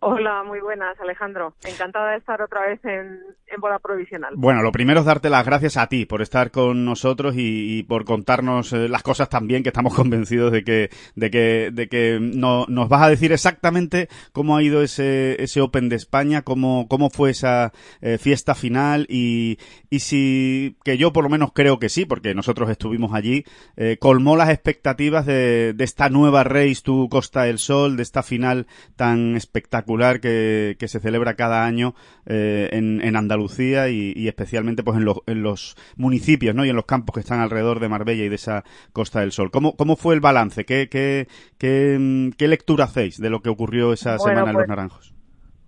Hola, 0.00 0.44
muy 0.44 0.60
buenas, 0.60 0.98
Alejandro. 1.00 1.54
Encantada 1.64 2.12
de 2.12 2.18
estar 2.18 2.40
otra 2.40 2.60
vez 2.66 2.84
en, 2.84 3.20
en 3.50 3.60
bola 3.60 3.78
provisional. 3.78 4.34
Bueno, 4.36 4.62
lo 4.62 4.72
primero 4.72 5.00
es 5.00 5.06
darte 5.06 5.30
las 5.30 5.44
gracias 5.44 5.76
a 5.76 5.86
ti 5.86 6.06
por 6.06 6.22
estar 6.22 6.50
con 6.50 6.84
nosotros 6.84 7.34
y, 7.36 7.78
y 7.78 7.82
por 7.82 8.04
contarnos 8.04 8.72
eh, 8.72 8.88
las 8.88 9.02
cosas 9.02 9.28
también 9.28 9.62
que 9.62 9.70
estamos 9.70 9.94
convencidos 9.96 10.52
de 10.52 10.64
que, 10.64 10.90
de 11.14 11.30
que, 11.30 11.70
de 11.72 11.88
que 11.88 12.18
no, 12.20 12.66
nos 12.68 12.88
vas 12.88 13.02
a 13.02 13.08
decir 13.08 13.32
exactamente 13.32 14.08
cómo 14.32 14.56
ha 14.56 14.62
ido 14.62 14.82
ese, 14.82 15.42
ese 15.42 15.60
Open 15.60 15.88
de 15.88 15.96
España, 15.96 16.42
cómo, 16.42 16.86
cómo 16.88 17.10
fue 17.10 17.30
esa 17.30 17.72
eh, 18.00 18.18
fiesta 18.18 18.54
final 18.54 19.06
y, 19.08 19.58
y 19.90 20.00
si, 20.00 20.76
que 20.84 20.98
yo 20.98 21.12
por 21.12 21.24
lo 21.24 21.30
menos 21.30 21.50
creo 21.54 21.78
que 21.78 21.88
sí, 21.88 22.04
porque 22.04 22.34
nosotros 22.34 22.70
estuvimos 22.70 23.14
allí, 23.14 23.44
eh, 23.76 23.96
colmó 23.98 24.36
las 24.36 24.50
expectativas 24.50 25.26
de, 25.26 25.72
de 25.74 25.84
esta 25.84 26.08
nueva 26.08 26.44
Race 26.44 26.82
tu 26.82 27.08
Costa 27.08 27.44
del 27.44 27.58
Sol, 27.58 27.96
de 27.96 28.02
esta 28.02 28.22
final 28.22 28.66
tan 28.96 29.36
espectacular 29.36 30.20
que, 30.20 30.76
que, 30.78 30.88
se 30.88 31.00
celebra 31.00 31.34
cada 31.34 31.66
año 31.66 31.94
en, 32.24 33.02
en, 33.02 33.16
Andalucía 33.16 33.37
y, 33.46 34.12
y 34.16 34.28
especialmente 34.28 34.82
pues 34.82 34.98
en, 34.98 35.04
lo, 35.04 35.22
en, 35.26 35.42
los 35.42 35.76
municipios 35.96 36.54
¿no? 36.54 36.64
y 36.64 36.70
en 36.70 36.76
los 36.76 36.86
campos 36.86 37.14
que 37.14 37.20
están 37.20 37.40
alrededor 37.40 37.80
de 37.80 37.88
Marbella 37.88 38.24
y 38.24 38.28
de 38.28 38.34
esa 38.34 38.64
Costa 38.92 39.20
del 39.20 39.32
Sol. 39.32 39.50
¿Cómo, 39.50 39.76
cómo 39.76 39.96
fue 39.96 40.14
el 40.14 40.20
balance? 40.20 40.64
¿Qué, 40.64 40.88
qué, 40.88 41.28
qué, 41.58 42.30
qué 42.36 42.48
lectura 42.48 42.84
hacéis 42.84 43.20
de 43.20 43.30
lo 43.30 43.40
que 43.40 43.50
ocurrió 43.50 43.92
esa 43.92 44.16
bueno, 44.16 44.24
semana 44.24 44.50
en 44.50 44.54
pues, 44.54 44.62
Los 44.62 44.68
Naranjos? 44.68 45.14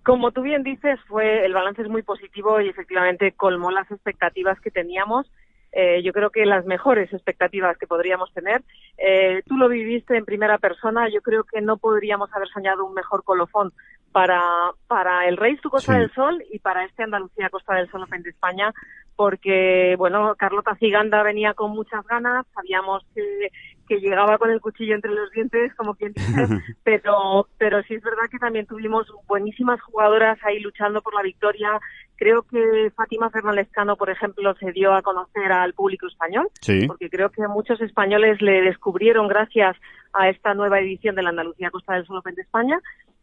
Como 0.03 0.31
tú 0.31 0.41
bien 0.41 0.63
dices, 0.63 0.99
fue 1.07 1.45
el 1.45 1.53
balance 1.53 1.83
es 1.83 1.89
muy 1.89 2.01
positivo 2.01 2.59
y 2.59 2.69
efectivamente 2.69 3.33
colmó 3.33 3.71
las 3.71 3.89
expectativas 3.91 4.59
que 4.59 4.71
teníamos. 4.71 5.31
Eh, 5.73 6.01
yo 6.03 6.11
creo 6.11 6.31
que 6.31 6.45
las 6.45 6.65
mejores 6.65 7.13
expectativas 7.13 7.77
que 7.77 7.87
podríamos 7.87 8.33
tener. 8.33 8.61
Eh, 8.97 9.41
tú 9.47 9.57
lo 9.57 9.69
viviste 9.69 10.17
en 10.17 10.25
primera 10.25 10.57
persona, 10.57 11.07
yo 11.09 11.21
creo 11.21 11.43
que 11.43 11.61
no 11.61 11.77
podríamos 11.77 12.33
haber 12.33 12.49
soñado 12.49 12.85
un 12.85 12.93
mejor 12.93 13.23
colofón 13.23 13.71
para, 14.11 14.41
para 14.87 15.27
el 15.27 15.37
Race 15.37 15.59
to 15.61 15.69
Costa 15.69 15.93
sí. 15.93 15.99
del 15.99 16.11
Sol 16.13 16.43
y 16.51 16.59
para 16.59 16.85
este 16.85 17.03
Andalucía 17.03 17.49
Costa 17.49 17.75
del 17.75 17.89
Sol 17.89 18.03
Open 18.03 18.23
de 18.23 18.31
España, 18.31 18.73
porque, 19.15 19.95
bueno, 19.97 20.35
Carlota 20.35 20.75
Ciganda 20.75 21.23
venía 21.23 21.53
con 21.53 21.71
muchas 21.71 22.05
ganas, 22.07 22.45
sabíamos 22.53 23.03
que, 23.13 23.49
que 23.87 23.99
llegaba 23.99 24.37
con 24.37 24.49
el 24.51 24.61
cuchillo 24.61 24.95
entre 24.95 25.11
los 25.11 25.29
dientes, 25.31 25.73
como 25.75 25.95
quien 25.95 26.13
dice, 26.13 26.47
pero, 26.83 27.47
pero 27.57 27.83
sí 27.83 27.95
es 27.95 28.03
verdad 28.03 28.29
que 28.31 28.39
también 28.39 28.65
tuvimos 28.65 29.07
buenísimas 29.27 29.81
jugadoras 29.81 30.39
ahí 30.43 30.59
luchando 30.59 31.01
por 31.01 31.13
la 31.13 31.21
victoria. 31.21 31.79
Creo 32.15 32.43
que 32.43 32.91
Fátima 32.95 33.29
Fernández 33.29 33.67
Cano, 33.71 33.95
por 33.95 34.09
ejemplo, 34.09 34.53
se 34.55 34.71
dio 34.71 34.93
a 34.93 35.01
conocer 35.01 35.51
al 35.51 35.73
público 35.73 36.07
español, 36.07 36.49
sí. 36.61 36.87
porque 36.87 37.09
creo 37.09 37.29
que 37.29 37.47
muchos 37.47 37.81
españoles 37.81 38.41
le 38.41 38.61
descubrieron 38.61 39.27
gracias 39.27 39.75
a 40.13 40.29
esta 40.29 40.53
nueva 40.53 40.79
edición 40.79 41.15
de 41.15 41.23
la 41.23 41.29
Andalucía 41.29 41.71
Costa 41.71 41.93
del 41.93 42.05
Sol 42.05 42.17
Open 42.17 42.35
de 42.35 42.41
España. 42.41 42.79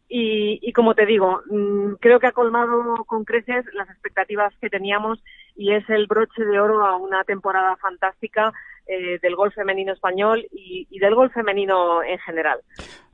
Y, 0.08 0.58
y, 0.62 0.72
como 0.72 0.94
te 0.94 1.04
digo, 1.04 1.42
mmm, 1.50 1.94
creo 2.00 2.18
que 2.18 2.28
ha 2.28 2.32
colmado 2.32 3.04
con 3.04 3.24
creces 3.24 3.66
las 3.74 3.90
expectativas 3.90 4.54
que 4.58 4.70
teníamos 4.70 5.22
y 5.54 5.72
es 5.72 5.88
el 5.90 6.06
broche 6.06 6.44
de 6.44 6.58
oro 6.60 6.86
a 6.86 6.96
una 6.96 7.24
temporada 7.24 7.76
fantástica 7.76 8.52
eh, 8.86 9.18
del 9.20 9.36
golf 9.36 9.54
femenino 9.54 9.92
español 9.92 10.46
y, 10.50 10.86
y 10.88 10.98
del 10.98 11.14
golf 11.14 11.34
femenino 11.34 12.02
en 12.02 12.18
general. 12.20 12.60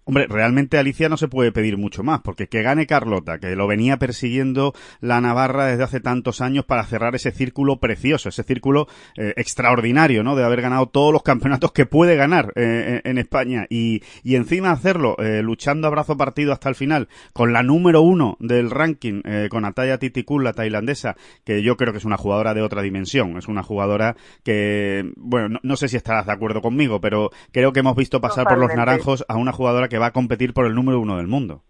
Hombre, 0.06 0.26
realmente 0.28 0.78
Alicia 0.78 1.08
no 1.08 1.16
se 1.16 1.28
puede 1.28 1.52
pedir 1.52 1.78
mucho 1.78 2.02
más, 2.02 2.20
porque 2.20 2.46
que 2.46 2.62
gane 2.62 2.86
Carlota, 2.86 3.38
que 3.38 3.56
lo 3.56 3.66
venía 3.66 3.96
persiguiendo 3.98 4.74
la 5.00 5.20
Navarra 5.20 5.66
desde 5.66 5.84
hace 5.84 6.00
tantos 6.00 6.40
años 6.40 6.64
para 6.66 6.84
cerrar 6.84 7.14
ese 7.14 7.30
círculo 7.30 7.78
precioso, 7.78 8.28
ese 8.28 8.42
círculo 8.42 8.86
eh, 9.16 9.32
extraordinario, 9.36 10.22
¿no? 10.22 10.36
De 10.36 10.44
haber 10.44 10.60
ganado 10.60 10.86
todos 10.86 11.12
los 11.12 11.22
campeonatos 11.22 11.72
que 11.72 11.86
puede 11.86 12.16
ganar 12.16 12.52
eh, 12.54 13.00
en 13.04 13.18
España 13.18 13.66
y, 13.70 14.02
y 14.22 14.36
encima 14.36 14.70
hacerlo 14.72 15.16
eh, 15.18 15.42
luchando 15.42 15.88
a 15.88 15.90
brazo 15.90 16.16
partido 16.16 16.52
hasta 16.52 16.68
el 16.68 16.74
final 16.74 17.08
con 17.32 17.52
la 17.52 17.62
número 17.62 18.02
uno 18.02 18.36
del 18.40 18.70
ranking, 18.70 19.22
eh, 19.24 19.48
con 19.50 19.64
Ataya 19.64 19.98
Titikul, 19.98 20.44
la 20.44 20.52
tailandesa, 20.52 21.16
que 21.44 21.62
yo 21.62 21.76
creo 21.76 21.92
que 21.92 21.98
es 21.98 22.04
una 22.04 22.16
jugadora 22.16 22.52
de 22.54 22.62
otra 22.62 22.82
dimensión, 22.82 23.38
es 23.38 23.48
una 23.48 23.62
jugadora 23.62 24.16
que, 24.42 25.12
bueno, 25.16 25.48
no, 25.48 25.60
no 25.62 25.76
sé 25.76 25.88
si 25.88 25.96
estarás 25.96 26.26
de 26.26 26.32
acuerdo 26.32 26.60
conmigo, 26.60 27.00
pero 27.00 27.30
creo 27.52 27.72
que 27.72 27.80
hemos 27.80 27.96
visto 27.96 28.20
pasar 28.20 28.44
Totalmente. 28.44 28.74
por 28.74 28.78
los 28.78 28.86
naranjos 28.86 29.24
a 29.28 29.36
una 29.36 29.52
jugadora 29.52 29.88
que 29.88 29.93
va 29.98 30.06
a 30.06 30.12
competir 30.12 30.52
por 30.52 30.66
el 30.66 30.74
número 30.74 31.00
uno 31.00 31.16
del 31.16 31.26
mundo. 31.26 31.62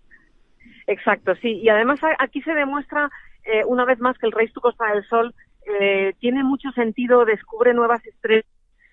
Exacto, 0.87 1.35
sí. 1.37 1.61
Y 1.63 1.69
además 1.69 2.01
aquí 2.19 2.43
se 2.43 2.53
demuestra 2.53 3.11
eh, 3.45 3.65
una 3.67 3.85
vez 3.85 3.99
más 4.01 4.19
que 4.19 4.27
el 4.27 4.33
Race 4.33 4.53
to 4.53 4.61
Costa 4.61 4.87
del 4.93 5.05
Sol 5.07 5.35
eh, 5.81 6.15
tiene 6.19 6.45
mucho 6.45 6.71
sentido, 6.73 7.25
descubre 7.25 7.73
nuevas 7.73 8.05
estrellas, 8.07 8.45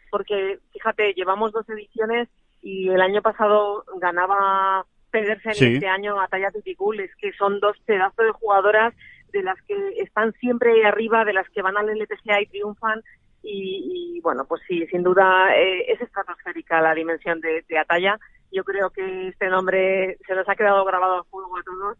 porque 0.09 0.59
fíjate, 0.71 1.13
llevamos 1.13 1.51
dos 1.51 1.67
ediciones 1.69 2.29
y 2.61 2.89
el 2.89 3.01
año 3.01 3.21
pasado 3.21 3.83
ganaba 3.99 4.85
Pedersen 5.09 5.53
Sí. 5.55 5.73
este 5.73 5.87
año 5.87 6.19
a 6.21 6.27
Taya 6.27 6.51
Titicul, 6.51 6.99
es 7.01 7.13
que 7.17 7.33
son 7.33 7.59
dos 7.59 7.77
pedazos 7.85 8.25
de 8.25 8.31
jugadoras 8.31 8.93
de 9.33 9.43
las 9.43 9.61
que 9.63 9.75
están 9.97 10.33
siempre 10.33 10.71
ahí 10.73 10.81
arriba, 10.83 11.25
de 11.25 11.33
las 11.33 11.49
que 11.49 11.61
van 11.61 11.77
al 11.77 11.89
LPGA 11.89 12.41
y 12.41 12.47
triunfan. 12.47 13.01
Y, 13.43 14.17
y 14.17 14.21
bueno, 14.21 14.45
pues 14.45 14.61
sí, 14.67 14.85
sin 14.87 15.03
duda 15.03 15.55
eh, 15.55 15.91
es 15.91 16.01
estratosférica 16.01 16.81
la 16.81 16.93
dimensión 16.93 17.41
de, 17.41 17.63
de 17.67 17.77
Ataya. 17.77 18.19
Yo 18.51 18.63
creo 18.63 18.89
que 18.89 19.29
este 19.29 19.47
nombre 19.47 20.17
se 20.27 20.35
nos 20.35 20.47
ha 20.47 20.55
quedado 20.55 20.83
grabado 20.85 21.19
a 21.19 21.23
fuego 21.23 21.57
a 21.57 21.63
todos 21.63 21.97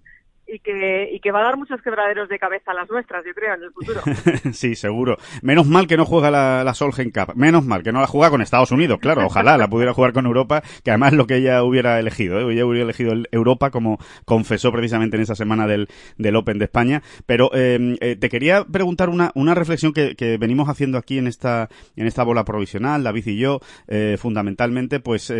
y 0.51 0.59
que, 0.59 1.09
y 1.13 1.19
que 1.19 1.31
va 1.31 1.39
a 1.39 1.43
dar 1.43 1.57
muchos 1.57 1.81
quebraderos 1.81 2.27
de 2.27 2.37
cabeza 2.37 2.71
a 2.71 2.73
las 2.73 2.89
nuestras, 2.89 3.23
yo 3.25 3.33
creo, 3.33 3.55
en 3.55 3.63
el 3.63 3.71
futuro. 3.71 4.01
sí, 4.53 4.75
seguro. 4.75 5.17
Menos 5.41 5.65
mal 5.67 5.87
que 5.87 5.95
no 5.95 6.05
juega 6.05 6.29
la, 6.29 6.63
la 6.63 6.73
Solheim 6.73 7.11
Cup. 7.11 7.35
Menos 7.35 7.65
mal 7.65 7.83
que 7.83 7.91
no 7.93 8.01
la 8.01 8.07
juega 8.07 8.29
con 8.29 8.41
Estados 8.41 8.71
Unidos, 8.71 8.99
claro. 8.99 9.25
Ojalá 9.25 9.57
la 9.57 9.69
pudiera 9.69 9.93
jugar 9.93 10.11
con 10.11 10.25
Europa, 10.25 10.61
que 10.83 10.91
además 10.91 11.13
es 11.13 11.17
lo 11.17 11.25
que 11.25 11.37
ella 11.37 11.63
hubiera 11.63 11.99
elegido. 11.99 12.39
¿eh? 12.39 12.53
Ella 12.53 12.65
hubiera 12.65 12.83
elegido 12.83 13.13
el 13.13 13.29
Europa, 13.31 13.71
como 13.71 13.97
confesó 14.25 14.71
precisamente 14.71 15.15
en 15.15 15.23
esa 15.23 15.35
semana 15.35 15.67
del, 15.67 15.87
del 16.17 16.35
Open 16.35 16.59
de 16.59 16.65
España. 16.65 17.01
Pero 17.25 17.49
eh, 17.53 17.97
eh, 18.01 18.17
te 18.17 18.29
quería 18.29 18.65
preguntar 18.65 19.09
una, 19.09 19.31
una 19.35 19.55
reflexión 19.55 19.93
que, 19.93 20.15
que, 20.15 20.37
venimos 20.37 20.67
haciendo 20.69 20.97
aquí 20.97 21.17
en 21.17 21.27
esta, 21.27 21.69
en 21.95 22.07
esta 22.07 22.23
bola 22.23 22.43
provisional, 22.43 23.03
David 23.03 23.27
y 23.27 23.37
yo, 23.37 23.59
eh, 23.87 24.17
fundamentalmente, 24.19 24.99
pues 24.99 25.31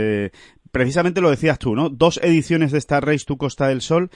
precisamente 0.71 1.21
lo 1.21 1.30
decías 1.30 1.60
tú, 1.60 1.76
¿no? 1.76 1.89
Dos 1.89 2.19
ediciones 2.24 2.71
de 2.71 2.78
esta 2.78 3.00
Race 3.02 3.26
to 3.26 3.38
Costa 3.38 3.67
del 3.67 3.82
Sol 3.82 4.10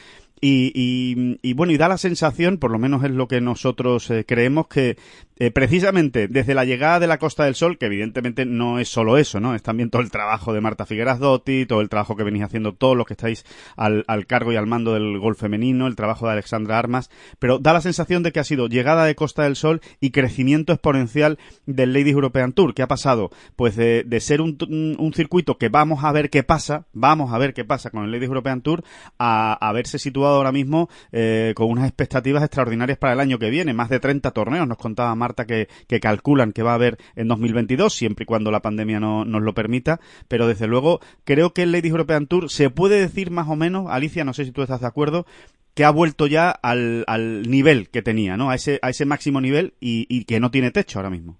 Y, 0.47 1.53
bueno, 1.53 1.73
y 1.73 1.77
da 1.77 1.87
la 1.87 1.97
sensación, 1.97 2.57
por 2.57 2.69
lo 2.69 2.77
menos 2.77 3.03
es 3.03 3.09
lo 3.09 3.27
que 3.27 3.41
nosotros 3.41 4.11
eh, 4.11 4.25
creemos, 4.27 4.67
que 4.67 4.95
eh, 5.37 5.49
precisamente 5.51 6.27
desde 6.27 6.53
la 6.53 6.65
llegada 6.65 6.99
de 6.99 7.07
la 7.07 7.17
Costa 7.17 7.45
del 7.45 7.55
Sol, 7.55 7.77
que 7.79 7.87
evidentemente 7.87 8.45
no 8.45 8.79
es 8.79 8.87
solo 8.87 9.17
eso, 9.17 9.39
¿no? 9.39 9.55
Es 9.55 9.63
también 9.63 9.89
todo 9.89 10.03
el 10.03 10.11
trabajo 10.11 10.53
de 10.53 10.61
Marta 10.61 10.85
Figueras 10.85 11.19
Dotti, 11.19 11.65
todo 11.65 11.81
el 11.81 11.89
trabajo 11.89 12.15
que 12.15 12.23
venís 12.23 12.43
haciendo 12.43 12.73
todos 12.73 12.95
los 12.95 13.07
que 13.07 13.13
estáis 13.13 13.43
al, 13.75 14.05
al 14.07 14.27
cargo 14.27 14.53
y 14.53 14.55
al 14.55 14.67
mando 14.67 14.93
del 14.93 15.17
gol 15.17 15.35
femenino, 15.35 15.87
el 15.87 15.95
trabajo 15.95 16.27
de 16.27 16.33
Alexandra 16.33 16.77
Armas, 16.77 17.09
pero 17.39 17.57
da 17.57 17.73
la 17.73 17.81
sensación 17.81 18.21
de 18.21 18.31
que 18.31 18.39
ha 18.39 18.43
sido 18.43 18.67
llegada 18.67 19.05
de 19.05 19.15
Costa 19.15 19.43
del 19.43 19.55
Sol 19.55 19.81
y 19.99 20.11
crecimiento 20.11 20.73
exponencial 20.73 21.39
del 21.65 21.91
Ladies 21.91 22.13
European 22.13 22.53
Tour, 22.53 22.75
que 22.75 22.83
ha 22.83 22.87
pasado 22.87 23.31
pues 23.55 23.75
de, 23.75 24.05
ser 24.21 24.41
un, 24.41 25.11
circuito 25.15 25.57
que 25.57 25.69
vamos 25.69 26.03
a 26.03 26.11
ver 26.11 26.29
qué 26.29 26.43
pasa, 26.43 26.85
vamos 26.93 27.33
a 27.33 27.37
ver 27.39 27.53
qué 27.55 27.65
pasa 27.65 27.89
con 27.89 28.05
el 28.05 28.11
Ladies 28.11 28.27
European 28.27 28.61
Tour, 28.61 28.83
a, 29.17 29.57
a 29.59 29.69
haberse 29.69 29.97
situado 29.99 30.34
ahora 30.35 30.51
mismo 30.51 30.89
eh, 31.11 31.53
con 31.55 31.69
unas 31.69 31.85
expectativas 31.85 32.43
extraordinarias 32.43 32.97
para 32.97 33.13
el 33.13 33.19
año 33.19 33.39
que 33.39 33.49
viene, 33.49 33.73
más 33.73 33.89
de 33.89 33.99
30 33.99 34.31
torneos, 34.31 34.67
nos 34.67 34.77
contaba 34.77 35.13
Marta 35.15 35.45
que, 35.45 35.67
calculan 36.01 36.51
que 36.51 36.63
va 36.63 36.71
a 36.71 36.75
haber 36.75 36.97
en 37.15 37.27
2022, 37.27 37.93
siempre 37.93 38.23
y 38.23 38.25
cuando 38.25 38.51
la 38.51 38.61
pandemia 38.61 38.99
no, 38.99 39.25
nos 39.25 39.41
lo 39.41 39.53
permita, 39.53 39.99
pero 40.27 40.47
desde 40.47 40.67
luego 40.67 40.99
creo 41.23 41.53
que 41.53 41.63
el 41.63 41.71
Ladies 41.71 41.91
European 41.91 42.27
Tour 42.27 42.49
se 42.49 42.69
puede 42.69 42.99
decir 42.99 43.31
más 43.31 43.47
o 43.47 43.55
menos, 43.55 43.87
Alicia, 43.89 44.23
no 44.23 44.33
sé 44.33 44.45
si 44.45 44.51
tú 44.51 44.61
estás 44.61 44.81
de 44.81 44.87
acuerdo, 44.87 45.25
que 45.73 45.83
ha 45.83 45.89
vuelto 45.89 46.27
ya 46.27 46.51
al, 46.51 47.03
al 47.07 47.43
nivel 47.49 47.89
que 47.89 48.01
tenía, 48.01 48.37
¿no? 48.37 48.49
A 48.49 48.55
ese, 48.55 48.79
a 48.81 48.89
ese 48.89 49.05
máximo 49.05 49.41
nivel 49.41 49.73
y, 49.79 50.05
y 50.09 50.25
que 50.25 50.39
no 50.39 50.51
tiene 50.51 50.71
techo 50.71 50.99
ahora 50.99 51.09
mismo. 51.09 51.37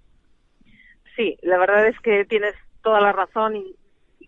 Sí, 1.16 1.38
la 1.42 1.58
verdad 1.58 1.88
es 1.88 1.98
que 2.00 2.26
tienes 2.26 2.54
toda 2.82 3.00
la 3.00 3.12
razón 3.12 3.56
y, 3.56 3.74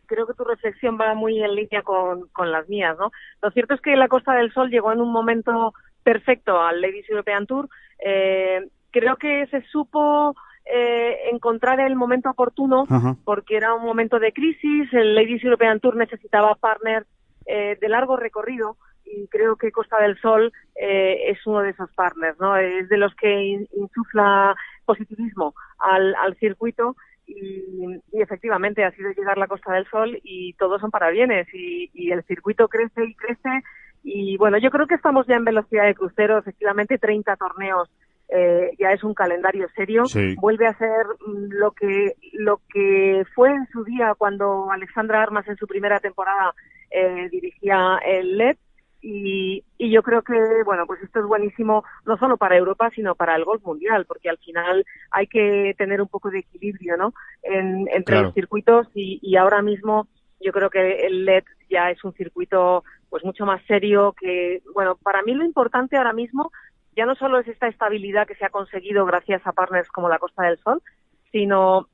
creo 0.08 0.26
que 0.26 0.34
tu 0.34 0.42
reflexión 0.42 0.98
va 1.00 1.14
muy 1.14 1.40
en 1.40 1.54
línea 1.54 1.82
con, 1.82 2.28
con, 2.28 2.50
las 2.50 2.68
mías, 2.68 2.96
¿no? 2.98 3.12
Lo 3.40 3.50
cierto 3.52 3.74
es 3.74 3.80
que 3.80 3.94
la 3.94 4.08
Costa 4.08 4.32
del 4.34 4.52
Sol 4.52 4.70
llegó 4.70 4.92
en 4.92 5.00
un 5.00 5.12
momento 5.12 5.74
perfecto 6.02 6.60
al 6.60 6.80
Ladies 6.80 7.08
European 7.08 7.46
Tour. 7.46 7.68
Eh, 8.04 8.66
creo 8.90 9.16
que 9.16 9.46
se 9.48 9.62
supo 9.62 10.34
eh, 10.64 11.30
encontrar 11.32 11.80
el 11.80 11.96
momento 11.96 12.30
oportuno 12.30 12.84
porque 13.24 13.56
era 13.56 13.74
un 13.74 13.84
momento 13.84 14.18
de 14.18 14.32
crisis. 14.32 14.92
El 14.92 15.14
Ladies 15.14 15.44
European 15.44 15.80
Tour 15.80 15.96
necesitaba 15.96 16.54
partners 16.56 17.06
eh, 17.46 17.78
de 17.80 17.88
largo 17.88 18.16
recorrido 18.16 18.76
y 19.04 19.28
creo 19.28 19.56
que 19.56 19.72
Costa 19.72 19.98
del 20.00 20.20
Sol 20.20 20.52
eh, 20.74 21.30
es 21.30 21.46
uno 21.46 21.60
de 21.60 21.70
esos 21.70 21.90
partners, 21.92 22.38
¿no? 22.38 22.56
Es 22.56 22.88
de 22.88 22.98
los 22.98 23.14
que 23.14 23.66
insufla 23.74 24.54
positivismo 24.84 25.54
al, 25.78 26.14
al 26.16 26.36
circuito 26.36 26.96
y, 27.28 28.00
y, 28.12 28.22
efectivamente 28.22 28.84
ha 28.84 28.90
sido 28.92 29.10
llegar 29.12 29.38
la 29.38 29.46
Costa 29.46 29.72
del 29.72 29.86
Sol 29.86 30.18
y 30.24 30.54
todos 30.54 30.80
son 30.80 30.90
para 30.90 31.10
bienes 31.10 31.46
y, 31.52 31.90
y, 31.92 32.10
el 32.10 32.24
circuito 32.24 32.68
crece 32.68 33.04
y 33.04 33.14
crece. 33.14 33.62
Y 34.02 34.36
bueno, 34.38 34.58
yo 34.58 34.70
creo 34.70 34.86
que 34.86 34.94
estamos 34.94 35.26
ya 35.26 35.36
en 35.36 35.44
velocidad 35.44 35.84
de 35.84 35.94
crucero, 35.94 36.38
efectivamente 36.38 36.98
30 36.98 37.36
torneos 37.36 37.90
eh, 38.30 38.72
ya 38.78 38.92
es 38.92 39.02
un 39.04 39.14
calendario 39.14 39.68
serio, 39.74 40.04
sí. 40.04 40.34
vuelve 40.36 40.66
a 40.66 40.76
ser 40.76 41.06
mm, 41.26 41.48
lo 41.48 41.70
que 41.70 42.12
lo 42.34 42.60
que 42.68 43.24
fue 43.34 43.50
en 43.50 43.66
su 43.72 43.84
día 43.84 44.14
cuando 44.18 44.70
Alexandra 44.70 45.22
Armas 45.22 45.48
en 45.48 45.56
su 45.56 45.66
primera 45.66 45.98
temporada 45.98 46.54
eh, 46.90 47.28
dirigía 47.30 47.98
el 48.04 48.36
LED 48.36 48.56
y, 49.00 49.64
y, 49.78 49.90
yo 49.90 50.02
creo 50.02 50.22
que, 50.22 50.34
bueno, 50.64 50.86
pues 50.86 51.02
esto 51.02 51.20
es 51.20 51.26
buenísimo 51.26 51.84
no 52.04 52.16
solo 52.18 52.36
para 52.36 52.56
Europa, 52.56 52.90
sino 52.94 53.14
para 53.14 53.36
el 53.36 53.44
golf 53.44 53.64
mundial, 53.64 54.06
porque 54.06 54.28
al 54.28 54.38
final 54.38 54.84
hay 55.10 55.26
que 55.26 55.74
tener 55.78 56.00
un 56.00 56.08
poco 56.08 56.30
de 56.30 56.40
equilibrio, 56.40 56.96
¿no? 56.96 57.14
En, 57.42 57.88
entre 57.88 58.14
Claro. 58.14 58.22
los 58.24 58.34
circuitos 58.34 58.88
y, 58.94 59.20
y 59.22 59.36
ahora 59.36 59.62
mismo 59.62 60.08
yo 60.40 60.52
creo 60.52 60.70
que 60.70 61.06
el 61.06 61.24
LED 61.24 61.44
ya 61.70 61.90
es 61.90 62.02
un 62.04 62.12
circuito 62.12 62.84
pues 63.10 63.24
mucho 63.24 63.46
más 63.46 63.62
serio 63.66 64.14
que, 64.18 64.62
bueno, 64.74 64.96
para 64.96 65.22
mí 65.22 65.34
lo 65.34 65.44
importante 65.44 65.96
ahora 65.96 66.12
mismo 66.12 66.50
ya 66.96 67.06
no 67.06 67.14
solo 67.14 67.38
es 67.38 67.46
esta 67.48 67.68
estabilidad 67.68 68.26
que 68.26 68.34
se 68.34 68.44
ha 68.44 68.50
conseguido 68.50 69.06
gracias 69.06 69.46
a 69.46 69.52
partners 69.52 69.88
como 69.88 70.08
la 70.08 70.18
Costa 70.18 70.42
del 70.42 70.58
Sol, 70.58 70.82
sino 71.30 71.88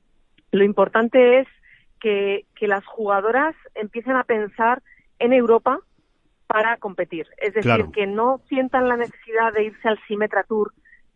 lo 0.51 0.63
importante 0.63 1.39
es 1.39 1.47
que, 1.99 2.45
que 2.55 2.67
las 2.67 2.85
jugadoras 2.85 3.55
empiecen 3.75 4.15
a 4.15 4.23
pensar 4.23 4.81
en 5.19 5.33
Europa 5.33 5.79
para 6.47 6.77
competir. 6.77 7.27
Es 7.37 7.53
decir, 7.53 7.63
Claro. 7.63 7.91
que 7.91 8.07
no 8.07 8.39
sientan 8.47 8.87
la 8.87 8.97
necesidad 8.97 9.53
de 9.53 9.63
irse 9.65 9.87
al 9.87 9.99
Symetra 10.07 10.43
Tour, 10.43 10.73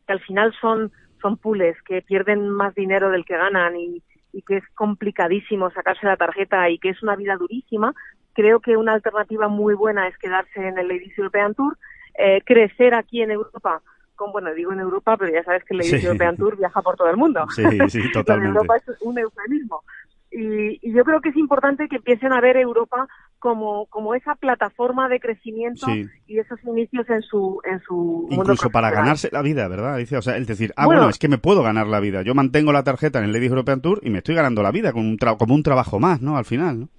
que 0.07 0.13
al 0.13 0.19
final 0.21 0.53
son, 0.59 0.91
son 1.21 1.37
pools 1.37 1.75
que 1.83 2.01
pierden 2.01 2.49
más 2.49 2.73
dinero 2.75 3.09
del 3.11 3.25
que 3.25 3.37
ganan 3.37 3.75
y, 3.77 4.01
y 4.33 4.41
que 4.41 4.57
es 4.57 4.63
complicadísimo 4.75 5.69
sacarse 5.71 6.05
la 6.05 6.17
tarjeta 6.17 6.69
y 6.69 6.79
que 6.79 6.89
es 6.89 7.01
una 7.03 7.15
vida 7.15 7.35
durísima. 7.35 7.93
Creo 8.33 8.59
que 8.59 8.77
una 8.77 8.93
alternativa 8.93 9.47
muy 9.47 9.73
buena 9.73 10.07
es 10.07 10.17
quedarse 10.17 10.67
en 10.67 10.77
el 10.77 10.87
Ladies 10.87 11.17
European 11.17 11.53
Tour, 11.55 11.77
eh, 12.17 12.41
crecer 12.45 12.93
aquí 12.93 13.21
en 13.21 13.31
Europa. 13.31 13.81
Con, 14.15 14.31
bueno, 14.33 14.53
digo 14.53 14.73
en 14.73 14.79
Europa, 14.81 15.15
pero 15.17 15.31
ya 15.33 15.43
sabes 15.43 15.63
que 15.63 15.73
el 15.73 15.79
Ladies 15.79 16.01
Sí. 16.01 16.05
European 16.07 16.35
Tour 16.37 16.57
viaja 16.57 16.81
por 16.81 16.95
todo 16.97 17.09
el 17.09 17.17
mundo. 17.17 17.45
Sí, 17.55 17.63
totalmente. 18.13 18.57
Europa 18.57 18.75
es 18.77 19.01
un 19.01 19.17
eufemismo. 19.17 19.83
Y, 20.31 20.79
y 20.87 20.93
yo 20.93 21.03
creo 21.03 21.21
que 21.21 21.29
es 21.29 21.37
importante 21.37 21.87
que 21.87 21.95
empiecen 21.95 22.31
a 22.33 22.39
ver 22.41 22.55
Europa 22.57 23.07
como, 23.39 23.87
como 23.87 24.13
esa 24.13 24.35
plataforma 24.35 25.09
de 25.09 25.19
crecimiento 25.19 25.87
Sí. 25.87 26.07
y 26.27 26.37
esos 26.39 26.63
inicios 26.65 27.09
en 27.09 27.21
su, 27.23 27.59
en 27.63 27.79
su 27.79 27.95
mundo 28.29 28.35
Incluso 28.43 28.69
para 28.69 28.91
ganarse 28.91 29.29
la 29.31 29.41
vida, 29.41 29.67
¿verdad? 29.67 29.97
Dice, 29.97 30.17
o 30.17 30.21
sea, 30.21 30.37
es 30.37 30.45
decir, 30.45 30.71
ah, 30.75 30.85
bueno, 30.85 31.01
Bueno. 31.01 31.09
es 31.09 31.17
que 31.17 31.29
me 31.29 31.37
puedo 31.39 31.63
ganar 31.63 31.87
la 31.87 31.99
vida. 31.99 32.21
Yo 32.21 32.35
mantengo 32.35 32.71
la 32.71 32.83
tarjeta 32.83 33.17
en 33.19 33.25
el 33.25 33.33
Ladies 33.33 33.49
European 33.51 33.81
Tour 33.81 34.01
y 34.03 34.09
me 34.11 34.19
estoy 34.19 34.35
ganando 34.35 34.61
la 34.61 34.71
vida 34.71 34.91
con 34.93 35.05
un 35.05 35.17
tra- 35.17 35.37
como 35.37 35.55
un 35.55 35.63
trabajo 35.63 35.99
más, 35.99 36.21
¿no? 36.21 36.37
Al 36.37 36.45
final, 36.45 36.81
¿no? 36.81 36.89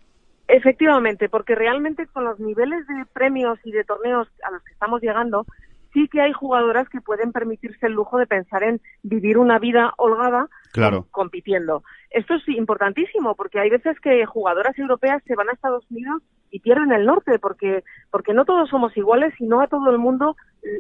Efectivamente, 0.49 1.29
porque 1.29 1.55
realmente 1.55 2.07
con 2.09 2.25
los 2.25 2.41
niveles 2.41 2.85
de 2.89 3.05
premios 3.13 3.59
y 3.65 3.71
de 3.71 3.85
torneos 3.85 4.27
a 4.45 4.51
los 4.51 4.63
que 4.65 4.73
estamos 4.73 5.01
llegando, 5.01 5.47
sí 5.93 6.09
que 6.09 6.21
hay 6.21 6.33
jugadoras 6.33 6.89
que 6.89 7.01
pueden 7.01 7.33
permitirse 7.33 7.87
el 7.87 7.93
lujo 7.93 8.19
de 8.19 8.27
pensar 8.27 8.63
en 8.63 8.81
vivir 9.03 9.39
una 9.39 9.59
vida 9.59 9.93
holgada 9.97 10.49
Claro. 10.73 11.07
compitiendo. 11.11 11.83
Esto 12.11 12.35
es 12.35 12.49
importantísimo 12.49 13.35
porque 13.35 13.59
hay 13.59 13.71
veces 13.71 13.99
que 14.01 14.25
jugadoras 14.27 14.79
europeas 14.79 15.23
se 15.27 15.35
van 15.35 15.49
a 15.49 15.53
Estados 15.53 15.85
Unidos 15.91 16.23
y 16.51 16.61
pierden 16.61 16.93
el 16.93 17.07
norte 17.07 17.39
porque 17.39 17.85
porque 18.11 18.35
no 18.35 18.45
todos 18.45 18.69
somos 18.69 18.97
iguales 18.97 19.33
y 19.41 19.47
no 19.47 19.61
a 19.61 19.69
todo 19.69 19.91
el 19.91 19.99
mundo 19.99 20.37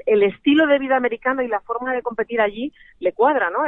el 0.06 0.22
estilo 0.22 0.66
de 0.66 0.78
vida 0.78 0.96
americano 0.96 1.42
y 1.42 1.48
la 1.48 1.60
forma 1.60 1.92
de 1.92 2.02
competir 2.02 2.40
allí 2.40 2.72
le 2.98 3.12
cuadra, 3.12 3.50
¿no? 3.50 3.60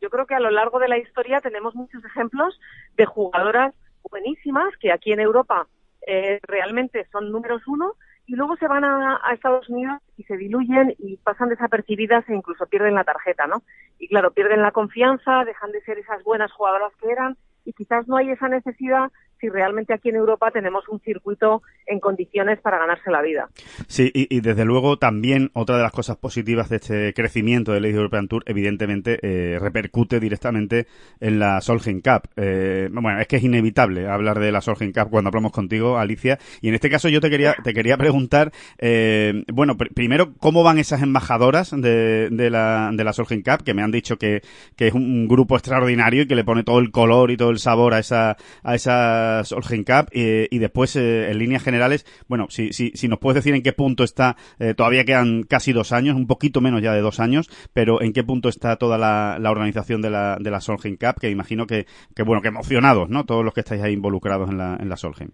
Yo 0.00 0.10
creo 0.10 0.26
que 0.26 0.34
a 0.34 0.40
lo 0.40 0.50
largo 0.50 0.78
de 0.78 0.88
la 0.88 0.98
historia 0.98 1.40
tenemos 1.40 1.74
muchos 1.74 2.04
ejemplos 2.04 2.58
de 2.96 3.06
jugadoras 3.06 3.74
buenísimas 4.10 4.76
que 4.78 4.92
aquí 4.92 5.12
en 5.12 5.20
Europa 5.20 5.66
eh, 6.06 6.38
realmente 6.42 7.06
son 7.10 7.32
números 7.32 7.62
uno 7.66 7.94
y 8.26 8.34
luego 8.34 8.56
se 8.56 8.66
van 8.66 8.84
a, 8.84 9.20
a 9.22 9.32
Estados 9.32 9.68
Unidos 9.68 10.00
y 10.16 10.24
se 10.24 10.36
diluyen 10.36 10.94
y 10.98 11.16
pasan 11.18 11.48
desapercibidas 11.48 12.28
e 12.28 12.34
incluso 12.34 12.66
pierden 12.66 12.94
la 12.94 13.04
tarjeta, 13.04 13.46
¿no? 13.46 13.62
Y 13.98 14.08
claro, 14.08 14.32
pierden 14.32 14.62
la 14.62 14.72
confianza, 14.72 15.44
dejan 15.44 15.72
de 15.72 15.80
ser 15.82 15.98
esas 15.98 16.22
buenas 16.24 16.52
jugadoras 16.52 16.92
que 17.00 17.10
eran 17.10 17.36
y 17.64 17.72
quizás 17.72 18.06
no 18.08 18.16
hay 18.16 18.30
esa 18.30 18.48
necesidad 18.48 19.10
si 19.40 19.48
realmente 19.48 19.92
aquí 19.94 20.08
en 20.08 20.16
Europa 20.16 20.50
tenemos 20.50 20.88
un 20.88 21.00
circuito 21.00 21.62
en 21.86 22.00
condiciones 22.00 22.60
para 22.60 22.78
ganarse 22.78 23.10
la 23.10 23.22
vida. 23.22 23.48
Sí, 23.86 24.10
y, 24.14 24.40
desde 24.40 24.64
luego 24.64 24.98
también 24.98 25.50
otra 25.54 25.76
de 25.76 25.82
las 25.82 25.92
cosas 25.92 26.16
positivas 26.16 26.68
de 26.68 26.76
este 26.76 27.14
crecimiento 27.14 27.72
del 27.72 27.82
Ladies 27.82 27.96
European 27.96 28.28
Tour, 28.28 28.42
evidentemente, 28.46 29.18
eh, 29.22 29.58
repercute 29.58 30.20
directamente 30.20 30.86
en 31.20 31.38
la 31.38 31.60
Solheim 31.60 32.00
Cup. 32.00 32.28
Eh, 32.36 32.88
bueno, 32.90 33.20
es 33.20 33.26
que 33.26 33.36
es 33.36 33.44
inevitable 33.44 34.08
hablar 34.08 34.38
de 34.40 34.52
la 34.52 34.60
Solheim 34.60 34.92
Cup 34.92 35.10
cuando 35.10 35.28
hablamos 35.28 35.52
contigo, 35.52 35.98
Alicia, 35.98 36.38
y 36.60 36.68
en 36.68 36.74
este 36.74 36.90
caso 36.90 37.08
yo 37.08 37.20
te 37.20 37.30
quería, 37.30 37.54
te 37.62 37.72
quería 37.72 37.96
preguntar, 37.96 38.52
eh, 38.78 39.44
bueno, 39.52 39.74
pr- 39.74 39.92
primero, 39.94 40.34
¿cómo 40.38 40.62
van 40.62 40.78
esas 40.78 41.02
embajadoras 41.02 41.70
de, 41.70 42.28
de 42.30 42.50
la, 42.50 42.90
de 42.92 43.04
la 43.04 43.12
Solheim 43.12 43.42
Cup? 43.42 43.64
Que 43.64 43.74
me 43.74 43.82
han 43.82 43.90
dicho 43.90 44.16
que, 44.16 44.42
que 44.76 44.88
es 44.88 44.94
un 44.94 45.28
grupo 45.28 45.56
extraordinario 45.56 46.22
y 46.22 46.26
que 46.26 46.34
le 46.34 46.44
pone 46.44 46.64
todo 46.64 46.78
el 46.78 46.90
color 46.90 47.30
y 47.30 47.36
todo 47.36 47.50
el 47.50 47.58
sabor 47.58 47.94
a 47.94 47.98
esa, 47.98 48.36
a 48.62 48.74
esa 48.74 49.25
Solheim 49.44 49.84
Cup, 49.84 50.08
eh, 50.12 50.48
y 50.50 50.58
después, 50.58 50.96
eh, 50.96 51.30
en 51.30 51.38
líneas 51.38 51.62
generales, 51.62 52.04
bueno, 52.28 52.46
si, 52.48 52.72
si, 52.72 52.90
si 52.90 53.08
nos 53.08 53.18
puedes 53.18 53.36
decir 53.36 53.54
en 53.54 53.62
qué 53.62 53.72
punto 53.72 54.04
está, 54.04 54.36
eh, 54.58 54.74
todavía 54.74 55.04
quedan 55.04 55.42
casi 55.42 55.72
dos 55.72 55.92
años, 55.92 56.16
un 56.16 56.26
poquito 56.26 56.60
menos 56.60 56.82
ya 56.82 56.92
de 56.92 57.00
dos 57.00 57.20
años, 57.20 57.48
pero 57.72 58.02
en 58.02 58.12
qué 58.12 58.24
punto 58.24 58.48
está 58.48 58.76
toda 58.76 58.98
la, 58.98 59.38
la 59.40 59.50
organización 59.50 60.02
de 60.02 60.10
la, 60.10 60.36
de 60.40 60.50
la 60.50 60.60
Solheim 60.60 60.96
Cup, 60.96 61.20
que 61.20 61.30
imagino 61.30 61.66
que, 61.66 61.86
que, 62.14 62.22
bueno, 62.22 62.42
que 62.42 62.48
emocionados, 62.48 63.08
¿no? 63.08 63.24
Todos 63.24 63.44
los 63.44 63.54
que 63.54 63.60
estáis 63.60 63.82
ahí 63.82 63.92
involucrados 63.92 64.50
en 64.50 64.58
la, 64.58 64.76
en 64.80 64.88
la 64.88 64.96
Solheim. 64.96 65.30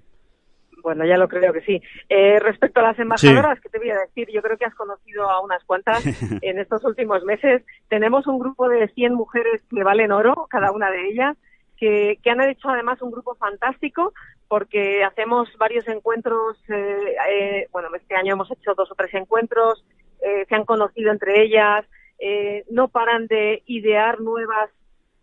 Bueno, 0.83 1.05
ya 1.07 1.17
lo 1.17 1.29
creo 1.29 1.53
que 1.53 1.61
sí. 1.61 1.81
Eh, 2.09 2.39
respecto 2.41 2.81
a 2.81 2.83
las 2.83 2.99
embajadoras, 2.99 3.61
¿qué 3.61 3.69
te 3.69 3.79
voy 3.79 3.91
a 3.91 4.01
decir? 4.01 4.29
Yo 4.33 4.43
creo 4.43 4.59
que 4.59 4.65
has 4.65 4.75
conocido 4.75 5.31
a 5.31 5.41
unas 5.41 5.65
cuantas 5.65 6.05
en 6.43 6.59
estos 6.59 6.85
últimos 6.85 7.23
meses. 7.25 7.63
Tenemos 7.89 8.27
un 8.27 8.39
grupo 8.39 8.69
de 8.69 8.89
100 8.89 9.15
mujeres 9.15 9.63
que 9.71 9.85
valen 9.85 10.13
oro, 10.13 10.47
cada 10.51 10.73
una 10.73 10.91
de 10.91 11.09
ellas, 11.09 11.37
que, 11.83 12.21
que 12.23 12.31
han 12.31 12.41
hecho 12.43 12.69
además 12.69 13.03
un 13.03 13.11
grupo 13.11 13.35
fantástico 13.35 14.13
porque 14.47 15.03
hacemos 15.03 15.49
varios 15.59 15.89
encuentros, 15.89 16.57
eh, 16.69 17.17
eh, 17.29 17.69
bueno, 17.73 17.89
este 17.97 18.15
año 18.15 18.35
hemos 18.35 18.49
hecho 18.53 18.75
dos 18.77 18.89
o 18.93 18.95
tres 18.95 19.13
encuentros, 19.15 19.85
eh, 20.21 20.47
se 20.49 20.55
han 20.55 20.65
conocido 20.65 21.11
entre 21.11 21.43
ellas, 21.43 21.85
eh, 22.21 22.65
no 22.71 22.87
paran 22.87 23.27
de 23.27 23.65
idear 23.67 24.21
nuevas, 24.21 24.71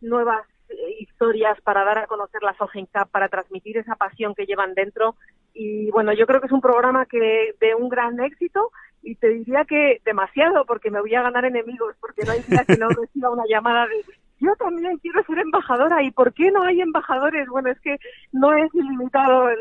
nuevas 0.01 0.45
eh, 0.67 0.75
historias 0.99 1.61
para 1.61 1.85
dar 1.85 1.99
a 1.99 2.07
conocer 2.07 2.43
la 2.43 2.53
Solheim 2.57 2.87
Cup, 2.87 3.09
para 3.09 3.29
transmitir 3.29 3.77
esa 3.77 3.95
pasión 3.95 4.35
que 4.35 4.45
llevan 4.45 4.73
dentro. 4.73 5.15
Y 5.53 5.89
bueno, 5.91 6.11
yo 6.11 6.27
creo 6.27 6.41
que 6.41 6.47
es 6.47 6.51
un 6.51 6.59
programa 6.59 7.05
que 7.05 7.55
de 7.61 7.73
un 7.73 7.87
gran 7.87 8.19
éxito 8.19 8.71
y 9.01 9.15
te 9.15 9.29
diría 9.29 9.63
que 9.63 10.01
demasiado 10.03 10.65
porque 10.65 10.91
me 10.91 10.99
voy 10.99 11.15
a 11.15 11.21
ganar 11.21 11.45
enemigos, 11.45 11.95
porque 12.01 12.25
no 12.25 12.33
hay 12.33 12.41
día 12.41 12.65
que 12.67 12.75
no 12.75 12.89
reciba 13.01 13.29
una 13.29 13.45
llamada 13.47 13.87
de 13.87 14.03
yo 14.39 14.55
también 14.55 14.97
quiero 14.97 15.23
ser 15.23 15.39
embajadora 15.39 16.03
y 16.03 16.11
¿por 16.11 16.33
qué 16.33 16.51
no 16.51 16.63
hay 16.63 16.81
embajadores? 16.81 17.47
Bueno, 17.49 17.69
es 17.69 17.79
que 17.81 17.97
no 18.31 18.53
es 18.53 18.73
ilimitado 18.73 19.49
el, 19.49 19.59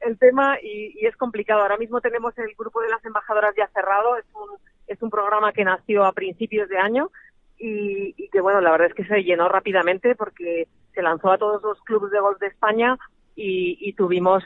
el, 0.00 0.18
tema 0.18 0.58
y, 0.62 0.94
y, 1.00 1.06
es 1.06 1.16
complicado. 1.16 1.62
Ahora 1.62 1.76
mismo 1.76 2.00
tenemos 2.00 2.36
el 2.38 2.54
grupo 2.56 2.80
de 2.80 2.88
las 2.88 3.04
embajadoras 3.04 3.54
ya 3.56 3.68
cerrado, 3.68 4.16
es 4.16 4.24
un, 4.34 4.58
es 4.86 5.02
un 5.02 5.10
programa 5.10 5.52
que 5.52 5.64
nació 5.64 6.04
a 6.04 6.12
principios 6.12 6.68
de 6.68 6.78
año 6.78 7.10
y, 7.58 8.14
y 8.16 8.28
que 8.28 8.40
bueno, 8.40 8.60
la 8.60 8.70
verdad 8.70 8.88
es 8.88 8.94
que 8.94 9.04
se 9.04 9.22
llenó 9.22 9.48
rápidamente 9.48 10.14
porque 10.14 10.68
se 10.94 11.02
lanzó 11.02 11.30
a 11.30 11.38
todos 11.38 11.62
los 11.62 11.80
clubes 11.82 12.10
de 12.10 12.20
golf 12.20 12.38
de 12.38 12.46
España 12.46 12.96
y, 13.36 13.76
y 13.80 13.92
tuvimos 13.92 14.44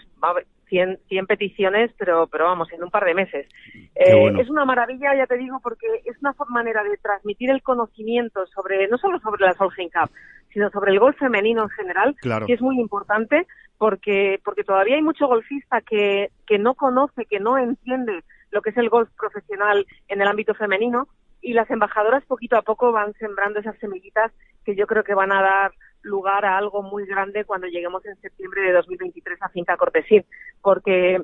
100, 0.69 0.99
100 1.09 1.27
peticiones, 1.27 1.91
pero, 1.99 2.27
pero 2.27 2.45
vamos, 2.45 2.73
en 2.73 2.83
un 2.83 2.91
par 2.91 3.05
de 3.05 3.15
meses. 3.15 3.47
Eh, 3.95 4.33
es 4.39 4.51
una 4.51 4.65
maravilla, 4.65 5.15
ya 5.17 5.27
te 5.27 5.39
digo, 5.39 5.61
porque 5.63 5.87
es 6.05 6.17
una 6.21 6.35
manera 6.49 6.83
de 6.83 6.97
transmitir 6.99 7.51
el 7.51 7.63
conocimiento 7.63 8.47
sobre, 8.47 8.89
no 8.89 8.99
solo 8.99 9.19
sobre 9.21 9.45
la 9.45 9.55
Solheim 9.55 9.91
Cup, 9.91 10.11
sino 10.53 10.71
sobre 10.71 10.93
el 10.93 11.01
golf 11.01 11.19
femenino 11.19 11.63
en 11.63 11.71
general, 11.71 12.17
claro. 12.21 12.47
que 12.47 12.55
es 12.55 12.61
muy 12.61 12.81
importante 12.81 13.47
porque, 13.79 14.41
porque 14.45 14.65
todavía 14.65 14.97
hay 14.97 15.03
mucho 15.03 15.27
golfista 15.27 15.81
que, 15.81 16.31
que 16.47 16.59
no 16.59 16.75
conoce, 16.75 17.27
que 17.27 17.41
no 17.41 17.59
entiende 17.59 18.23
lo 18.51 18.63
que 18.63 18.71
es 18.71 18.77
el 18.77 18.89
golf 18.89 19.11
profesional 19.19 19.85
en 20.09 20.23
el 20.23 20.29
ámbito 20.29 20.55
femenino 20.55 21.09
y 21.43 21.53
las 21.53 21.71
embajadoras 21.71 22.25
poquito 22.25 22.57
a 22.57 22.63
poco 22.63 22.93
van 22.93 23.13
sembrando 23.15 23.61
esas 23.61 23.77
semillitas 23.79 24.33
que 24.65 24.75
yo 24.75 24.87
creo 24.87 25.05
que 25.05 25.15
van 25.15 25.33
a 25.33 25.43
dar 25.43 25.73
lugar 26.05 26.45
a 26.45 26.57
algo 26.57 26.83
muy 26.83 27.07
grande 27.07 27.45
cuando 27.45 27.67
lleguemos 27.67 28.05
en 28.07 28.17
septiembre 28.21 28.63
de 28.63 28.73
2023 28.73 29.43
a 29.43 29.49
Finca 29.49 29.77
Cortesín, 29.77 30.25
porque 30.63 31.21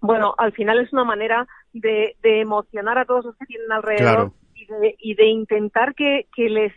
bueno, 0.00 0.34
al 0.36 0.52
final 0.52 0.80
es 0.80 0.92
una 0.92 1.04
manera 1.04 1.46
de, 1.72 2.16
de 2.22 2.40
emocionar 2.40 2.98
a 2.98 3.04
todos 3.06 3.24
los 3.24 3.36
que 3.36 3.46
tienen 3.46 3.72
alrededor 3.72 4.32
y, 4.54 4.66
de, 4.66 4.96
y, 4.98 5.14
de, 5.14 5.26
intentar 5.26 5.94
que, 5.94 6.26
que, 6.34 6.50
les 6.50 6.72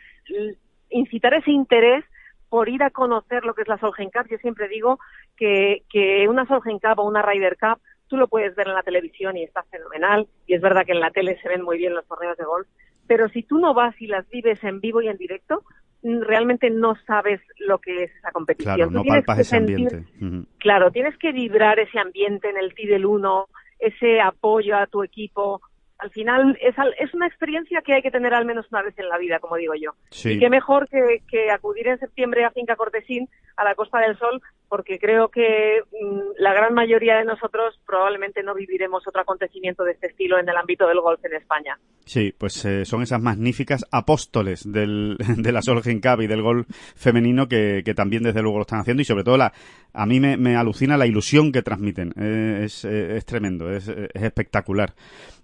incitar 0.90 1.34
ese 1.34 1.52
interés 1.52 2.06
por 2.48 2.70
ir 2.70 2.84
a 2.84 2.90
conocer 2.90 3.44
lo 3.44 3.54
que 3.54 3.64
es 3.64 3.68
la 3.68 3.78
Solheim 3.80 4.10
Cup. 4.12 4.30
Yo 4.30 4.38
siempre 4.38 4.70
digo 4.70 5.00
que, 5.36 5.84
que 5.90 6.30
una 6.30 6.46
Solheim 6.46 6.80
Cup 6.80 7.00
o 7.00 7.04
una 7.04 7.22
Ryder 7.22 7.58
Cup 7.58 7.82
tú 8.08 8.18
lo 8.18 8.28
puedes 8.28 8.56
ver 8.56 8.68
en 8.68 8.74
la 8.74 8.84
televisión 8.84 9.38
y 9.38 9.44
está 9.44 9.64
fenomenal, 9.64 10.28
y 10.46 10.54
es 10.54 10.62
verdad 10.62 10.86
que 10.86 10.94
en 10.94 11.00
la 11.00 11.12
tele 11.12 11.40
se 11.42 11.50
ven 11.50 11.62
muy 11.62 11.78
bien 11.78 11.94
los 11.94 12.08
torneos 12.08 12.38
de 12.38 12.46
golf, 12.46 12.68
pero 13.06 13.30
si 13.30 13.44
tú 13.44 13.60
no 13.60 13.74
vas 13.74 14.00
y 14.02 14.08
las 14.08 14.28
vives 14.30 14.64
en 14.64 14.80
vivo 14.80 15.02
y 15.02 15.08
en 15.08 15.18
directo, 15.18 15.64
realmente 16.04 16.70
no 16.70 16.96
sabes 17.06 17.42
lo 17.60 17.80
que 17.80 18.04
es 18.04 18.12
esa 18.18 18.32
competición. 18.32 18.76
Claro, 18.76 18.92
no 18.92 19.04
palpas 19.04 19.40
ese 19.40 19.50
sentir, 19.52 19.76
ambiente. 19.76 20.12
Uh 20.22 20.26
-huh. 20.26 20.46
Claro, 20.60 20.92
tienes 20.92 21.18
que 21.18 21.32
vibrar 21.32 21.80
ese 21.80 22.00
ambiente 22.00 22.50
en 22.50 22.58
el 22.58 22.74
T 22.74 22.88
del 22.88 23.06
1, 23.06 23.48
ese 23.80 24.22
apoyo 24.22 24.78
a 24.78 24.88
tu 24.88 25.04
equipo. 25.04 25.62
Al 25.98 26.12
final 26.12 26.58
es, 26.62 26.76
es 27.00 27.14
una 27.14 27.28
experiencia 27.28 27.82
que 27.82 27.94
hay 27.96 28.02
que 28.04 28.12
tener 28.12 28.34
al 28.34 28.46
menos 28.46 28.68
una 28.72 28.84
vez 28.84 28.98
en 29.00 29.10
la 29.10 29.18
vida, 29.18 29.40
como 29.40 29.56
digo 29.56 29.74
yo. 29.74 29.94
Sí. 30.12 30.34
Y 30.34 30.40
qué 30.40 30.50
mejor 30.50 30.88
que, 30.88 31.24
que 31.28 31.50
acudir 31.50 31.88
en 31.88 31.98
septiembre 31.98 32.46
a 32.46 32.52
Finca 32.52 32.76
Cortesín, 32.76 33.28
a 33.56 33.64
la 33.64 33.74
Costa 33.74 34.00
del 34.00 34.18
Sol, 34.18 34.42
porque 34.70 35.00
creo 35.00 35.30
que 35.30 35.82
mmm, 35.92 36.20
la 36.38 36.54
gran 36.54 36.74
mayoría 36.74 37.18
de 37.18 37.26
nosotros 37.26 37.80
probablemente 37.86 38.44
no 38.44 38.54
viviremos 38.54 39.08
otro 39.08 39.22
acontecimiento 39.22 39.84
de 39.84 39.94
este 39.94 40.08
estilo 40.08 40.40
en 40.40 40.50
el 40.50 40.58
ámbito 40.58 40.88
del 40.88 41.02
golf 41.02 41.24
en 41.26 41.36
España. 41.36 41.78
Sí, 42.06 42.34
pues 42.38 42.64
eh, 42.64 42.86
son 42.86 43.02
esas 43.02 43.22
magníficas 43.22 43.86
apóstoles 43.92 44.72
del, 44.72 45.18
de 45.38 45.52
la 45.52 45.62
Solheim 45.62 46.00
Cup 46.00 46.22
y 46.22 46.28
del 46.28 46.42
golf 46.42 46.66
femenino 46.96 47.48
que, 47.48 47.84
también 47.96 48.24
desde 48.24 48.42
luego 48.42 48.58
lo 48.58 48.62
están 48.62 48.80
haciendo 48.80 49.02
y 49.02 49.06
sobre 49.06 49.24
todo 49.24 49.38
la, 49.38 49.52
a 49.94 50.06
mí 50.06 50.20
me, 50.20 50.38
me 50.38 50.56
alucina 50.56 50.96
la 50.96 51.06
ilusión 51.06 51.52
que 51.52 51.62
transmiten. 51.62 52.14
Eh, 52.18 52.62
es, 52.64 52.86
es, 52.86 53.26
tremendo, 53.26 53.70
es, 53.72 53.88
es, 53.88 54.10
espectacular. 54.14 54.94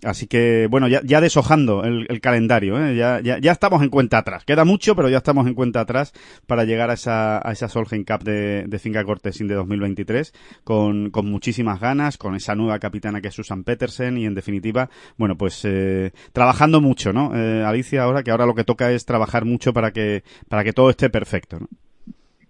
Así 0.04 0.28
que, 0.28 0.68
bueno, 0.70 0.88
ya, 0.88 1.02
ya 1.04 1.22
deshojando 1.22 1.84
el, 1.84 2.06
el 2.10 2.22
calendario, 2.22 2.78
¿eh? 2.78 2.96
ya, 2.96 3.20
ya, 3.22 3.40
ya, 3.40 3.52
estamos 3.52 3.82
en 3.82 3.90
cuenta 3.90 4.18
atrás. 4.18 4.44
Queda 4.46 4.66
mucho, 4.66 4.96
pero 4.96 5.10
ya 5.10 5.18
estamos 5.18 5.48
en 5.48 5.54
cuenta 5.54 5.82
atrás 5.82 6.14
para 6.46 6.66
llegar 6.66 6.90
a 6.90 6.94
esa, 6.94 7.38
a 7.48 7.52
esa 7.52 7.70
Solheim 7.70 8.04
Cup 8.04 8.24
de, 8.24 8.66
de 8.68 8.80
Finca 8.80 9.04
Cortesín 9.14 9.48
de 9.48 9.54
2023 9.54 10.34
con, 10.64 11.12
con 11.12 11.30
muchísimas 11.30 11.80
ganas, 11.80 12.18
con 12.18 12.36
esa 12.36 12.56
nueva 12.56 12.80
capitana 12.80 13.22
que 13.22 13.28
es 13.28 13.36
Susan 13.36 13.64
Petersen 13.64 14.18
y 14.18 14.26
en 14.26 14.34
definitiva, 14.34 14.90
bueno, 15.18 15.36
pues 15.38 15.64
eh, 15.66 16.12
trabajando 16.32 16.82
mucho, 16.82 17.14
¿no? 17.14 17.36
Eh, 17.36 17.64
Alicia, 17.64 18.02
ahora 18.04 18.24
que 18.24 18.32
ahora 18.32 18.48
lo 18.48 18.56
que 18.56 18.64
toca 18.64 18.90
es 18.92 19.06
trabajar 19.06 19.46
mucho 19.46 19.72
para 19.72 19.92
que, 19.92 20.24
para 20.50 20.64
que 20.64 20.74
todo 20.74 20.90
esté 20.90 21.12
perfecto, 21.12 21.60
¿no? 21.60 21.68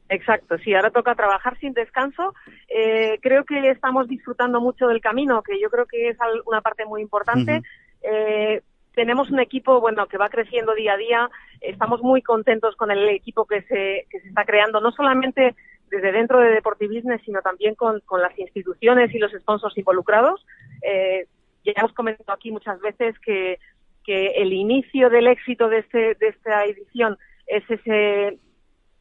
Exacto, 0.07 0.57
sí, 0.59 0.73
ahora 0.73 0.91
toca 0.91 1.15
trabajar 1.15 1.57
sin 1.59 1.73
descanso. 1.73 2.33
Eh, 2.69 3.19
creo 3.21 3.43
que 3.45 3.71
estamos 3.71 4.07
disfrutando 4.07 4.61
mucho 4.61 4.87
del 4.87 5.01
camino, 5.01 5.41
que 5.41 5.59
yo 5.59 5.69
creo 5.69 5.85
que 5.85 6.09
es 6.09 6.17
una 6.45 6.61
parte 6.61 6.85
muy 6.85 7.01
importante. 7.01 7.57
Uh 7.57 7.57
-huh. 7.57 7.63
eh, 8.03 8.61
tenemos 8.93 9.31
un 9.31 9.39
equipo, 9.39 9.81
bueno, 9.81 10.05
que 10.07 10.17
va 10.17 10.29
creciendo 10.29 10.75
día 10.75 10.93
a 10.93 10.97
día. 10.97 11.29
Estamos 11.61 12.01
muy 12.01 12.21
contentos 12.21 12.75
con 12.75 12.91
el 12.91 13.09
equipo 13.09 13.45
que 13.45 13.63
se, 13.63 14.05
que 14.09 14.19
se 14.21 14.27
está 14.27 14.45
creando, 14.45 14.79
no 14.81 14.91
solamente 14.91 15.55
desde 15.93 16.11
dentro 16.11 16.39
de 16.39 16.49
Deportibusiness, 16.49 17.21
sino 17.23 17.41
también 17.41 17.75
con, 17.75 18.01
las 18.19 18.37
instituciones 18.39 19.13
y 19.13 19.19
los 19.19 19.31
sponsors 19.31 19.77
involucrados. 19.77 20.43
Eh, 20.81 21.27
ya 21.63 21.73
hemos 21.75 21.93
comentado 21.93 22.33
aquí 22.33 22.51
muchas 22.51 22.79
veces 22.81 23.17
que, 23.19 23.59
que 24.03 24.41
el 24.41 24.53
inicio 24.53 25.11
del 25.11 25.27
éxito 25.27 25.69
de, 25.69 25.79
este, 25.79 26.15
de 26.15 26.27
esta 26.29 26.65
edición 26.65 27.17
es 27.45 27.63
ese, 27.69 28.39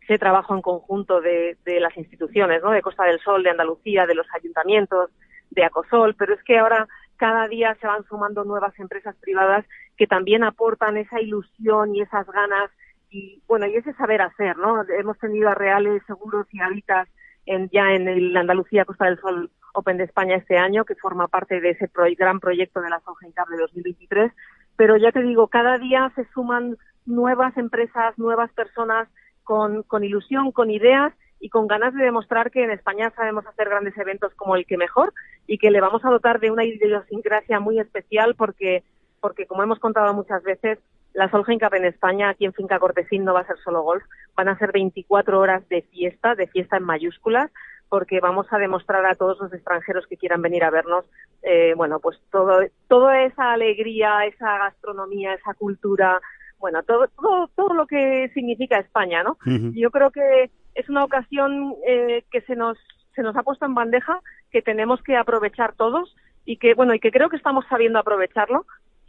ese 0.02 0.18
trabajo 0.18 0.54
en 0.54 0.60
conjunto 0.60 1.22
de, 1.22 1.56
de 1.64 1.80
las 1.80 1.96
instituciones, 1.96 2.62
¿no? 2.62 2.70
De 2.70 2.82
Costa 2.82 3.04
del 3.04 3.20
Sol, 3.20 3.42
de 3.42 3.50
Andalucía, 3.50 4.04
de 4.04 4.14
los 4.14 4.26
ayuntamientos, 4.34 5.10
de 5.50 5.64
Acosol, 5.64 6.14
pero 6.14 6.34
es 6.34 6.42
que 6.44 6.58
ahora 6.58 6.88
cada 7.16 7.48
día 7.48 7.74
se 7.80 7.86
van 7.86 8.04
sumando 8.04 8.44
nuevas 8.44 8.78
empresas 8.78 9.16
privadas 9.16 9.64
que 9.96 10.06
también 10.06 10.44
aportan 10.44 10.98
esa 10.98 11.20
ilusión 11.20 11.94
y 11.94 12.02
esas 12.02 12.26
ganas 12.26 12.70
y 13.12 13.42
bueno 13.46 13.66
y 13.66 13.76
ese 13.76 13.92
saber 13.94 14.22
hacer 14.22 14.56
no 14.56 14.82
hemos 14.98 15.18
tenido 15.18 15.50
a 15.50 15.54
Reales 15.54 16.02
Seguros 16.06 16.46
y 16.50 16.60
Habitas 16.60 17.08
en, 17.46 17.68
ya 17.70 17.92
en 17.92 18.08
el 18.08 18.36
Andalucía 18.36 18.84
Costa 18.84 19.04
del 19.04 19.20
Sol 19.20 19.50
Open 19.74 19.98
de 19.98 20.04
España 20.04 20.36
este 20.36 20.56
año 20.56 20.84
que 20.84 20.94
forma 20.94 21.28
parte 21.28 21.60
de 21.60 21.70
ese 21.70 21.88
pro, 21.88 22.04
gran 22.16 22.40
proyecto 22.40 22.80
de 22.80 22.90
la 22.90 23.00
Cup 23.00 23.18
de 23.20 23.56
2023 23.58 24.32
pero 24.76 24.96
ya 24.96 25.12
te 25.12 25.22
digo 25.22 25.48
cada 25.48 25.78
día 25.78 26.10
se 26.16 26.26
suman 26.32 26.76
nuevas 27.04 27.56
empresas 27.56 28.18
nuevas 28.18 28.50
personas 28.52 29.08
con, 29.44 29.82
con 29.82 30.04
ilusión 30.04 30.50
con 30.50 30.70
ideas 30.70 31.12
y 31.38 31.50
con 31.50 31.66
ganas 31.66 31.92
de 31.92 32.04
demostrar 32.04 32.50
que 32.50 32.64
en 32.64 32.70
España 32.70 33.12
sabemos 33.16 33.44
hacer 33.46 33.68
grandes 33.68 33.96
eventos 33.98 34.32
como 34.36 34.56
el 34.56 34.64
que 34.64 34.78
mejor 34.78 35.12
y 35.46 35.58
que 35.58 35.70
le 35.70 35.80
vamos 35.80 36.04
a 36.04 36.10
dotar 36.10 36.40
de 36.40 36.50
una 36.50 36.64
idiosincrasia 36.64 37.60
muy 37.60 37.78
especial 37.78 38.34
porque 38.36 38.84
porque 39.20 39.46
como 39.46 39.62
hemos 39.62 39.78
contado 39.78 40.14
muchas 40.14 40.42
veces 40.42 40.78
la 41.14 41.30
Solheim 41.30 41.60
en 41.72 41.84
España, 41.84 42.30
aquí 42.30 42.44
en 42.44 42.52
Finca 42.52 42.78
Cortesín, 42.78 43.24
no 43.24 43.34
va 43.34 43.40
a 43.40 43.46
ser 43.46 43.56
solo 43.58 43.82
golf, 43.82 44.02
van 44.34 44.48
a 44.48 44.58
ser 44.58 44.72
24 44.72 45.38
horas 45.38 45.68
de 45.68 45.82
fiesta, 45.82 46.34
de 46.34 46.46
fiesta 46.46 46.76
en 46.76 46.84
mayúsculas, 46.84 47.50
porque 47.88 48.20
vamos 48.20 48.46
a 48.50 48.58
demostrar 48.58 49.04
a 49.04 49.14
todos 49.14 49.38
los 49.38 49.52
extranjeros 49.52 50.06
que 50.06 50.16
quieran 50.16 50.40
venir 50.40 50.64
a 50.64 50.70
vernos, 50.70 51.04
eh, 51.42 51.74
bueno, 51.76 52.00
pues 52.00 52.18
todo, 52.30 52.60
toda 52.88 53.22
esa 53.22 53.52
alegría, 53.52 54.24
esa 54.24 54.56
gastronomía, 54.56 55.34
esa 55.34 55.52
cultura, 55.52 56.18
bueno, 56.58 56.82
todo, 56.84 57.08
todo, 57.08 57.48
todo 57.54 57.74
lo 57.74 57.86
que 57.86 58.30
significa 58.32 58.78
España, 58.78 59.22
¿no? 59.22 59.32
Uh 59.44 59.50
-huh. 59.50 59.72
Yo 59.74 59.90
creo 59.90 60.10
que 60.10 60.50
es 60.74 60.88
una 60.88 61.04
ocasión 61.04 61.74
eh, 61.86 62.24
que 62.30 62.40
se 62.42 62.56
nos, 62.56 62.78
se 63.14 63.22
nos 63.22 63.36
ha 63.36 63.42
puesto 63.42 63.66
en 63.66 63.74
bandeja, 63.74 64.20
que 64.50 64.62
tenemos 64.62 65.02
que 65.02 65.16
aprovechar 65.16 65.74
todos 65.74 66.16
y 66.46 66.56
que, 66.56 66.72
bueno, 66.74 66.94
y 66.94 67.00
que 67.00 67.10
creo 67.10 67.28
que 67.28 67.36
estamos 67.36 67.66
sabiendo 67.68 67.98
aprovecharlo 67.98 68.64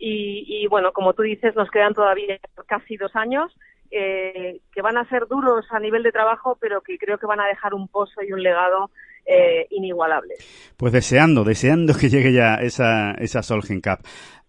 y, 0.06 0.44
y, 0.48 0.68
bueno, 0.68 0.92
como 0.92 1.14
tú 1.14 1.22
dices, 1.22 1.56
nos 1.56 1.72
quedan 1.72 1.94
todavía 1.94 2.38
casi 2.68 2.98
dos 2.98 3.16
años 3.16 3.54
eh, 3.90 4.60
que 4.74 4.82
van 4.82 4.98
a 4.98 5.08
ser 5.08 5.28
duros 5.30 5.66
a 5.70 5.80
nivel 5.80 6.04
de 6.04 6.12
trabajo, 6.12 6.58
pero 6.60 6.82
que 6.82 6.98
creo 6.98 7.18
que 7.18 7.26
van 7.26 7.40
a 7.40 7.48
dejar 7.48 7.74
un 7.74 7.88
pozo 7.88 8.22
y 8.22 8.34
un 8.34 8.44
legado 8.44 8.92
eh, 9.26 9.66
inigualable. 9.70 10.34
Pues 10.76 10.92
deseando, 10.92 11.46
deseando 11.46 11.94
que 11.94 12.10
llegue 12.10 12.34
ya 12.34 12.56
esa, 12.56 13.12
esa 13.14 13.44
Solheim 13.44 13.80
Cup. 13.80 14.06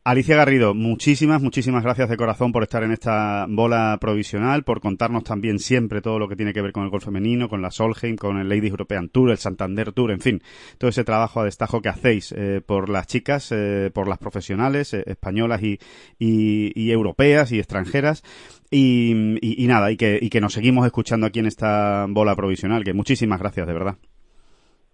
Alicia 0.07 0.37
Garrido, 0.37 0.75
muchísimas, 0.75 1.41
muchísimas 1.41 1.83
gracias 1.83 2.11
de 2.11 2.19
corazón 2.19 2.53
por 2.53 2.63
estar 2.63 2.83
en 2.83 2.93
esta 2.93 3.47
bola 3.49 3.97
provisional, 3.99 4.63
por 4.63 4.83
contarnos 4.83 5.25
también 5.25 5.59
siempre 5.59 6.03
todo 6.03 6.19
lo 6.19 6.29
que 6.29 6.37
tiene 6.37 6.53
que 6.53 6.61
ver 6.61 6.73
con 6.73 6.85
el 6.85 6.91
golf 6.91 7.07
femenino, 7.07 7.49
con 7.49 7.63
la 7.63 7.71
Solheim, 7.71 8.17
con 8.17 8.37
el 8.37 8.47
Ladies 8.47 8.73
European 8.73 9.09
Tour, 9.09 9.31
el 9.31 9.39
Santander 9.39 9.93
Tour, 9.93 10.11
en 10.11 10.21
fin, 10.21 10.43
todo 10.77 10.91
ese 10.91 11.05
trabajo 11.05 11.41
a 11.41 11.45
destajo 11.47 11.81
que 11.81 11.89
hacéis 11.89 12.35
eh, 12.37 12.61
por 12.61 12.91
las 12.91 13.07
chicas, 13.07 13.51
eh, 13.51 13.91
por 13.95 14.07
las 14.07 14.19
profesionales 14.19 14.93
eh, 14.93 15.05
españolas 15.07 15.63
y, 15.63 15.79
y, 16.19 16.71
y, 16.79 16.91
europeas 16.91 17.51
y 17.53 17.59
extranjeras. 17.59 18.23
Y, 18.71 19.39
y, 19.41 19.65
y 19.65 19.67
nada, 19.69 19.91
y 19.91 19.97
que, 19.97 20.19
y 20.21 20.29
que 20.29 20.43
nos 20.43 20.53
seguimos 20.53 20.85
escuchando 20.85 21.25
aquí 21.25 21.39
en 21.39 21.47
esta 21.47 22.05
bola 22.11 22.37
provisional, 22.37 22.85
que 22.85 22.93
muchísimas 22.93 23.41
gracias, 23.41 23.67
de 23.67 23.73
verdad. 23.73 23.97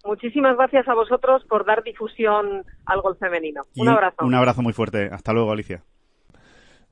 Muchísimas 0.05 0.57
gracias 0.57 0.89
a 0.89 0.95
vosotros 0.95 1.45
por 1.49 1.65
dar 1.67 1.83
difusión 1.83 2.65
al 2.87 3.01
golf 3.01 3.19
femenino. 3.19 3.63
Un 3.77 3.89
abrazo. 3.89 4.25
Un 4.25 4.35
abrazo 4.35 4.63
muy 4.63 4.73
fuerte. 4.73 5.11
Hasta 5.13 5.33
luego, 5.33 5.53
Alicia. 5.53 5.83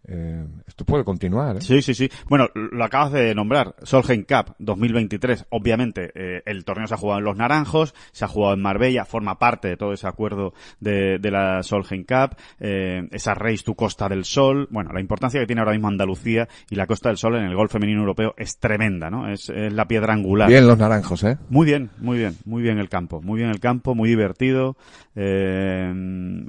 Eh, 0.06 0.44
esto 0.66 0.84
puede 0.84 1.04
continuar. 1.04 1.56
¿eh? 1.56 1.60
Sí, 1.60 1.82
sí, 1.82 1.94
sí. 1.94 2.10
Bueno, 2.28 2.48
lo 2.54 2.84
acabas 2.84 3.12
de 3.12 3.34
nombrar. 3.34 3.74
Solheim 3.82 4.24
Cup 4.24 4.54
2023. 4.58 5.46
Obviamente, 5.50 6.10
eh, 6.14 6.42
el 6.46 6.64
torneo 6.64 6.86
se 6.86 6.94
ha 6.94 6.96
jugado 6.96 7.18
en 7.18 7.24
Los 7.24 7.36
Naranjos, 7.36 7.94
se 8.12 8.24
ha 8.24 8.28
jugado 8.28 8.54
en 8.54 8.62
Marbella, 8.62 9.04
forma 9.04 9.38
parte 9.38 9.68
de 9.68 9.76
todo 9.76 9.92
ese 9.92 10.06
acuerdo 10.06 10.54
de, 10.80 11.18
de 11.18 11.30
la 11.30 11.62
Solheim 11.62 12.04
Cup, 12.04 12.36
eh, 12.60 13.06
esa 13.10 13.34
Race 13.34 13.62
to 13.64 13.74
Costa 13.74 14.08
del 14.08 14.24
Sol. 14.24 14.68
Bueno, 14.70 14.92
la 14.92 15.00
importancia 15.00 15.40
que 15.40 15.46
tiene 15.46 15.60
ahora 15.60 15.72
mismo 15.72 15.88
Andalucía 15.88 16.48
y 16.70 16.76
la 16.76 16.86
Costa 16.86 17.08
del 17.10 17.18
Sol 17.18 17.36
en 17.36 17.44
el 17.44 17.54
golf 17.54 17.72
femenino 17.72 18.00
europeo 18.00 18.34
es 18.36 18.58
tremenda, 18.58 19.10
¿no? 19.10 19.28
Es, 19.30 19.48
es 19.50 19.72
la 19.72 19.86
piedra 19.86 20.14
angular. 20.14 20.48
Bien 20.48 20.66
los 20.66 20.78
naranjos, 20.78 21.22
¿eh? 21.24 21.38
Muy 21.50 21.66
bien, 21.66 21.90
muy 21.98 22.18
bien, 22.18 22.36
muy 22.44 22.62
bien 22.62 22.78
el 22.78 22.88
campo, 22.88 23.20
muy 23.20 23.38
bien 23.38 23.50
el 23.50 23.60
campo, 23.60 23.94
muy 23.94 24.08
divertido, 24.08 24.76
eh, 25.14 25.92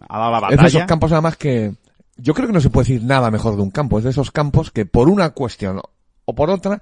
ha 0.08 0.18
dado 0.18 0.32
la 0.32 0.38
Es 0.38 0.41
batalla. 0.41 0.62
de 0.62 0.68
esos 0.68 0.84
campos 0.86 1.12
además 1.12 1.36
que 1.38 1.74
yo 2.22 2.34
creo 2.34 2.47
que 2.47 2.53
no 2.53 2.61
se 2.61 2.70
puede 2.70 2.88
decir 2.88 3.03
nada 3.03 3.32
mejor 3.32 3.55
de 3.55 3.61
un 3.61 3.72
campo. 3.72 3.97
Es 3.97 4.03
de 4.03 4.11
esos 4.11 4.32
campos 4.32 4.72
que 4.72 4.86
por 4.86 5.09
una 5.09 5.32
cuestión 5.32 5.82
o 6.26 6.36
por 6.36 6.49
otra, 6.49 6.82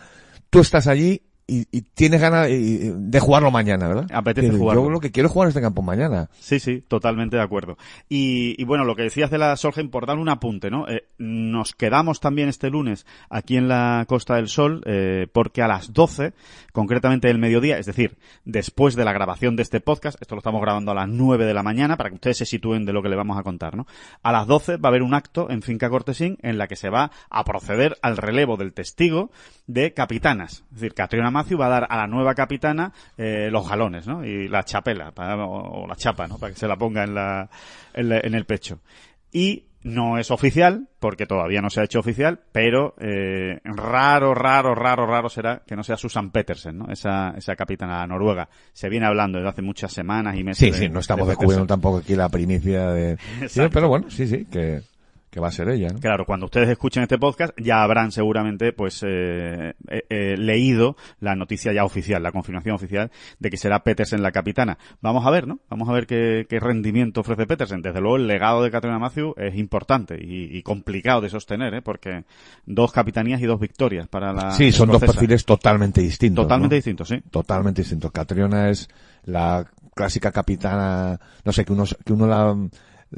tú 0.49 0.59
estás 0.59 0.87
allí 0.87 1.23
y, 1.47 1.65
y 1.71 1.81
tienes 1.81 2.19
ganas 2.19 2.47
eh, 2.49 2.93
de 2.93 3.19
jugarlo 3.21 3.51
mañana, 3.51 3.87
¿verdad? 3.87 4.07
Apetece 4.13 4.47
Dices, 4.47 4.59
jugarlo. 4.59 4.83
Yo 4.83 4.89
lo 4.89 4.99
que 4.99 5.11
quiero 5.11 5.27
es 5.27 5.33
jugar 5.33 5.47
este 5.47 5.61
campo 5.61 5.81
mañana. 5.81 6.29
Sí, 6.39 6.59
sí, 6.59 6.83
totalmente 6.85 7.37
de 7.37 7.41
acuerdo. 7.41 7.77
Y, 8.09 8.61
y 8.61 8.65
bueno, 8.65 8.83
lo 8.83 8.95
que 8.95 9.03
decías 9.03 9.31
de 9.31 9.37
la 9.37 9.55
Solheim, 9.55 9.89
por 9.89 10.05
dar 10.05 10.17
un 10.17 10.27
apunte, 10.27 10.69
¿no? 10.69 10.87
Eh, 10.89 11.07
nos 11.17 11.73
quedamos 11.73 12.19
también 12.19 12.49
este 12.49 12.69
lunes 12.69 13.05
aquí 13.29 13.55
en 13.55 13.69
la 13.69 14.03
Costa 14.09 14.35
del 14.35 14.49
Sol, 14.49 14.83
eh, 14.85 15.27
porque 15.31 15.61
a 15.61 15.69
las 15.69 15.93
12, 15.93 16.33
concretamente 16.73 17.29
del 17.29 17.39
mediodía, 17.39 17.77
es 17.77 17.85
decir, 17.85 18.17
después 18.43 18.95
de 18.95 19.05
la 19.05 19.13
grabación 19.13 19.55
de 19.55 19.63
este 19.63 19.79
podcast, 19.79 20.21
esto 20.21 20.35
lo 20.35 20.39
estamos 20.39 20.61
grabando 20.61 20.91
a 20.91 20.95
las 20.95 21.07
9 21.07 21.45
de 21.45 21.53
la 21.53 21.63
mañana, 21.63 21.95
para 21.95 22.09
que 22.09 22.15
ustedes 22.15 22.37
se 22.37 22.45
sitúen 22.45 22.85
de 22.85 22.91
lo 22.91 23.01
que 23.01 23.09
le 23.09 23.15
vamos 23.15 23.37
a 23.37 23.43
contar, 23.43 23.77
¿no? 23.77 23.87
A 24.21 24.33
las 24.33 24.47
12 24.47 24.77
va 24.77 24.87
a 24.87 24.89
haber 24.89 25.01
un 25.01 25.13
acto 25.13 25.49
en 25.49 25.61
Finca 25.61 25.89
Cortesín 25.89 26.37
en 26.41 26.57
la 26.57 26.67
que 26.67 26.75
se 26.75 26.89
va 26.89 27.11
a 27.29 27.45
proceder 27.45 27.97
al 28.01 28.17
relevo 28.17 28.57
del 28.57 28.73
testigo 28.73 29.31
de 29.65 29.93
capitanas. 29.93 30.63
Es 30.71 30.81
decir, 30.81 30.93
Catriona 30.93 31.31
Maciu 31.37 31.57
va 31.57 31.67
a 31.67 31.69
dar 31.69 31.87
a 31.89 31.97
la 31.97 32.07
nueva 32.07 32.33
capitana 32.35 32.91
eh, 33.17 33.49
los 33.51 33.67
galones, 33.69 34.05
¿no? 34.07 34.25
Y 34.25 34.47
la 34.47 34.63
chapela, 34.63 35.11
para- 35.11 35.37
o, 35.45 35.83
o 35.83 35.87
la 35.87 35.95
chapa, 35.95 36.27
¿no? 36.27 36.37
Para 36.37 36.53
que 36.53 36.59
se 36.59 36.67
la 36.67 36.75
ponga 36.75 37.03
en, 37.03 37.13
la, 37.15 37.49
en, 37.93 38.09
la- 38.09 38.19
en 38.19 38.33
el 38.35 38.45
pecho. 38.45 38.79
Y 39.31 39.63
no 39.83 40.17
es 40.17 40.31
oficial, 40.31 40.87
porque 40.99 41.25
todavía 41.25 41.61
no 41.61 41.69
se 41.69 41.79
ha 41.79 41.83
hecho 41.83 41.99
oficial, 41.99 42.39
pero 42.51 42.95
eh, 42.99 43.59
raro, 43.63 44.33
raro, 44.33 44.75
raro, 44.75 45.05
raro 45.05 45.29
será 45.29 45.61
que 45.65 45.75
no 45.77 45.83
sea 45.83 45.95
Susan 45.95 46.31
Petersen, 46.31 46.77
¿no? 46.77 46.91
Esa, 46.91 47.33
esa 47.37 47.55
capitana 47.55 48.05
noruega. 48.07 48.49
Se 48.73 48.89
viene 48.89 49.05
hablando 49.05 49.37
desde 49.37 49.49
hace 49.49 49.61
muchas 49.61 49.93
semanas 49.93 50.35
y 50.35 50.43
meses. 50.43 50.59
Sí, 50.59 50.71
de- 50.71 50.87
sí, 50.87 50.89
no 50.89 50.99
estamos 50.99 51.27
de 51.27 51.31
descubriendo 51.31 51.67
tampoco 51.67 51.97
aquí 51.99 52.15
la 52.15 52.27
primicia 52.27 52.87
de... 52.91 53.17
Sí, 53.47 53.61
pero 53.71 53.87
bueno, 53.87 54.09
sí, 54.09 54.27
sí, 54.27 54.45
que, 54.51 54.81
que 55.29 55.39
va 55.39 55.49
a 55.49 55.51
ser 55.51 55.69
ella, 55.69 55.89
¿no? 55.89 55.99
Claro, 55.99 56.25
cuando 56.25 56.45
ustedes 56.45 56.69
escuchen 56.69 57.03
este 57.03 57.17
podcast 57.17 57.53
ya 57.57 57.83
habrán 57.83 58.11
seguramente 58.11 58.71
pues 58.71 59.03
eh, 59.05 59.73
eh, 59.89 60.03
eh, 60.09 60.35
leído 60.37 60.95
la 61.19 61.35
noticia 61.35 61.73
ya 61.73 61.83
oficial, 61.83 62.23
la 62.23 62.31
confirmación 62.31 62.75
oficial 62.75 63.11
de 63.39 63.49
que 63.49 63.57
será 63.57 63.83
Petersen 63.83 64.21
la 64.21 64.31
capitana. 64.31 64.77
Vamos 65.01 65.25
a 65.25 65.29
ver, 65.29 65.47
¿no? 65.47 65.59
Vamos 65.69 65.89
a 65.89 65.91
ver 65.91 66.07
qué, 66.07 66.45
qué 66.49 66.59
rendimiento 66.59 67.21
ofrece 67.21 67.45
Petersen. 67.45 67.81
Desde 67.81 67.99
luego 67.99 68.17
el 68.17 68.27
legado 68.27 68.63
de 68.63 68.71
Katrina 68.71 68.99
Matthew 68.99 69.33
es 69.37 69.55
importante 69.55 70.17
y, 70.19 70.57
y 70.57 70.63
complicado 70.63 71.21
de 71.21 71.29
sostener, 71.29 71.73
¿eh? 71.73 71.81
Porque 71.81 72.23
dos 72.65 72.91
capitanías 72.91 73.41
y 73.41 73.45
dos 73.45 73.59
victorias 73.59 74.07
para 74.07 74.31
la 74.31 74.51
Sí, 74.51 74.71
son 74.71 74.89
dos 74.89 75.01
perfiles 75.01 75.45
totalmente 75.45 76.01
distintos. 76.01 76.45
totalmente 76.45 76.75
¿no? 76.75 76.77
distintos, 76.77 77.07
sí. 77.09 77.21
totalmente 77.29 77.81
distinto. 77.81 78.09
Catriona 78.11 78.69
es 78.69 78.87
la 79.25 79.65
clásica 79.93 80.31
capitana, 80.31 81.19
no 81.43 81.51
sé, 81.51 81.65
que 81.65 81.73
uno, 81.73 81.83
que 82.05 82.13
uno 82.13 82.27
la, 82.27 82.55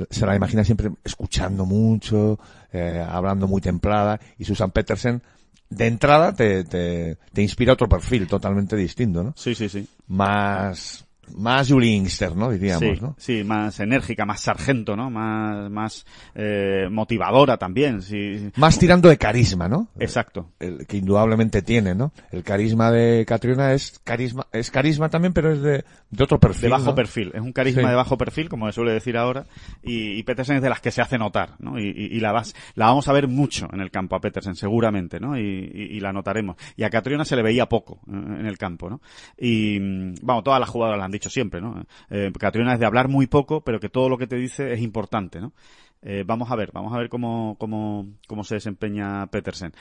se 0.10 0.26
la 0.26 0.36
imagina 0.36 0.64
siempre 0.64 0.92
escuchando 1.04 1.66
mucho, 1.66 2.40
eh, 2.72 3.06
hablando 3.08 3.48
muy 3.48 3.62
templada, 3.62 4.20
y 4.38 4.46
Susan 4.46 4.72
Petersen, 4.72 5.22
de 5.70 5.88
entrada, 5.88 6.34
te, 6.34 6.64
te, 6.64 7.18
te 7.32 7.42
inspira 7.42 7.74
otro 7.74 7.88
perfil 7.88 8.28
totalmente 8.28 8.76
distinto, 8.76 9.24
¿no? 9.24 9.34
Sí, 9.36 9.54
sí, 9.54 9.70
sí. 9.70 9.88
Más, 10.08 11.06
más 11.36 11.70
Julie 11.72 11.92
Inkster, 11.96 12.36
¿no? 12.36 12.50
Diríamos, 12.52 12.98
sí, 12.98 13.02
¿no? 13.02 13.16
sí, 13.18 13.44
más 13.44 13.80
enérgica, 13.80 14.26
más 14.26 14.42
sargento, 14.42 14.96
¿no? 14.96 15.10
Más, 15.10 15.70
más 15.72 16.06
eh, 16.36 16.88
motivadora 16.92 17.58
también, 17.58 18.02
sí. 18.02 18.50
Más 18.58 18.78
tirando 18.80 19.10
de 19.10 19.18
carisma, 19.18 19.68
¿no? 19.68 19.88
Exacto. 20.00 20.50
el 20.60 20.86
que 20.88 20.98
indudablemente 20.98 21.62
tiene, 21.62 21.96
¿no? 21.96 22.12
El 22.32 22.44
carisma 22.44 22.92
de 22.92 23.26
Catriona 23.28 23.74
es 23.74 24.00
carisma, 24.04 24.48
es 24.52 24.72
carisma 24.72 25.10
también, 25.10 25.34
pero 25.34 25.52
es 25.54 25.62
de, 25.62 25.84
de 26.10 26.24
otro 26.24 26.40
perfil. 26.40 26.64
de 26.64 26.70
bajo 26.70 26.86
¿no? 26.86 26.96
perfil. 26.96 27.32
Es 27.34 27.42
un 27.42 27.52
carisma 27.54 27.84
Sí. 27.84 27.88
de 27.90 27.96
bajo 27.96 28.18
perfil, 28.18 28.50
como 28.50 28.66
se 28.68 28.74
suele 28.74 28.92
decir 28.94 29.18
ahora, 29.18 29.46
y, 29.84 30.14
y 30.18 30.24
Petersen 30.24 30.58
es 30.58 30.62
de 30.62 30.70
las 30.70 30.82
que 30.82 30.92
se 30.92 31.02
hace 31.02 31.18
notar, 31.18 31.52
¿no? 31.60 31.80
Y, 31.80 31.86
y- 31.90 32.18
y 32.18 32.20
la, 32.20 32.32
vas, 32.32 32.56
la 32.76 32.86
vamos 32.88 33.08
a 33.08 33.14
ver 33.14 33.28
mucho 33.28 33.68
en 33.72 33.80
el 33.82 33.92
campo 33.92 34.16
a 34.16 34.20
Petersen, 34.22 34.56
seguramente, 34.56 35.20
¿no? 35.20 35.38
Y, 35.38 36.00
la 36.00 36.14
notaremos. 36.14 36.56
Y 36.78 36.84
a 36.84 36.90
Catriona 36.90 37.26
se 37.26 37.36
le 37.36 37.44
veía 37.44 37.68
poco 37.68 38.00
en 38.08 38.46
el 38.46 38.58
campo, 38.58 38.90
¿no? 38.90 39.02
Y, 39.38 39.78
mm, 39.80 40.14
vamos, 40.22 40.44
todas 40.44 40.60
las 40.60 40.70
jugadoras 40.70 40.98
lo 40.98 41.04
han 41.04 41.12
dicho 41.20 41.30
siempre, 41.30 41.62
¿no? 41.62 41.86
Eh, 42.10 42.32
Catriona 42.40 42.74
es 42.74 42.80
de 42.80 42.86
hablar 42.86 43.08
muy 43.08 43.28
poco, 43.28 43.62
pero 43.62 43.80
que 43.80 43.90
todo 43.90 44.10
lo 44.10 44.18
que 44.18 44.28
te 44.28 44.36
dice 44.38 44.74
es 44.74 44.82
importante, 44.82 45.40
¿no? 45.40 45.54
Eh, 46.02 46.24
vamos 46.26 46.50
a 46.50 46.56
ver, 46.56 46.72
vamos 46.74 46.94
a 46.94 46.98
ver 46.98 47.10
cómo, 47.10 47.56
cómo, 47.60 48.08
cómo 48.28 48.44
se 48.44 48.56
desempeña 48.56 49.28
Petersen. 49.28 49.74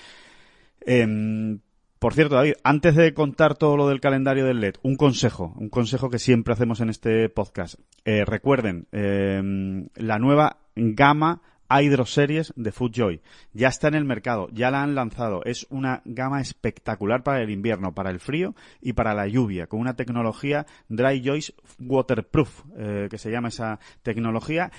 Em, 0.80 1.60
por 1.98 2.14
cierto, 2.14 2.36
David, 2.36 2.54
antes 2.62 2.94
de 2.94 3.12
contar 3.12 3.56
todo 3.56 3.76
lo 3.76 3.88
del 3.88 4.00
calendario 4.00 4.44
del 4.44 4.60
LED, 4.60 4.76
un 4.82 4.96
consejo, 4.96 5.54
un 5.56 5.68
consejo 5.68 6.10
que 6.10 6.18
siempre 6.18 6.54
hacemos 6.54 6.80
en 6.80 6.90
este 6.90 7.28
podcast. 7.28 7.74
Eh, 8.04 8.24
recuerden, 8.24 8.86
em, 8.92 9.88
la 9.96 10.18
nueva 10.18 10.58
gama 10.76 11.42
Hydro 11.70 12.06
Series 12.06 12.52
de 12.56 12.72
FoodJoy. 12.72 13.20
Ya 13.52 13.68
está 13.68 13.88
en 13.88 13.94
el 13.94 14.04
mercado, 14.04 14.48
ya 14.52 14.70
la 14.70 14.82
han 14.82 14.94
lanzado. 14.94 15.42
Es 15.44 15.66
una 15.70 16.02
gama 16.04 16.40
espectacular 16.40 17.22
para 17.22 17.42
el 17.42 17.50
invierno, 17.50 17.94
para 17.94 18.10
el 18.10 18.20
frío 18.20 18.54
y 18.80 18.94
para 18.94 19.14
la 19.14 19.26
lluvia, 19.26 19.66
con 19.66 19.80
una 19.80 19.96
tecnología 19.96 20.66
Dry 20.88 21.22
Joyce 21.24 21.54
Waterproof, 21.78 22.64
eh, 22.76 23.08
que 23.10 23.18
se 23.18 23.30
llama 23.30 23.48
esa 23.48 23.78
tecnología. 24.02 24.70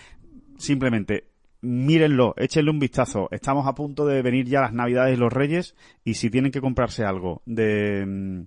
Simplemente 0.58 1.30
mírenlo, 1.62 2.34
échenle 2.38 2.72
un 2.72 2.80
vistazo. 2.80 3.28
Estamos 3.32 3.68
a 3.68 3.76
punto 3.76 4.06
de 4.06 4.22
venir 4.22 4.46
ya 4.46 4.62
las 4.62 4.74
Navidades 4.74 5.18
y 5.18 5.20
los 5.20 5.32
Reyes 5.32 5.76
y 6.04 6.16
si 6.16 6.30
tienen 6.30 6.52
que 6.52 6.62
comprarse 6.62 7.04
algo 7.04 7.42
de, 7.46 8.06
mm, 8.06 8.42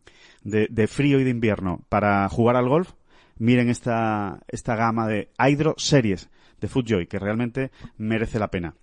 de, 0.45 0.69
de 0.71 0.87
frío 0.87 1.21
y 1.21 1.25
de 1.25 1.31
invierno 1.31 1.85
para 1.89 2.29
jugar 2.29 2.57
al 2.57 2.69
golf, 2.69 2.93
miren 3.39 3.69
esta, 3.69 4.41
esta 4.49 4.77
gama 4.77 5.07
de 5.07 5.31
Hydro 5.39 5.75
Series 5.77 6.31
de 6.63 6.69
FoodJoy, 6.69 7.07
que 7.07 7.19
realmente 7.19 7.71
merece 7.99 8.39
la 8.39 8.49
pena. 8.51 8.75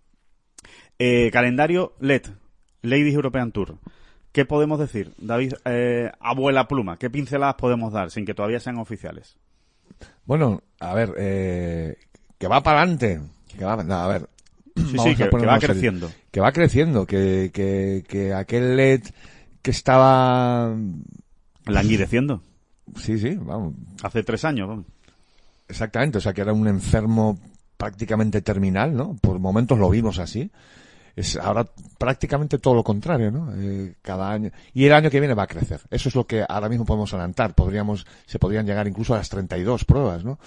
Eh, 0.99 1.31
calendario 1.31 1.95
LED, 1.99 2.23
Ladies 2.83 3.15
European 3.15 3.51
Tour. 3.51 3.77
¿Qué 4.31 4.45
podemos 4.45 4.77
decir? 4.77 5.13
David, 5.17 5.53
eh, 5.65 6.11
abuela 6.19 6.67
pluma, 6.67 6.97
¿qué 6.97 7.09
pinceladas 7.09 7.55
podemos 7.55 7.91
dar 7.91 8.11
sin 8.11 8.25
que 8.25 8.35
todavía 8.35 8.59
sean 8.59 8.77
oficiales? 8.77 9.37
Bueno, 10.25 10.61
a 10.79 10.93
ver, 10.93 11.13
eh, 11.17 11.97
que 12.37 12.47
va 12.47 12.61
para 12.61 12.81
adelante. 12.81 13.21
Que 13.57 13.65
va, 13.65 13.81
no, 13.83 13.95
a 13.95 14.07
ver. 14.07 14.29
Sí, 14.75 14.97
sí, 14.97 15.15
que, 15.15 15.29
que 15.29 15.45
va 15.45 15.59
creciendo. 15.59 16.11
Que 16.31 16.39
va 16.41 16.51
creciendo, 16.51 17.05
que, 17.07 17.49
que, 17.53 18.03
que 18.07 18.33
aquel 18.33 18.75
LED 18.75 19.03
que 19.61 19.71
estaba, 19.71 20.75
Languideciendo. 21.65 22.41
sí, 22.97 23.17
sí, 23.17 23.35
vamos, 23.41 23.73
Hace 24.03 24.23
tres 24.23 24.45
años. 24.45 24.67
vamos. 24.67 24.85
exactamente, 25.67 26.17
o 26.19 26.21
sea 26.21 26.33
que 26.33 26.41
era 26.41 26.53
un 26.53 26.67
enfermo 26.67 27.39
prácticamente 27.79 28.41
terminal, 28.41 28.93
¿no? 28.93 29.15
Por 29.21 29.39
momentos 29.39 29.79
lo 29.79 29.89
vimos 29.89 30.19
así. 30.19 30.51
Es 31.15 31.37
ahora 31.37 31.65
prácticamente 31.97 32.59
todo 32.59 32.75
lo 32.75 32.83
contrario, 32.83 33.31
¿no? 33.31 33.51
Eh, 33.55 33.95
cada 34.01 34.29
año. 34.31 34.51
Y 34.73 34.85
el 34.85 34.93
año 34.93 35.09
que 35.09 35.19
viene 35.21 35.33
va 35.33 35.43
a 35.43 35.47
crecer. 35.47 35.79
Eso 35.89 36.09
es 36.09 36.15
lo 36.15 36.25
que 36.27 36.43
ahora 36.47 36.67
mismo 36.69 36.85
podemos 36.85 37.13
adelantar. 37.13 37.53
Podríamos, 37.55 38.05
se 38.25 38.37
podrían 38.37 38.65
llegar 38.65 38.85
incluso 38.87 39.13
a 39.13 39.17
las 39.17 39.29
32 39.29 39.85
pruebas, 39.85 40.23
¿no? 40.25 40.39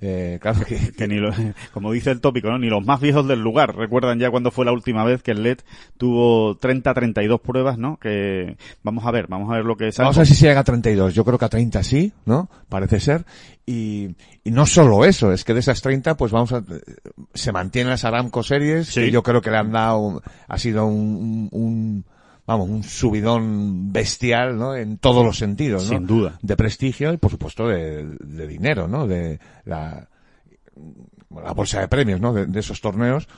Eh, 0.00 0.38
claro 0.40 0.60
que, 0.64 0.92
que 0.92 1.08
ni 1.08 1.16
lo- 1.16 1.32
como 1.74 1.92
dice 1.92 2.10
el 2.10 2.20
tópico, 2.20 2.48
¿no? 2.48 2.56
ni 2.58 2.68
los 2.68 2.84
más 2.86 3.00
viejos 3.00 3.26
del 3.26 3.40
lugar 3.42 3.74
recuerdan 3.74 4.20
ya 4.20 4.30
cuando 4.30 4.52
fue 4.52 4.64
la 4.64 4.70
última 4.70 5.02
vez 5.04 5.24
que 5.24 5.32
el 5.32 5.42
LED 5.42 5.58
tuvo 5.96 6.56
30, 6.56 6.94
32 6.94 7.40
pruebas, 7.40 7.78
¿no? 7.78 7.96
Que 7.98 8.56
vamos 8.84 9.04
a 9.06 9.10
ver, 9.10 9.26
vamos 9.26 9.50
a 9.50 9.56
ver 9.56 9.64
lo 9.64 9.76
que 9.76 9.90
sale. 9.90 10.04
Vamos 10.04 10.18
a 10.18 10.20
ver 10.20 10.28
si 10.28 10.34
se 10.36 10.46
llega 10.46 10.60
a 10.60 10.64
32. 10.64 11.14
Yo 11.14 11.24
creo 11.24 11.36
que 11.38 11.44
a 11.44 11.48
30 11.48 11.82
sí, 11.82 12.12
¿no? 12.26 12.48
Parece 12.68 13.00
ser. 13.00 13.24
Y, 13.70 14.16
y 14.44 14.50
no 14.50 14.64
solo 14.64 15.04
eso, 15.04 15.30
es 15.30 15.44
que 15.44 15.52
de 15.52 15.60
esas 15.60 15.82
30, 15.82 16.16
pues 16.16 16.32
vamos 16.32 16.52
a, 16.54 16.64
se 17.34 17.52
mantienen 17.52 17.90
las 17.90 18.04
Aramco 18.06 18.42
series, 18.42 18.88
Sí. 18.88 19.02
que 19.02 19.10
yo 19.10 19.22
creo 19.22 19.42
que 19.42 19.50
le 19.50 19.58
han 19.58 19.72
dado, 19.72 20.22
ha 20.46 20.58
sido 20.58 20.86
un, 20.86 20.94
un- 20.96 21.48
un- 21.52 22.04
vamos, 22.46 22.70
un 22.70 22.82
subidón 22.82 23.92
bestial, 23.92 24.56
¿no? 24.56 24.74
En 24.74 24.96
todos 24.96 25.22
los 25.22 25.36
sentidos, 25.36 25.82
¿no? 25.84 25.98
Sin 25.98 26.06
duda. 26.06 26.38
De 26.40 26.56
prestigio 26.56 27.12
y 27.12 27.18
por 27.18 27.30
supuesto 27.30 27.68
de, 27.68 28.06
de 28.20 28.46
dinero, 28.46 28.88
¿no? 28.88 29.06
De 29.06 29.38
la, 29.66 30.08
la 31.30 31.52
bolsa 31.52 31.80
de 31.80 31.88
premios, 31.88 32.20
¿no? 32.22 32.32
De, 32.32 32.46
de 32.46 32.60
esos 32.60 32.80
torneos 32.80 33.28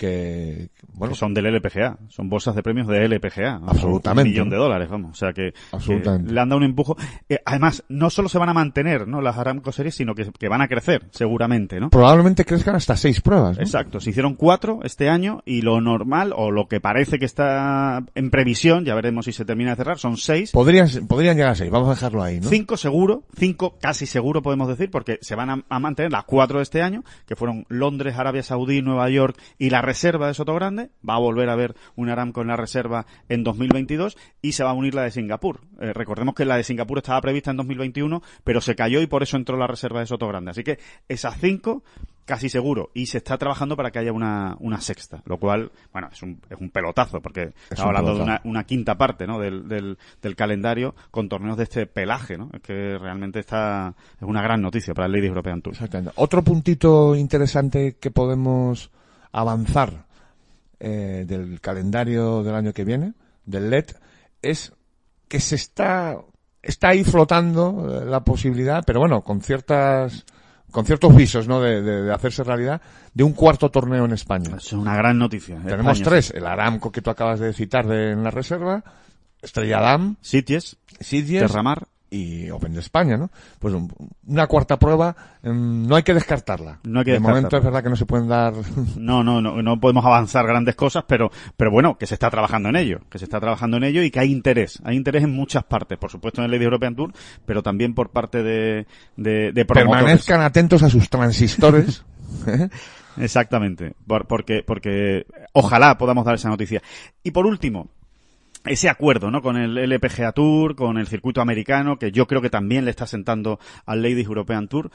que, 0.00 0.70
bueno, 0.94 1.12
Que 1.12 1.18
son 1.18 1.34
del 1.34 1.44
LPGA, 1.44 1.98
son 2.08 2.30
bolsas 2.30 2.54
de 2.54 2.62
premios 2.62 2.88
de 2.88 3.04
LPGA. 3.04 3.60
Absolutamente. 3.66 4.30
Un 4.30 4.32
millón 4.32 4.48
de 4.48 4.56
dólares, 4.56 4.88
vamos. 4.88 5.10
O 5.10 5.14
sea 5.14 5.34
que, 5.34 5.52
Absolutamente. 5.72 6.32
le 6.32 6.40
han 6.40 6.48
dado 6.48 6.56
un 6.56 6.64
empujo. 6.64 6.96
Eh, 7.28 7.38
además, 7.44 7.84
no 7.90 8.08
solo 8.08 8.30
se 8.30 8.38
van 8.38 8.48
a 8.48 8.54
mantener, 8.54 9.06
¿no? 9.06 9.20
Las 9.20 9.36
Aramco 9.36 9.72
Series, 9.72 9.94
sino 9.94 10.14
que, 10.14 10.30
que 10.32 10.48
van 10.48 10.62
a 10.62 10.68
crecer, 10.68 11.02
seguramente, 11.10 11.78
¿no? 11.78 11.90
probablemente 11.90 12.46
crezcan 12.46 12.76
hasta 12.76 12.96
seis 12.96 13.20
pruebas, 13.20 13.58
¿no? 13.58 13.62
Exacto, 13.62 14.00
se 14.00 14.08
hicieron 14.08 14.36
cuatro 14.36 14.80
este 14.84 15.10
año 15.10 15.42
y 15.44 15.60
lo 15.60 15.82
normal, 15.82 16.32
o 16.34 16.50
lo 16.50 16.66
que 16.66 16.80
parece 16.80 17.18
que 17.18 17.26
está 17.26 18.02
en 18.14 18.30
previsión, 18.30 18.86
ya 18.86 18.94
veremos 18.94 19.26
si 19.26 19.32
se 19.32 19.44
termina 19.44 19.70
de 19.70 19.76
cerrar, 19.76 19.98
son 19.98 20.16
seis. 20.16 20.52
Podrían, 20.52 20.88
podrían 21.08 21.36
llegar 21.36 21.50
a 21.52 21.54
seis, 21.56 21.70
vamos 21.70 21.88
a 21.88 21.94
dejarlo 21.94 22.22
ahí, 22.22 22.40
¿no? 22.40 22.48
Cinco 22.48 22.78
seguro, 22.78 23.24
cinco 23.36 23.76
casi 23.78 24.06
seguro 24.06 24.40
podemos 24.40 24.66
decir, 24.66 24.90
porque 24.90 25.18
se 25.20 25.34
van 25.34 25.50
a, 25.50 25.64
a 25.68 25.78
mantener 25.78 26.10
las 26.10 26.24
cuatro 26.24 26.58
de 26.58 26.62
este 26.62 26.80
año, 26.80 27.04
que 27.26 27.36
fueron 27.36 27.66
Londres, 27.68 28.16
Arabia 28.16 28.42
Saudí, 28.42 28.80
Nueva 28.80 29.10
York 29.10 29.36
y 29.58 29.68
la 29.68 29.82
reserva 29.90 30.28
de 30.28 30.34
Soto 30.34 30.54
Grande. 30.54 30.90
Va 31.08 31.16
a 31.16 31.18
volver 31.18 31.48
a 31.48 31.54
haber 31.54 31.74
un 31.96 32.10
Aramco 32.10 32.42
en 32.42 32.48
la 32.48 32.56
reserva 32.56 33.06
en 33.28 33.42
2022 33.42 34.16
y 34.40 34.52
se 34.52 34.62
va 34.62 34.70
a 34.70 34.74
unir 34.74 34.94
la 34.94 35.02
de 35.02 35.10
Singapur. 35.10 35.62
Eh, 35.80 35.92
recordemos 35.92 36.36
que 36.36 36.44
la 36.44 36.56
de 36.56 36.62
Singapur 36.62 36.98
estaba 36.98 37.20
prevista 37.20 37.50
en 37.50 37.56
2021, 37.56 38.22
pero 38.44 38.60
se 38.60 38.76
cayó 38.76 39.00
y 39.00 39.08
por 39.08 39.24
eso 39.24 39.36
entró 39.36 39.56
la 39.56 39.66
reserva 39.66 39.98
de 39.98 40.06
Soto 40.06 40.28
Grande. 40.28 40.52
Así 40.52 40.62
que 40.62 40.78
esas 41.08 41.40
cinco 41.40 41.82
casi 42.24 42.48
seguro 42.48 42.90
y 42.94 43.06
se 43.06 43.18
está 43.18 43.36
trabajando 43.38 43.76
para 43.76 43.90
que 43.90 43.98
haya 43.98 44.12
una, 44.12 44.56
una 44.60 44.80
sexta, 44.80 45.20
lo 45.24 45.38
cual, 45.38 45.72
bueno, 45.92 46.08
es 46.12 46.22
un, 46.22 46.40
es 46.48 46.60
un 46.60 46.70
pelotazo 46.70 47.20
porque 47.20 47.54
un 47.72 47.80
hablando 47.80 48.14
de 48.14 48.22
una, 48.22 48.40
una 48.44 48.62
quinta 48.62 48.96
parte, 48.96 49.26
¿no? 49.26 49.40
Del, 49.40 49.66
del, 49.66 49.98
del 50.22 50.36
calendario 50.36 50.94
con 51.10 51.28
torneos 51.28 51.56
de 51.56 51.64
este 51.64 51.86
pelaje, 51.86 52.38
¿no? 52.38 52.48
Es 52.52 52.60
que 52.60 52.96
realmente 52.98 53.40
está, 53.40 53.96
es 54.16 54.22
una 54.22 54.42
gran 54.42 54.62
noticia 54.62 54.94
para 54.94 55.06
el 55.06 55.12
Ladies 55.12 55.30
European 55.30 55.60
Tour. 55.60 55.74
Exactamente. 55.74 56.12
Otro 56.14 56.44
puntito 56.44 57.16
interesante 57.16 57.96
que 57.98 58.12
podemos 58.12 58.92
avanzar 59.32 60.06
eh, 60.78 61.24
del 61.26 61.60
calendario 61.60 62.42
del 62.42 62.54
año 62.54 62.72
que 62.72 62.84
viene, 62.84 63.14
del 63.44 63.70
LED, 63.70 63.86
es 64.42 64.72
que 65.28 65.40
se 65.40 65.54
está, 65.56 66.16
está 66.62 66.88
ahí 66.88 67.04
flotando 67.04 68.00
eh, 68.02 68.04
la 68.06 68.24
posibilidad, 68.24 68.82
pero 68.86 69.00
bueno, 69.00 69.22
con 69.22 69.40
ciertas, 69.42 70.24
con 70.70 70.84
ciertos 70.86 71.14
visos, 71.14 71.46
¿no? 71.48 71.60
De, 71.60 71.82
de- 71.82 72.02
de 72.02 72.12
hacerse 72.12 72.42
realidad, 72.44 72.80
de 73.12 73.24
un 73.24 73.32
cuarto 73.32 73.70
torneo 73.70 74.04
en 74.04 74.12
España. 74.12 74.56
Es 74.56 74.72
una 74.72 74.96
gran 74.96 75.18
noticia. 75.18 75.56
Tenemos 75.56 75.98
España, 75.98 76.10
tres, 76.10 76.30
el 76.34 76.46
Aramco 76.46 76.90
que 76.90 77.02
tú 77.02 77.10
acabas 77.10 77.40
de 77.40 77.52
citar 77.52 77.86
de, 77.86 78.12
en 78.12 78.24
la 78.24 78.30
reserva, 78.30 78.82
Estrella 79.42 79.80
Damm, 79.80 80.16
Sitges, 80.20 80.76
Sitges 81.00 81.40
Terramar, 81.46 81.86
y 82.10 82.50
Open 82.50 82.74
de 82.74 82.80
España, 82.80 83.16
¿no? 83.16 83.30
Pues 83.58 83.72
un- 83.72 83.92
una 84.26 84.46
cuarta 84.48 84.78
prueba, 84.78 85.14
em, 85.42 85.86
no 85.86 85.94
hay 85.96 86.02
que 86.02 86.12
descartarla. 86.12 86.80
No 86.84 86.98
hay 87.00 87.04
que 87.04 87.12
de 87.12 87.20
momento 87.20 87.56
es 87.56 87.64
verdad 87.64 87.82
que 87.84 87.88
no 87.90 87.96
se 87.96 88.06
pueden 88.06 88.26
dar 88.28 88.52
No, 88.96 89.22
no, 89.22 89.40
no, 89.40 89.62
no 89.62 89.78
podemos 89.80 90.04
avanzar 90.04 90.46
grandes 90.46 90.74
cosas, 90.74 91.04
pero, 91.06 91.30
pero 91.56 91.70
bueno, 91.70 91.96
que 91.96 92.06
se 92.06 92.14
está 92.14 92.28
trabajando 92.30 92.68
en 92.68 92.76
ello, 92.76 93.00
que 93.08 93.18
se 93.18 93.24
está 93.26 93.38
trabajando 93.38 93.76
en 93.76 93.84
ello 93.84 94.02
y 94.02 94.10
que 94.10 94.18
hay 94.20 94.32
interés, 94.32 94.80
hay 94.84 94.96
interés 94.96 95.22
en 95.24 95.30
muchas 95.34 95.62
partes, 95.64 95.98
por 95.98 96.10
supuesto 96.10 96.40
en 96.40 96.46
el 96.46 96.50
Lady 96.50 96.64
European 96.64 96.96
Tour, 96.96 97.12
pero 97.46 97.62
también 97.62 97.94
por 97.94 98.10
parte 98.10 98.42
de, 98.42 98.86
de, 99.16 99.52
de 99.52 99.64
promotores. 99.64 100.02
permanezcan 100.02 100.40
atentos 100.40 100.82
a 100.82 100.90
sus 100.90 101.08
transistores. 101.08 102.04
Exactamente, 103.18 103.94
por- 104.06 104.26
porque, 104.26 104.62
porque 104.66 105.26
ojalá 105.52 105.98
podamos 105.98 106.24
dar 106.24 106.36
esa 106.36 106.48
noticia. 106.48 106.80
Y 107.22 107.32
por 107.32 107.46
último, 107.46 107.88
ese 108.64 108.88
acuerdo, 108.88 109.30
¿no? 109.30 109.42
Con 109.42 109.56
el 109.56 109.76
LPGA 109.78 110.32
Tour, 110.32 110.76
con 110.76 110.98
el 110.98 111.06
circuito 111.06 111.40
americano, 111.40 111.98
que 111.98 112.12
yo 112.12 112.26
creo 112.26 112.42
que 112.42 112.50
también 112.50 112.84
le 112.84 112.90
está 112.90 113.06
sentando 113.06 113.58
al 113.86 114.02
Ladies 114.02 114.26
European 114.26 114.68
Tour. 114.68 114.90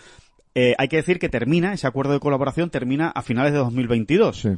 Eh, 0.54 0.74
hay 0.78 0.88
que 0.88 0.98
decir 0.98 1.20
que 1.20 1.30
termina, 1.30 1.74
ese 1.74 1.88
acuerdo 1.88 2.14
de 2.14 2.20
colaboración 2.20 2.70
termina 2.70 3.10
a 3.10 3.22
finales 3.22 3.52
de 3.52 3.60
2022. 3.60 4.40
Sí. 4.40 4.50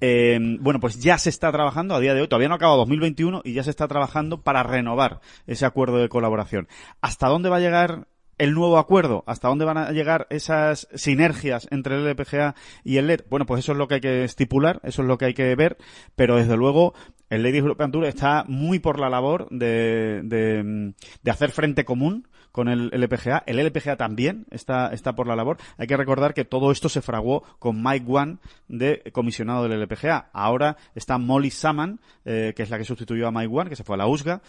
Eh, 0.00 0.38
bueno, 0.60 0.80
pues 0.80 1.00
ya 1.00 1.18
se 1.18 1.30
está 1.30 1.50
trabajando 1.50 1.94
a 1.94 2.00
día 2.00 2.14
de 2.14 2.20
hoy, 2.20 2.28
todavía 2.28 2.48
no 2.48 2.54
ha 2.54 2.56
acabado 2.56 2.78
2021 2.78 3.42
y 3.44 3.52
ya 3.52 3.64
se 3.64 3.70
está 3.70 3.88
trabajando 3.88 4.42
para 4.42 4.62
renovar 4.62 5.20
ese 5.46 5.66
acuerdo 5.66 5.98
de 5.98 6.08
colaboración. 6.08 6.68
¿Hasta 7.00 7.28
dónde 7.28 7.48
va 7.48 7.56
a 7.56 7.60
llegar 7.60 8.06
el 8.38 8.54
nuevo 8.54 8.78
acuerdo? 8.78 9.24
¿Hasta 9.26 9.48
dónde 9.48 9.64
van 9.64 9.78
a 9.78 9.90
llegar 9.90 10.28
esas 10.30 10.88
sinergias 10.94 11.66
entre 11.72 11.96
el 11.96 12.06
LPGA 12.06 12.54
y 12.84 12.98
el 12.98 13.08
LED? 13.08 13.22
Bueno, 13.28 13.46
pues 13.46 13.60
eso 13.60 13.72
es 13.72 13.78
lo 13.78 13.88
que 13.88 13.94
hay 13.96 14.00
que 14.00 14.24
estipular, 14.24 14.80
eso 14.84 15.02
es 15.02 15.08
lo 15.08 15.18
que 15.18 15.26
hay 15.26 15.34
que 15.34 15.54
ver, 15.56 15.76
pero 16.14 16.36
desde 16.36 16.56
luego 16.56 16.94
el 17.30 17.42
Ladies 17.42 17.60
European 17.62 17.92
Tour 17.92 18.04
está 18.06 18.44
muy 18.48 18.78
por 18.78 18.98
la 18.98 19.10
labor 19.10 19.48
de, 19.50 20.22
de, 20.24 20.94
de 21.22 21.30
hacer 21.30 21.50
frente 21.50 21.84
común 21.84 22.26
con 22.52 22.68
el 22.68 22.90
LPGA. 22.92 23.44
El 23.46 23.58
LPGA 23.58 23.96
también 23.96 24.46
está, 24.50 24.92
está 24.92 25.14
por 25.14 25.26
la 25.26 25.36
labor. 25.36 25.58
Hay 25.76 25.86
que 25.86 25.96
recordar 25.96 26.34
que 26.34 26.44
todo 26.44 26.72
esto 26.72 26.88
se 26.88 27.02
fraguó 27.02 27.44
con 27.58 27.82
Mike 27.82 28.06
One 28.08 28.38
de 28.66 29.02
comisionado 29.12 29.68
del 29.68 29.80
LPGA. 29.80 30.30
Ahora 30.32 30.76
está 30.94 31.18
Molly 31.18 31.50
Saman, 31.50 32.00
eh, 32.24 32.54
que 32.56 32.62
es 32.62 32.70
la 32.70 32.78
que 32.78 32.84
sustituyó 32.84 33.28
a 33.28 33.30
Mike 33.30 33.50
One, 33.52 33.70
que 33.70 33.76
se 33.76 33.84
fue 33.84 33.94
a 33.94 33.98
la 33.98 34.06
USGA. 34.06 34.42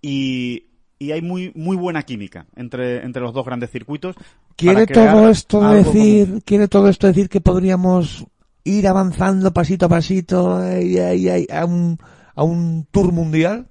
Y, 0.00 0.66
y 0.98 1.12
hay 1.12 1.20
muy, 1.20 1.52
muy 1.54 1.76
buena 1.76 2.04
química 2.04 2.46
entre, 2.56 3.04
entre 3.04 3.22
los 3.22 3.34
dos 3.34 3.44
grandes 3.44 3.70
circuitos. 3.70 4.16
¿Quiere 4.56 4.86
todo 4.86 5.28
esto 5.28 5.60
decir, 5.72 6.42
quiere 6.44 6.68
todo 6.68 6.88
esto 6.88 7.06
decir 7.06 7.28
que 7.28 7.40
podríamos 7.40 8.26
ir 8.64 8.88
avanzando 8.88 9.52
pasito 9.52 9.86
a 9.86 9.88
pasito 9.88 10.56
a, 10.56 11.64
un, 11.64 11.98
a 12.34 12.42
un 12.42 12.86
tour 12.90 13.12
mundial? 13.12 13.66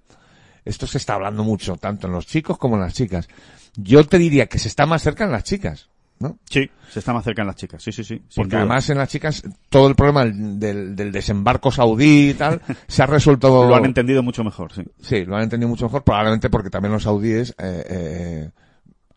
Esto 0.65 0.85
se 0.87 0.97
está 0.97 1.15
hablando 1.15 1.43
mucho, 1.43 1.77
tanto 1.77 2.07
en 2.07 2.13
los 2.13 2.27
chicos 2.27 2.57
como 2.57 2.75
en 2.75 2.81
las 2.81 2.93
chicas. 2.93 3.27
Yo 3.75 4.05
te 4.05 4.17
diría 4.17 4.47
que 4.47 4.59
se 4.59 4.67
está 4.67 4.85
más 4.85 5.01
cerca 5.01 5.23
en 5.23 5.31
las 5.31 5.43
chicas, 5.43 5.89
¿no? 6.19 6.37
Sí, 6.49 6.69
se 6.89 6.99
está 6.99 7.13
más 7.13 7.23
cerca 7.23 7.41
en 7.41 7.47
las 7.47 7.55
chicas. 7.55 7.81
Sí, 7.81 7.91
sí, 7.91 8.03
sí. 8.03 8.21
Porque 8.35 8.57
además 8.57 8.89
en 8.89 8.97
las 8.97 9.09
chicas 9.09 9.43
todo 9.69 9.87
el 9.87 9.95
problema 9.95 10.25
del, 10.25 10.95
del 10.95 11.11
desembarco 11.11 11.71
saudí 11.71 12.31
y 12.31 12.33
tal 12.35 12.61
se 12.87 13.01
ha 13.01 13.07
resuelto. 13.07 13.67
lo 13.67 13.75
han 13.75 13.85
entendido 13.85 14.21
mucho 14.21 14.43
mejor, 14.43 14.71
sí. 14.73 14.83
Sí, 15.01 15.25
lo 15.25 15.35
han 15.35 15.43
entendido 15.43 15.69
mucho 15.69 15.85
mejor, 15.85 16.03
probablemente 16.03 16.49
porque 16.49 16.69
también 16.69 16.91
los 16.91 17.03
saudíes 17.03 17.55
eh, 17.57 17.85
eh, 17.89 18.49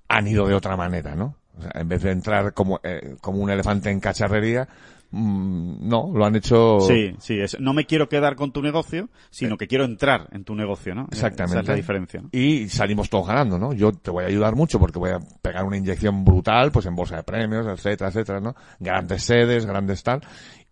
han 0.08 0.26
ido 0.26 0.46
de 0.46 0.54
otra 0.54 0.76
manera, 0.76 1.14
¿no? 1.14 1.36
O 1.58 1.62
sea, 1.62 1.72
en 1.74 1.88
vez 1.88 2.02
de 2.02 2.10
entrar 2.10 2.52
como, 2.52 2.80
eh, 2.82 3.16
como 3.20 3.38
un 3.38 3.50
elefante 3.50 3.90
en 3.90 4.00
cacharrería, 4.00 4.68
mm, 5.14 5.88
no, 5.88 6.10
lo 6.14 6.24
han 6.24 6.36
hecho... 6.36 6.80
Sí, 6.80 7.14
sí, 7.18 7.38
es, 7.40 7.58
no 7.60 7.72
me 7.72 7.86
quiero 7.86 8.08
quedar 8.08 8.36
con 8.36 8.52
tu 8.52 8.60
negocio, 8.62 9.08
sino 9.30 9.56
que 9.56 9.66
quiero 9.66 9.84
entrar 9.84 10.28
en 10.32 10.44
tu 10.44 10.54
negocio, 10.54 10.94
¿no? 10.94 11.06
Exactamente. 11.10 11.54
Esa 11.54 11.60
es 11.62 11.68
la 11.68 11.74
diferencia. 11.74 12.20
¿no? 12.20 12.28
Y 12.32 12.68
salimos 12.68 13.08
todos 13.08 13.26
ganando, 13.26 13.58
¿no? 13.58 13.72
Yo 13.72 13.92
te 13.92 14.10
voy 14.10 14.24
a 14.24 14.26
ayudar 14.26 14.54
mucho 14.56 14.78
porque 14.78 14.98
voy 14.98 15.10
a 15.10 15.20
pegar 15.42 15.64
una 15.64 15.76
inyección 15.76 16.24
brutal, 16.24 16.72
pues 16.72 16.86
en 16.86 16.94
bolsa 16.96 17.16
de 17.16 17.22
premios, 17.22 17.66
etcétera, 17.66 18.10
etcétera, 18.10 18.40
¿no? 18.40 18.54
Grandes 18.80 19.22
sedes, 19.24 19.66
grandes 19.66 20.02
tal, 20.02 20.20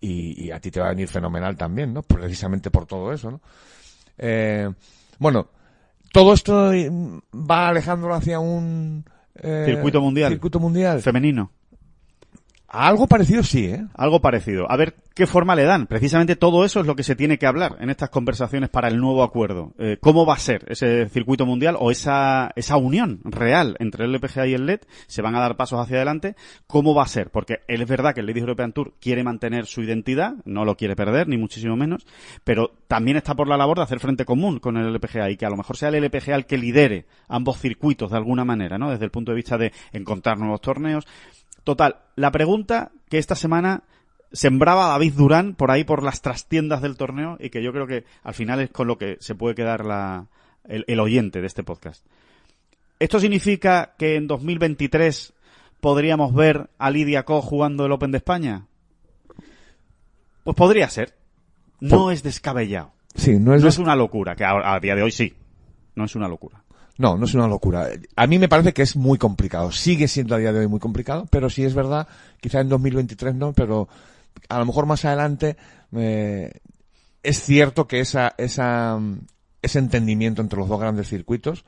y, 0.01 0.47
y 0.47 0.51
a 0.51 0.59
ti 0.61 0.71
te 0.71 0.81
va 0.81 0.87
a 0.87 0.91
venir 0.91 1.09
fenomenal 1.09 1.57
también, 1.57 1.93
¿no? 1.95 2.03
Precisamente 2.03 2.71
por 2.71 2.87
todo 2.87 3.13
eso, 3.13 3.31
¿no? 3.31 3.41
Eh, 4.19 4.69
bueno, 5.19 5.49
todo 6.13 6.35
esto 6.35 6.73
eh, 6.73 6.91
va 7.33 7.69
alejándolo 7.69 8.15
hacia 8.15 8.39
un... 8.41 9.05
eh, 9.37 9.63
Circuito 9.67 10.01
mundial. 10.01 10.33
Circuito 10.33 10.61
mundial. 10.61 11.01
Femenino. 11.01 11.51
Algo 12.73 13.07
parecido 13.07 13.43
sí, 13.43 13.67
¿eh? 13.67 13.85
Algo 13.95 14.23
parecido. 14.23 14.65
A 14.71 14.79
ver 14.79 14.95
qué 15.15 15.27
forma 15.27 15.55
le 15.55 15.65
dan. 15.65 15.87
Precisamente 15.87 16.37
todo 16.37 16.65
eso 16.65 16.81
es 16.81 16.87
lo 16.87 16.97
que 16.97 17.03
se 17.03 17.15
tiene 17.15 17.37
que 17.37 17.47
hablar 17.47 17.77
en 17.81 17.91
estas 17.91 18.09
conversaciones 18.09 18.71
para 18.71 18.89
el 18.89 18.97
nuevo 18.97 19.23
acuerdo. 19.23 19.75
Eh, 19.79 19.99
¿Cómo 20.01 20.25
va 20.25 20.35
a 20.35 20.39
ser 20.39 20.65
ese 20.69 21.07
circuito 21.11 21.45
mundial 21.45 21.77
o 21.79 21.91
esa, 21.91 22.51
esa 22.57 22.79
unión 22.79 23.21
real 23.25 23.77
entre 23.79 24.07
el 24.07 24.13
LPGA 24.15 24.47
y 24.47 24.55
el 24.55 24.65
LED? 24.65 24.81
¿Se 25.07 25.21
van 25.21 25.35
a 25.35 25.41
dar 25.41 25.59
pasos 25.59 25.81
hacia 25.81 25.97
adelante? 25.97 26.35
¿Cómo 26.67 26.95
va 26.95 27.03
a 27.03 27.09
ser? 27.09 27.29
Porque 27.31 27.59
es 27.69 27.87
verdad 27.87 28.15
que 28.15 28.21
el 28.21 28.27
Ladies 28.27 28.41
European 28.41 28.73
Tour 28.73 28.95
quiere 28.99 29.23
mantener 29.23 29.67
su 29.67 29.83
identidad, 29.83 30.37
no 30.47 30.65
lo 30.65 30.75
quiere 30.75 30.97
perder, 30.97 31.29
ni 31.29 31.37
muchísimo 31.37 31.77
menos, 31.77 32.07
pero 32.43 32.73
también 32.89 33.19
está 33.19 33.35
por 33.35 33.49
la 33.49 33.59
labor 33.59 33.77
de 33.77 33.85
hacer 33.85 34.01
frente 34.01 34.25
común 34.25 34.61
con 34.61 34.79
el 34.79 34.95
LPGA 34.95 35.31
y 35.31 35.37
que 35.37 35.45
a 35.45 35.51
lo 35.51 35.59
mejor 35.59 35.77
sea 35.77 35.91
el 35.91 35.97
LPGA 35.97 36.37
el 36.37 36.47
que 36.47 36.57
lidere 36.57 37.05
ambos 37.29 37.61
circuitos 37.61 38.13
de 38.13 38.17
alguna 38.17 38.47
manera, 38.47 38.79
¿no? 38.79 38.91
Desde 38.91 39.05
el 39.05 39.11
punto 39.11 39.33
de 39.33 39.37
vista 39.37 39.59
de 39.59 39.73
encontrar 39.93 40.39
nuevos 40.39 40.63
torneos. 40.63 41.07
Total, 41.65 41.97
la 42.17 42.31
pregunta 42.33 42.91
que 43.09 43.19
esta 43.19 43.35
semana 43.35 43.83
sembraba 44.33 44.89
David 44.89 45.13
Durán 45.15 45.55
por 45.55 45.71
ahí 45.71 45.85
por 45.85 46.03
las 46.03 46.23
trastiendas 46.23 46.81
del 46.83 46.97
torneo 46.97 47.37
y 47.39 47.51
que 47.51 47.63
yo 47.63 47.73
creo 47.73 47.87
que 47.87 48.05
al 48.23 48.35
final 48.35 48.61
es 48.61 48.71
con 48.71 48.87
lo 48.89 48.99
que 48.99 49.17
se 49.21 49.35
puede 49.35 49.55
quedar 49.55 49.85
la, 49.85 50.27
el, 50.65 50.85
el 50.89 51.01
oyente 51.01 51.41
de 51.41 51.47
este 51.47 51.63
podcast. 51.63 52.05
¿Esto 52.99 53.21
significa 53.21 53.95
que 53.99 54.17
en 54.17 54.27
2023 54.27 55.33
podríamos 55.81 56.35
ver 56.35 56.71
a 56.79 56.91
Lidia 56.91 57.25
Co 57.25 57.43
jugando 57.43 57.85
el 57.87 57.93
Open 57.93 58.11
de 58.13 58.19
España? 58.19 58.67
Pues 60.45 60.57
podría 60.57 60.89
ser. 60.89 61.15
No 61.81 62.11
es 62.11 62.23
descabellado. 62.23 62.93
Sí, 63.15 63.33
no 63.39 63.55
es, 63.55 63.61
No 63.61 63.67
des- 63.67 63.75
es 63.75 63.79
una 63.79 63.95
locura, 63.97 64.35
que 64.35 64.45
a, 64.45 64.75
a 64.75 64.81
día 64.81 64.95
de 64.95 65.03
hoy 65.03 65.11
sí. 65.13 65.35
No 65.95 66.05
es 66.05 66.15
una 66.17 66.29
locura. 66.29 66.62
No, 66.99 67.17
no 67.17 67.25
es 67.25 67.35
una 67.35 67.49
locura. 67.49 67.89
A 68.17 68.27
mí 68.27 68.39
me 68.39 68.49
parece 68.49 68.73
que 68.73 68.83
es 68.83 68.97
muy 68.97 69.19
complicado. 69.19 69.73
Sigue 69.73 70.09
siendo 70.09 70.35
a 70.35 70.39
día 70.39 70.53
de 70.53 70.61
hoy 70.61 70.69
muy 70.69 70.81
complicado, 70.81 71.27
pero 71.31 71.51
sí 71.51 71.65
es 71.65 71.75
verdad, 71.75 72.09
quizá 72.41 72.61
en 72.61 72.69
2023 72.69 73.35
no, 73.35 73.53
pero 73.53 73.89
a 74.49 74.59
lo 74.59 74.67
mejor 74.67 74.87
más 74.87 75.05
adelante 75.05 75.57
eh, 75.97 76.53
es 77.23 77.43
cierto 77.43 77.87
que 77.87 78.01
esa, 78.01 78.35
esa, 78.39 78.99
ese 79.61 79.79
entendimiento 79.79 80.43
entre 80.43 80.59
los 80.59 80.69
dos 80.69 80.81
grandes 80.81 81.09
circuitos 81.09 81.65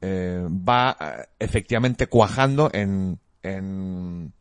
eh, 0.00 0.46
va 0.46 0.96
eh, 1.00 1.26
efectivamente 1.38 2.06
cuajando 2.06 2.70
en, 2.72 3.18
en, 3.42 4.32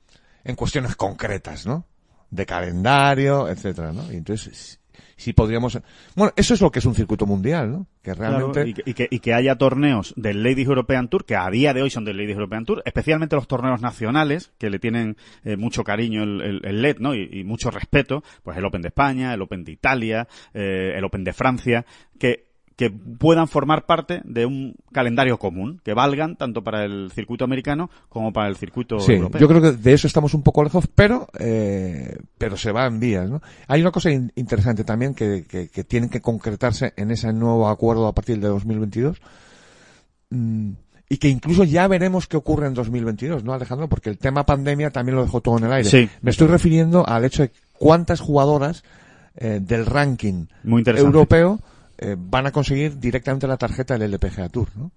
en 0.43 0.55
cuestiones 0.55 0.95
concretas, 0.95 1.65
¿no? 1.65 1.85
de 2.35 2.45
calendario, 2.45 3.47
etcétera, 3.47 3.91
¿no? 3.91 4.11
Y 4.11 4.17
entonces 4.17 4.79
sí 5.15 5.33
podríamos 5.33 5.79
bueno 6.15 6.31
eso 6.35 6.53
es 6.53 6.61
lo 6.61 6.71
que 6.71 6.79
es 6.79 6.85
un 6.85 6.95
circuito 6.95 7.25
mundial 7.25 7.71
no 7.71 7.87
que 8.01 8.13
realmente 8.13 8.53
Claro, 8.53 8.69
y, 8.69 8.73
que, 8.73 8.83
y 8.85 8.93
que- 8.93 9.07
y 9.09 9.19
que 9.19 9.33
haya 9.33 9.55
torneos 9.57 10.13
del 10.17 10.43
Ladies 10.43 10.67
European 10.67 11.09
Tour 11.09 11.25
que 11.25 11.35
a 11.35 11.49
día 11.49 11.73
de 11.73 11.81
hoy 11.81 11.89
son 11.89 12.05
del 12.05 12.17
Ladies 12.17 12.35
European 12.35 12.65
Tour 12.65 12.81
especialmente 12.85 13.35
los 13.35 13.47
torneos 13.47 13.81
nacionales 13.81 14.51
que 14.57 14.69
le 14.69 14.79
tienen 14.79 15.17
eh, 15.43 15.57
mucho 15.57 15.83
cariño 15.83 16.23
el, 16.23 16.41
el- 16.41 16.65
el 16.65 16.81
LED 16.81 16.97
no 16.99 17.15
y, 17.15 17.29
y 17.31 17.43
mucho 17.43 17.71
respeto 17.71 18.23
pues 18.43 18.57
el 18.57 18.65
Open 18.65 18.81
de 18.81 18.89
España 18.89 19.33
el 19.33 19.41
Open 19.41 19.63
de 19.63 19.71
Italia 19.71 20.27
eh, 20.53 20.93
el 20.95 21.03
Open 21.03 21.23
de 21.23 21.33
Francia 21.33 21.85
que 22.19 22.54
que 22.75 22.89
puedan 22.91 23.47
formar 23.47 23.85
parte 23.85 24.21
de 24.25 24.45
un 24.45 24.75
calendario 24.91 25.39
común, 25.39 25.79
que 25.83 25.93
valgan 25.93 26.35
tanto 26.35 26.61
para 26.61 26.83
el 26.83 27.09
circuito 27.13 27.45
americano 27.45 27.89
como 28.09 28.33
para 28.33 28.49
el 28.49 28.57
circuito 28.57 28.99
Sí, 28.99 29.13
europeo. 29.13 29.39
yo 29.39 29.47
creo 29.47 29.61
que 29.61 29.71
de 29.71 29.93
eso 29.93 30.07
estamos 30.07 30.33
un 30.33 30.43
poco 30.43 30.61
lejos, 30.63 30.85
pero 30.93 31.27
eh, 31.39 32.17
pero 32.37 32.57
se 32.57 32.73
va 32.73 32.85
en 32.87 32.99
vías, 32.99 33.29
¿no? 33.29 33.41
Hay 33.67 33.79
una 33.81 33.91
cosa 33.91 34.11
in- 34.11 34.31
interesante 34.35 34.83
también 34.83 35.13
que, 35.13 35.45
que, 35.47 35.69
que 35.69 35.83
tiene 35.85 36.09
que 36.09 36.19
concretarse 36.19 36.93
en 36.97 37.11
ese 37.11 37.31
nuevo 37.31 37.69
acuerdo 37.69 38.07
a 38.07 38.13
partir 38.13 38.39
de 38.41 38.47
2022 38.49 39.21
mm, 40.31 40.71
y 41.07 41.17
que 41.17 41.29
incluso 41.29 41.63
ya 41.63 41.87
veremos 41.87 42.27
qué 42.27 42.35
ocurre 42.35 42.67
en 42.67 42.73
2022, 42.73 43.43
¿no, 43.43 43.53
Alejandro? 43.53 43.87
Porque 43.87 44.09
el 44.09 44.17
tema 44.17 44.45
pandemia 44.45 44.89
también 44.89 45.15
lo 45.15 45.23
dejó 45.23 45.39
todo 45.39 45.57
en 45.59 45.65
el 45.65 45.71
aire. 45.73 45.89
Sí. 45.89 46.09
Me 46.21 46.31
estoy 46.31 46.47
refiriendo 46.47 47.07
al 47.07 47.23
hecho 47.25 47.43
de 47.43 47.51
cuántas 47.77 48.19
jugadoras 48.19 48.83
eh, 49.35 49.59
del 49.61 49.85
ranking 49.85 50.47
europeo 50.97 51.59
eh, 51.97 52.15
van 52.17 52.47
a 52.47 52.51
conseguir 52.51 52.97
directamente 52.99 53.47
la 53.47 53.57
tarjeta 53.57 53.97
del 53.97 54.13
LPGA 54.13 54.49
Tour, 54.49 54.69
¿no? 54.75 54.91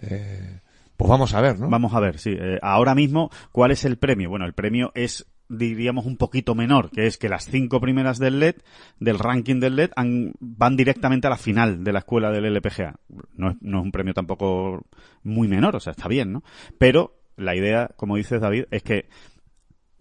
Eh, 0.00 0.60
pues 0.96 1.08
vamos 1.08 1.34
a 1.34 1.40
ver, 1.40 1.58
¿no? 1.58 1.68
Vamos 1.68 1.92
a 1.94 2.00
ver, 2.00 2.18
sí. 2.18 2.30
Eh, 2.38 2.58
ahora 2.62 2.94
mismo, 2.94 3.30
¿cuál 3.52 3.70
es 3.72 3.84
el 3.84 3.96
premio? 3.96 4.30
Bueno, 4.30 4.44
el 4.46 4.52
premio 4.52 4.92
es, 4.94 5.26
diríamos, 5.48 6.06
un 6.06 6.16
poquito 6.16 6.54
menor, 6.54 6.90
que 6.90 7.06
es 7.06 7.18
que 7.18 7.28
las 7.28 7.46
cinco 7.46 7.80
primeras 7.80 8.18
del 8.18 8.38
LED, 8.38 8.56
del 9.00 9.18
ranking 9.18 9.58
del 9.60 9.76
LED, 9.76 9.90
han- 9.96 10.32
van 10.40 10.76
directamente 10.76 11.26
a 11.26 11.30
la 11.30 11.36
final 11.36 11.82
de 11.82 11.92
la 11.92 11.98
escuela 12.00 12.30
del 12.30 12.44
LPGA. 12.46 12.94
No 13.36 13.50
es, 13.50 13.56
no 13.60 13.78
es 13.80 13.84
un 13.84 13.92
premio 13.92 14.14
tampoco 14.14 14.86
muy 15.24 15.48
menor, 15.48 15.74
o 15.76 15.80
sea, 15.80 15.90
está 15.92 16.06
bien, 16.08 16.32
¿no? 16.32 16.44
Pero 16.78 17.16
la 17.36 17.56
idea, 17.56 17.90
como 17.96 18.16
dices 18.16 18.40
David, 18.40 18.66
es 18.70 18.82
que 18.84 19.08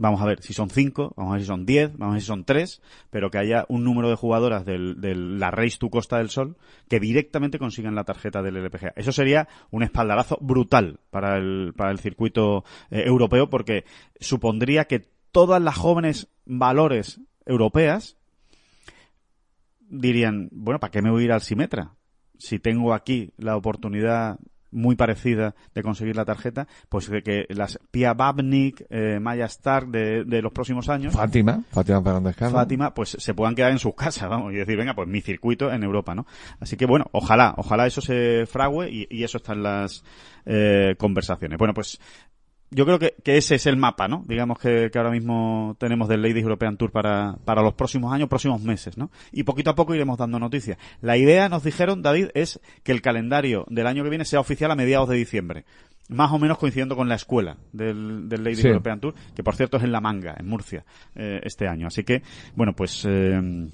Vamos 0.03 0.21
a 0.21 0.25
ver 0.25 0.41
si 0.41 0.51
son 0.51 0.69
cinco, 0.69 1.13
vamos 1.15 1.31
a 1.31 1.33
ver 1.35 1.43
si 1.43 1.47
son 1.47 1.65
diez, 1.65 1.97
vamos 1.97 2.11
a 2.11 2.15
ver 2.15 2.21
si 2.21 2.27
son 2.27 2.43
tres, 2.43 2.81
pero 3.09 3.31
que 3.31 3.37
haya 3.37 3.63
un 3.69 3.85
número 3.85 4.09
de 4.09 4.17
jugadoras 4.17 4.65
del, 4.65 4.99
de 4.99 5.15
la 5.15 5.49
Race 5.49 5.77
to 5.79 5.89
Costa 5.89 6.17
del 6.17 6.29
Sol 6.29 6.57
que 6.89 6.99
directamente 6.99 7.57
consigan 7.57 7.95
la 7.95 8.03
tarjeta 8.03 8.41
del 8.41 8.57
LPGA. 8.57 8.91
Eso 8.97 9.13
sería 9.13 9.47
un 9.71 9.81
espaldarazo 9.81 10.37
brutal 10.41 10.99
para 11.09 11.37
el, 11.37 11.71
para 11.77 11.91
el 11.91 11.99
circuito 11.99 12.65
eh, 12.91 13.03
europeo 13.05 13.49
porque 13.49 13.85
supondría 14.19 14.87
que 14.89 15.07
todas 15.31 15.61
las 15.61 15.77
jóvenes 15.77 16.27
valores 16.45 17.21
europeas 17.45 18.17
dirían, 19.79 20.49
bueno, 20.51 20.81
¿para 20.81 20.91
qué 20.91 21.01
me 21.01 21.11
voy 21.11 21.21
a 21.21 21.25
ir 21.27 21.31
al 21.31 21.41
Simetra? 21.41 21.95
Si 22.37 22.59
tengo 22.59 22.93
aquí 22.93 23.31
la 23.37 23.55
oportunidad 23.55 24.37
muy 24.73 24.95
parecida 24.95 25.55
de 25.73 25.83
conseguir 25.83 26.15
la 26.15 26.25
tarjeta, 26.25 26.67
pues 26.89 27.09
de 27.09 27.21
que 27.23 27.45
las 27.49 27.79
Pia 27.91 28.13
Babnik, 28.13 28.85
eh, 28.89 29.19
Maya 29.21 29.45
Stark 29.45 29.87
de, 29.89 30.23
de 30.25 30.41
los 30.41 30.51
próximos 30.51 30.89
años, 30.89 31.13
Fátima, 31.13 31.61
Fátima 31.71 32.01
Fernández 32.01 32.35
Cano. 32.35 32.51
Fátima, 32.51 32.93
pues 32.93 33.15
se 33.19 33.33
puedan 33.33 33.55
quedar 33.55 33.71
en 33.71 33.79
sus 33.79 33.95
casas, 33.95 34.29
vamos, 34.29 34.53
y 34.53 34.57
decir, 34.57 34.77
venga, 34.77 34.93
pues 34.93 35.07
mi 35.07 35.21
circuito 35.21 35.71
en 35.71 35.83
Europa, 35.83 36.15
¿no? 36.15 36.25
Así 36.59 36.75
que 36.75 36.85
bueno, 36.85 37.05
ojalá, 37.11 37.53
ojalá 37.57 37.87
eso 37.87 38.01
se 38.01 38.45
frague 38.45 38.89
y, 38.89 39.07
y 39.09 39.23
eso 39.23 39.37
está 39.37 39.53
en 39.53 39.63
las 39.63 40.03
eh, 40.45 40.95
conversaciones. 40.97 41.57
Bueno, 41.57 41.73
pues 41.73 41.99
yo 42.73 42.85
creo 42.85 42.99
que, 42.99 43.15
que 43.23 43.37
ese 43.37 43.55
es 43.55 43.65
el 43.65 43.77
mapa, 43.77 44.07
¿no? 44.07 44.23
Digamos 44.27 44.59
que, 44.59 44.89
que 44.91 44.97
ahora 44.97 45.11
mismo 45.11 45.75
tenemos 45.79 46.07
del 46.07 46.21
Ladies 46.21 46.43
European 46.43 46.77
Tour 46.77 46.91
para, 46.91 47.37
para 47.45 47.61
los 47.61 47.73
próximos 47.73 48.13
años, 48.13 48.29
próximos 48.29 48.61
meses, 48.61 48.97
¿no? 48.97 49.11
Y 49.31 49.43
poquito 49.43 49.69
a 49.69 49.75
poco 49.75 49.93
iremos 49.95 50.17
dando 50.17 50.39
noticias. 50.39 50.77
La 51.01 51.17
idea, 51.17 51.49
nos 51.49 51.63
dijeron, 51.63 52.01
David, 52.01 52.29
es 52.33 52.59
que 52.83 52.91
el 52.91 53.01
calendario 53.01 53.65
del 53.69 53.87
año 53.87 54.03
que 54.03 54.09
viene 54.09 54.25
sea 54.25 54.39
oficial 54.39 54.71
a 54.71 54.75
mediados 54.75 55.09
de 55.09 55.15
diciembre. 55.15 55.65
Más 56.09 56.31
o 56.33 56.39
menos 56.39 56.57
coincidiendo 56.57 56.97
con 56.97 57.07
la 57.07 57.15
escuela 57.15 57.57
del, 57.71 58.27
del 58.27 58.43
Ladies 58.43 58.59
Sí. 58.59 58.67
European 58.67 58.99
Tour, 58.99 59.13
que 59.35 59.41
por 59.43 59.55
cierto 59.55 59.77
es 59.77 59.83
en 59.83 59.91
La 59.91 60.01
Manga, 60.01 60.35
en 60.37 60.47
Murcia, 60.47 60.83
eh, 61.15 61.39
este 61.43 61.67
año. 61.67 61.87
Así 61.87 62.03
que, 62.03 62.21
bueno, 62.55 62.73
pues, 62.73 63.05
eh, 63.07 63.69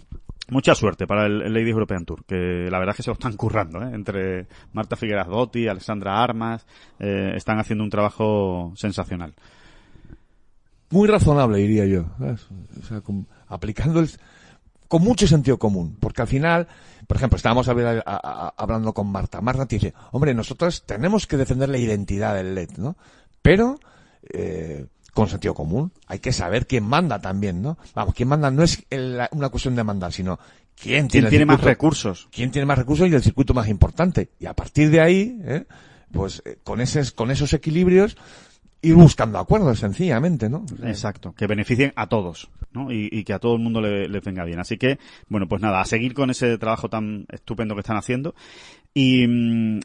Mucha 0.51 0.75
suerte 0.75 1.05
para 1.05 1.25
el, 1.25 1.39
Ladies 1.53 1.69
European 1.69 2.05
Tour, 2.05 2.25
que 2.25 2.67
la 2.69 2.79
verdad 2.79 2.93
es 2.93 2.97
que 2.97 3.03
se 3.03 3.09
lo 3.09 3.13
están 3.13 3.35
currando, 3.35 3.81
¿eh? 3.81 3.91
Entre 3.93 4.47
Marta 4.73 4.95
Figueras 4.95 5.27
Dotti, 5.27 5.67
Alessandra 5.67 6.23
Armas, 6.23 6.65
eh, 6.99 7.33
están 7.35 7.59
haciendo 7.59 7.83
un 7.83 7.89
trabajo 7.89 8.73
sensacional. 8.75 9.33
Muy 10.91 11.07
razonable, 11.07 11.59
diría 11.59 11.85
yo. 11.85 12.05
O 12.19 12.83
sea, 12.83 13.01
aplicando 13.47 13.99
el, 13.99 14.09
con 14.89 15.03
mucho 15.03 15.27
sentido 15.27 15.57
común. 15.57 15.95
Porque 15.99 16.23
al 16.23 16.27
final, 16.27 16.67
por 17.07 17.15
ejemplo, 17.15 17.37
estábamos 17.37 17.69
hablando 17.69 18.93
con 18.93 19.09
Marta. 19.09 19.39
Marta 19.39 19.65
te 19.65 19.75
dice, 19.75 19.93
hombre, 20.11 20.33
nosotros 20.33 20.83
tenemos 20.85 21.27
que 21.27 21.37
defender 21.37 21.69
la 21.69 21.77
identidad 21.77 22.35
del 22.35 22.55
LED, 22.55 22.71
¿no? 22.77 22.97
Pero, 23.41 23.79
eh, 24.33 24.87
con 25.13 25.27
sentido 25.29 25.53
común. 25.53 25.91
Hay 26.07 26.19
que 26.19 26.31
saber 26.31 26.67
quién 26.67 26.83
manda 26.83 27.19
también, 27.19 27.61
¿no? 27.61 27.77
Vamos, 27.95 28.13
quién 28.13 28.29
manda 28.29 28.51
no 28.51 28.63
es 28.63 28.85
el- 28.89 29.21
una 29.31 29.49
cuestión 29.49 29.75
de 29.75 29.83
mandar, 29.83 30.11
sino 30.13 30.39
quién 30.81 31.07
tiene, 31.07 31.09
¿Quién 31.09 31.23
el 31.25 31.29
tiene 31.29 31.45
más 31.45 31.61
recursos? 31.61 32.27
quién 32.31 32.51
tiene 32.51 32.65
más 32.65 32.77
recursos 32.77 33.07
y 33.09 33.13
el 33.13 33.21
circuito 33.23 33.53
más 33.53 33.67
importante. 33.67 34.29
Y 34.39 34.45
a 34.45 34.53
partir 34.53 34.89
de 34.89 35.01
ahí, 35.01 35.39
¿eh? 35.43 35.65
pues 36.11 36.41
eh, 36.45 36.57
con, 36.63 36.81
ese, 36.81 37.03
con 37.13 37.31
esos 37.31 37.53
equilibrios, 37.53 38.17
ir 38.81 38.95
buscando 38.95 39.39
acuerdos, 39.39 39.79
sencillamente, 39.79 40.49
¿no? 40.49 40.65
Exacto, 40.83 41.33
que 41.35 41.47
beneficien 41.47 41.91
a 41.97 42.07
todos, 42.07 42.49
¿no? 42.71 42.91
Y, 42.93 43.09
y 43.11 43.25
que 43.25 43.33
a 43.33 43.39
todo 43.39 43.55
el 43.55 43.59
mundo 43.61 43.81
le, 43.81 44.07
le 44.07 44.19
venga 44.21 44.45
bien. 44.45 44.57
Así 44.59 44.77
que, 44.77 44.99
bueno, 45.27 45.49
pues 45.49 45.61
nada, 45.61 45.81
a 45.81 45.85
seguir 45.85 46.13
con 46.13 46.29
ese 46.29 46.57
trabajo 46.57 46.87
tan 46.89 47.25
estupendo 47.29 47.75
que 47.75 47.81
están 47.81 47.97
haciendo. 47.97 48.35
Y, 48.93 49.25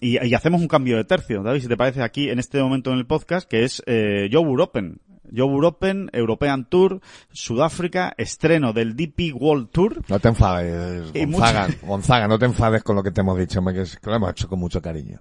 y, 0.01 0.25
y 0.25 0.35
hacemos 0.35 0.61
un 0.61 0.69
cambio 0.69 0.97
de 0.97 1.05
tercio, 1.05 1.43
David, 1.43 1.61
si 1.63 1.69
te 1.69 1.77
parece, 1.77 2.03
aquí 2.03 2.31
en 2.31 2.39
este 2.39 2.63
momento 2.63 2.93
en 2.93 2.99
el 2.99 3.07
podcast, 3.07 3.49
que 3.51 3.65
es 3.65 3.83
eh, 3.87 4.29
Joe 4.33 4.63
Open. 4.63 5.01
Joe 5.35 5.67
Open, 5.67 6.11
European 6.13 6.65
Tour, 6.69 7.01
Sudáfrica, 7.33 8.15
estreno 8.17 8.73
del 8.73 8.95
DP 8.97 9.33
World 9.35 9.71
Tour. 9.71 10.03
No 10.09 10.19
te 10.21 10.29
enfades, 10.29 11.13
Gonzaga, 11.13 11.69
Gonzaga, 11.83 12.29
no 12.29 12.39
te 12.39 12.47
enfades 12.47 12.83
con 12.83 12.97
lo 12.97 13.03
que 13.03 13.11
te 13.11 13.21
hemos 13.21 13.39
dicho, 13.39 13.61
que, 13.65 13.85
lo 14.09 14.15
hemos 14.15 14.31
hecho 14.31 14.49
con 14.49 14.59
mucho 14.59 14.81
cariño. 14.81 15.21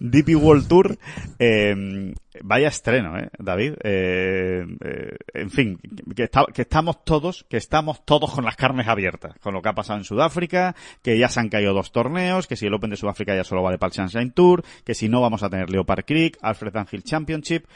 DP 0.00 0.34
World 0.36 0.66
Tour, 0.66 0.98
eh, 1.38 2.12
vaya 2.42 2.68
estreno, 2.68 3.18
¿eh, 3.18 3.28
David? 3.38 3.74
Eh, 3.84 4.64
eh, 4.84 5.16
en 5.34 5.50
fin, 5.50 5.78
que, 6.16 6.24
está- 6.24 6.46
que 6.52 6.62
estamos 6.62 7.04
todos, 7.04 7.44
que 7.48 7.56
estamos 7.58 8.04
todos 8.04 8.32
con 8.32 8.44
las 8.44 8.56
carnes 8.56 8.88
abiertas, 8.88 9.34
con 9.40 9.54
lo 9.54 9.62
que 9.62 9.68
ha 9.68 9.74
pasado 9.74 9.98
en 9.98 10.04
Sudáfrica, 10.04 10.74
que 11.02 11.18
ya 11.18 11.28
se 11.28 11.40
han 11.40 11.50
caído 11.50 11.72
dos 11.74 11.92
torneos, 11.92 12.46
que 12.46 12.56
si 12.56 12.66
el 12.66 12.74
Open 12.74 12.90
de 12.90 12.96
Sudáfrica 12.96 13.36
ya 13.36 13.44
solo 13.44 13.62
vale 13.62 13.78
para 13.78 13.88
el 13.88 13.94
Sunshine 13.94 14.32
Tour, 14.32 14.64
que 14.84 14.94
si 14.94 15.08
no 15.08 15.20
vamos 15.20 15.42
a 15.42 15.50
tener 15.50 15.70
Leopard 15.70 16.04
Creek, 16.04 16.38
Alfred 16.40 16.74
Hill 16.90 17.04
Championship. 17.04 17.66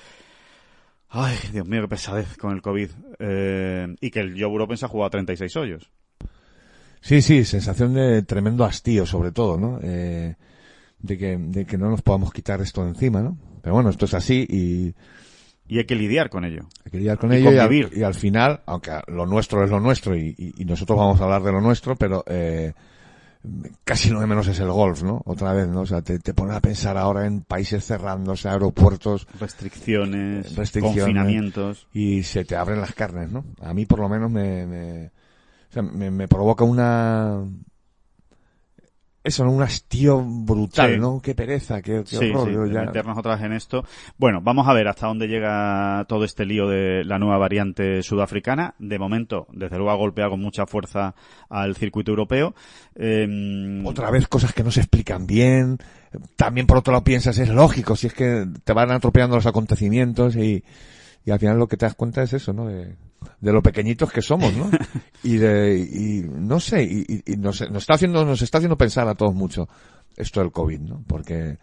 Ay, 1.08 1.36
Dios 1.52 1.66
mío, 1.66 1.82
qué 1.82 1.88
pesadez 1.88 2.36
con 2.36 2.52
el 2.52 2.60
COVID. 2.62 2.90
Eh, 3.20 3.94
y 4.00 4.10
que 4.10 4.20
el 4.20 4.34
Joe 4.40 4.62
Open 4.62 4.76
se 4.76 4.84
ha 4.86 4.88
jugado 4.88 5.06
a 5.06 5.10
36 5.10 5.56
hoyos. 5.56 5.90
Sí, 7.00 7.20
sí, 7.22 7.44
sensación 7.44 7.94
de 7.94 8.22
tremendo 8.22 8.64
hastío, 8.64 9.04
sobre 9.06 9.30
todo, 9.30 9.58
¿no? 9.58 9.78
Eh, 9.82 10.34
de 10.98 11.18
que, 11.18 11.36
de 11.36 11.66
que 11.66 11.76
no 11.78 11.90
nos 11.90 12.02
podamos 12.02 12.32
quitar 12.32 12.60
esto 12.62 12.82
de 12.82 12.88
encima, 12.90 13.20
¿no? 13.22 13.36
Pero 13.62 13.74
bueno, 13.74 13.90
esto 13.90 14.06
es 14.06 14.14
así 14.14 14.46
y 14.48 14.94
Y 15.68 15.78
hay 15.78 15.84
que 15.84 15.94
lidiar 15.94 16.30
con 16.30 16.44
ello. 16.44 16.66
hay 16.84 16.90
que 16.90 16.98
lidiar 16.98 17.18
con 17.18 17.32
Y 17.32 17.36
ello 17.36 17.50
y 17.92 18.00
y 18.00 18.02
al 18.02 18.14
final, 18.14 18.62
aunque 18.66 18.90
lo 19.08 19.26
nuestro 19.26 19.62
es 19.64 19.70
lo 19.70 19.80
nuestro 19.80 20.16
y, 20.16 20.34
y- 20.36 20.54
y 20.62 20.64
nosotros 20.64 20.98
vamos 20.98 21.20
a 21.20 21.24
hablar 21.24 21.42
de 21.42 21.52
lo 21.52 21.60
nuestro, 21.60 21.94
pero 21.94 22.24
eh, 22.26 22.72
casi 23.84 24.10
lo 24.10 24.20
de 24.20 24.26
menos 24.26 24.46
es 24.48 24.58
el 24.60 24.70
golf, 24.70 25.02
¿no? 25.02 25.22
Otra 25.26 25.52
vez, 25.52 25.68
¿no? 25.68 25.82
O 25.82 25.86
sea, 25.86 26.02
te, 26.02 26.18
te 26.18 26.34
pones 26.34 26.56
a 26.56 26.60
pensar 26.60 26.96
ahora 26.96 27.26
en 27.26 27.42
países 27.42 27.84
cerrándose, 27.84 28.48
aeropuertos 28.48 29.26
Restricciones, 29.38 30.54
Restricciones. 30.56 31.04
confinamientos. 31.04 31.86
y 31.92 32.22
se 32.22 32.44
te 32.44 32.56
abren 32.56 32.80
las 32.80 32.94
carnes, 32.94 33.30
¿no? 33.30 33.44
A 33.60 33.74
mí 33.74 33.86
por 33.86 33.98
lo 34.00 34.08
menos 34.08 34.30
me, 34.30 34.66
me, 34.66 35.06
o 35.06 35.72
sea, 35.72 35.82
me, 35.82 36.10
me 36.10 36.28
provoca 36.28 36.64
una... 36.64 37.42
Eso, 39.24 39.42
¿no? 39.42 39.52
Un 39.52 39.62
hastío 39.62 40.20
brutal, 40.22 40.92
Sí. 40.94 41.00
¿no? 41.00 41.18
Qué 41.22 41.34
pereza, 41.34 41.80
qué, 41.80 42.04
qué 42.08 42.16
Sí, 42.16 42.30
horror. 42.30 42.68
sí, 42.68 42.74
ya- 42.74 42.82
meternos 42.82 43.16
otra 43.16 43.36
vez 43.36 43.44
en 43.44 43.54
esto. 43.54 43.82
Bueno, 44.18 44.42
vamos 44.42 44.68
a 44.68 44.74
ver 44.74 44.86
hasta 44.86 45.06
dónde 45.06 45.26
llega 45.28 46.04
todo 46.08 46.24
este 46.26 46.44
lío 46.44 46.68
de 46.68 47.04
la 47.06 47.18
nueva 47.18 47.38
variante 47.38 48.02
sudafricana. 48.02 48.74
De 48.78 48.98
momento, 48.98 49.46
desde 49.50 49.76
luego 49.78 49.90
ha 49.92 49.96
golpeado 49.96 50.32
con 50.32 50.40
mucha 50.40 50.66
fuerza 50.66 51.14
al 51.48 51.74
circuito 51.74 52.10
europeo. 52.10 52.54
Eh, 52.94 53.82
Otra 53.86 54.10
vez 54.10 54.28
cosas 54.28 54.52
que 54.52 54.62
no 54.62 54.70
se 54.70 54.80
explican 54.80 55.26
bien. 55.26 55.78
También 56.36 56.66
por 56.66 56.76
otro 56.76 56.92
lado 56.92 57.02
piensas, 57.04 57.38
es 57.38 57.48
lógico, 57.48 57.96
si 57.96 58.08
es 58.08 58.12
que 58.14 58.46
te 58.62 58.72
van 58.74 58.90
atropellando 58.90 59.36
los 59.36 59.46
acontecimientos 59.46 60.36
y, 60.36 60.62
y 61.24 61.30
al 61.30 61.38
final 61.40 61.58
lo 61.58 61.66
que 61.66 61.78
te 61.78 61.86
das 61.86 61.94
cuenta 61.94 62.22
es 62.22 62.34
eso, 62.34 62.52
¿no? 62.52 62.66
De, 62.66 62.94
de 63.40 63.52
lo 63.52 63.62
pequeñitos 63.62 64.10
que 64.12 64.22
somos, 64.22 64.52
¿no? 64.54 64.70
y 65.22 65.36
de, 65.36 65.76
y 65.78 66.22
no 66.28 66.60
sé, 66.60 66.82
y, 66.84 67.22
y- 67.26 67.36
nos, 67.36 67.60
nos 67.70 67.82
está 67.82 67.94
haciendo, 67.94 68.24
nos 68.24 68.42
está 68.42 68.58
haciendo 68.58 68.76
pensar 68.78 69.06
a 69.08 69.14
todos 69.14 69.34
mucho 69.34 69.68
esto 70.16 70.40
del 70.40 70.52
COVID, 70.52 70.80
¿no? 70.80 71.04
Porque, 71.06 71.58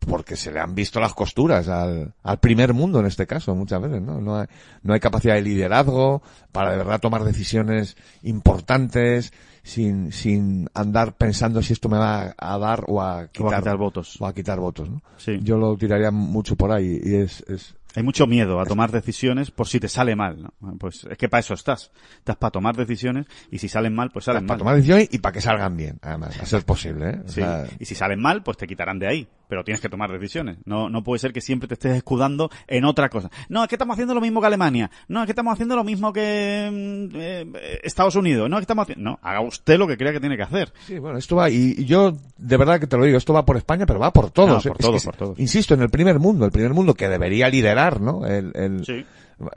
porque 0.00 0.36
se 0.36 0.52
le 0.52 0.60
han 0.60 0.74
visto 0.74 1.00
las 1.00 1.14
costuras 1.14 1.66
al, 1.68 2.12
al 2.22 2.38
primer 2.38 2.74
mundo 2.74 3.00
en 3.00 3.06
este 3.06 3.26
caso 3.26 3.54
muchas 3.54 3.80
veces, 3.80 4.02
¿no? 4.02 4.20
No 4.20 4.36
hay, 4.38 4.46
no 4.82 4.92
hay 4.92 5.00
capacidad 5.00 5.34
de 5.34 5.42
liderazgo 5.42 6.22
para 6.52 6.72
de 6.72 6.76
verdad 6.78 7.00
tomar 7.00 7.24
decisiones 7.24 7.96
importantes 8.22 9.32
sin, 9.62 10.12
sin 10.12 10.68
andar 10.74 11.14
pensando 11.16 11.62
si 11.62 11.72
esto 11.72 11.88
me 11.88 11.96
va 11.96 12.34
a 12.36 12.58
dar 12.58 12.84
o 12.86 13.00
a 13.00 13.28
quitar, 13.28 13.46
O 13.46 13.54
a 13.54 13.58
quitar 13.60 13.76
votos. 13.78 14.16
o 14.20 14.26
a 14.26 14.34
quitar 14.34 14.60
votos, 14.60 14.90
¿no? 14.90 15.02
Sí. 15.16 15.38
Yo 15.42 15.56
lo 15.56 15.74
tiraría 15.78 16.10
mucho 16.10 16.54
por 16.54 16.70
ahí 16.70 17.00
y 17.02 17.14
es, 17.14 17.42
es, 17.48 17.74
Hay 17.96 18.02
mucho 18.02 18.26
miedo 18.26 18.60
a 18.60 18.66
tomar 18.66 18.90
decisiones 18.90 19.50
por 19.50 19.68
si 19.68 19.78
te 19.78 19.88
sale 19.88 20.16
mal, 20.16 20.42
¿no? 20.42 20.76
Pues 20.78 21.06
es 21.08 21.16
que 21.16 21.28
para 21.28 21.40
eso 21.40 21.54
estás. 21.54 21.92
Estás 22.18 22.36
para 22.36 22.50
tomar 22.50 22.74
decisiones 22.76 23.26
y 23.50 23.58
si 23.58 23.68
salen 23.68 23.94
mal, 23.94 24.10
pues 24.10 24.24
salen 24.24 24.46
para 24.46 24.54
mal. 24.54 24.58
tomar 24.58 24.74
decisiones 24.76 25.08
y 25.12 25.18
para 25.18 25.32
que 25.32 25.40
salgan 25.40 25.76
bien, 25.76 25.98
además, 26.02 26.38
a 26.40 26.44
ser 26.46 26.64
posible, 26.64 27.10
¿eh? 27.10 27.20
O 27.24 27.28
Sí. 27.28 27.34
sea, 27.36 27.66
Y 27.78 27.84
si 27.84 27.94
salen 27.94 28.20
mal, 28.20 28.42
pues 28.42 28.56
te 28.56 28.66
quitarán 28.66 28.98
de 28.98 29.06
ahí. 29.06 29.28
Pero 29.48 29.64
tienes 29.64 29.80
que 29.80 29.88
tomar 29.88 30.10
decisiones. 30.10 30.58
No, 30.64 30.88
no 30.88 31.02
puede 31.04 31.18
ser 31.18 31.32
que 31.32 31.40
siempre 31.40 31.68
te 31.68 31.74
estés 31.74 31.96
escudando 31.96 32.50
en 32.66 32.84
otra 32.84 33.08
cosa. 33.08 33.30
No, 33.48 33.62
es 33.62 33.68
que 33.68 33.74
estamos 33.74 33.94
haciendo 33.94 34.14
lo 34.14 34.20
mismo 34.20 34.40
que 34.40 34.46
Alemania. 34.46 34.90
No, 35.08 35.20
es 35.20 35.26
que 35.26 35.32
estamos 35.32 35.52
haciendo 35.52 35.76
lo 35.76 35.84
mismo 35.84 36.12
que 36.12 36.70
mm, 37.12 37.16
eh, 37.16 37.80
Estados 37.82 38.16
Unidos. 38.16 38.48
No, 38.48 38.56
es 38.56 38.60
que 38.60 38.64
estamos 38.64 38.84
haciendo... 38.84 39.10
No, 39.10 39.18
haga 39.22 39.40
usted 39.40 39.78
lo 39.78 39.86
que 39.86 39.96
crea 39.96 40.12
que 40.12 40.20
tiene 40.20 40.36
que 40.36 40.42
hacer. 40.44 40.72
Sí, 40.86 40.98
bueno, 40.98 41.18
esto 41.18 41.36
va, 41.36 41.50
y 41.50 41.74
y 41.76 41.84
yo 41.86 42.16
de 42.36 42.56
verdad 42.56 42.80
que 42.80 42.86
te 42.86 42.96
lo 42.96 43.04
digo, 43.04 43.18
esto 43.18 43.32
va 43.32 43.44
por 43.44 43.56
España, 43.56 43.86
pero 43.86 43.98
va 43.98 44.12
por 44.12 44.30
todos. 44.30 44.64
No, 44.64 44.70
¿eh? 44.70 44.72
por 44.72 44.80
Es 44.80 44.86
todos, 44.86 45.04
por 45.04 45.16
todos. 45.16 45.38
Insisto, 45.38 45.74
en 45.74 45.82
el 45.82 45.90
primer 45.90 46.18
mundo, 46.18 46.44
el 46.44 46.52
primer 46.52 46.72
mundo 46.72 46.94
que 46.94 47.08
debería 47.08 47.48
liderar, 47.48 48.00
¿no? 48.00 48.26
El, 48.26 48.52
el, 48.54 48.84
Sí. 48.84 49.04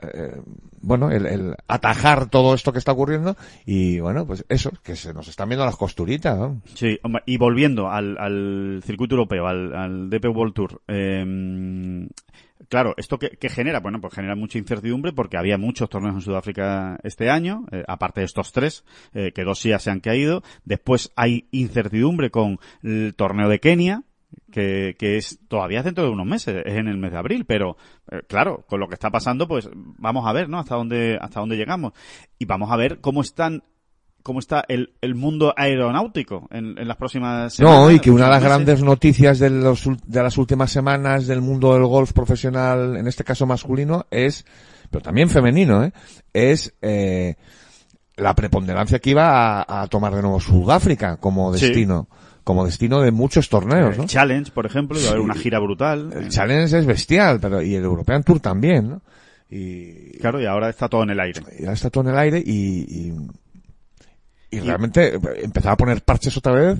Eh, 0.02 0.40
bueno, 0.80 1.10
el, 1.10 1.54
atajar 1.66 2.30
todo 2.30 2.54
esto 2.54 2.72
que 2.72 2.78
está 2.78 2.92
ocurriendo 2.92 3.36
y 3.66 4.00
bueno, 4.00 4.26
pues 4.26 4.44
eso, 4.48 4.70
que 4.82 4.96
se 4.96 5.12
nos 5.14 5.28
están 5.28 5.48
viendo 5.48 5.64
las 5.64 5.76
costuritas. 5.76 6.52
Sí, 6.74 6.98
y 7.26 7.36
volviendo 7.36 7.90
al, 7.90 8.16
al 8.18 8.80
circuito 8.84 9.14
europeo, 9.14 9.46
al, 9.46 9.74
al 9.74 10.10
DP 10.10 10.26
World 10.26 10.54
Tour, 10.54 10.82
eh, 10.88 12.08
claro, 12.68 12.94
¿esto 12.96 13.18
qué, 13.18 13.30
qué 13.30 13.48
genera? 13.48 13.80
Bueno, 13.80 14.00
pues 14.00 14.14
genera 14.14 14.34
mucha 14.34 14.58
incertidumbre 14.58 15.12
porque 15.12 15.36
había 15.36 15.58
muchos 15.58 15.88
torneos 15.88 16.14
en 16.16 16.20
Sudáfrica 16.20 16.98
este 17.02 17.30
año, 17.30 17.66
eh, 17.72 17.84
aparte 17.86 18.20
de 18.20 18.26
estos 18.26 18.52
tres, 18.52 18.84
eh, 19.14 19.32
que 19.32 19.44
dos 19.44 19.62
ya 19.62 19.78
se 19.78 19.90
han 19.90 20.00
caído. 20.00 20.42
Después 20.64 21.12
hay 21.16 21.48
incertidumbre 21.50 22.30
con 22.30 22.58
el 22.82 23.14
torneo 23.16 23.48
de 23.48 23.60
Kenia, 23.60 24.02
que, 24.50 24.96
que 24.98 25.16
es 25.16 25.38
todavía 25.48 25.82
dentro 25.82 26.04
de 26.04 26.10
unos 26.10 26.26
meses, 26.26 26.62
es 26.64 26.74
en 26.74 26.88
el 26.88 26.98
mes 26.98 27.12
de 27.12 27.18
abril, 27.18 27.44
pero 27.44 27.76
eh, 28.10 28.22
claro, 28.28 28.64
con 28.66 28.80
lo 28.80 28.88
que 28.88 28.94
está 28.94 29.10
pasando, 29.10 29.46
pues 29.46 29.68
vamos 29.74 30.26
a 30.26 30.32
ver, 30.32 30.48
¿no? 30.48 30.58
Hasta 30.58 30.74
dónde, 30.74 31.18
hasta 31.20 31.40
dónde 31.40 31.56
llegamos. 31.56 31.92
Y 32.38 32.44
vamos 32.44 32.70
a 32.70 32.76
ver 32.76 33.00
cómo 33.00 33.20
están 33.20 33.62
cómo 34.22 34.40
está 34.40 34.62
el, 34.68 34.92
el 35.00 35.14
mundo 35.14 35.54
aeronáutico 35.56 36.48
en, 36.50 36.78
en 36.78 36.86
las 36.86 36.98
próximas 36.98 37.54
semanas. 37.54 37.80
No, 37.80 37.90
y 37.90 37.98
que 37.98 38.10
una 38.10 38.24
de 38.24 38.30
las 38.30 38.42
meses. 38.42 38.56
grandes 38.56 38.82
noticias 38.82 39.38
de, 39.38 39.48
los, 39.48 39.88
de 40.06 40.22
las 40.22 40.36
últimas 40.36 40.70
semanas 40.70 41.26
del 41.26 41.40
mundo 41.40 41.72
del 41.72 41.86
golf 41.86 42.12
profesional, 42.12 42.96
en 42.98 43.06
este 43.06 43.24
caso 43.24 43.46
masculino, 43.46 44.06
es, 44.10 44.44
pero 44.90 45.02
también 45.02 45.30
femenino, 45.30 45.82
¿eh? 45.82 45.92
es 46.34 46.74
eh, 46.82 47.36
la 48.16 48.34
preponderancia 48.34 48.98
que 48.98 49.10
iba 49.10 49.62
a, 49.62 49.82
a 49.82 49.86
tomar 49.86 50.14
de 50.14 50.20
nuevo 50.20 50.40
Sudáfrica 50.40 51.16
como 51.16 51.54
Sí. 51.54 51.86
Como 52.48 52.64
destino 52.64 53.02
de 53.02 53.10
muchos 53.10 53.50
torneos, 53.50 53.92
El 53.92 53.98
¿no? 53.98 54.06
Challenge, 54.06 54.50
por 54.52 54.64
ejemplo, 54.64 54.98
va 54.98 55.04
a 55.08 55.10
haber 55.10 55.20
una 55.20 55.34
gira 55.34 55.58
brutal. 55.58 56.10
El 56.14 56.30
Challenge 56.30 56.78
es 56.78 56.86
bestial, 56.86 57.40
pero 57.40 57.60
y 57.60 57.74
el 57.74 57.84
European 57.84 58.22
Tour 58.22 58.40
también, 58.40 58.88
¿no? 58.88 59.02
Y, 59.50 60.12
Claro, 60.18 60.40
y 60.40 60.46
ahora 60.46 60.70
está 60.70 60.88
todo 60.88 61.02
en 61.02 61.10
el 61.10 61.20
aire. 61.20 61.42
y 61.58 61.64
ahora 61.64 61.74
está 61.74 61.90
todo 61.90 62.04
en 62.04 62.10
el 62.14 62.18
aire 62.18 62.42
y, 62.42 63.10
y, 63.10 63.14
y 64.50 64.60
realmente 64.60 65.16
eh, 65.16 65.20
empezar 65.42 65.72
a 65.72 65.76
poner 65.76 66.00
parches 66.00 66.34
otra 66.38 66.52
vez 66.52 66.78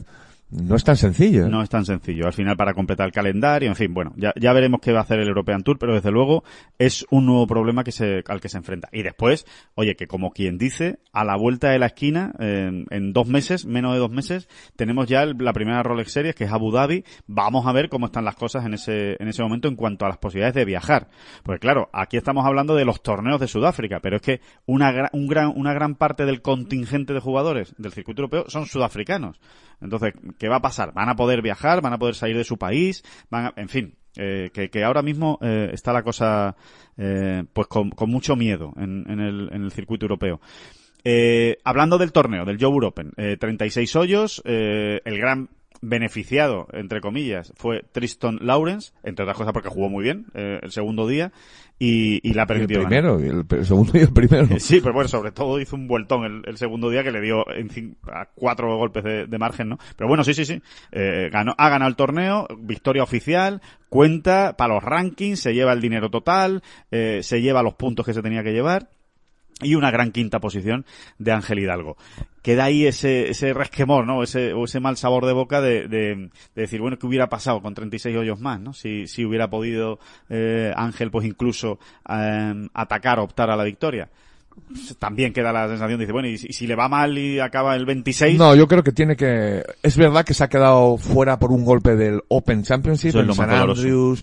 no 0.51 0.77
es 0.77 0.85
tan 0.85 0.97
sencillo. 0.97 1.47
¿eh? 1.47 1.49
No 1.51 1.63
es 1.63 1.69
tan 1.69 1.85
sencillo. 1.85 2.27
Al 2.27 2.33
final, 2.33 2.57
para 2.57 2.73
completar 2.75 3.07
el 3.07 3.13
calendario, 3.13 3.69
en 3.69 3.77
fin, 3.77 3.93
bueno, 3.93 4.13
ya, 4.17 4.33
ya 4.41 4.53
veremos 4.53 4.81
qué 4.81 4.93
va 4.93 5.01
a 5.01 5.03
hacer 5.03 5.19
el 5.21 5.29
European 5.29 5.63
Tour, 5.63 5.79
pero 5.79 5.95
desde 5.95 6.11
luego 6.11 6.43
es 6.79 7.07
un 7.11 7.27
nuevo 7.27 7.47
problema 7.47 7.85
que 7.85 7.93
se, 7.93 8.23
al 8.27 8.41
que 8.41 8.49
se 8.49 8.57
enfrenta. 8.57 8.89
Y 8.93 9.03
después, 9.03 9.47
oye, 9.75 9.95
que 9.97 10.07
como 10.07 10.31
quien 10.31 10.57
dice, 10.57 11.01
a 11.13 11.25
la 11.25 11.37
vuelta 11.37 11.71
de 11.71 11.79
la 11.79 11.87
esquina, 11.87 12.33
en, 12.39 12.87
en 12.91 13.13
dos 13.13 13.27
meses, 13.29 13.67
menos 13.67 13.93
de 13.93 13.99
dos 13.99 14.11
meses, 14.11 14.49
tenemos 14.77 15.07
ya 15.07 15.23
el- 15.23 15.37
la 15.39 15.53
primera 15.53 15.83
Rolex 15.83 16.13
Series, 16.13 16.35
que 16.35 16.45
es 16.45 16.53
Abu 16.53 16.73
Dhabi. 16.73 17.05
Vamos 17.27 17.67
a 17.67 17.73
ver 17.73 17.89
cómo 17.89 18.07
están 18.07 18.25
las 18.25 18.37
cosas 18.37 18.65
en 18.65 18.75
ese, 18.75 19.17
en 19.21 19.29
ese 19.29 19.43
momento 19.43 19.69
en 19.69 19.77
cuanto 19.77 20.07
a 20.07 20.09
las 20.09 20.19
posibilidades 20.19 20.55
de 20.55 20.65
viajar. 20.65 21.09
Porque 21.43 21.61
claro, 21.61 21.91
aquí 21.93 22.17
estamos 22.17 22.47
hablando 22.47 22.75
de 22.75 22.85
los 22.85 23.03
torneos 23.03 23.39
de 23.41 23.49
Sudáfrica, 23.49 24.01
pero 24.01 24.17
es 24.17 24.23
que 24.23 24.41
una, 24.67 25.11
un 25.13 25.27
gran, 25.29 25.53
una 25.55 25.75
gran 25.75 25.95
parte 25.95 26.25
del 26.25 26.41
contingente 26.43 27.13
de 27.13 27.21
jugadores 27.21 27.75
del 27.77 27.93
circuito 27.93 28.23
europeo 28.23 28.45
son 28.49 28.67
sudafricanos. 28.67 29.39
Entonces, 29.81 30.15
¿qué 30.39 30.49
va 30.49 30.57
a 30.57 30.63
pasar? 30.63 30.93
¿Van 30.93 31.09
a 31.09 31.17
poder 31.17 31.43
viajar? 31.43 31.81
¿Van 31.81 31.93
a 31.93 31.99
poder 31.99 32.15
salir 32.15 32.37
de 32.37 32.45
su 32.45 32.59
país? 32.59 33.05
¿Van 33.31 33.47
a- 33.47 33.53
en 33.57 33.69
fin, 33.69 33.95
eh, 34.17 34.51
que, 34.53 34.85
ahora 34.85 35.03
mismo 35.03 35.39
eh, 35.43 35.71
está 35.73 35.93
la 35.93 36.03
cosa 36.03 36.57
eh, 36.97 37.45
pues 37.53 37.69
con, 37.69 37.93
mucho 38.09 38.35
miedo 38.37 38.73
en, 38.77 39.05
en 39.09 39.21
el, 39.21 39.49
en 39.53 39.63
el 39.63 39.71
circuito 39.73 40.07
europeo. 40.07 40.41
Eh, 41.05 41.59
hablando 41.65 41.97
del 41.99 42.13
torneo, 42.13 42.45
del 42.45 42.59
Joe 42.61 42.85
Open, 42.87 43.13
eh, 43.17 43.37
36 43.39 43.95
hoyos, 43.97 44.43
eh, 44.45 45.01
el 45.05 45.19
gran 45.19 45.49
beneficiado, 45.81 46.67
entre 46.73 47.01
comillas, 47.01 47.53
fue 47.57 47.85
Tristan 47.93 48.39
Lawrence, 48.43 48.93
entre 49.05 49.23
otras 49.23 49.39
cosas 49.39 49.53
porque 49.53 49.69
jugó 49.69 49.89
muy 49.89 50.03
bien 50.03 50.27
el 50.35 50.73
segundo 50.73 51.07
día 51.07 51.31
y, 51.79 52.21
y 52.29 52.35
la 52.35 52.43
el 52.43 52.49
permitió 52.49 52.83
ganar. 52.83 53.03
primero, 53.03 53.19
el, 53.51 53.59
el 53.59 53.67
segundo 53.67 53.93
y 53.95 54.01
el 54.01 54.13
primero. 54.13 54.49
Sí, 54.59 54.81
pero 54.81 54.93
bueno, 54.95 55.09
sobre 55.09 55.31
todo 55.33 55.61
hizo 55.61 55.77
un 55.77 55.87
vueltón 55.89 56.25
el, 56.25 56.43
el 56.47 56.57
segundo 56.57 56.91
día 56.91 57.05
que 57.05 57.13
le 57.13 57.21
dio 57.21 57.49
en 57.55 57.69
cin- 57.69 57.97
a 58.13 58.27
cuatro 58.35 58.77
golpes 58.77 59.05
de, 59.05 59.27
de 59.27 59.39
margen, 59.39 59.69
¿no? 59.69 59.79
Pero 59.97 60.09
bueno, 60.09 60.25
sí, 60.25 60.35
sí, 60.35 60.45
sí. 60.45 60.61
Eh, 60.93 61.29
ganó, 61.33 61.55
ha 61.57 61.69
ganado 61.69 61.89
el 61.89 61.97
torneo, 61.97 62.47
victoria 62.59 63.03
oficial, 63.03 63.63
cuenta 63.89 64.57
para 64.57 64.75
los 64.75 64.83
rankings, 64.83 65.41
se 65.41 65.55
lleva 65.55 65.73
el 65.73 65.81
dinero 65.81 66.11
total, 66.11 66.63
eh, 66.91 67.21
se 67.23 67.41
lleva 67.41 67.63
los 67.63 67.75
puntos 67.75 68.05
que 68.05 68.15
se 68.15 68.23
tenía 68.23 68.43
que 68.43 68.53
llevar 68.53 68.91
y 69.61 69.75
una 69.75 69.91
gran 69.91 70.13
quinta 70.13 70.41
posición 70.41 70.85
de 71.19 71.33
Ángel 71.33 71.59
Hidalgo. 71.59 71.97
Queda 72.43 72.65
ahí 72.65 72.87
ese, 72.87 73.31
ese 73.31 73.53
resquemor, 73.53 74.07
¿no? 74.07 74.23
Ese, 74.23 74.53
o 74.53 74.65
ese 74.65 74.81
mal 74.81 74.97
sabor 74.97 75.27
de 75.27 75.33
boca 75.33 75.61
de, 75.61 75.89
de, 75.89 76.31
de 76.55 76.63
decir, 76.63 76.81
bueno, 76.81 76.99
¿qué 76.99 77.07
hubiera 77.07 77.29
pasado 77.29 77.61
con 77.61 77.75
36 77.75 78.17
hoyos 78.17 78.41
más, 78.41 78.61
¿no? 78.61 78.73
Si, 78.73 79.07
si 79.07 79.25
hubiera 79.25 79.51
podido 79.51 79.99
eh, 80.29 80.73
Ángel, 80.77 81.11
pues 81.11 81.27
incluso 81.27 81.79
eh, 82.09 82.69
atacar, 82.73 83.19
optar 83.19 83.51
a 83.51 83.57
la 83.57 83.65
victoria. 83.65 84.09
También 84.99 85.33
queda 85.33 85.53
la 85.53 85.69
sensación, 85.69 86.01
dice, 86.01 86.13
bueno, 86.13 86.29
y 86.29 86.37
si, 86.37 86.67
le 86.67 86.75
va 86.75 86.89
mal 86.89 87.17
y 87.17 87.39
acaba 87.39 87.77
el 87.77 87.87
26, 87.87 88.39
No, 88.39 88.57
yo 88.57 88.67
creo 88.67 88.83
que 88.83 88.93
tiene 88.93 89.15
que... 89.15 89.63
Es 89.83 89.97
verdad 89.97 90.25
que 90.25 90.35
se 90.35 90.43
ha 90.43 90.49
quedado 90.49 90.97
fuera 90.99 91.39
por 91.39 91.53
un 91.53 91.65
golpe 91.65 91.95
del 91.95 92.23
Open 92.29 92.65
Championship 92.65 93.11
Eso 93.11 93.21
en 93.21 93.35
San 93.35 93.51
doloroso. 93.51 94.23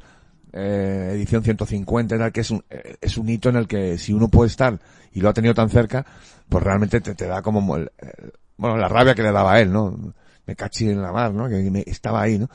Eh, 0.58 1.10
edición 1.16 1.44
150 1.44 2.16
y 2.16 2.18
tal, 2.18 2.32
que 2.32 2.40
es 2.40 2.50
un, 2.50 2.64
eh, 2.70 2.96
es 3.02 3.18
un 3.18 3.28
hito 3.28 3.50
en 3.50 3.58
el 3.58 3.68
que 3.68 3.98
si 3.98 4.14
uno 4.14 4.30
puede 4.30 4.48
estar 4.48 4.80
y 5.12 5.20
lo 5.20 5.28
ha 5.28 5.34
tenido 5.34 5.54
tan 5.54 5.70
cerca, 5.70 6.06
pues 6.48 6.64
realmente 6.64 7.02
te, 7.02 7.14
te 7.14 7.28
da 7.28 7.42
como... 7.42 7.76
el- 7.76 7.92
el- 7.98 8.32
bueno, 8.58 8.78
la 8.78 8.88
rabia 8.88 9.14
que 9.16 9.22
le 9.24 9.34
daba 9.34 9.54
a 9.56 9.60
él, 9.60 9.70
¿no? 9.74 10.14
Me 10.46 10.56
caché 10.56 10.90
en 10.92 11.02
la 11.02 11.12
mar, 11.12 11.34
¿no? 11.34 11.50
Que 11.50 11.70
me- 11.70 11.84
estaba 11.86 12.22
ahí, 12.22 12.40
¿no? 12.40 12.50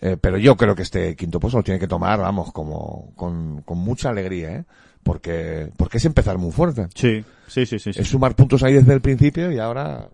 Eh, 0.00 0.16
pero 0.20 0.38
yo 0.38 0.56
creo 0.56 0.76
que 0.76 0.82
este 0.82 1.16
quinto 1.16 1.40
puesto 1.40 1.58
lo 1.58 1.64
tiene 1.64 1.80
que 1.80 1.88
tomar, 1.88 2.20
vamos, 2.20 2.52
como 2.52 3.12
con, 3.16 3.62
con 3.62 3.78
mucha 3.78 4.10
alegría, 4.10 4.52
¿eh? 4.58 4.64
Porque, 5.02 5.72
porque 5.76 5.96
es 5.98 6.04
empezar 6.04 6.38
muy 6.38 6.52
fuerte. 6.52 6.86
sí, 6.94 7.24
sí, 7.48 7.66
sí, 7.66 7.78
sí. 7.80 7.92
sí. 7.92 8.00
Es 8.00 8.08
sumar 8.08 8.36
puntos 8.36 8.62
ahí 8.62 8.74
desde 8.74 8.92
el 8.94 9.00
principio 9.00 9.50
y 9.50 9.58
ahora... 9.58 10.08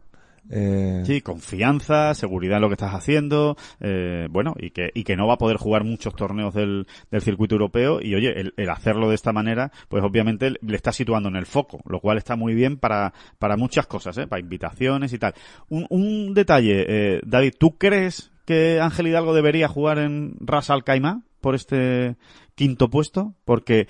Eh, 0.51 1.03
Sí, 1.05 1.21
confianza, 1.21 2.15
seguridad 2.15 2.57
en 2.57 2.63
lo 2.63 2.69
que 2.69 2.75
estás 2.75 2.95
haciendo, 2.95 3.57
eh, 3.81 4.29
bueno, 4.31 4.55
y 4.59 4.71
que, 4.71 4.91
y 4.95 5.05
que 5.05 5.17
no 5.17 5.27
va 5.27 5.35
a 5.35 5.39
poder 5.39 5.57
jugar 5.57 5.85
muchos 5.85 6.15
torneos 6.15 6.55
del, 6.55 6.87
del 7.11 7.23
circuito 7.23 7.55
europeo 7.55 8.01
y 8.01 8.15
oye, 8.15 8.53
el, 8.57 8.71
hacerlo 8.71 9.09
de 9.09 9.15
esta 9.15 9.33
manera, 9.33 9.73
pues 9.89 10.03
obviamente 10.05 10.53
le 10.61 10.77
está 10.77 10.93
situando 10.93 11.29
en 11.29 11.37
el 11.37 11.47
foco, 11.47 11.81
lo 11.87 12.01
cual 12.01 12.19
está 12.19 12.37
muy 12.37 12.55
bien 12.55 12.77
para, 12.77 13.13
para 13.39 13.57
muchas 13.57 13.87
cosas, 13.87 14.17
¿eh? 14.19 14.27
para 14.27 14.41
invitaciones 14.41 15.13
y 15.13 15.19
tal. 15.19 15.35
Un, 15.69 15.87
un 15.91 16.35
detalle, 16.35 16.85
eh, 16.89 17.21
David, 17.25 17.55
¿tú 17.59 17.77
crees 17.77 18.31
que 18.45 18.81
Ángel 18.81 19.09
Hidalgo 19.09 19.35
debería 19.35 19.69
jugar 19.69 19.99
en 19.99 20.37
Ras 20.41 20.71
Al 20.71 20.85
Khaimah 20.85 21.23
por 21.41 21.55
este 21.55 22.17
quinto 22.55 22.89
puesto? 22.91 23.35
Porque 23.45 23.89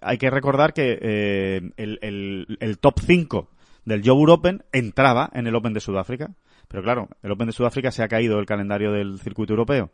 hay 0.00 0.18
que 0.18 0.30
recordar 0.30 0.72
que 0.72 0.98
eh, 1.00 1.60
el, 1.76 1.98
el, 2.02 2.58
el 2.60 2.78
top 2.78 3.00
5 3.00 3.48
del 3.90 4.02
Joe 4.04 4.30
Open 4.32 4.64
entraba 4.72 5.30
en 5.34 5.46
el 5.46 5.54
Open 5.54 5.74
de 5.74 5.80
Sudáfrica. 5.80 6.30
Pero 6.68 6.82
claro, 6.82 7.08
el 7.22 7.32
Open 7.32 7.48
de 7.48 7.52
Sudáfrica 7.52 7.90
se 7.90 8.02
ha 8.02 8.08
caído 8.08 8.36
del 8.36 8.46
calendario 8.46 8.92
del 8.92 9.18
circuito 9.20 9.52
europeo. 9.52 9.90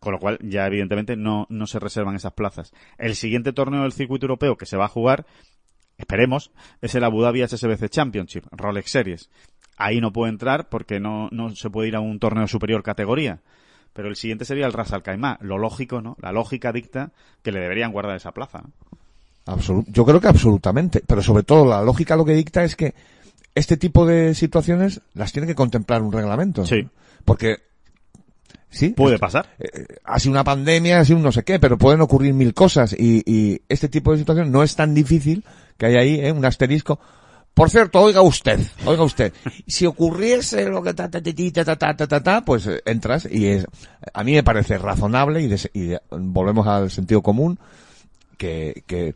Con 0.00 0.12
lo 0.12 0.18
cual, 0.18 0.38
ya 0.42 0.66
evidentemente 0.66 1.16
no, 1.16 1.46
no 1.48 1.66
se 1.66 1.78
reservan 1.78 2.16
esas 2.16 2.32
plazas. 2.32 2.72
El 2.98 3.14
siguiente 3.14 3.52
torneo 3.52 3.82
del 3.82 3.92
circuito 3.92 4.26
europeo 4.26 4.56
que 4.56 4.66
se 4.66 4.76
va 4.76 4.84
a 4.84 4.88
jugar, 4.88 5.24
esperemos, 5.96 6.50
es 6.82 6.94
el 6.94 7.04
Abu 7.04 7.22
Dhabi 7.22 7.42
HSBC 7.42 7.88
Championship, 7.88 8.44
Rolex 8.50 8.90
Series. 8.90 9.30
Ahí 9.78 10.00
no 10.00 10.12
puede 10.12 10.30
entrar 10.32 10.68
porque 10.68 11.00
no, 11.00 11.28
no 11.32 11.54
se 11.54 11.70
puede 11.70 11.88
ir 11.88 11.96
a 11.96 12.00
un 12.00 12.18
torneo 12.18 12.46
superior 12.48 12.82
categoría. 12.82 13.40
Pero 13.92 14.08
el 14.08 14.16
siguiente 14.16 14.44
sería 14.44 14.66
el 14.66 14.72
Ras 14.74 14.92
Al 14.92 15.02
Khaimah. 15.02 15.38
Lo 15.40 15.56
lógico, 15.58 16.02
¿no? 16.02 16.16
La 16.20 16.32
lógica 16.32 16.72
dicta 16.72 17.12
que 17.42 17.52
le 17.52 17.60
deberían 17.60 17.92
guardar 17.92 18.16
esa 18.16 18.32
plaza. 18.32 18.62
¿no? 18.62 18.72
Absolu- 19.46 19.84
yo 19.88 20.04
creo 20.04 20.20
que 20.20 20.28
absolutamente, 20.28 21.02
pero 21.06 21.22
sobre 21.22 21.44
todo 21.44 21.64
la 21.64 21.82
lógica 21.82 22.16
lo 22.16 22.24
que 22.24 22.34
dicta 22.34 22.64
es 22.64 22.76
que 22.76 22.94
este 23.56 23.76
tipo 23.76 24.06
de 24.06 24.34
situaciones 24.36 25.00
las 25.14 25.32
tiene 25.32 25.48
que 25.48 25.56
contemplar 25.56 26.02
un 26.02 26.12
reglamento. 26.12 26.64
Sí. 26.64 26.86
Porque 27.24 27.56
Sí. 28.68 28.90
Puede 28.90 29.18
pasar. 29.18 29.46
Eh, 29.58 29.86
ha 30.04 30.18
sido 30.18 30.32
una 30.32 30.44
pandemia, 30.44 31.00
ha 31.00 31.04
sido 31.04 31.16
un 31.18 31.22
no 31.22 31.32
sé 31.32 31.44
qué, 31.44 31.58
pero 31.58 31.78
pueden 31.78 32.00
ocurrir 32.02 32.34
mil 32.34 32.52
cosas 32.52 32.92
y, 32.92 33.22
y 33.24 33.62
este 33.68 33.88
tipo 33.88 34.12
de 34.12 34.18
situación 34.18 34.52
no 34.52 34.62
es 34.62 34.76
tan 34.76 34.92
difícil 34.92 35.44
que 35.78 35.86
hay 35.86 35.94
ahí 35.96 36.20
¿eh? 36.20 36.32
un 36.32 36.44
asterisco. 36.44 37.00
Por 37.54 37.70
cierto, 37.70 38.00
oiga 38.02 38.20
usted, 38.20 38.60
oiga 38.84 39.02
usted, 39.02 39.32
si 39.66 39.86
ocurriese 39.86 40.66
lo 40.68 40.82
que 40.82 40.92
ta 40.92 41.08
ta 41.10 41.22
ta 41.22 41.32
ta 41.32 41.64
ta 41.64 41.76
ta 41.76 41.96
ta, 41.96 42.06
ta, 42.06 42.22
ta 42.22 42.44
pues 42.44 42.66
eh, 42.66 42.82
entras 42.84 43.26
y 43.30 43.46
es, 43.46 43.66
a 44.12 44.22
mí 44.24 44.32
me 44.34 44.42
parece 44.42 44.76
razonable 44.76 45.40
y, 45.40 45.46
de- 45.46 45.70
y 45.72 45.80
de- 45.86 46.00
volvemos 46.10 46.66
al 46.66 46.90
sentido 46.90 47.22
común 47.22 47.58
que, 48.36 48.82
que, 48.86 49.14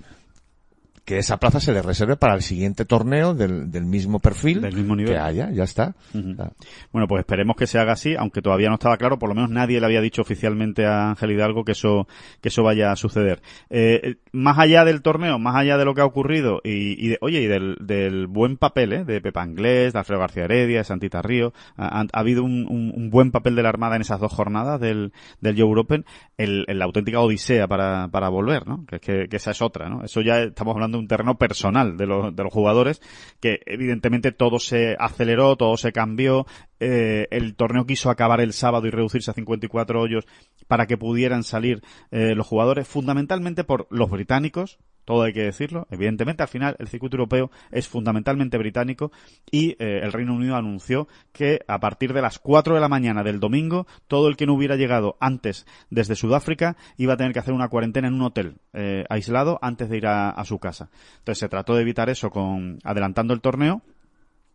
que 1.10 1.18
esa 1.18 1.38
plaza 1.38 1.58
se 1.58 1.72
le 1.72 1.82
reserve 1.82 2.16
para 2.16 2.34
el 2.34 2.42
siguiente 2.42 2.84
torneo 2.84 3.34
del, 3.34 3.68
del 3.72 3.84
mismo 3.84 4.20
perfil 4.20 4.60
Del 4.60 4.76
mismo 4.76 4.94
nivel. 4.94 5.12
que 5.14 5.18
haya, 5.18 5.50
ya 5.50 5.64
está. 5.64 5.96
Sea, 6.12 6.52
Bueno, 6.92 7.08
pues 7.08 7.18
esperemos 7.20 7.56
que 7.56 7.66
se 7.66 7.80
haga 7.80 7.94
así, 7.94 8.14
aunque 8.16 8.40
todavía 8.42 8.68
no 8.68 8.74
estaba 8.74 8.96
claro, 8.96 9.18
por 9.18 9.28
lo 9.28 9.34
menos 9.34 9.50
nadie 9.50 9.80
le 9.80 9.86
había 9.86 10.00
dicho 10.00 10.22
oficialmente 10.22 10.86
a 10.86 11.10
Ángel 11.10 11.32
Hidalgo 11.32 11.64
que 11.64 11.72
eso, 11.72 12.06
que 12.40 12.48
eso 12.50 12.62
vaya 12.62 12.92
a 12.92 12.96
suceder. 12.96 13.42
Eh, 13.70 14.00
eh, 14.04 14.14
más 14.30 14.56
allá 14.60 14.84
del 14.84 15.02
torneo, 15.02 15.40
más 15.40 15.56
allá 15.56 15.76
de 15.78 15.84
lo 15.84 15.94
que 15.96 16.00
ha 16.00 16.04
ocurrido, 16.04 16.60
y, 16.62 17.04
y 17.04 17.08
de- 17.08 17.18
oye, 17.22 17.40
y 17.40 17.46
del, 17.48 17.76
del 17.80 18.28
buen 18.28 18.56
papel, 18.56 18.92
¿eh? 18.92 19.04
de 19.04 19.20
Pepa 19.20 19.42
Anglés, 19.42 19.92
de 19.92 19.98
Alfredo 19.98 20.20
García 20.20 20.44
Heredia, 20.44 20.78
de 20.78 20.84
Santita 20.84 21.22
Río, 21.22 21.52
ha, 21.76 22.02
ha- 22.02 22.06
ha 22.12 22.20
habido 22.20 22.44
un, 22.44 22.68
un- 22.70 22.92
un 22.94 23.10
buen 23.10 23.32
papel 23.32 23.56
de 23.56 23.64
la 23.64 23.68
Armada 23.70 23.96
en 23.96 24.02
esas 24.02 24.20
dos 24.20 24.32
jornadas 24.32 24.80
del, 24.80 25.12
del 25.40 25.60
Joe 25.60 25.76
Open, 25.80 26.04
el, 26.38 26.66
el- 26.68 26.78
la 26.78 26.84
auténtica 26.84 27.18
odisea 27.18 27.66
para, 27.66 28.06
para 28.12 28.28
volver, 28.28 28.68
¿no? 28.68 28.86
Que, 28.86 29.00
que, 29.00 29.26
que 29.28 29.36
esa 29.38 29.50
es 29.50 29.60
otra, 29.60 29.88
¿no? 29.88 30.04
Eso 30.04 30.20
ya 30.20 30.38
estamos 30.42 30.76
hablando 30.76 30.99
un 31.00 31.08
terreno 31.08 31.36
personal 31.38 31.96
de 31.96 32.06
los, 32.06 32.34
de 32.34 32.42
los 32.42 32.52
jugadores, 32.52 33.00
que 33.40 33.60
evidentemente 33.66 34.32
todo 34.32 34.58
se 34.58 34.96
aceleró, 34.98 35.56
todo 35.56 35.76
se 35.76 35.92
cambió, 35.92 36.46
eh, 36.78 37.26
el 37.30 37.54
torneo 37.56 37.86
quiso 37.86 38.10
acabar 38.10 38.40
el 38.40 38.52
sábado 38.52 38.86
y 38.86 38.90
reducirse 38.90 39.30
a 39.30 39.34
54 39.34 40.00
hoyos 40.00 40.26
para 40.66 40.86
que 40.86 40.96
pudieran 40.96 41.42
salir 41.42 41.82
eh, 42.10 42.34
los 42.34 42.46
jugadores, 42.46 42.86
fundamentalmente 42.88 43.64
por 43.64 43.86
los 43.90 44.10
británicos, 44.10 44.78
todo 45.10 45.24
hay 45.24 45.32
que 45.32 45.42
decirlo. 45.42 45.88
Evidentemente, 45.90 46.44
al 46.44 46.48
final, 46.48 46.76
el 46.78 46.86
circuito 46.86 47.16
europeo 47.16 47.50
es 47.72 47.88
fundamentalmente 47.88 48.56
británico 48.58 49.10
y 49.50 49.70
eh, 49.70 50.02
el 50.04 50.12
Reino 50.12 50.34
Unido 50.34 50.54
anunció 50.54 51.08
que 51.32 51.64
a 51.66 51.80
partir 51.80 52.12
de 52.12 52.22
las 52.22 52.38
4 52.38 52.76
de 52.76 52.80
la 52.80 52.88
mañana 52.88 53.24
del 53.24 53.40
domingo, 53.40 53.88
todo 54.06 54.28
el 54.28 54.36
que 54.36 54.46
no 54.46 54.54
hubiera 54.54 54.76
llegado 54.76 55.16
antes 55.18 55.66
desde 55.90 56.14
Sudáfrica 56.14 56.76
iba 56.96 57.14
a 57.14 57.16
tener 57.16 57.32
que 57.32 57.40
hacer 57.40 57.54
una 57.54 57.66
cuarentena 57.66 58.06
en 58.06 58.14
un 58.14 58.22
hotel 58.22 58.58
eh, 58.72 59.04
aislado 59.10 59.58
antes 59.62 59.90
de 59.90 59.96
ir 59.96 60.06
a, 60.06 60.30
a 60.30 60.44
su 60.44 60.60
casa. 60.60 60.90
Entonces 61.18 61.40
se 61.40 61.48
trató 61.48 61.74
de 61.74 61.82
evitar 61.82 62.08
eso 62.08 62.30
con 62.30 62.78
adelantando 62.84 63.34
el 63.34 63.40
torneo 63.40 63.82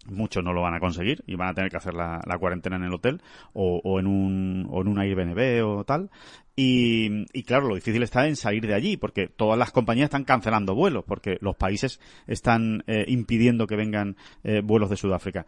muchos 0.06 0.44
no 0.44 0.54
lo 0.54 0.62
van 0.62 0.74
a 0.74 0.80
conseguir 0.80 1.24
y 1.28 1.36
van 1.36 1.50
a 1.50 1.54
tener 1.54 1.72
que 1.72 1.78
hacer 1.78 1.94
la, 1.94 2.22
cuarentena 2.40 2.76
en 2.76 2.84
el 2.84 2.94
hotel 2.94 3.22
o, 3.54 3.82
o 3.84 4.00
en 4.00 4.08
un 4.08 4.68
o 4.70 4.82
en 4.82 4.88
un 4.88 5.00
Airbnb 5.00 5.66
o 5.66 5.84
tal. 5.84 6.10
Y, 6.56 7.26
y 7.34 7.44
claro 7.44 7.68
lo 7.68 7.76
difícil 7.76 8.02
está 8.02 8.28
en 8.28 8.38
salir 8.38 8.66
de 8.66 8.74
allí 8.74 8.96
porque 8.96 9.28
todas 9.28 9.60
las 9.60 9.72
compañías 9.72 10.06
están 10.06 10.24
cancelando 10.24 10.74
vuelos 10.74 11.04
porque 11.06 11.38
los 11.42 11.56
países 11.58 12.00
están 12.28 12.84
eh, 12.88 13.04
impidiendo 13.08 13.68
que 13.68 13.76
vengan 13.76 14.16
eh, 14.44 14.62
vuelos 14.64 14.90
de 14.90 14.96
Sudáfrica 14.96 15.46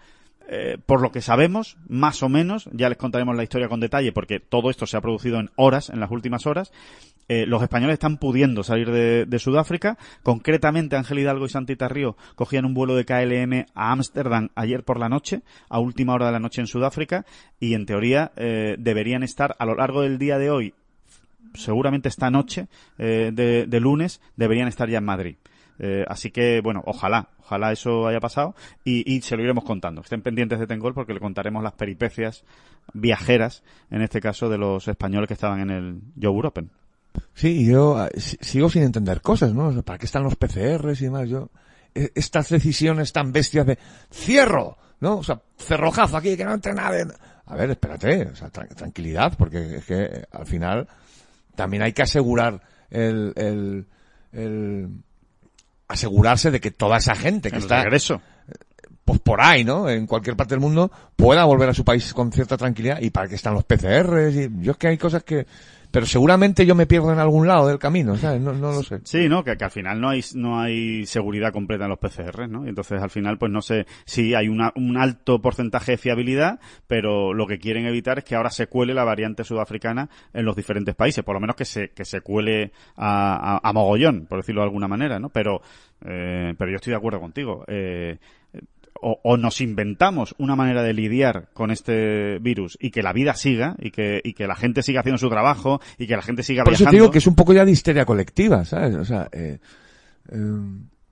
eh, 0.49 0.77
por 0.85 1.01
lo 1.01 1.11
que 1.11 1.21
sabemos, 1.21 1.77
más 1.89 2.23
o 2.23 2.29
menos, 2.29 2.69
ya 2.71 2.87
les 2.87 2.97
contaremos 2.97 3.35
la 3.35 3.43
historia 3.43 3.67
con 3.67 3.81
detalle 3.81 4.13
porque 4.13 4.39
todo 4.39 4.69
esto 4.69 4.85
se 4.85 4.95
ha 4.95 5.01
producido 5.01 5.39
en 5.39 5.49
horas, 5.57 5.89
en 5.89 5.99
las 5.99 6.09
últimas 6.09 6.45
horas, 6.45 6.71
eh, 7.27 7.45
los 7.45 7.61
españoles 7.61 7.95
están 7.95 8.17
pudiendo 8.17 8.63
salir 8.63 8.89
de, 8.89 9.39
Sudáfrica. 9.39 9.97
Concretamente, 10.23 10.95
Ángel 10.95 11.19
Hidalgo 11.19 11.45
y 11.45 11.49
Santita 11.49 11.89
Río 11.89 12.15
cogían 12.35 12.63
un 12.63 12.73
vuelo 12.73 12.95
de 12.95 13.03
KLM 13.03 13.65
a 13.75 13.91
Ámsterdam 13.91 14.47
ayer 14.55 14.83
por 14.83 14.99
la 14.99 15.09
noche, 15.09 15.41
a 15.67 15.79
última 15.79 16.13
hora 16.13 16.27
de 16.27 16.31
la 16.31 16.39
noche 16.39 16.61
en 16.61 16.67
Sudáfrica, 16.67 17.25
y 17.59 17.73
en 17.73 17.85
teoría 17.85 18.31
eh, 18.37 18.77
deberían 18.79 19.23
estar 19.23 19.57
a 19.59 19.65
lo 19.65 19.75
largo 19.75 20.03
del 20.03 20.17
día 20.17 20.37
de 20.37 20.49
hoy, 20.49 20.73
seguramente 21.55 22.07
esta 22.07 22.31
noche 22.31 22.67
de, 22.97 23.31
de 23.67 23.79
lunes, 23.79 24.21
deberían 24.37 24.69
estar 24.69 24.89
ya 24.89 24.99
en 24.99 25.05
Madrid. 25.05 25.35
Eh, 25.79 26.03
así 26.07 26.31
que, 26.31 26.61
bueno, 26.61 26.81
ojalá, 26.85 27.29
ojalá 27.39 27.71
eso 27.71 28.07
haya 28.07 28.19
pasado 28.19 28.55
y, 28.83 29.11
y 29.11 29.21
se 29.21 29.35
lo 29.37 29.43
iremos 29.43 29.63
contando. 29.63 30.01
Estén 30.01 30.21
pendientes 30.21 30.59
de 30.59 30.67
Tengol 30.67 30.93
porque 30.93 31.13
le 31.13 31.19
contaremos 31.19 31.61
las 31.63 31.73
peripecias 31.73 32.43
viajeras, 32.93 33.63
en 33.91 34.01
este 34.01 34.19
caso, 34.21 34.49
de 34.49 34.57
los 34.57 34.87
españoles 34.87 35.27
que 35.27 35.33
estaban 35.35 35.59
en 35.61 35.69
el 35.69 36.01
Joe 36.21 36.47
Open. 36.47 36.69
Sí, 37.33 37.65
yo 37.65 38.07
si- 38.15 38.37
sigo 38.41 38.69
sin 38.69 38.83
entender 38.83 39.21
cosas, 39.21 39.53
¿no? 39.53 39.81
¿Para 39.83 39.97
qué 39.99 40.05
están 40.05 40.23
los 40.23 40.35
PCRs 40.35 41.01
y 41.01 41.05
demás? 41.05 41.27
Yo, 41.29 41.49
eh, 41.95 42.11
estas 42.15 42.49
decisiones 42.49 43.11
tan 43.13 43.31
bestias 43.31 43.65
de 43.65 43.77
cierro, 44.11 44.77
¿no? 44.99 45.17
O 45.17 45.23
sea, 45.23 45.41
cerrojazo 45.57 46.17
aquí, 46.17 46.37
que 46.37 46.45
no 46.45 46.53
entre 46.53 46.73
nadie. 46.73 47.05
A 47.45 47.55
ver, 47.55 47.71
espérate, 47.71 48.27
o 48.27 48.35
sea, 48.35 48.51
tra- 48.51 48.67
tranquilidad, 48.75 49.33
porque 49.37 49.77
es 49.77 49.85
que 49.85 50.03
eh, 50.03 50.25
al 50.31 50.45
final 50.45 50.87
también 51.55 51.81
hay 51.83 51.93
que 51.93 52.01
asegurar 52.03 52.61
el, 52.89 53.33
el, 53.35 53.87
el 54.31 54.89
asegurarse 55.87 56.51
de 56.51 56.59
que 56.59 56.71
toda 56.71 56.97
esa 56.97 57.15
gente 57.15 57.49
que 57.49 57.57
El 57.57 57.63
está 57.63 57.83
regreso. 57.83 58.21
pues 59.05 59.19
por 59.19 59.41
ahí, 59.41 59.63
¿no? 59.63 59.89
En 59.89 60.05
cualquier 60.05 60.35
parte 60.35 60.53
del 60.53 60.59
mundo 60.59 60.91
pueda 61.15 61.45
volver 61.45 61.69
a 61.69 61.73
su 61.73 61.85
país 61.85 62.13
con 62.13 62.31
cierta 62.31 62.57
tranquilidad 62.57 62.99
y 63.01 63.09
para 63.09 63.27
qué 63.27 63.35
están 63.35 63.53
los 63.53 63.63
PCRs 63.63 64.35
y 64.35 64.49
yo 64.61 64.71
es 64.73 64.77
que 64.77 64.87
hay 64.89 64.97
cosas 64.97 65.23
que 65.23 65.47
pero 65.97 66.05
seguramente 66.05 66.63
yo 66.63 66.75
me 66.75 66.85
pierdo 66.85 67.11
en 67.11 67.17
algún 67.17 67.47
lado 67.47 67.69
del 67.69 67.79
camino, 67.79 68.15
¿sabes? 68.17 68.39
No, 68.39 68.53
no 68.53 68.71
lo 68.71 68.83
sé. 68.83 68.99
Sí, 69.03 69.27
¿no? 69.27 69.43
Que, 69.43 69.57
al 69.59 69.71
final 69.71 69.99
no 69.99 70.09
hay, 70.09 70.21
no 70.35 70.59
hay 70.59 71.07
seguridad 71.07 71.51
completa 71.51 71.85
en 71.85 71.89
los 71.89 71.97
PCR, 71.97 72.47
¿no? 72.47 72.67
Y 72.67 72.69
entonces 72.69 73.01
al 73.01 73.09
final, 73.09 73.39
pues 73.39 73.51
no 73.51 73.63
sé, 73.63 73.87
sí 74.05 74.35
hay 74.35 74.47
una, 74.47 74.71
un 74.75 74.95
alto 74.95 75.41
porcentaje 75.41 75.93
de 75.93 75.97
fiabilidad, 75.97 76.59
pero 76.85 77.33
lo 77.33 77.47
que 77.47 77.57
quieren 77.57 77.87
evitar 77.87 78.19
es 78.19 78.25
que 78.25 78.35
ahora 78.35 78.51
se 78.51 78.67
cuele 78.67 78.93
la 78.93 79.05
variante 79.05 79.43
sudafricana 79.43 80.07
en 80.35 80.45
los 80.45 80.55
diferentes 80.55 80.93
países, 80.93 81.23
por 81.23 81.33
lo 81.33 81.39
menos 81.39 81.55
que 81.55 81.65
se, 81.65 81.89
que 81.89 82.05
se 82.05 82.21
cuele 82.21 82.73
a, 82.95 83.55
a, 83.55 83.67
a 83.67 83.73
mogollón, 83.73 84.27
por 84.27 84.37
decirlo 84.37 84.61
de 84.61 84.67
alguna 84.67 84.87
manera, 84.87 85.17
¿no? 85.17 85.29
Pero, 85.29 85.63
eh, 86.05 86.53
pero 86.59 86.69
yo 86.69 86.75
estoy 86.75 86.91
de 86.91 86.97
acuerdo 86.97 87.19
contigo. 87.19 87.65
Eh, 87.67 88.19
o, 89.01 89.19
o, 89.23 89.37
nos 89.37 89.61
inventamos 89.61 90.35
una 90.37 90.55
manera 90.55 90.83
de 90.83 90.93
lidiar 90.93 91.49
con 91.53 91.71
este 91.71 92.39
virus 92.39 92.77
y 92.79 92.91
que 92.91 93.01
la 93.03 93.13
vida 93.13 93.33
siga 93.33 93.75
y 93.79 93.91
que, 93.91 94.21
y 94.23 94.33
que 94.33 94.47
la 94.47 94.55
gente 94.55 94.83
siga 94.83 95.01
haciendo 95.01 95.17
su 95.17 95.29
trabajo 95.29 95.79
y 95.97 96.07
que 96.07 96.15
la 96.15 96.21
gente 96.21 96.43
siga 96.43 96.63
Por 96.63 96.73
eso 96.73 96.83
viajando. 96.83 96.91
te 96.91 97.01
digo 97.01 97.11
que 97.11 97.17
es 97.19 97.27
un 97.27 97.35
poco 97.35 97.53
ya 97.53 97.65
de 97.65 97.71
histeria 97.71 98.05
colectiva, 98.05 98.65
¿sabes? 98.65 98.95
O 98.95 99.05
sea, 99.05 99.29
eh, 99.31 99.59
eh, 100.29 100.37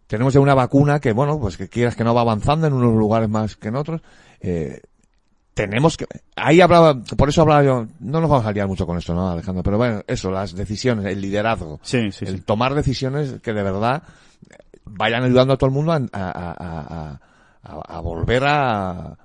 tenemos 0.07 0.33
ya 0.33 0.39
una 0.39 0.53
vacuna 0.53 0.99
que, 0.99 1.11
bueno, 1.13 1.39
pues 1.39 1.57
que 1.57 1.67
quieras 1.67 1.95
que 1.95 2.03
no 2.03 2.13
va 2.13 2.21
avanzando 2.21 2.67
en 2.67 2.73
unos 2.73 2.93
lugares 2.93 3.29
más 3.29 3.55
que 3.55 3.69
en 3.69 3.75
otros. 3.75 4.01
Eh, 4.39 4.81
tenemos 5.53 5.95
que, 5.95 6.05
ahí 6.35 6.59
hablaba, 6.59 7.01
por 7.01 7.29
eso 7.29 7.41
hablaba 7.41 7.63
yo, 7.63 7.87
no 8.01 8.19
nos 8.19 8.29
vamos 8.29 8.45
a 8.45 8.51
liar 8.51 8.67
mucho 8.67 8.85
con 8.85 8.97
esto, 8.97 9.15
¿no, 9.15 9.29
Alejandro? 9.31 9.63
Pero 9.63 9.77
bueno, 9.77 10.01
eso, 10.05 10.29
las 10.29 10.53
decisiones, 10.53 11.05
el 11.05 11.21
liderazgo. 11.21 11.79
Sí, 11.81 12.11
sí, 12.11 12.25
el 12.25 12.37
sí. 12.37 12.41
tomar 12.41 12.75
decisiones 12.75 13.39
que 13.41 13.53
de 13.53 13.63
verdad 13.63 14.03
vayan 14.85 15.23
ayudando 15.23 15.53
a 15.53 15.57
todo 15.57 15.69
el 15.69 15.73
mundo 15.73 15.93
a, 15.93 15.95
a, 15.95 16.01
a, 16.11 16.51
a, 16.59 17.21
a 17.65 17.99
volver 17.99 18.43
a, 18.45 19.17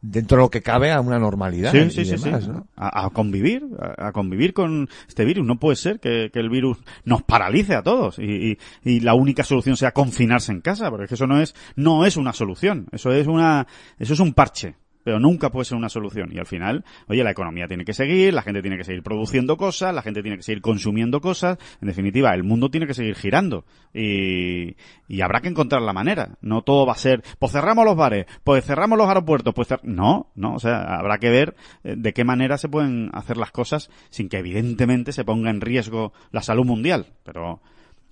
dentro 0.00 0.36
de 0.36 0.42
lo 0.44 0.50
que 0.50 0.62
cabe 0.62 0.92
a 0.92 1.00
una 1.00 1.18
normalidad 1.18 1.72
sí, 1.72 1.78
y 1.78 1.90
sí, 1.90 2.04
sí, 2.04 2.24
demás, 2.24 2.44
sí. 2.44 2.50
¿no? 2.50 2.66
A, 2.76 3.06
a 3.06 3.10
convivir, 3.10 3.66
a, 3.78 4.08
a 4.08 4.12
convivir 4.12 4.52
con 4.52 4.88
este 5.08 5.24
virus. 5.24 5.46
No 5.46 5.58
puede 5.58 5.76
ser 5.76 6.00
que, 6.00 6.30
que 6.32 6.38
el 6.38 6.50
virus 6.50 6.78
nos 7.04 7.22
paralice 7.22 7.74
a 7.74 7.82
todos 7.82 8.18
y, 8.18 8.52
y, 8.52 8.58
y 8.84 9.00
la 9.00 9.14
única 9.14 9.44
solución 9.44 9.76
sea 9.76 9.92
confinarse 9.92 10.52
en 10.52 10.60
casa, 10.60 10.90
porque 10.90 11.04
es 11.04 11.08
que 11.08 11.14
eso 11.14 11.26
no 11.26 11.40
es, 11.40 11.54
no 11.74 12.04
es 12.04 12.16
una 12.16 12.32
solución. 12.32 12.86
Eso 12.92 13.12
es 13.12 13.26
una, 13.26 13.66
eso 13.98 14.12
es 14.14 14.20
un 14.20 14.32
parche 14.34 14.76
pero 15.06 15.20
nunca 15.20 15.50
puede 15.50 15.66
ser 15.66 15.78
una 15.78 15.88
solución. 15.88 16.30
Y 16.32 16.38
al 16.40 16.46
final, 16.46 16.84
oye, 17.06 17.22
la 17.22 17.30
economía 17.30 17.68
tiene 17.68 17.84
que 17.84 17.92
seguir, 17.92 18.34
la 18.34 18.42
gente 18.42 18.60
tiene 18.60 18.76
que 18.76 18.82
seguir 18.82 19.04
produciendo 19.04 19.56
cosas, 19.56 19.94
la 19.94 20.02
gente 20.02 20.20
tiene 20.20 20.38
que 20.38 20.42
seguir 20.42 20.60
consumiendo 20.60 21.20
cosas, 21.20 21.58
en 21.80 21.86
definitiva, 21.86 22.34
el 22.34 22.42
mundo 22.42 22.72
tiene 22.72 22.88
que 22.88 22.94
seguir 22.94 23.14
girando. 23.14 23.64
Y, 23.94 24.74
y 25.06 25.20
habrá 25.20 25.40
que 25.42 25.46
encontrar 25.46 25.80
la 25.82 25.92
manera. 25.92 26.30
No 26.40 26.62
todo 26.62 26.86
va 26.86 26.94
a 26.94 26.96
ser, 26.96 27.22
pues 27.38 27.52
cerramos 27.52 27.84
los 27.84 27.94
bares, 27.94 28.26
pues 28.42 28.64
cerramos 28.64 28.98
los 28.98 29.06
aeropuertos, 29.06 29.54
pues 29.54 29.68
cer 29.68 29.78
no, 29.84 30.32
no, 30.34 30.56
o 30.56 30.58
sea, 30.58 30.96
habrá 30.96 31.18
que 31.18 31.30
ver 31.30 31.54
eh, 31.84 31.94
de 31.96 32.12
qué 32.12 32.24
manera 32.24 32.58
se 32.58 32.68
pueden 32.68 33.10
hacer 33.12 33.36
las 33.36 33.52
cosas 33.52 33.92
sin 34.10 34.28
que 34.28 34.38
evidentemente 34.38 35.12
se 35.12 35.24
ponga 35.24 35.50
en 35.50 35.60
riesgo 35.60 36.14
la 36.32 36.42
salud 36.42 36.64
mundial. 36.64 37.12
Pero 37.22 37.60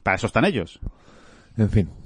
para 0.04 0.14
eso 0.14 0.28
están 0.28 0.44
ellos. 0.44 0.78
En 1.56 1.70
fin. 1.70 2.03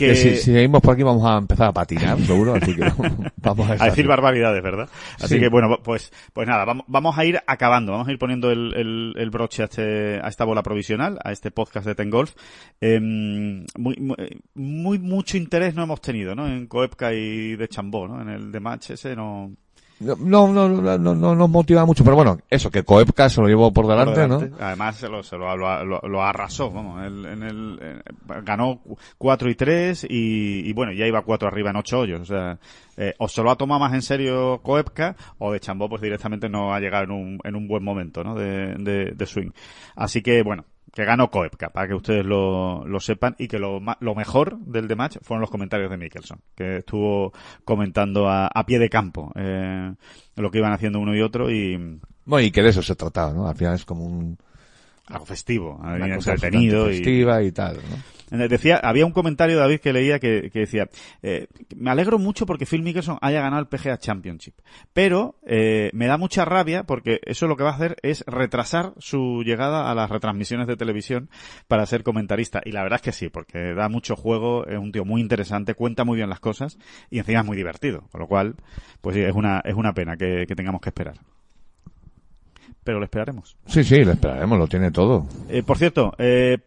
Que... 0.00 0.06
Que 0.08 0.14
si, 0.16 0.30
si, 0.36 0.52
seguimos 0.52 0.80
por 0.80 0.94
aquí 0.94 1.02
vamos 1.02 1.24
a 1.24 1.36
empezar 1.38 1.68
a 1.68 1.72
patinar, 1.72 2.18
seguro, 2.22 2.54
así 2.54 2.74
que 2.74 2.82
vamos 3.36 3.70
a, 3.70 3.84
a 3.84 3.86
decir 3.90 4.06
barbaridades, 4.06 4.62
¿verdad? 4.62 4.88
Así 5.20 5.34
Sí. 5.34 5.40
que 5.40 5.48
bueno, 5.48 5.78
pues, 5.82 6.10
pues 6.32 6.48
nada, 6.48 6.64
vamos, 6.64 6.84
vamos 6.88 7.16
a 7.18 7.24
ir 7.24 7.38
acabando, 7.46 7.92
vamos 7.92 8.08
a 8.08 8.12
ir 8.12 8.18
poniendo 8.18 8.50
el, 8.50 8.72
el, 8.74 9.12
el 9.16 9.30
broche 9.30 9.62
a, 9.62 9.66
este, 9.66 10.18
a 10.20 10.28
esta 10.28 10.44
bola 10.44 10.62
provisional, 10.62 11.18
a 11.22 11.32
este 11.32 11.50
podcast 11.50 11.86
de 11.86 11.94
Ten 11.94 12.10
Golf. 12.10 12.32
Eh, 12.80 12.98
muy, 13.00 13.96
muy, 13.96 14.16
muy, 14.54 14.98
mucho 14.98 15.36
interés 15.36 15.74
no 15.74 15.82
hemos 15.82 16.00
tenido, 16.00 16.34
¿no? 16.34 16.46
En 16.48 16.66
Coepca 16.66 17.12
y 17.12 17.56
de 17.56 17.68
Chambó, 17.68 18.08
¿no? 18.08 18.22
En 18.22 18.28
el 18.30 18.50
de 18.50 18.60
match 18.60 18.90
ese 18.90 19.14
no, 19.14 19.52
No, 20.00 20.16
no, 20.16 20.66
no, 20.66 20.98
no, 20.98 21.14
no 21.14 21.34
nos 21.34 21.50
motiva 21.50 21.84
mucho, 21.84 22.04
pero 22.04 22.16
bueno, 22.16 22.38
eso, 22.48 22.70
que 22.70 22.84
Koepka 22.84 23.28
se 23.28 23.42
lo 23.42 23.48
llevó 23.48 23.70
por 23.70 23.86
delante, 23.86 24.26
¿no? 24.26 24.40
Además 24.58 24.96
se 24.96 25.10
lo, 25.10 25.22
se 25.22 25.36
lo, 25.36 25.54
lo, 25.56 26.00
lo 26.00 26.22
arrasó, 26.22 26.70
vamos, 26.70 27.04
en, 27.04 27.26
en 27.26 27.42
el, 27.42 27.78
eh, 27.82 28.02
ganó 28.42 28.80
4 29.18 29.50
y 29.50 29.54
3 29.54 30.04
y, 30.08 30.68
y, 30.70 30.72
bueno, 30.72 30.92
ya 30.92 31.06
iba 31.06 31.20
4 31.20 31.48
arriba 31.48 31.68
en 31.68 31.76
8 31.76 31.98
hoyos, 31.98 32.20
o 32.22 32.24
sea, 32.24 32.58
eh, 32.96 33.14
o 33.18 33.28
se 33.28 33.42
lo 33.42 33.50
ha 33.50 33.56
tomado 33.56 33.80
más 33.80 33.92
en 33.92 34.00
serio 34.00 34.60
Koepka 34.62 35.16
o 35.38 35.52
de 35.52 35.60
Chambó 35.60 35.88
pues 35.88 36.00
directamente 36.00 36.48
no 36.48 36.72
ha 36.72 36.80
llegado 36.80 37.04
en 37.04 37.10
un, 37.10 37.38
en 37.44 37.54
un 37.54 37.68
buen 37.68 37.84
momento, 37.84 38.24
¿no? 38.24 38.34
De, 38.34 38.76
de, 38.78 39.12
de 39.14 39.26
swing. 39.26 39.50
Así 39.96 40.22
que 40.22 40.42
bueno, 40.42 40.64
que 40.92 41.04
ganó 41.04 41.30
Koepka, 41.30 41.70
para 41.70 41.88
que 41.88 41.94
ustedes 41.94 42.24
lo, 42.24 42.84
lo 42.86 43.00
sepan, 43.00 43.36
y 43.38 43.48
que 43.48 43.58
lo, 43.58 43.80
lo, 44.00 44.14
mejor 44.14 44.58
del 44.58 44.88
de 44.88 44.96
match 44.96 45.18
fueron 45.22 45.40
los 45.40 45.50
comentarios 45.50 45.90
de 45.90 45.96
Mickelson, 45.96 46.40
que 46.54 46.78
estuvo 46.78 47.32
comentando 47.64 48.28
a, 48.28 48.46
a 48.46 48.66
pie 48.66 48.78
de 48.78 48.90
campo 48.90 49.32
eh, 49.36 49.94
lo 50.36 50.50
que 50.50 50.58
iban 50.58 50.72
haciendo 50.72 50.98
uno 50.98 51.14
y 51.14 51.22
otro 51.22 51.50
y... 51.50 52.00
Bueno, 52.24 52.46
y 52.46 52.50
que 52.50 52.62
de 52.62 52.70
eso 52.70 52.82
se 52.82 52.94
trataba, 52.94 53.32
¿no? 53.32 53.48
Al 53.48 53.56
final 53.56 53.74
es 53.74 53.84
como 53.84 54.04
un... 54.04 54.38
Algo 55.10 55.26
festivo, 55.26 55.80
entretenido. 55.84 56.86
Festiva 56.86 57.42
y, 57.42 57.46
y 57.46 57.52
tal, 57.52 57.76
¿no? 57.76 58.20
Decía, 58.30 58.76
había 58.76 59.06
un 59.06 59.12
comentario, 59.12 59.58
David, 59.58 59.80
que 59.80 59.92
leía 59.92 60.20
que, 60.20 60.50
que 60.52 60.60
decía, 60.60 60.88
eh, 61.22 61.48
me 61.76 61.90
alegro 61.90 62.18
mucho 62.18 62.46
porque 62.46 62.64
Phil 62.64 62.82
Mickelson 62.82 63.18
haya 63.20 63.40
ganado 63.40 63.60
el 63.60 63.66
PGA 63.66 63.98
Championship, 63.98 64.54
pero 64.92 65.34
eh, 65.44 65.90
me 65.94 66.06
da 66.06 66.16
mucha 66.16 66.44
rabia 66.44 66.84
porque 66.84 67.20
eso 67.24 67.48
lo 67.48 67.56
que 67.56 67.64
va 67.64 67.70
a 67.70 67.74
hacer 67.74 67.96
es 68.02 68.24
retrasar 68.28 68.94
su 68.98 69.42
llegada 69.44 69.90
a 69.90 69.94
las 69.96 70.10
retransmisiones 70.10 70.68
de 70.68 70.76
televisión 70.76 71.28
para 71.66 71.86
ser 71.86 72.04
comentarista. 72.04 72.62
Y 72.64 72.70
la 72.70 72.84
verdad 72.84 72.98
es 72.98 73.02
que 73.02 73.12
sí, 73.12 73.30
porque 73.30 73.74
da 73.74 73.88
mucho 73.88 74.14
juego, 74.14 74.64
es 74.66 74.78
un 74.78 74.92
tío 74.92 75.04
muy 75.04 75.20
interesante, 75.20 75.74
cuenta 75.74 76.04
muy 76.04 76.16
bien 76.16 76.30
las 76.30 76.40
cosas 76.40 76.78
y 77.10 77.18
encima 77.18 77.40
es 77.40 77.46
muy 77.46 77.56
divertido, 77.56 78.04
con 78.12 78.20
lo 78.20 78.28
cual, 78.28 78.54
pues 79.00 79.16
sí, 79.16 79.22
es 79.22 79.34
una, 79.34 79.60
es 79.64 79.74
una 79.74 79.92
pena 79.92 80.16
que, 80.16 80.44
que 80.46 80.54
tengamos 80.54 80.80
que 80.80 80.90
esperar 80.90 81.16
pero 82.84 82.98
lo 82.98 83.04
esperaremos. 83.04 83.56
Sí, 83.66 83.84
sí, 83.84 84.04
lo 84.04 84.12
esperaremos, 84.12 84.58
lo 84.58 84.66
tiene 84.66 84.90
todo. 84.90 85.26
Eh, 85.48 85.62
por 85.62 85.78
cierto, 85.78 86.12
eh, 86.18 86.58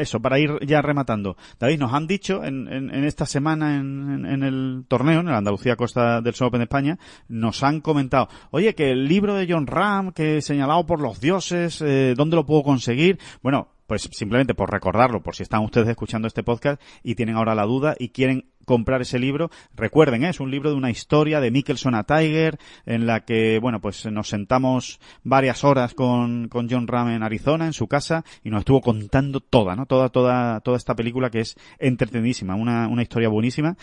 eso, 0.00 0.20
para 0.20 0.38
ir 0.38 0.58
ya 0.66 0.82
rematando. 0.82 1.36
David, 1.58 1.78
nos 1.78 1.92
han 1.92 2.06
dicho 2.06 2.44
en, 2.44 2.68
en, 2.68 2.94
en 2.94 3.04
esta 3.04 3.26
semana 3.26 3.76
en, 3.76 4.26
en, 4.26 4.42
el 4.42 4.84
torneo, 4.88 5.20
en 5.20 5.26
la 5.26 5.38
Andalucía 5.38 5.76
Costa 5.76 6.20
del 6.20 6.34
Sol 6.34 6.48
Open 6.48 6.60
de 6.60 6.64
España, 6.64 6.98
nos 7.28 7.62
han 7.62 7.80
comentado, 7.80 8.28
oye, 8.50 8.74
que 8.74 8.90
el 8.90 9.06
libro 9.06 9.34
de 9.34 9.46
John 9.48 9.66
Ram, 9.66 10.12
que 10.12 10.42
señalado 10.42 10.84
por 10.86 11.00
los 11.00 11.20
dioses, 11.20 11.80
eh, 11.82 12.14
¿dónde 12.16 12.36
lo 12.36 12.46
puedo 12.46 12.62
conseguir? 12.62 13.18
Bueno, 13.42 13.68
pues 13.86 14.08
simplemente 14.12 14.54
por 14.54 14.70
recordarlo, 14.70 15.22
por 15.22 15.36
si 15.36 15.42
están 15.42 15.62
ustedes 15.62 15.88
escuchando 15.88 16.26
este 16.26 16.42
podcast 16.42 16.80
y 17.02 17.14
tienen 17.14 17.36
ahora 17.36 17.54
la 17.54 17.64
duda 17.64 17.94
y 17.98 18.08
quieren 18.08 18.51
comprar 18.64 19.02
ese 19.02 19.18
libro. 19.18 19.50
Recuerden, 19.74 20.24
¿eh? 20.24 20.30
es 20.30 20.40
un 20.40 20.50
libro 20.50 20.70
de 20.70 20.76
una 20.76 20.90
historia 20.90 21.40
de 21.40 21.50
Mickelson 21.50 21.94
a 21.94 22.04
Tiger, 22.04 22.58
en 22.86 23.06
la 23.06 23.24
que, 23.24 23.58
bueno, 23.60 23.80
pues 23.80 24.06
nos 24.06 24.28
sentamos 24.28 25.00
varias 25.22 25.64
horas 25.64 25.94
con, 25.94 26.48
con 26.48 26.68
John 26.70 26.86
Ram 26.86 27.10
en 27.10 27.22
Arizona, 27.22 27.66
en 27.66 27.72
su 27.72 27.88
casa, 27.88 28.24
y 28.42 28.50
nos 28.50 28.60
estuvo 28.60 28.80
contando 28.80 29.40
toda, 29.40 29.76
¿no? 29.76 29.86
Toda, 29.86 30.08
toda, 30.08 30.60
toda 30.60 30.76
esta 30.76 30.94
película 30.94 31.30
que 31.30 31.40
es 31.40 31.56
entretenidísima, 31.78 32.54
una, 32.54 32.88
una 32.88 33.02
historia 33.02 33.28
buenísima. 33.28 33.76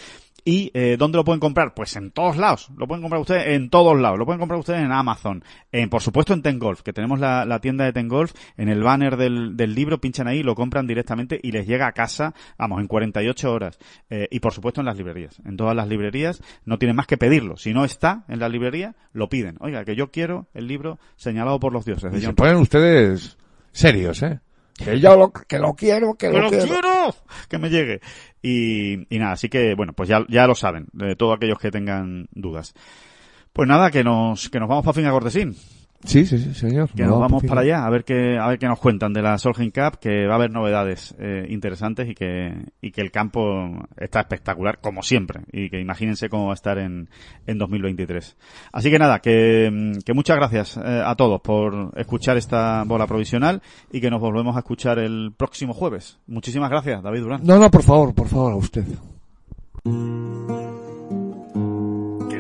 ¿Y 0.46 0.72
eh, 0.74 0.96
dónde 0.98 1.18
lo 1.18 1.24
pueden 1.24 1.40
comprar? 1.40 1.74
Pues 1.74 1.96
en 1.96 2.12
todos 2.12 2.38
lados. 2.38 2.70
Lo 2.78 2.88
pueden 2.88 3.02
comprar 3.02 3.22
ustedes 3.22 3.48
en 3.48 3.70
todos 3.70 4.00
lados. 4.00 4.18
Lo 4.18 4.26
pueden 4.26 4.40
comprar 4.40 4.60
ustedes 4.60 4.82
en 4.82 4.92
Amazon. 4.92 5.44
En, 5.72 5.90
por 5.90 6.02
supuesto 6.02 6.34
en 6.34 6.42
Ten 6.42 6.60
Golf, 6.60 6.82
que 6.82 6.94
tenemos 6.94 7.20
la, 7.20 7.46
la 7.46 7.60
tienda 7.60 7.86
de 7.86 7.94
Ten 7.94 8.08
Golf. 8.08 8.34
En 8.58 8.70
el 8.70 8.84
banner 8.84 9.18
del, 9.18 9.56
del, 9.58 9.76
libro 9.76 10.00
pinchan 10.00 10.28
ahí, 10.28 10.44
lo 10.44 10.56
compran 10.56 10.88
directamente 10.88 11.40
y 11.42 11.52
les 11.52 11.68
llega 11.68 11.88
a 11.88 11.92
casa, 11.92 12.34
vamos, 12.58 12.82
en 12.82 12.88
48 12.88 13.52
horas. 13.52 13.80
Eh, 14.10 14.28
y 14.32 14.40
por 14.40 14.54
supuesto 14.54 14.82
en 14.82 14.86
las 14.86 14.98
librerías. 14.98 15.40
En 15.46 15.58
todas 15.58 15.76
las 15.76 15.88
librerías 15.88 16.42
no 16.66 16.78
tienen 16.78 16.96
más 16.96 17.08
que 17.08 17.18
pedirlo. 17.18 17.58
Si 17.58 17.74
no 17.74 17.86
está 17.86 18.24
en 18.28 18.40
la 18.40 18.50
librería, 18.50 18.96
lo 19.14 19.30
piden. 19.30 19.58
Oiga, 19.60 19.86
que 19.86 19.96
yo 19.96 20.12
quiero 20.12 20.48
el 20.54 20.68
libro 20.68 21.00
señalado 21.16 21.60
por 21.60 21.74
los 21.74 21.86
dioses. 21.86 22.22
Se 22.22 22.34
ponen 22.34 22.58
ustedes 22.58 23.38
serios, 23.72 24.22
¿eh? 24.24 24.40
Que 24.84 25.00
yo 25.00 25.18
lo, 25.18 25.32
que 25.32 25.60
lo 25.60 25.74
quiero, 25.74 26.16
que, 26.16 26.30
que 26.32 26.40
lo, 26.40 26.50
quiero. 26.50 26.66
quiero. 26.66 27.16
Que 27.50 27.58
me 27.58 27.70
llegue. 27.70 28.00
Y, 28.42 29.14
y 29.14 29.20
nada, 29.20 29.34
así 29.34 29.50
que, 29.50 29.76
bueno, 29.76 29.94
pues 29.94 30.10
ya, 30.10 30.48
lo 30.48 30.56
saben, 30.56 30.88
de 30.94 31.16
todos 31.16 31.36
aquellos 31.36 31.60
que 31.60 31.72
tengan 31.72 32.28
dudas. 32.32 32.74
Pues 33.54 33.68
nada, 33.68 33.92
que 33.92 34.04
nos, 34.04 34.50
que 34.50 34.60
nos 34.60 34.70
vamos 34.70 34.86
para 34.86 34.94
Finca 34.94 35.12
Cortesín. 35.12 35.56
Sí, 36.04 36.26
sí, 36.26 36.38
sí, 36.38 36.54
señor. 36.54 36.90
Que 36.96 37.04
nos 37.04 37.20
vamos 37.20 37.44
para 37.44 37.62
allá 37.62 37.86
a 37.86 37.90
ver 37.90 38.06
qué, 38.06 38.38
a 38.38 38.48
ver 38.48 38.58
qué 38.58 38.68
nos 38.68 38.80
cuentan 38.80 39.12
de 39.12 39.22
la 39.22 39.38
Solheim 39.38 39.72
Cup, 39.72 40.00
que 40.00 40.28
va 40.28 40.34
a 40.34 40.36
haber 40.38 40.52
novedades 40.52 41.14
eh, 41.20 41.46
interesantes 41.50 42.08
y 42.10 42.16
que, 42.16 42.54
y 42.82 42.92
que 42.92 43.02
el 43.02 43.12
campo 43.12 43.86
está 43.98 44.22
espectacular, 44.22 44.80
como 44.80 45.04
siempre, 45.04 45.42
y 45.52 45.70
que 45.70 45.80
imagínense 45.80 46.30
cómo 46.30 46.46
va 46.46 46.52
a 46.52 46.56
estar 46.56 46.78
en, 46.78 47.10
en 47.48 47.58
2023. 47.58 48.38
Así 48.72 48.90
que 48.90 48.98
nada, 48.98 49.20
que, 49.20 49.94
que 50.06 50.14
muchas 50.14 50.38
gracias 50.38 50.78
eh, 50.78 51.04
a 51.06 51.16
todos 51.16 51.42
por 51.42 51.92
escuchar 51.98 52.38
esta 52.38 52.84
bola 52.86 53.06
provisional 53.06 53.62
y 53.92 54.00
que 54.00 54.10
nos 54.10 54.22
volvemos 54.22 54.56
a 54.56 54.60
escuchar 54.60 55.00
el 55.00 55.34
próximo 55.36 55.74
jueves. 55.74 56.20
Muchísimas 56.28 56.70
gracias, 56.70 57.04
David 57.04 57.22
Durán. 57.22 57.42
No, 57.44 57.60
no, 57.60 57.70
por 57.70 57.84
favor, 57.84 58.14
por 58.14 58.28
favor, 58.28 58.54
a 58.54 58.56
usted. 58.56 58.86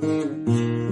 Thank 0.00 0.48
you. 0.48 0.89